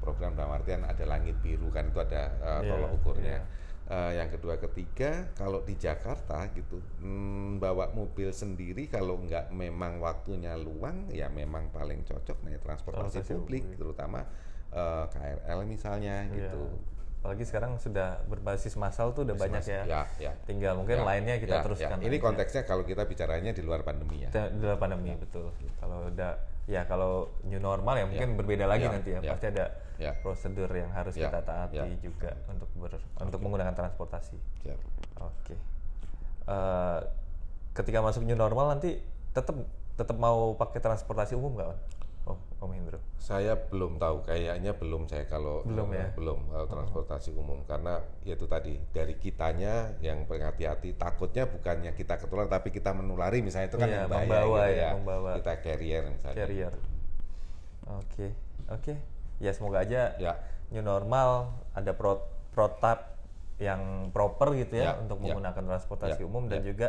Program 0.05 0.37
dalam 0.37 0.53
artian 0.53 0.85
ada 0.85 1.05
langit 1.09 1.41
biru 1.41 1.73
kan 1.73 1.89
itu 1.89 2.01
ada 2.01 2.23
uh, 2.45 2.61
tolok 2.61 2.91
ukurnya. 3.01 3.41
Uh, 3.85 4.17
yang 4.17 4.33
kedua 4.33 4.57
ketiga 4.57 5.29
kalau 5.37 5.61
di 5.61 5.77
Jakarta 5.77 6.49
gitu 6.57 6.81
hmm, 7.05 7.61
bawa 7.61 7.93
mobil 7.93 8.33
sendiri 8.33 8.89
kalau 8.89 9.21
nggak 9.21 9.53
memang 9.53 10.01
waktunya 10.01 10.57
luang 10.57 11.13
ya 11.13 11.29
memang 11.29 11.69
paling 11.69 12.01
cocok 12.01 12.49
naik 12.49 12.65
transportasi 12.65 13.21
publik 13.29 13.77
terutama 13.77 14.25
uh, 14.73 15.05
KRL 15.13 15.69
misalnya 15.69 16.25
gitu. 16.33 16.65
Apalagi 17.25 17.49
sekarang 17.49 17.81
sudah 17.81 18.21
berbasis 18.29 18.77
massal 18.77 19.17
tuh 19.17 19.25
udah 19.25 19.33
banyak 19.33 19.65
ya. 19.65 19.81
Ya, 19.89 20.03
ya. 20.21 20.33
Tinggal 20.45 20.77
mungkin 20.77 21.01
Ya, 21.01 21.09
lainnya 21.09 21.41
kita 21.41 21.57
ya, 21.57 21.65
teruskan. 21.65 21.97
ya. 21.97 22.05
Ini 22.05 22.21
aja. 22.21 22.25
konteksnya 22.29 22.63
kalau 22.69 22.85
kita 22.85 23.09
bicaranya 23.09 23.49
di 23.49 23.65
luar 23.65 23.81
pandemi 23.81 24.21
ya. 24.21 24.29
Di 24.29 24.61
luar 24.61 24.77
pandemi 24.77 25.17
betul. 25.17 25.49
Kalau 25.81 26.05
udah 26.05 26.37
ya 26.69 26.85
kalau 26.85 27.33
new 27.43 27.57
normal 27.57 27.97
ya 27.97 28.05
mungkin 28.05 28.37
berbeda 28.37 28.69
lagi 28.69 28.85
Ya, 28.85 28.93
nanti 28.93 29.11
ya. 29.17 29.21
ya. 29.25 29.31
Pasti 29.33 29.47
ada 29.49 29.65
Ya. 29.97 30.13
prosedur 30.21 30.69
yang 30.69 30.93
harus 30.93 31.17
Ya, 31.17 31.33
kita 31.33 31.41
taati 31.41 31.81
ya. 31.81 31.89
juga 31.97 32.37
untuk 32.45 32.69
ber, 32.77 32.93
untuk 33.17 33.41
menggunakan 33.41 33.73
transportasi. 33.73 34.37
Siap. 34.61 34.77
Oke. 35.19 35.57
Eh, 36.45 37.01
ketika 37.73 38.05
masuk 38.05 38.21
new 38.21 38.37
normal 38.37 38.77
nanti 38.77 39.01
tetap 39.33 39.57
tetap 39.95 40.17
mau 40.21 40.53
pakai 40.53 40.77
transportasi 40.79 41.33
umum 41.33 41.57
nggak, 41.57 41.73
Om? 42.65 42.73
Hendro. 42.73 42.99
Saya 43.17 43.53
belum 43.57 43.97
tahu, 43.97 44.25
kayaknya 44.25 44.73
belum 44.73 45.05
saya 45.05 45.25
kalau 45.25 45.61
Belum 45.63 45.93
ya? 45.93 46.09
belum 46.13 46.49
kalau 46.49 46.67
transportasi 46.67 47.33
umum 47.33 47.61
karena 47.65 48.01
ya 48.21 48.35
itu 48.35 48.45
tadi 48.45 48.81
dari 48.91 49.15
kitanya 49.15 49.93
yang 50.01 50.25
berhati-hati 50.25 50.97
takutnya 50.97 51.45
bukannya 51.45 51.93
kita 51.93 52.17
ketularan 52.17 52.49
tapi 52.49 52.69
kita 52.69 52.93
menulari 52.93 53.41
misalnya 53.41 53.69
itu 53.69 53.77
kan 53.77 53.89
yang 53.89 54.09
bahaya 54.09 54.25
membawa 54.25 54.61
gitu 54.65 54.77
ya, 54.77 54.91
membawa. 54.97 55.31
kita 55.39 55.53
carrier 55.61 56.03
misalnya. 56.09 56.37
Carrier. 56.37 56.73
Oke, 57.85 58.27
oke. 58.69 58.95
Ya 59.39 59.53
semoga 59.53 59.85
aja 59.85 60.17
Ya. 60.17 60.41
new 60.73 60.81
normal 60.81 61.53
ada 61.77 61.93
pro 61.93 62.25
protap 62.55 63.13
yang 63.59 64.11
proper 64.11 64.55
gitu 64.57 64.79
ya, 64.79 64.95
Ya, 64.95 64.99
untuk 64.99 65.21
ya. 65.21 65.31
menggunakan 65.31 65.63
transportasi 65.65 66.23
Ya, 66.23 66.27
umum 66.27 66.49
dan 66.49 66.63
ya. 66.65 66.73
juga 66.73 66.89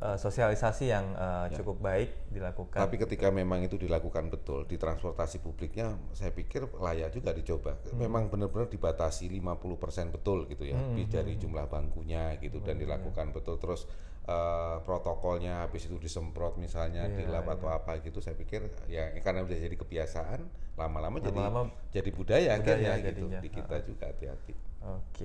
eh, 0.00 0.16
sosialisasi 0.16 0.84
yang 0.88 1.12
eh, 1.12 1.46
cukup 1.54 1.76
baik 1.78 2.32
dilakukan. 2.32 2.80
Tapi 2.80 2.96
ketika 2.96 3.28
memang 3.28 3.60
itu 3.60 3.76
dilakukan 3.76 4.32
betul 4.32 4.64
di 4.64 4.80
transportasi 4.80 5.38
publiknya, 5.38 5.92
saya 6.16 6.32
pikir 6.32 6.66
layak 6.80 7.12
juga 7.12 7.30
dicoba. 7.30 7.76
Hmm. 7.76 8.00
Memang 8.00 8.32
benar-benar 8.32 8.66
dibatasi 8.66 9.28
50% 9.28 10.10
betul 10.10 10.48
gitu 10.48 10.64
ya, 10.64 10.76
Hmm, 10.76 10.96
di 10.96 11.04
dari 11.04 11.36
jumlah 11.36 11.68
bangkunya 11.68 12.40
gitu 12.40 12.64
dan 12.64 12.80
dilakukan 12.80 13.30
betul 13.36 13.60
terus 13.60 13.84
eh, 14.24 14.76
protokolnya 14.84 15.64
habis 15.64 15.84
itu 15.84 15.96
disemprot 15.96 16.54
misalnya 16.56 17.04
Iya, 17.08 17.24
dilap 17.26 17.48
atau 17.50 17.68
apa 17.68 17.98
gitu. 18.00 18.20
Saya 18.20 18.36
pikir 18.36 18.64
ya 18.86 19.10
karena 19.20 19.42
udah 19.42 19.58
jadi 19.58 19.76
kebiasaan, 19.76 20.40
lama-lama 20.76 21.18
jadi 21.18 21.34
Lama-lama 21.34 21.72
jadi 21.90 22.10
budaya, 22.14 22.56
budaya 22.56 22.62
akhirnya 22.62 22.92
gitu. 22.96 23.06
jadinya. 23.10 23.38
Di 23.42 23.50
kita 23.50 23.76
juga 23.82 24.04
hati-hati. 24.08 24.54
Oke, 24.80 25.24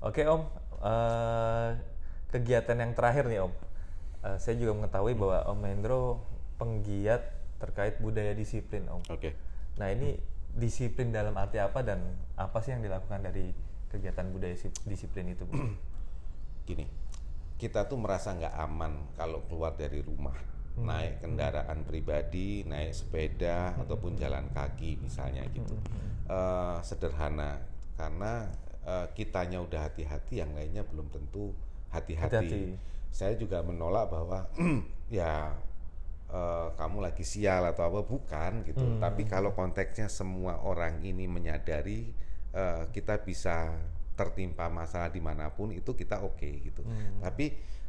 oke 0.00 0.22
Om. 0.24 0.42
Eh, 0.78 1.70
kegiatan 2.30 2.76
yang 2.78 2.92
terakhir 2.94 3.26
nih 3.26 3.40
Om. 3.42 3.52
Eh, 4.18 4.38
saya 4.38 4.58
juga 4.58 4.74
mengetahui 4.74 5.14
bahwa 5.14 5.46
Om 5.46 5.62
Hendro 5.62 6.02
penggiat 6.58 7.22
terkait 7.62 7.98
budaya 8.02 8.34
disiplin 8.34 8.86
Om. 8.90 9.02
Oke. 9.10 9.34
Nah 9.78 9.90
ini 9.94 10.18
disiplin 10.58 11.14
dalam 11.14 11.36
arti 11.38 11.62
apa 11.62 11.86
dan 11.86 12.02
apa 12.34 12.58
sih 12.64 12.74
yang 12.74 12.82
dilakukan 12.82 13.22
dari 13.22 13.54
kegiatan 13.88 14.26
budaya 14.34 14.56
sip- 14.58 14.82
disiplin 14.84 15.30
itu? 15.30 15.46
Bu? 15.46 15.54
gini 16.68 16.84
kita 17.58 17.88
tuh 17.90 17.98
merasa 17.98 18.36
nggak 18.36 18.54
aman 18.54 18.92
kalau 19.18 19.42
keluar 19.50 19.74
dari 19.74 19.98
rumah 20.04 20.36
naik 20.78 21.26
kendaraan 21.26 21.82
pribadi 21.82 22.62
naik 22.62 22.94
sepeda 22.94 23.74
ataupun 23.82 24.14
jalan 24.14 24.46
kaki 24.54 24.98
misalnya 25.02 25.42
gitu 25.50 25.74
Eh, 26.28 26.78
sederhana 26.84 27.56
karena 27.96 28.52
eh, 28.84 29.08
kitanya 29.16 29.64
udah 29.64 29.88
hati-hati 29.88 30.44
yang 30.44 30.52
lainnya 30.52 30.84
belum 30.84 31.08
tentu 31.08 31.56
Hati-hati. 31.88 32.76
Saya 33.10 33.34
juga 33.34 33.60
menolak 33.62 34.08
bahwa 34.08 34.46
ya 35.10 35.54
eh, 36.28 36.68
kamu 36.76 36.98
lagi 37.02 37.24
sial 37.24 37.64
atau 37.66 37.88
apa 37.88 38.00
bukan 38.04 38.62
gitu. 38.68 38.84
Tapi 38.98 39.24
kalau 39.24 39.52
konteksnya 39.52 40.06
semua 40.06 40.60
orang 40.62 41.00
ini 41.02 41.24
menyadari 41.26 42.10
eh, 42.52 42.82
kita 42.92 43.20
bisa 43.22 43.72
tertimpa 44.18 44.66
masalah 44.66 45.08
di 45.08 45.22
mana 45.22 45.46
pun 45.48 45.70
itu 45.70 45.94
kita 45.94 46.20
oke 46.20 46.50
gitu. 46.62 46.82
Tapi 47.22 47.46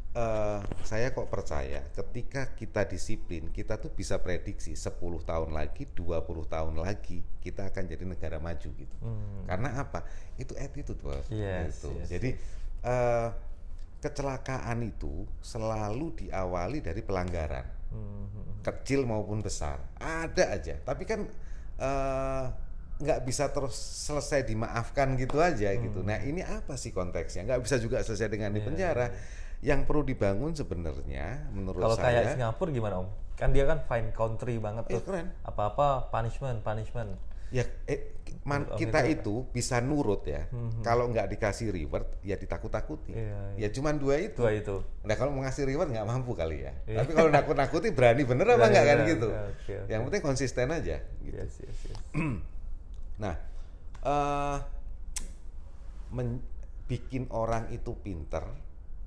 eh, 0.10 0.60
saya 0.82 1.10
kok 1.10 1.30
percaya 1.30 1.82
ketika 1.90 2.54
kita 2.54 2.86
disiplin 2.86 3.50
kita 3.50 3.78
tuh 3.78 3.90
bisa 3.90 4.18
prediksi 4.18 4.74
10 4.74 4.98
tahun 5.22 5.50
lagi 5.54 5.86
20 5.90 6.22
tahun 6.50 6.76
lagi 6.78 7.22
kita 7.42 7.70
akan 7.70 7.84
jadi 7.86 8.06
negara 8.06 8.38
maju 8.38 8.70
gitu. 8.74 8.98
Karena 9.46 9.84
apa? 9.84 10.06
Itu 10.38 10.54
attitude 10.58 11.02
bos. 11.02 11.28
Yes, 11.30 11.82
Gitu. 11.82 11.90
yes, 11.98 12.08
jadi 12.10 12.30
eh, 12.86 13.30
kecelakaan 14.00 14.80
itu 14.84 15.28
selalu 15.44 16.16
diawali 16.26 16.80
dari 16.80 17.02
pelanggaran 17.04 17.78
Hmm, 17.90 18.62
kecil 18.62 19.02
maupun 19.02 19.42
besar 19.42 19.82
ada 19.98 20.54
aja 20.54 20.78
tapi 20.86 21.10
kan 21.10 21.26
eh, 21.82 22.46
nggak 23.00 23.20
bisa 23.24 23.48
terus 23.50 23.74
selesai 23.80 24.44
dimaafkan 24.44 25.16
gitu 25.16 25.40
aja 25.40 25.72
gitu. 25.72 26.04
Nah 26.04 26.20
ini 26.20 26.44
apa 26.44 26.76
sih 26.76 26.92
konteksnya? 26.92 27.48
Nggak 27.48 27.62
bisa 27.64 27.76
juga 27.80 28.04
selesai 28.04 28.28
dengan 28.28 28.52
di 28.52 28.60
penjara. 28.60 29.08
Yang 29.64 29.88
perlu 29.88 30.04
dibangun 30.04 30.52
sebenarnya 30.52 31.48
menurut 31.56 31.80
Kalau 31.80 31.96
saya 31.96 32.28
kayak 32.28 32.36
Singapura 32.36 32.70
gimana 32.76 32.96
om? 33.00 33.08
Kan 33.40 33.56
dia 33.56 33.64
kan 33.64 33.80
fine 33.88 34.12
country 34.12 34.60
banget 34.60 34.92
Iya, 34.92 35.00
tuh. 35.00 35.04
keren. 35.08 35.32
Apa-apa 35.48 36.12
punishment, 36.12 36.60
punishment. 36.60 37.16
Ya 37.50 37.66
eh, 37.86 38.14
man- 38.42 38.66
kita 38.78 39.00
itu- 39.04 39.18
itu 39.44 39.52
bisa 39.52 39.78
nurut 39.80 40.22
ya. 40.24 40.46
Kalau 40.80 41.06
nggak 41.08 41.28
dikasih 41.30 41.70
reward 41.70 42.22
ya 42.22 42.36
ditakut-takuti. 42.36 43.12
Iya, 43.12 43.58
Ya 43.58 43.68
cuman 43.70 43.96
dua 43.96 44.16
itu. 44.18 44.40
Dua 44.40 44.54
itu. 44.54 44.82
Nah 45.02 45.16
kalau 45.16 45.32
mau 45.32 45.42
ngasih 45.42 45.66
reward 45.66 45.90
nggak 45.90 46.04
mampu 46.04 46.34
kali 46.34 46.62
ya. 46.62 46.74
Tapi 46.96 47.12
kalau 47.12 47.30
nakut-nakuti 47.30 47.90
berani 47.90 48.24
bener 48.24 48.48
apa 48.50 48.66
nggak 48.68 48.86
kan 48.86 48.98
gitu. 49.08 49.28
Oke, 49.28 49.74
oke. 49.76 49.88
Yang 49.88 50.02
penting 50.04 50.24
konsisten 50.24 50.68
aja. 50.70 50.98
Gitu. 51.20 51.36
Yes, 51.36 51.54
yes, 51.60 51.78
yes. 51.86 52.00
Nah, 53.20 53.36
eh 54.00 54.58
men- 56.10 56.42
bikin 56.86 57.30
orang 57.30 57.70
itu 57.70 57.94
pinter 57.96 58.42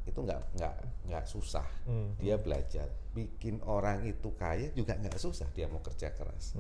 itu 0.03 0.19
nggak 0.19 0.55
nggak 0.55 0.75
nggak 1.05 1.25
susah. 1.25 1.67
Hmm. 1.85 2.15
Dia 2.17 2.37
belajar. 2.37 2.87
Bikin 3.13 3.59
orang 3.63 4.03
itu 4.03 4.35
kaya 4.37 4.71
juga 4.71 4.95
nggak 4.95 5.15
susah. 5.17 5.47
Dia 5.51 5.67
mau 5.67 5.79
kerja 5.79 6.11
keras. 6.11 6.55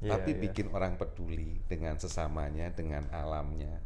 Iya, 0.00 0.16
Tapi 0.16 0.30
iya. 0.32 0.40
bikin 0.48 0.66
orang 0.72 0.96
peduli 0.96 1.60
dengan 1.68 2.00
sesamanya, 2.00 2.72
dengan 2.72 3.04
alamnya. 3.12 3.76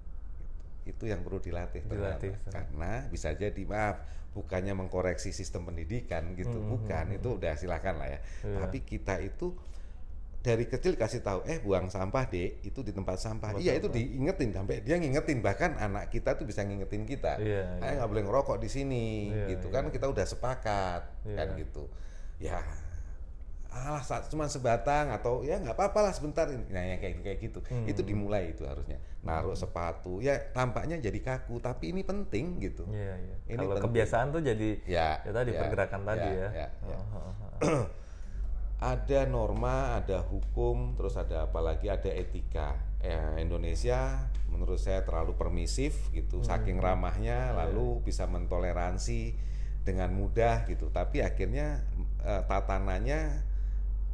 Itu 0.86 1.10
yang 1.10 1.26
perlu 1.26 1.42
dilatih. 1.42 1.82
Dilatih, 1.90 2.38
ternyata. 2.38 2.50
Karena 2.54 2.92
bisa 3.10 3.34
jadi 3.34 3.62
maaf, 3.66 3.98
bukannya 4.30 4.78
mengkoreksi 4.78 5.34
sistem 5.34 5.66
pendidikan 5.66 6.38
gitu, 6.38 6.54
bukan. 6.62 7.18
Itu 7.18 7.34
udah 7.42 7.58
silakan 7.58 7.98
lah 7.98 8.08
ya. 8.14 8.18
Hmm, 8.42 8.46
Iya. 8.46 8.58
Tapi 8.62 8.78
kita 8.86 9.14
itu 9.18 9.58
dari 10.44 10.68
kecil 10.68 10.92
kasih 11.00 11.24
tahu, 11.24 11.40
eh 11.48 11.56
buang 11.58 11.88
sampah 11.88 12.28
dek, 12.28 12.60
itu 12.62 12.84
di 12.84 12.92
tempat 12.92 13.16
sampah. 13.16 13.56
Tempat 13.56 13.64
iya 13.64 13.80
itu 13.80 13.88
diingetin 13.88 14.52
sampai 14.52 14.84
dia 14.84 15.00
ngingetin 15.00 15.40
bahkan 15.40 15.72
anak 15.80 16.12
kita 16.12 16.36
tuh 16.36 16.44
bisa 16.44 16.60
ngingetin 16.60 17.08
kita. 17.08 17.40
Iya, 17.40 17.80
"Eh, 17.80 17.80
iya. 17.80 17.90
nggak 17.96 18.08
boleh 18.12 18.22
ngerokok 18.28 18.60
di 18.60 18.68
sini, 18.68 19.32
Iya, 19.32 19.56
gitu 19.56 19.72
iya. 19.72 19.80
kan 19.80 19.84
kita 19.88 20.04
udah 20.04 20.26
sepakat 20.28 21.02
kan 21.32 21.48
Iya. 21.48 21.58
gitu. 21.64 21.88
Ya 22.44 22.60
alah 23.74 24.02
cuma 24.30 24.46
sebatang 24.46 25.10
atau 25.10 25.42
ya 25.42 25.58
nggak 25.58 25.74
apa-apa 25.74 26.06
lah 26.06 26.12
sebentar. 26.14 26.46
Nah 26.46 26.84
yang 26.86 27.02
kayak 27.02 27.26
kayak 27.26 27.38
gitu. 27.42 27.58
Hmm. 27.66 27.90
itu 27.90 28.06
dimulai 28.06 28.54
itu 28.54 28.62
harusnya. 28.62 29.02
Naruh 29.26 29.58
sepatu 29.58 30.22
ya 30.22 30.38
tampaknya 30.54 31.02
jadi 31.02 31.18
kaku 31.18 31.58
tapi 31.58 31.90
ini 31.90 32.06
penting 32.06 32.62
gitu. 32.62 32.86
Iya, 32.86 33.18
iya. 33.18 33.36
Ini 33.50 33.58
Kalau 33.58 33.74
penting. 33.74 33.84
kebiasaan 33.90 34.26
tuh 34.30 34.42
jadi 34.46 34.70
Ya, 34.86 35.18
ya 35.26 35.32
tadi 35.34 35.50
ya, 35.52 35.60
pergerakan 35.66 36.00
tadi 36.06 36.28
ya, 36.30 36.38
ya. 36.38 36.48
ya, 36.54 36.68
ya. 36.86 36.98
Ada 38.84 39.24
norma 39.24 39.96
ada 39.96 40.20
hukum 40.20 40.92
terus 40.92 41.16
ada 41.16 41.48
apalagi 41.48 41.88
ada 41.88 42.10
etika. 42.10 42.76
Ya, 43.00 43.32
Indonesia 43.40 44.28
menurut 44.52 44.76
saya 44.76 45.00
terlalu 45.00 45.32
permisif 45.40 46.12
gitu. 46.12 46.44
Saking 46.44 46.84
ramahnya 46.84 47.56
lalu 47.56 48.04
bisa 48.04 48.28
mentoleransi 48.28 49.32
dengan 49.88 50.12
mudah 50.12 50.68
gitu. 50.68 50.92
Tapi 50.92 51.24
akhirnya 51.24 51.80
eh, 52.28 52.42
tatanannya 52.44 53.53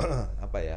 apa 0.46 0.58
ya 0.58 0.76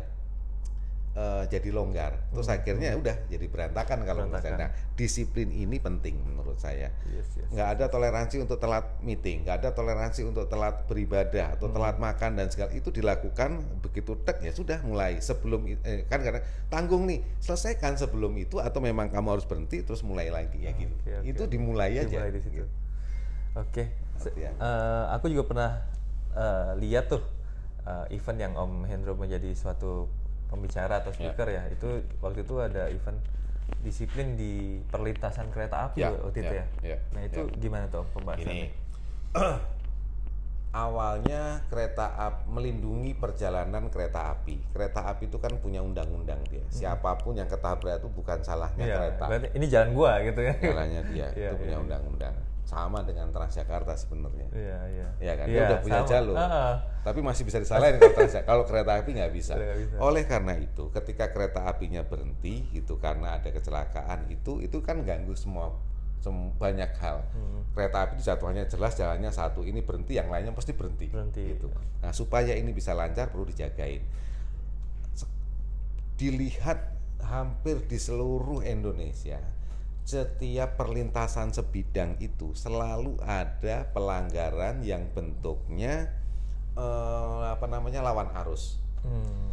eh, 1.14 1.44
jadi 1.46 1.70
longgar 1.70 2.18
terus 2.30 2.50
akhirnya 2.50 2.98
udah 2.98 3.30
jadi 3.30 3.46
berantakan 3.46 4.02
kalau 4.02 4.26
menurut 4.26 4.42
saya. 4.42 4.58
Berantakan. 4.58 4.74
Nah, 4.82 4.98
disiplin 4.98 5.50
ini 5.50 5.78
penting 5.78 6.18
menurut 6.22 6.58
saya 6.58 6.90
Yes, 7.06 7.30
yes. 7.38 7.50
nggak 7.54 7.68
ada 7.78 7.86
toleransi 7.86 8.42
untuk 8.42 8.58
telat 8.58 8.86
meeting, 9.00 9.46
nggak 9.46 9.62
ada 9.62 9.70
toleransi 9.74 10.26
untuk 10.26 10.50
telat 10.50 10.86
beribadah 10.86 11.54
atau 11.54 11.70
telat 11.70 11.98
makan 11.98 12.34
dan 12.34 12.50
segala 12.50 12.74
itu 12.74 12.90
dilakukan 12.90 13.62
begitu 13.82 14.18
tek 14.22 14.42
ya 14.42 14.50
sudah 14.50 14.82
mulai 14.82 15.22
sebelum 15.22 15.70
eh, 15.70 16.06
kan 16.06 16.22
karena 16.22 16.42
tanggung 16.70 17.06
nih 17.06 17.22
selesaikan 17.38 17.94
sebelum 17.94 18.34
itu 18.38 18.58
atau 18.58 18.82
memang 18.82 19.10
kamu 19.10 19.38
harus 19.38 19.46
berhenti 19.46 19.86
terus 19.86 20.02
mulai 20.02 20.30
lagi 20.30 20.66
ya 20.66 20.74
gitu 20.74 20.94
Oke, 20.98 21.14
oke, 21.14 21.30
itu 21.30 21.44
dimulai 21.46 21.94
aja 21.94 22.10
Dimulai 22.10 22.34
di 22.34 22.42
situ. 22.42 22.54
gitu. 22.58 22.68
Oke. 23.54 23.84
Se- 24.18 24.34
Latihan. 24.34 24.54
eh, 24.58 25.06
aku 25.14 25.26
juga 25.30 25.44
pernah 25.46 25.72
eh, 26.34 26.72
lihat 26.82 27.06
tuh 27.06 27.22
eh, 27.84 28.16
event 28.16 28.40
yang 28.40 28.54
Om 28.56 28.86
Hendro 28.86 29.14
menjadi 29.16 29.52
suatu 29.54 30.08
pembicara 30.48 31.02
atau 31.02 31.12
speaker 31.12 31.48
ya. 31.50 31.64
Itu 31.70 32.02
waktu 32.22 32.46
itu 32.46 32.56
ada 32.62 32.88
event 32.90 33.18
disiplin 33.84 34.40
di 34.40 34.80
perlintasan 34.88 35.52
kereta 35.52 35.92
api 35.92 36.00
Ya, 36.00 36.12
waktu 36.16 36.40
itu 36.40 36.56
ya, 36.56 36.64
ya. 36.84 36.96
ya, 36.96 36.98
Nah 37.12 37.22
itu 37.28 37.42
gimana 37.60 37.86
tuh 37.92 38.08
pembahasannya? 38.16 38.54
Ini 38.54 38.68
awalnya 40.74 41.62
kereta 41.70 42.18
api 42.18 42.50
melindungi 42.50 43.14
perjalanan 43.14 43.94
kereta 43.94 44.34
api. 44.34 44.58
Kereta 44.74 45.06
api 45.06 45.30
itu 45.30 45.38
kan 45.38 45.54
punya 45.62 45.86
undang-undang 45.86 46.42
dia. 46.50 46.66
Siapa 46.74 47.14
pun 47.22 47.38
yang 47.38 47.46
ketabrak 47.46 48.02
itu 48.02 48.10
bukan 48.10 48.42
salahnya 48.42 48.82
Iya, 48.88 48.96
kereta. 48.98 49.26
berarti 49.30 49.48
ini 49.54 49.66
jalan 49.70 49.90
gua 49.94 50.12
gitu 50.26 50.42
ya. 50.42 50.54
Jalannya 50.58 51.02
dia 51.14 51.28
Iya, 51.38 51.50
itu 51.54 51.56
punya 51.62 51.78
iya. 51.78 51.84
undang-undang. 51.86 52.36
Sama 52.64 53.04
dengan 53.04 53.28
Transjakarta 53.30 53.94
sebenarnya. 53.94 54.48
Iya, 54.50 54.80
iya. 54.90 55.08
Ya 55.20 55.34
kan, 55.36 55.46
Iya, 55.46 55.54
dia 55.54 55.64
udah 55.68 55.80
punya 55.84 56.02
sama. 56.02 56.10
jalur. 56.10 56.36
Ah, 56.36 56.74
Tapi 57.04 57.20
masih 57.20 57.44
bisa 57.44 57.60
disalahin 57.60 58.00
kalau 58.00 58.16
Transjakarta. 58.16 58.48
Kalau 58.48 58.64
kereta 58.64 58.92
api 58.98 59.10
nggak 59.14 59.32
bisa. 59.32 59.54
Bisa. 59.60 59.96
Oleh 60.00 60.24
karena 60.24 60.54
itu, 60.56 60.84
ketika 60.90 61.30
kereta 61.30 61.68
apinya 61.68 62.02
berhenti, 62.02 62.64
itu 62.72 62.96
karena 62.98 63.38
ada 63.38 63.50
kecelakaan 63.50 64.26
itu, 64.28 64.60
itu 64.60 64.80
kan 64.80 65.04
ganggu 65.04 65.36
semua 65.36 65.76
sem- 66.18 66.56
banyak 66.56 66.92
hal. 66.98 67.20
Hmm. 67.36 67.68
Kereta 67.76 68.08
api 68.08 68.14
itu 68.16 68.24
jadwalnya 68.26 68.64
jelas, 68.66 68.96
jalannya 68.96 69.28
satu, 69.30 69.62
ini 69.62 69.84
berhenti, 69.84 70.16
yang 70.16 70.32
lainnya 70.32 70.56
pasti 70.56 70.72
berhenti. 70.72 71.12
Berhenti, 71.12 71.44
Gitu. 71.54 71.68
ya. 71.68 71.80
Nah, 72.00 72.12
supaya 72.12 72.56
ini 72.56 72.72
bisa 72.72 72.96
lancar 72.96 73.28
perlu 73.28 73.44
dijagain. 73.44 74.02
Dilihat 76.14 76.80
hampir 77.20 77.84
di 77.84 77.98
seluruh 77.98 78.62
Indonesia, 78.62 79.42
setiap 80.04 80.76
perlintasan 80.76 81.56
sebidang 81.56 82.20
itu 82.20 82.52
selalu 82.52 83.16
ada 83.24 83.88
pelanggaran 83.96 84.84
yang 84.84 85.08
bentuknya 85.16 86.12
eh, 86.76 87.44
apa 87.48 87.66
namanya 87.72 88.04
lawan 88.04 88.28
arus. 88.44 88.84
hmm. 89.08 89.52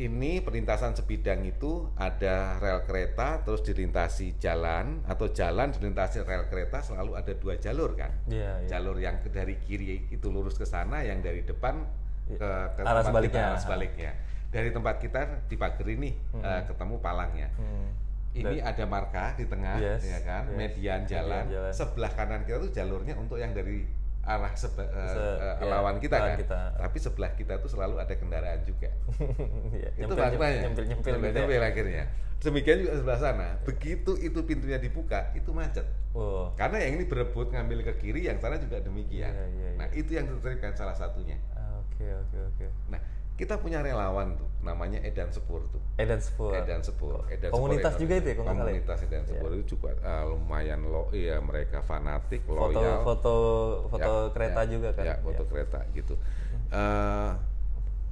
Ini 0.00 0.40
perlintasan 0.40 0.96
sebidang 0.96 1.44
itu 1.44 1.84
ada 1.92 2.56
rel 2.56 2.88
kereta 2.88 3.44
terus 3.44 3.60
dilintasi 3.60 4.40
jalan 4.40 5.04
atau 5.04 5.28
jalan 5.28 5.76
dilintasi 5.76 6.24
rel 6.24 6.48
kereta 6.48 6.80
selalu 6.80 7.20
ada 7.20 7.36
dua 7.36 7.60
jalur 7.60 7.92
kan. 8.00 8.08
Iya, 8.24 8.64
iya. 8.64 8.68
Jalur 8.72 8.96
yang 8.96 9.20
dari 9.28 9.60
kiri 9.60 10.08
itu 10.08 10.26
lurus 10.32 10.56
ke 10.56 10.64
sana, 10.64 11.04
yang 11.04 11.20
dari 11.20 11.44
depan 11.44 11.84
ke, 12.32 12.50
ke 12.80 12.80
Arah 12.80 13.04
sebaliknya. 13.04 13.28
kita, 13.28 13.50
arah 13.52 13.60
sebaliknya. 13.60 14.12
Dari 14.48 14.70
tempat 14.72 14.96
kita 15.04 15.20
di 15.52 15.56
pagar 15.60 15.84
ini 15.92 16.10
eh, 16.32 16.62
ketemu 16.64 16.94
palangnya. 17.04 17.52
Hmm. 17.60 18.09
Ini 18.32 18.62
ada 18.62 18.84
marka 18.84 19.34
di 19.34 19.44
tengah, 19.44 19.74
Yes, 19.76 20.06
ya 20.06 20.22
kan, 20.22 20.46
yes. 20.46 20.54
median 20.54 21.00
jalan. 21.02 21.44
Median 21.44 21.66
jalan. 21.66 21.72
Sebelah 21.72 22.12
kanan 22.12 22.42
kita 22.42 22.58
tuh 22.58 22.70
jalurnya 22.70 23.14
untuk 23.14 23.36
yang 23.36 23.50
dari 23.50 23.82
arah 24.20 24.52
sebe- 24.52 24.86
eh, 24.86 25.08
Se- 25.08 25.38
eh, 25.40 25.54
ya, 25.58 25.66
lawan 25.66 25.96
kita 25.98 26.14
kan. 26.14 26.36
kita. 26.38 26.60
Tapi 26.76 26.98
sebelah 27.00 27.32
kita 27.34 27.58
tuh 27.58 27.66
selalu 27.66 27.98
ada 27.98 28.14
kendaraan 28.14 28.62
juga. 28.62 28.86
Iya, 29.74 29.90
itu 29.96 30.06
nyempil, 30.06 30.38
maknanya. 30.38 30.60
nyempil, 30.62 30.84
nyempil, 30.86 31.12
gitu 31.12 31.26
ya. 31.26 31.32
Nyempil 31.34 31.62
akhirnya. 31.64 32.04
Demikian 32.40 32.76
juga 32.80 32.92
sebelah 32.96 33.20
sana. 33.20 33.48
Begitu 33.62 34.12
itu 34.16 34.38
pintunya 34.42 34.78
dibuka, 34.78 35.28
itu 35.34 35.50
macet. 35.50 35.84
Oh, 36.12 36.50
Karena 36.54 36.80
yang 36.80 36.96
ini 36.96 37.04
berebut 37.04 37.50
ngambil 37.50 37.82
ke 37.82 37.92
kiri, 37.98 38.26
yang 38.26 38.38
sana 38.38 38.56
juga 38.56 38.78
demikian. 38.78 39.28
Iya, 39.28 39.44
iya, 39.50 39.68
Nah, 39.76 39.88
itu 39.90 40.10
yang 40.12 40.24
diterapkan 40.26 40.72
salah 40.72 40.94
satunya. 40.94 41.36
ah, 41.52 41.78
oke, 41.78 42.00
oke, 42.00 42.36
oke. 42.48 42.66
Nah, 42.88 43.00
kita 43.40 43.56
punya 43.56 43.80
relawan 43.80 44.36
tuh, 44.36 44.44
namanya 44.60 45.00
Edan 45.00 45.32
Sepur 45.32 45.64
tuh. 45.72 45.80
Edan 45.96 46.20
Spur. 46.20 46.52
Edan 46.52 46.84
Sepur. 46.84 47.24
Edan 47.32 47.48
Sepur 47.48 47.56
Komunitas 47.56 47.96
Indonesia. 47.96 48.02
juga 48.04 48.14
itu 48.20 48.28
ya, 48.28 48.34
ya? 48.36 48.44
Komunitas 48.44 48.98
Edan 49.08 49.24
Sepur 49.24 49.50
itu 49.56 49.64
juga 49.72 49.90
ah, 50.04 50.22
lumayan 50.28 50.80
lo, 50.84 51.08
iya 51.10 51.40
mereka 51.40 51.80
fanatik, 51.80 52.44
Foto, 52.44 52.68
loyal. 52.68 53.00
foto, 53.00 53.34
foto 53.88 54.12
Ya, 54.28 54.32
kereta 54.36 54.60
ya, 54.60 54.68
juga 54.68 54.88
kan? 54.92 55.04
Ya, 55.08 55.14
foto 55.24 55.42
kereta 55.48 55.80
gitu. 55.96 56.14
Eh, 56.70 57.30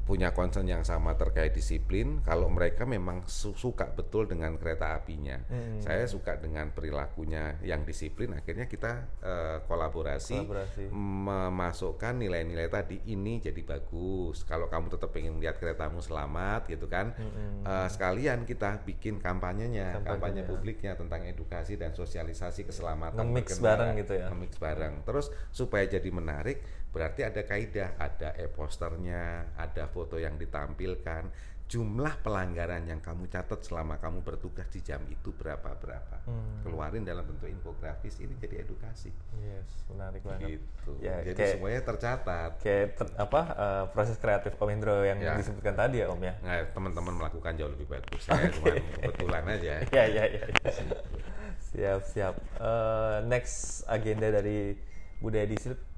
punya 0.09 0.33
concern 0.33 0.65
yang 0.65 0.81
sama 0.83 1.13
terkait 1.15 1.53
disiplin. 1.53 2.25
Kalau 2.25 2.49
mereka 2.49 2.89
memang 2.89 3.29
su- 3.29 3.53
suka 3.53 3.93
betul 3.93 4.25
dengan 4.25 4.57
kereta 4.57 4.97
apinya, 4.97 5.37
Hmm. 5.45 5.85
saya 5.85 6.09
suka 6.09 6.41
dengan 6.41 6.73
perilakunya 6.73 7.61
yang 7.61 7.85
disiplin. 7.85 8.33
Akhirnya 8.33 8.65
kita 8.65 9.05
eh, 9.21 9.61
kolaborasi, 9.69 10.41
Kolaborasi. 10.41 10.89
memasukkan 10.89 12.17
nilai-nilai 12.17 12.67
tadi 12.67 13.05
ini 13.07 13.37
jadi 13.39 13.61
bagus. 13.61 14.43
Kalau 14.43 14.67
kamu 14.67 14.89
tetap 14.89 15.13
ingin 15.13 15.37
melihat 15.37 15.61
keretamu 15.61 16.01
selamat, 16.01 16.65
gitu 16.67 16.89
kan, 16.89 17.13
eh, 17.63 17.89
sekalian 17.89 18.43
kita 18.43 18.81
bikin 18.83 19.19
kampanyenya, 19.19 20.01
kampanye 20.01 20.09
Kampanyenya. 20.41 20.45
publiknya 20.49 20.93
tentang 20.95 21.23
edukasi 21.23 21.77
dan 21.77 21.93
sosialisasi 21.93 22.65
keselamatan 22.65 23.21
berkendara. 23.29 23.61
bareng 23.61 23.91
gitu 24.01 24.13
ya? 24.15 24.27
Nge-mix 24.31 24.53
bareng. 24.57 24.95
Terus 25.05 25.27
supaya 25.51 25.85
jadi 25.85 26.09
menarik, 26.09 26.65
berarti 26.89 27.21
ada 27.21 27.43
kaidah, 27.43 27.95
ada 27.97 28.33
e-posternya, 28.35 29.25
ada 29.55 29.85
foto 29.87 30.17
yang 30.17 30.37
ditampilkan. 30.37 31.31
jumlah 31.69 32.25
pelanggaran 32.25 32.81
yang 32.83 32.97
kamu 32.97 33.29
catat 33.29 33.61
selama 33.61 34.01
kamu 34.01 34.25
bertugas 34.25 34.65
di 34.73 34.81
jam 34.81 35.05
itu 35.05 35.29
berapa 35.31 35.77
berapa 35.77 36.17
Hmm. 36.25 36.65
keluarin 36.65 37.05
dalam 37.05 37.21
bentuk 37.23 37.45
infografis 37.45 38.17
ini 38.19 38.33
jadi 38.35 38.65
edukasi 38.65 39.13
Yes, 39.37 39.85
menarik 39.85 40.25
banget. 40.25 40.57
gitu 40.57 40.97
Ya, 40.97 41.21
jadi 41.21 41.37
kayak- 41.37 41.53
semuanya 41.55 41.83
tercatat 41.85 42.51
Kayak 42.59 42.97
ter- 42.97 43.13
apa 43.15 43.41
eh, 43.53 43.85
proses 43.93 44.17
kreatif 44.17 44.57
Om 44.57 44.81
yang 45.05 45.21
Ya. 45.21 45.37
disebutkan 45.37 45.77
tadi 45.77 46.01
ya 46.01 46.09
Om 46.09 46.23
ya. 46.25 46.35
nah 46.41 46.57
teman-teman 46.67 47.15
melakukan 47.15 47.53
jauh 47.53 47.69
lebih 47.69 47.85
bagus 47.87 48.23
saya 48.23 48.49
cuma 48.57 48.73
kebetulan 48.73 49.45
aja 49.47 49.75
Iya 49.85 50.05
iya 50.17 50.25
iya. 50.25 50.45
siap 51.61 52.01
siap. 52.03 52.35
Eh, 52.57 53.17
next 53.25 53.85
agenda 53.87 54.33
dari 54.33 54.73
budaya 55.19 55.47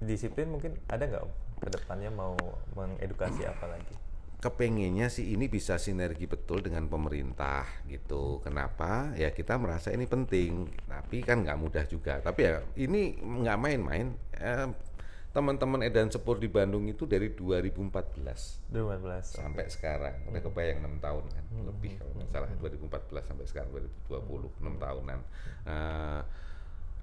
disiplin, 0.01 0.49
mungkin 0.49 0.77
ada 0.89 1.05
nggak 1.07 1.23
Om? 1.25 1.33
Ke 1.61 1.69
depannya 1.73 2.11
mau 2.13 2.35
mengedukasi 2.77 3.45
apa 3.45 3.69
lagi? 3.69 3.95
kepengennya 4.41 5.13
sih 5.13 5.37
ini 5.37 5.53
bisa 5.53 5.77
sinergi 5.77 6.25
betul 6.25 6.65
dengan 6.65 6.89
pemerintah 6.89 7.69
gitu. 7.85 8.41
Kenapa? 8.41 9.13
Ya 9.13 9.29
kita 9.37 9.61
merasa 9.61 9.93
ini 9.93 10.09
penting, 10.09 10.65
tapi 10.89 11.21
kan 11.21 11.45
nggak 11.45 11.61
mudah 11.61 11.85
juga. 11.85 12.25
Tapi 12.25 12.41
ya 12.49 12.65
ini 12.81 13.21
nggak 13.21 13.59
main-main. 13.61 14.17
Eh, 14.41 14.69
teman-teman 15.31 15.85
Edan 15.87 16.11
Sepur 16.11 16.43
di 16.43 16.51
Bandung 16.51 16.91
itu 16.91 17.07
dari 17.07 17.31
2014 17.31 18.67
2015. 18.67 19.39
sampai 19.39 19.71
sekarang 19.71 20.27
udah 20.27 20.43
kebayang 20.43 20.83
enam 20.83 20.99
tahun 20.99 21.23
kan 21.31 21.45
lebih 21.71 22.03
kalau 22.03 22.13
nggak 22.19 22.29
salah 22.35 22.51
2014 22.59 23.31
sampai 23.31 23.47
sekarang 23.47 23.71
2020 24.11 24.51
enam 24.59 24.75
tahunan 24.75 25.21
Eh, 25.71 26.21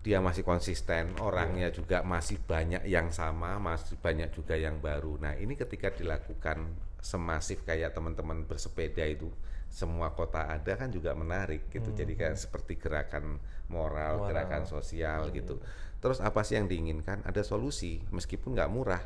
dia 0.07 0.23
masih 0.23 0.47
konsisten 0.47 1.19
orangnya 1.19 1.67
juga 1.67 1.99
masih 1.99 2.39
banyak 2.39 2.87
yang 2.87 3.11
sama 3.11 3.59
masih 3.59 3.99
banyak 3.99 4.31
juga 4.31 4.55
yang 4.55 4.79
baru. 4.79 5.19
Nah 5.19 5.35
ini 5.35 5.59
ketika 5.59 5.91
dilakukan 5.91 6.63
semasif 7.03 7.67
kayak 7.67 7.91
teman-teman 7.91 8.47
bersepeda 8.47 9.03
itu 9.03 9.27
semua 9.67 10.15
kota 10.15 10.47
ada 10.47 10.79
kan 10.79 10.87
juga 10.87 11.11
menarik 11.11 11.67
gitu. 11.67 11.91
Jadi 11.91 12.15
kayak 12.15 12.39
seperti 12.39 12.79
gerakan 12.79 13.35
moral, 13.67 14.23
Moral. 14.23 14.31
gerakan 14.31 14.63
sosial 14.63 15.27
gitu. 15.35 15.59
Terus 15.99 16.23
apa 16.23 16.39
sih 16.47 16.55
yang 16.55 16.71
diinginkan? 16.71 17.27
Ada 17.27 17.43
solusi 17.43 17.99
meskipun 18.07 18.55
nggak 18.55 18.71
murah. 18.71 19.03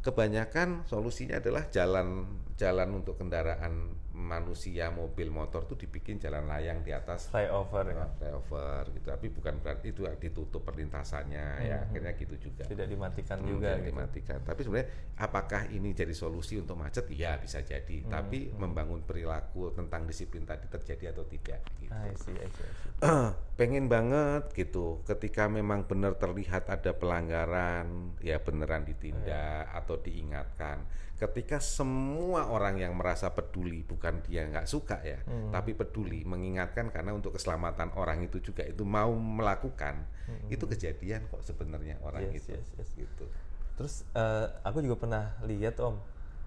Kebanyakan 0.00 0.88
solusinya 0.88 1.44
adalah 1.44 1.68
jalan 1.68 2.24
jalan 2.56 2.88
untuk 2.96 3.20
kendaraan 3.20 3.92
manusia 4.18 4.90
mobil 4.90 5.30
motor 5.30 5.62
tuh 5.62 5.78
dibikin 5.78 6.18
jalan 6.18 6.50
layang 6.50 6.82
di 6.82 6.90
atas 6.90 7.30
Flyover 7.30 7.86
ya. 7.86 8.02
uh, 8.02 8.10
flyover 8.18 8.82
gitu. 8.90 9.06
Tapi 9.14 9.26
bukan 9.30 9.54
berarti 9.62 9.94
itu 9.94 10.02
ditutup 10.18 10.66
perlintasannya 10.66 11.46
ya 11.62 11.86
akhirnya 11.86 12.18
gitu 12.18 12.34
juga. 12.36 12.66
Tidak 12.66 12.90
dimatikan 12.90 13.38
Hmm, 13.38 13.46
juga 13.46 13.78
jangan 13.78 13.80
gitu. 13.86 13.90
dimatikan. 13.94 14.38
Tapi 14.42 14.60
sebenarnya 14.66 14.88
apakah 15.22 15.62
ini 15.70 15.94
jadi 15.94 16.10
solusi 16.10 16.58
untuk 16.58 16.74
macet? 16.74 17.06
Iya 17.08 17.38
bisa 17.38 17.62
jadi. 17.62 18.02
Hmm, 18.02 18.10
tapi 18.10 18.50
membangun 18.50 19.06
perilaku 19.06 19.70
tentang 19.70 20.02
disiplin 20.04 20.42
tadi 20.42 20.66
terjadi 20.66 21.14
atau 21.14 21.22
tidak 21.22 21.62
gitu. 21.78 21.94
I 21.94 22.10
see, 22.18 22.34
I 22.34 22.48
see, 22.50 22.66
I 22.66 22.72
see. 22.74 22.90
pengen 23.58 23.86
banget 23.86 24.50
gitu. 24.52 25.06
Ketika 25.06 25.46
memang 25.46 25.86
benar 25.86 26.18
terlihat 26.18 26.66
ada 26.66 26.90
pelanggaran 26.90 28.18
ya 28.18 28.42
beneran 28.42 28.82
ditindak 28.82 29.70
atau 29.70 29.94
diingatkan 29.96 30.82
ketika 31.18 31.58
semua 31.58 32.46
orang 32.46 32.78
yang 32.78 32.94
merasa 32.94 33.28
peduli 33.28 33.82
bukan 33.82 34.22
dia 34.22 34.46
nggak 34.46 34.64
suka 34.64 35.02
ya 35.02 35.18
tapi 35.50 35.74
peduli 35.74 36.22
mengingatkan 36.22 36.88
karena 36.88 37.10
untuk 37.10 37.34
keselamatan 37.34 37.90
orang 37.92 38.22
itu 38.22 38.38
juga 38.40 38.62
itu 38.62 38.86
mau 38.86 39.10
melakukan 39.12 40.06
itu 40.46 40.62
kejadian 40.64 41.26
kok 41.26 41.42
sebenarnya 41.42 41.98
orang 42.00 42.22
Yes, 42.24 42.46
itu 42.46 42.54
yes, 42.54 42.68
yes. 42.76 42.90
gitu 42.94 43.26
Terus 43.74 43.94
eh, 44.10 44.46
aku 44.62 44.78
juga 44.80 44.98
pernah 44.98 45.24
lihat 45.42 45.78
Om, 45.78 45.94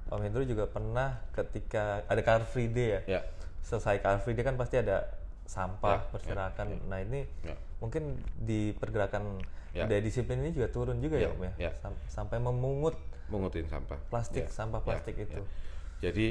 Om 0.07 0.19
Hendro 0.19 0.43
juga 0.43 0.67
pernah 0.67 1.19
ketika 1.31 2.03
ada 2.03 2.19
Car 2.21 2.43
Free 2.43 2.67
Day 2.67 2.99
ya. 2.99 3.01
ya 3.07 3.21
Selesai 3.63 3.99
Car 3.99 4.19
Free 4.19 4.35
Day 4.35 4.43
kan 4.43 4.55
pasti 4.55 4.75
ada 4.75 5.07
sampah 5.43 5.99
Ya, 5.99 6.07
berserakan. 6.11 6.67
Nah 6.87 6.99
ini 6.99 7.23
Ya. 7.41 7.55
mungkin 7.79 8.19
di 8.35 8.71
pergerakan 8.73 9.39
Ya. 9.71 9.83
budaya 9.83 9.99
disiplin 9.99 10.43
ini 10.43 10.51
juga 10.51 10.67
turun 10.67 10.99
juga 10.99 11.15
ya, 11.17 11.27
Ya, 11.27 11.29
Om 11.31 11.41
ya, 11.41 11.53
ya. 11.57 11.71
Sam- 11.79 12.03
sampai 12.07 12.37
memungut 12.37 12.99
mengutin 13.31 13.65
sampah 13.71 13.97
plastik 14.11 14.45
Ya, 14.45 14.51
sampah 14.51 14.83
ya, 14.83 14.85
plastik 14.85 15.15
ya. 15.15 15.23
itu. 15.25 15.41
Jadi 16.03 16.27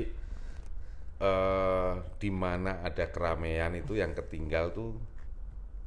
eh 1.20 1.94
di 2.16 2.31
mana 2.32 2.81
ada 2.81 3.05
keramaian 3.12 3.72
itu 3.77 3.97
yang 3.97 4.12
ketinggal 4.12 4.72
tuh 4.77 4.97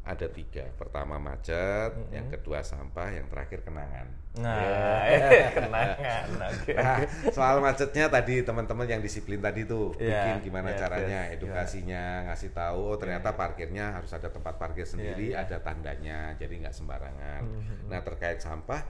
ada 0.04 0.28
tiga. 0.28 0.68
Pertama 0.76 1.16
macet, 1.16 1.96
yang 2.12 2.28
kedua 2.28 2.60
sampah, 2.60 3.08
yang 3.16 3.32
terakhir 3.32 3.64
kenangan. 3.64 4.12
Nah, 4.36 5.00
eh, 5.16 5.48
kenangan. 5.56 6.28
Oke. 6.52 6.76
Nah, 6.76 7.00
soal 7.32 7.64
macetnya 7.64 8.12
tadi 8.12 8.44
teman-teman 8.44 8.84
yang 8.84 9.00
disiplin 9.00 9.40
tadi 9.40 9.64
tuh 9.64 9.96
Iya, 9.96 10.36
bikin 10.36 10.52
gimana 10.52 10.76
yes, 10.76 10.80
caranya, 10.84 11.20
yes, 11.32 11.34
edukasinya, 11.40 12.06
ngasih 12.28 12.52
tahu 12.52 12.80
oh 12.92 12.98
ternyata 13.00 13.32
parkirnya 13.40 13.96
harus 13.96 14.12
ada 14.12 14.28
tempat 14.28 14.60
parkir 14.60 14.84
sendiri, 14.84 15.32
iya. 15.32 15.48
ada 15.48 15.64
tandanya, 15.64 16.36
jadi 16.36 16.52
nggak 16.68 16.76
sembarangan. 16.76 17.42
Mm-hmm. 17.48 17.88
Nah 17.88 18.00
terkait 18.04 18.44
sampah 18.44 18.84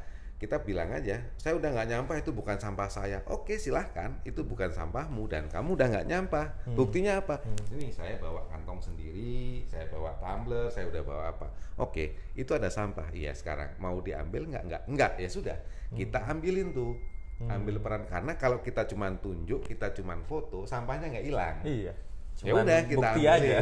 kita 0.43 0.59
bilang 0.59 0.91
aja, 0.91 1.23
saya 1.39 1.55
udah 1.55 1.71
nggak 1.71 1.87
nyampah 1.87 2.19
itu 2.19 2.35
bukan 2.35 2.59
sampah 2.59 2.91
saya. 2.91 3.23
Oke 3.31 3.55
silahkan, 3.55 4.19
itu 4.27 4.43
bukan 4.43 4.75
sampahmu 4.75 5.31
dan 5.31 5.47
kamu 5.47 5.79
udah 5.79 5.87
nggak 5.87 6.07
nyampah. 6.11 6.51
Hmm. 6.67 6.75
Buktinya 6.75 7.23
apa? 7.23 7.39
Ini 7.71 7.87
saya 7.95 8.19
bawa 8.19 8.43
kantong 8.51 8.83
sendiri, 8.83 9.63
saya 9.71 9.87
bawa 9.87 10.11
tumbler, 10.19 10.67
saya 10.67 10.91
udah 10.91 10.99
bawa 10.99 11.23
apa? 11.31 11.47
Oke, 11.79 12.35
itu 12.35 12.51
ada 12.51 12.67
sampah. 12.67 13.07
Iya 13.15 13.31
sekarang 13.31 13.79
mau 13.79 14.03
diambil 14.03 14.51
nggak? 14.51 14.63
Nggak, 14.67 14.83
nggak 14.91 15.11
ya 15.23 15.29
sudah. 15.31 15.57
Kita 15.95 16.27
ambilin 16.27 16.75
tuh, 16.75 16.99
ambil 17.47 17.79
peran 17.79 18.03
karena 18.03 18.35
kalau 18.35 18.59
kita 18.59 18.83
cuman 18.83 19.23
tunjuk, 19.23 19.63
kita 19.63 19.95
cuman 19.95 20.27
foto, 20.27 20.67
sampahnya 20.67 21.07
nggak 21.07 21.23
hilang. 21.23 21.57
Iya. 21.63 21.95
Ya 22.43 22.51
udah 22.51 22.83
kita 22.83 23.07
ambilin, 23.15 23.31
aja. 23.31 23.57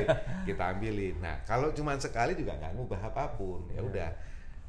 kita 0.49 0.63
ambilin. 0.73 1.15
Nah 1.21 1.37
kalau 1.45 1.69
cuman 1.69 2.01
sekali 2.01 2.33
juga 2.33 2.57
nggak 2.57 2.73
ngubah 2.73 3.13
apa 3.13 3.37
pun. 3.37 3.69
Iya. 3.69 3.77
Ya 3.77 3.81
udah. 3.85 4.09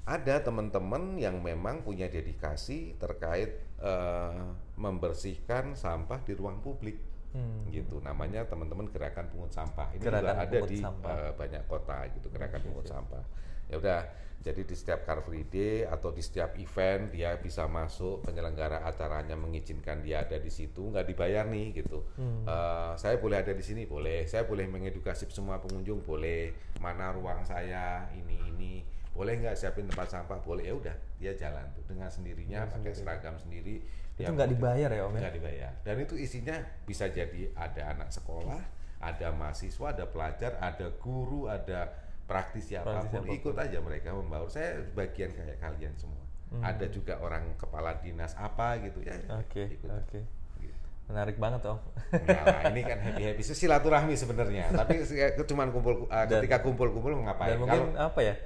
Ada 0.03 0.43
teman-teman 0.43 1.15
yang 1.15 1.39
memang 1.39 1.87
punya 1.87 2.11
dedikasi 2.11 2.99
terkait 2.99 3.62
eh, 3.79 4.43
membersihkan 4.74 5.79
sampah 5.79 6.19
di 6.27 6.35
ruang 6.35 6.59
publik. 6.62 6.99
Hmm. 7.33 7.65
gitu. 7.73 7.97
Namanya 8.05 8.45
teman-teman 8.45 8.93
gerakan 8.93 9.24
pungut 9.33 9.49
sampah. 9.57 9.89
Ini 9.97 10.05
Gerakan 10.05 10.37
juga 10.37 10.45
ada 10.45 10.59
di 10.69 10.79
sampah. 10.85 11.16
eh, 11.16 11.31
banyak 11.33 11.62
kota 11.65 11.99
gitu 12.12 12.29
gerakan 12.29 12.61
pungut 12.61 12.85
sampah. 12.85 13.24
Ya 13.73 13.81
udah 13.81 14.01
jadi 14.45 14.69
di 14.69 14.74
setiap 14.77 15.07
Car 15.09 15.24
Free 15.24 15.49
Day 15.49 15.89
atau 15.89 16.12
di 16.12 16.20
setiap 16.20 16.59
event 16.61 17.09
dia 17.09 17.33
bisa 17.41 17.65
masuk 17.70 18.27
penyelenggara 18.29 18.85
acaranya 18.85 19.33
mengizinkan 19.39 20.05
dia 20.05 20.27
ada 20.29 20.37
di 20.37 20.53
situ 20.53 20.93
nggak 20.93 21.09
dibayar 21.09 21.49
nih 21.49 21.73
gitu. 21.81 22.05
Hmm. 22.20 22.45
Eh, 22.45 22.93
saya 23.01 23.16
boleh 23.16 23.41
ada 23.41 23.57
di 23.57 23.65
sini? 23.65 23.89
Boleh. 23.89 24.29
Saya 24.29 24.45
boleh 24.45 24.69
mengedukasi 24.69 25.24
semua 25.33 25.57
pengunjung? 25.57 26.05
Boleh. 26.05 26.53
Mana 26.85 27.16
ruang 27.16 27.41
saya? 27.49 28.12
Ini 28.12 28.37
ini 28.53 28.73
boleh 29.12 29.34
nggak 29.39 29.55
siapin 29.55 29.84
tempat 29.84 30.09
sampah 30.09 30.39
boleh 30.39 30.64
ya 30.64 30.74
udah 30.74 30.97
dia 31.16 31.32
jalan 31.32 31.62
tuh 31.72 31.84
dengan 31.84 32.09
sendirinya 32.09 32.64
pakai 32.66 32.93
seragam 32.93 33.36
sendiri 33.36 33.84
Itu 34.12 34.28
nggak 34.28 34.51
dibayar 34.51 34.89
ya 34.89 35.02
Om 35.02 35.12
ya? 35.12 35.20
nggak 35.20 35.34
dibayar 35.34 35.72
dan 35.80 35.97
itu 35.98 36.14
isinya 36.16 36.56
bisa 36.82 37.06
jadi 37.06 37.52
ada 37.52 37.93
anak 37.93 38.09
sekolah 38.09 38.60
ada 38.98 39.28
mahasiswa 39.30 39.86
ada 39.90 40.05
pelajar 40.06 40.56
ada 40.59 40.86
guru 40.94 41.44
ada 41.47 41.90
praktisi 42.22 42.72
apa 42.74 43.02
pun 43.02 43.09
apa 43.10 43.18
pun. 43.20 43.28
ikut 43.30 43.55
aja 43.55 43.78
mereka 43.78 44.09
membaur 44.10 44.47
saya 44.47 44.80
bagian 44.90 45.28
kayak 45.30 45.59
kalian 45.59 45.93
semua 45.94 46.20
Hmm. 46.48 46.60
ada 46.60 46.84
juga 46.86 47.16
orang 47.16 47.56
kepala 47.56 47.97
dinas 47.97 48.36
apa 48.36 48.76
gitu 48.78 49.01
ya 49.01 49.16
Oke, 49.34 49.72
ikut 49.72 49.89
oke. 49.89 50.20
gitu. 50.60 50.86
Menarik 51.09 51.40
banget 51.40 51.64
Om. 51.64 51.80
Nah, 52.12 52.68
ini 52.68 52.84
kan 52.84 53.01
happy 53.01 53.22
happy 53.24 53.40
silaturahmi 53.43 54.12
sebenarnya 54.12 54.68
tapi 54.70 55.01
se- 55.01 55.32
cuman 55.43 55.72
kumpul 55.72 56.05
uh, 56.05 56.28
ketika 56.28 56.60
kumpul-kumpul 56.60 57.16
ngapain 57.18 57.56
Dan 57.56 57.59
mungkin 57.59 57.97
apa 57.97 58.20
ya? 58.20 58.36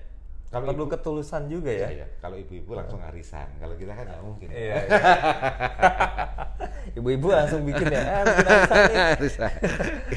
Kalau 0.58 0.66
perlu 0.68 0.82
ibu- 0.82 0.92
ketulusan 0.92 1.42
juga 1.46 1.68
ya. 1.68 1.86
Iya, 1.86 1.88
iya. 1.92 2.06
kalau 2.18 2.34
ibu-ibu 2.34 2.70
langsung 2.72 3.00
arisan 3.00 3.46
kalau 3.56 3.74
kita 3.74 3.92
kan 3.92 4.04
nggak 4.04 4.22
mungkin 4.22 4.46
Iya. 4.48 4.74
Ibu-ibu 6.96 7.26
langsung 7.28 7.60
bikin 7.62 7.86
ya, 7.88 8.00
eh, 8.00 8.22
bikin 8.24 8.46
arisan 8.46 8.78
nih. 8.86 8.96
arisan 9.14 9.50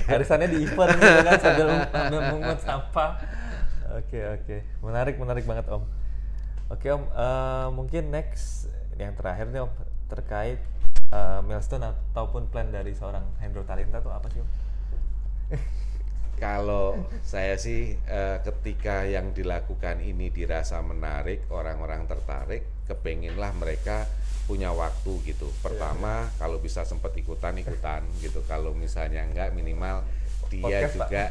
Arisannya 0.07 0.48
di 0.48 0.57
event 0.64 0.90
gitu 0.94 1.20
kan 1.20 1.36
sambil 1.44 1.68
sambil 1.86 2.20
mengut 2.30 2.60
sampah. 2.60 3.10
Oke 3.91 4.20
oke, 4.32 4.56
menarik 4.80 5.16
menarik 5.18 5.44
banget 5.44 5.66
Om. 5.68 5.84
Oke 6.70 6.86
Om, 6.88 7.02
eh, 7.06 7.68
mungkin 7.70 8.03
next 8.10 8.68
yang 8.95 9.11
terakhir 9.14 9.48
nih 9.48 9.60
Om 9.60 9.70
terkait 10.07 10.60
eh, 11.10 11.40
milestone 11.41 11.84
ataupun 11.84 12.48
plan 12.48 12.68
dari 12.68 12.91
seorang 12.91 13.24
Hendro 13.38 13.61
Talenta 13.64 13.99
tuh 13.99 14.10
apa 14.10 14.26
sih 14.30 14.40
Om? 14.40 14.48
Kalau 16.40 16.95
saya 17.22 17.60
sih 17.60 17.99
eh, 18.07 18.38
ketika 18.48 19.03
yang 19.03 19.36
dilakukan 19.36 19.99
ini 19.99 20.32
dirasa 20.32 20.80
menarik, 20.80 21.45
orang-orang 21.52 22.07
tertarik, 22.07 22.88
kepenginlah 22.88 23.52
mereka 23.60 24.07
punya 24.48 24.74
waktu 24.74 25.14
gitu. 25.30 25.52
Pertama, 25.61 26.26
kalau 26.41 26.57
bisa 26.57 26.88
sempat 26.88 27.14
ikutan 27.14 27.53
ikutan 27.60 28.02
gitu. 28.24 28.41
Kalau 28.48 28.72
misalnya 28.72 29.28
enggak 29.28 29.52
minimal 29.53 30.02
dia 30.49 30.90
Podcast, 30.90 30.95
juga 30.98 31.24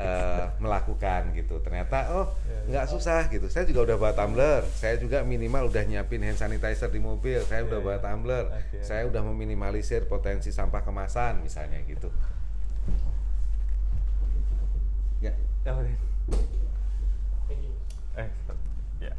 eh, 0.00 0.46
melakukan 0.64 1.36
gitu. 1.36 1.60
Ternyata 1.60 2.14
oh 2.16 2.26
nggak 2.70 2.86
susah 2.88 3.28
gitu. 3.28 3.52
Saya 3.52 3.68
juga 3.68 3.92
udah 3.92 3.96
bawa 4.00 4.12
tumbler. 4.16 4.62
Saya 4.72 4.96
juga 4.96 5.20
minimal 5.26 5.68
udah 5.68 5.84
nyiapin 5.84 6.24
hand 6.24 6.40
sanitizer 6.40 6.88
di 6.88 7.02
mobil. 7.02 7.44
Saya 7.44 7.66
udah 7.68 7.78
bawa 7.84 7.98
tumbler. 8.00 8.48
Oke. 8.48 8.80
Saya 8.80 9.04
udah 9.04 9.20
meminimalisir 9.20 10.08
potensi 10.08 10.48
sampah 10.48 10.80
kemasan 10.80 11.44
misalnya 11.44 11.82
gitu 11.84 12.08
Eh, 18.14 18.28
ya. 19.00 19.14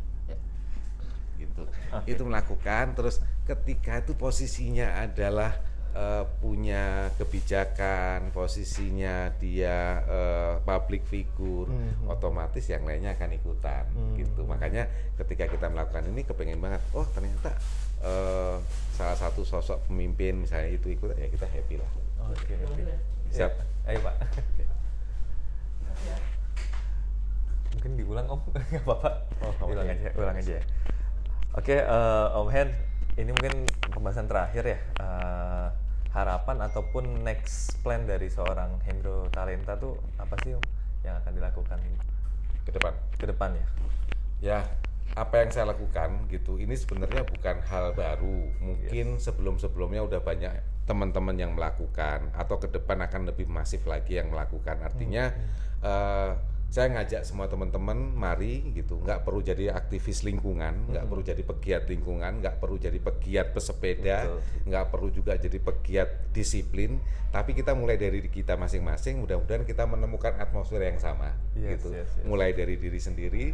gitu 1.36 1.64
Oke. 1.92 2.08
itu 2.08 2.24
melakukan 2.24 2.96
terus 2.96 3.20
ketika 3.44 4.00
itu 4.00 4.16
posisinya 4.16 5.02
adalah 5.02 5.52
eh, 5.92 6.24
punya 6.40 7.08
kebijakan 7.16 8.32
posisinya 8.32 9.32
dia 9.36 9.78
eh, 10.02 10.54
public 10.62 11.04
figure 11.06 11.68
Mhm. 11.68 12.08
otomatis 12.08 12.64
yang 12.66 12.84
lainnya 12.84 13.16
akan 13.16 13.32
ikutan 13.34 13.84
Hmm. 13.92 14.16
gitu 14.16 14.44
makanya 14.44 14.88
ketika 15.16 15.48
kita 15.48 15.68
melakukan 15.68 16.04
ini 16.06 16.24
kepengen 16.24 16.60
banget 16.60 16.80
oh 16.92 17.08
ternyata 17.12 17.52
eh, 18.02 18.56
salah 18.92 19.16
satu 19.16 19.44
sosok 19.44 19.88
pemimpin 19.88 20.36
misalnya 20.38 20.72
itu 20.72 20.88
ikut 20.90 21.16
ya 21.16 21.28
kita 21.28 21.48
happy 21.48 21.80
lah 21.80 21.92
Oke, 22.26 22.58
oke. 22.58 22.82
Siap. 23.30 23.52
Ya, 23.54 23.64
Ayo, 23.86 24.00
Pak. 24.02 24.16
Mungkin 27.76 27.92
diulang, 28.00 28.26
Om. 28.30 28.42
Nggak 28.72 28.84
apa-apa. 28.84 29.10
Oh, 29.44 29.72
ulang 29.72 29.88
aja, 29.88 30.10
ulang 30.16 30.38
aja 30.38 30.54
ya. 30.60 30.64
Oke, 31.56 31.76
eh, 31.80 32.28
Om 32.40 32.50
Hen, 32.52 32.70
ini 33.20 33.32
mungkin 33.32 33.68
pembahasan 33.92 34.28
terakhir 34.28 34.64
ya. 34.64 34.80
Eh, 35.00 35.68
harapan 36.16 36.64
ataupun 36.64 37.28
next 37.28 37.84
plan 37.84 38.08
dari 38.08 38.32
seorang 38.32 38.80
Hendro 38.88 39.28
Talenta 39.32 39.76
tuh 39.76 40.00
apa 40.16 40.40
sih, 40.44 40.56
Om, 40.56 40.64
yang 41.04 41.16
akan 41.20 41.32
dilakukan 41.36 41.80
ke 42.66 42.72
depan 42.74 42.94
ke 43.22 43.26
depan 43.30 43.50
ya? 43.54 43.66
ya 44.42 44.60
apa 45.16 45.46
yang 45.46 45.50
saya 45.54 45.72
lakukan 45.72 46.28
gitu 46.28 46.60
ini 46.60 46.76
sebenarnya 46.76 47.24
bukan 47.24 47.64
hal 47.72 47.96
baru 47.96 48.52
mungkin 48.60 49.22
sebelum-sebelumnya 49.22 50.04
udah 50.04 50.20
banyak 50.20 50.52
teman-teman 50.86 51.38
yang 51.40 51.56
melakukan 51.56 52.30
atau 52.36 52.60
ke 52.60 52.68
depan 52.68 53.00
akan 53.06 53.32
lebih 53.32 53.48
masif 53.48 53.88
lagi 53.88 54.20
yang 54.20 54.34
melakukan 54.34 54.76
artinya 54.84 55.32
eh, 55.86 56.32
saya 56.66 56.92
ngajak 56.92 57.24
semua 57.24 57.48
teman-teman 57.48 57.96
mari 57.96 58.76
gitu 58.76 59.00
nggak 59.00 59.24
perlu 59.24 59.40
jadi 59.40 59.72
aktivis 59.72 60.28
lingkungan 60.28 60.92
nggak 60.92 61.08
perlu 61.08 61.24
jadi 61.24 61.40
pegiat 61.40 61.88
lingkungan 61.88 62.44
nggak 62.44 62.60
perlu 62.60 62.76
jadi 62.76 63.00
pegiat 63.00 63.56
pesepeda 63.56 64.28
Betul. 64.28 64.40
nggak 64.68 64.86
perlu 64.92 65.08
juga 65.08 65.40
jadi 65.40 65.56
pegiat 65.56 66.36
disiplin 66.36 67.00
tapi 67.32 67.56
kita 67.56 67.72
mulai 67.78 67.96
dari 67.96 68.20
kita 68.28 68.60
masing-masing 68.60 69.24
mudah-mudahan 69.24 69.64
kita 69.64 69.88
menemukan 69.88 70.36
atmosfer 70.36 70.84
yang 70.84 71.00
sama 71.00 71.32
Yes, 71.56 71.80
gitu 71.80 71.96
yes, 71.96 72.12
yes. 72.12 72.26
mulai 72.28 72.52
dari 72.52 72.76
diri 72.76 73.00
sendiri 73.00 73.46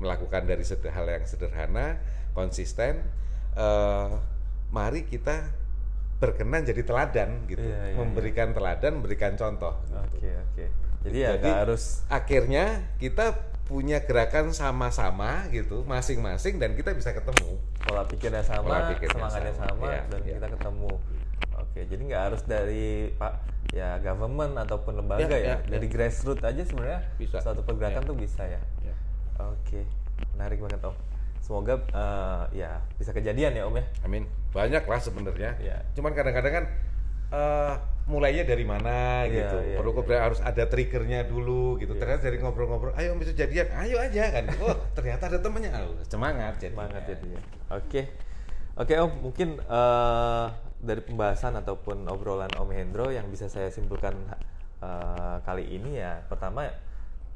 melakukan 0.00 0.48
dari 0.48 0.64
hal 0.64 1.04
yang 1.04 1.24
sederhana 1.28 2.00
konsisten 2.32 3.04
eh, 3.52 4.10
mari 4.72 5.04
kita 5.04 5.44
berkenan 6.16 6.64
jadi 6.64 6.86
teladan 6.86 7.44
gitu 7.50 7.60
Iya, 7.60 7.92
iya, 7.92 7.96
memberikan 8.00 8.54
teladan 8.56 9.02
memberikan 9.02 9.36
contoh 9.36 9.76
gitu. 9.84 9.98
Oke, 9.98 10.30
oke. 10.30 10.66
Jadi 11.02 11.18
ya 11.18 11.30
nggak 11.38 11.58
harus 11.66 12.06
akhirnya 12.06 12.86
kita 13.02 13.34
punya 13.66 14.04
gerakan 14.04 14.52
sama-sama 14.52 15.48
gitu 15.48 15.86
masing-masing 15.88 16.60
dan 16.60 16.76
kita 16.76 16.92
bisa 16.92 17.14
ketemu 17.14 17.56
pola 17.82 18.04
pikirnya 18.04 18.44
sama, 18.44 18.68
Pola 18.68 18.90
pikirnya 18.92 19.16
semangatnya 19.16 19.54
sama, 19.56 19.70
sama, 19.72 19.86
iya, 19.88 20.02
dan 20.10 20.20
iya. 20.22 20.34
kita 20.36 20.48
ketemu. 20.58 20.92
Oke, 21.56 21.80
jadi 21.88 22.02
nggak 22.04 22.22
harus 22.28 22.42
dari 22.44 23.16
pak 23.16 23.32
ya 23.72 23.96
government 24.04 24.60
ataupun 24.60 25.00
lembaga 25.00 25.24
Iya, 25.24 25.32
ya, 25.32 25.38
iya, 25.40 25.56
dari 25.64 25.86
iya. 25.88 25.94
grassroots 25.94 26.44
aja 26.44 26.62
sebenarnya 26.68 27.00
Bisa. 27.16 27.40
suatu 27.40 27.64
pergerakan 27.64 28.04
Iya. 28.04 28.10
tuh 28.12 28.16
bisa 28.18 28.42
ya. 28.44 28.60
Ya. 28.84 28.94
Oke, 29.40 29.88
menarik 30.36 30.60
banget 30.60 30.84
om. 30.84 30.94
Semoga 31.40 31.74
eh, 31.80 32.42
ya 32.60 32.70
bisa 33.00 33.10
kejadian 33.16 33.56
ya 33.56 33.64
om 33.64 33.74
ya. 33.74 33.84
Amin. 34.04 34.28
Banyak 34.52 34.84
lah 34.84 35.00
sebenarnya. 35.00 35.56
Iya. 35.58 35.80
Cuman 35.96 36.12
kadang-kadang 36.12 36.52
kan 36.52 36.64
eh, 37.32 37.74
mulainya 38.06 38.44
dari 38.44 38.64
mana 38.66 39.24
Iya, 39.24 39.32
gitu. 39.32 39.56
iya, 39.62 39.76
Perlu 39.78 39.90
iya. 39.94 39.96
kemudian 40.02 40.22
harus 40.26 40.40
ada 40.42 40.64
triggernya 40.66 41.20
dulu 41.26 41.78
gitu. 41.78 41.94
Iya. 41.96 42.00
Ternyata 42.02 42.22
dari 42.26 42.38
ngobrol-ngobrol, 42.42 42.92
ayo 42.98 43.14
bisa 43.16 43.32
jadian, 43.32 43.70
ayo 43.78 43.96
aja 44.02 44.22
kan. 44.28 44.44
Oh 44.64 44.76
ternyata 44.92 45.30
ada 45.30 45.38
temennya, 45.38 45.70
oh, 45.86 45.96
semangat 46.06 46.58
jadi. 46.58 46.74
Semangat 46.74 47.02
jadinya. 47.08 47.40
Oke, 47.72 48.02
oke 48.76 48.92
om. 49.00 49.12
Mungkin 49.30 49.48
eh, 49.58 50.46
dari 50.82 51.02
pembahasan 51.06 51.54
ataupun 51.62 52.10
obrolan 52.10 52.50
Om 52.58 52.70
Hendro 52.74 53.08
yang 53.14 53.30
bisa 53.30 53.46
saya 53.46 53.70
simpulkan 53.70 54.18
eh, 54.82 55.36
kali 55.46 55.64
ini 55.70 56.02
ya, 56.02 56.26
pertama 56.26 56.66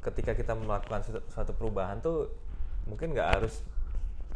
ketika 0.03 0.35
kita 0.35 0.53
melakukan 0.55 1.03
suatu, 1.03 1.21
suatu 1.31 1.51
perubahan 1.55 1.99
tuh 1.99 2.31
mungkin 2.87 3.11
nggak 3.11 3.39
harus 3.39 3.59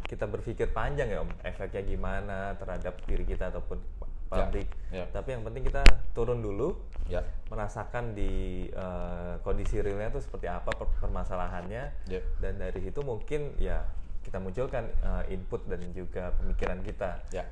kita 0.04 0.28
berpikir 0.28 0.68
panjang 0.76 1.08
ya 1.08 1.24
om, 1.24 1.30
efeknya 1.40 1.80
gimana 1.86 2.52
terhadap 2.60 3.00
diri 3.08 3.24
kita 3.24 3.48
ataupun 3.48 3.80
publik. 4.32 4.68
ya. 4.88 5.04
Tapi 5.08 5.28
yang 5.30 5.42
penting 5.42 5.64
kita 5.64 5.82
turun 6.12 6.40
dulu, 6.40 6.76
Ya. 7.04 7.20
merasakan 7.50 8.14
di 8.14 8.32
eh, 8.68 9.34
kondisi 9.42 9.78
realnya 9.78 10.08
tuh 10.10 10.22
seperti 10.22 10.46
apa 10.46 10.70
per- 10.70 10.88
permasalahannya 10.98 11.84
Ya. 12.06 12.20
dan 12.38 12.56
dari 12.56 12.80
situ 12.80 13.02
mungkin 13.02 13.52
ya 13.58 13.84
kita 14.22 14.38
munculkan 14.38 14.86
eh, 14.88 15.34
input 15.34 15.66
dan 15.66 15.82
juga 15.92 16.30
pemikiran 16.38 16.80
kita 16.80 17.18
Ya. 17.30 17.44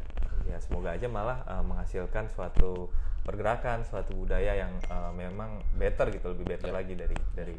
ya 0.47 0.57
semoga 0.59 0.95
aja 0.95 1.05
malah 1.07 1.43
eh, 1.45 1.65
menghasilkan 1.67 2.31
suatu 2.31 2.89
pergerakan 3.21 3.85
suatu 3.85 4.15
budaya 4.15 4.55
yang 4.57 4.73
eh, 4.81 5.13
memang 5.13 5.61
better 5.75 6.09
gitu 6.11 6.31
lebih 6.33 6.57
better 6.57 6.71
Ya. 6.71 6.77
lagi 6.81 6.95
dari 6.95 7.17
dari 7.35 7.59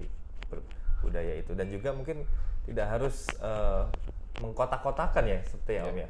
budaya 1.02 1.34
itu 1.36 1.52
dan 1.54 1.68
juga 1.68 1.92
mungkin 1.92 2.24
tidak 2.64 2.88
harus 2.88 3.36
eh, 3.38 3.84
mengkotak-kotakan 4.40 5.28
ya 5.28 5.40
seperti 5.44 5.74
ya 5.76 5.84
Ya. 5.84 5.90
om 5.90 5.98
ya 5.98 6.10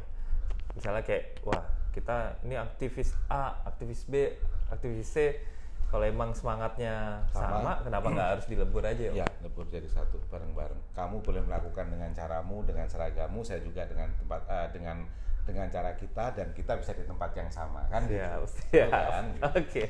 misalnya 0.71 1.03
kayak 1.03 1.41
wah 1.43 1.63
kita 1.91 2.39
ini 2.47 2.55
aktivis 2.55 3.13
A 3.27 3.55
aktivis 3.67 4.07
B 4.07 4.31
aktivis 4.71 5.07
C 5.11 5.17
kalau 5.91 6.07
emang 6.07 6.31
semangatnya 6.31 7.19
sama, 7.35 7.59
Sama. 7.59 7.73
kenapa 7.83 8.07
nggak 8.15 8.29
harus 8.31 8.45
dilebur 8.47 8.79
aja? 8.79 9.11
Ya, 9.11 9.27
lebur 9.43 9.67
jadi 9.67 9.83
satu 9.91 10.23
bareng-bareng. 10.31 10.95
Kamu 10.95 11.19
boleh 11.19 11.43
melakukan 11.43 11.91
dengan 11.91 12.07
caramu, 12.15 12.63
dengan 12.63 12.87
seragamu, 12.87 13.43
saya 13.43 13.59
juga 13.59 13.83
dengan 13.83 14.07
tempat 14.15 14.39
eh, 14.47 14.67
dengan 14.71 15.03
dengan 15.43 15.67
cara 15.67 15.91
kita 15.99 16.31
dan 16.31 16.47
kita 16.55 16.79
bisa 16.79 16.95
di 16.95 17.03
tempat 17.03 17.35
yang 17.35 17.51
sama 17.51 17.83
kan? 17.91 18.07
Siap, 18.07 18.39
gitu. 18.39 18.47
siap. 18.71 18.87
Kan? 18.87 19.25
Oke. 19.59 19.85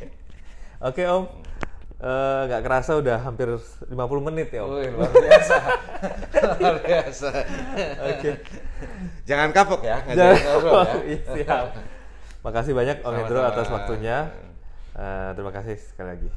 Oke, 0.81 1.03
Om. 1.05 1.23
Eh, 1.29 1.70
nggak 2.01 2.61
kerasa 2.65 2.97
udah 2.97 3.21
hampir 3.21 3.45
50 3.85 3.93
menit 4.25 4.49
ya, 4.49 4.65
Om. 4.65 4.73
Wih, 4.73 4.89
luar 4.89 5.11
biasa. 5.13 5.57
luar 6.61 6.77
biasa. 6.81 7.29
Oke. 8.09 8.29
Jangan 9.29 9.49
kapok 9.53 9.85
ya, 9.85 10.01
Jangan- 10.09 10.41
ngobrol 10.41 10.73
ya. 10.81 10.85
Iya, 11.05 11.19
siap. 11.37 11.65
Makasih 12.41 12.73
banyak 12.73 12.97
Om 13.05 13.13
Hendro 13.13 13.39
atas 13.45 13.69
waktunya. 13.69 14.33
Eh, 14.97 15.29
terima 15.37 15.53
kasih 15.53 15.77
sekali 15.77 16.09
lagi. 16.17 16.29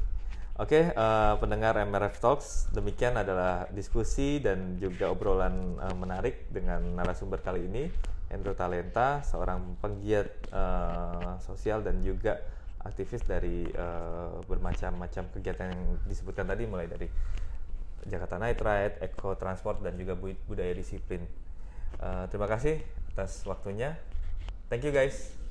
Oke, 0.55 0.95
eh, 0.95 1.33
pendengar 1.43 1.75
MRF 1.81 2.15
Talks, 2.23 2.71
demikian 2.71 3.19
adalah 3.19 3.67
diskusi 3.75 4.39
dan 4.39 4.79
juga 4.79 5.11
obrolan 5.11 5.75
eh, 5.81 5.95
menarik 5.97 6.47
dengan 6.47 6.79
narasumber 6.95 7.43
kali 7.43 7.67
ini, 7.67 7.91
Hendro 8.31 8.55
Talenta, 8.55 9.19
seorang 9.25 9.75
penggiat 9.83 10.29
eh, 10.53 11.31
sosial 11.43 11.83
dan 11.83 11.99
juga 11.99 12.39
aktivis 12.85 13.25
dari 13.25 13.65
eh, 13.65 14.33
bermacam-macam 14.45 15.23
kegiatan 15.33 15.73
yang 15.73 15.83
disebutkan 16.05 16.45
tadi, 16.45 16.63
mulai 16.69 16.85
dari 16.85 17.09
Jakarta 18.05 18.37
Night 18.37 18.61
Ride, 18.61 19.01
Eco 19.01 19.33
Transport, 19.33 19.81
dan 19.81 19.97
juga 19.97 20.13
bu- 20.13 20.37
budaya 20.45 20.71
disiplin. 20.71 21.25
Eh, 21.99 22.25
terima 22.29 22.45
kasih 22.45 22.79
atas 23.17 23.41
waktunya. 23.49 23.97
Thank 24.69 24.85
you 24.85 24.93
guys. 24.93 25.44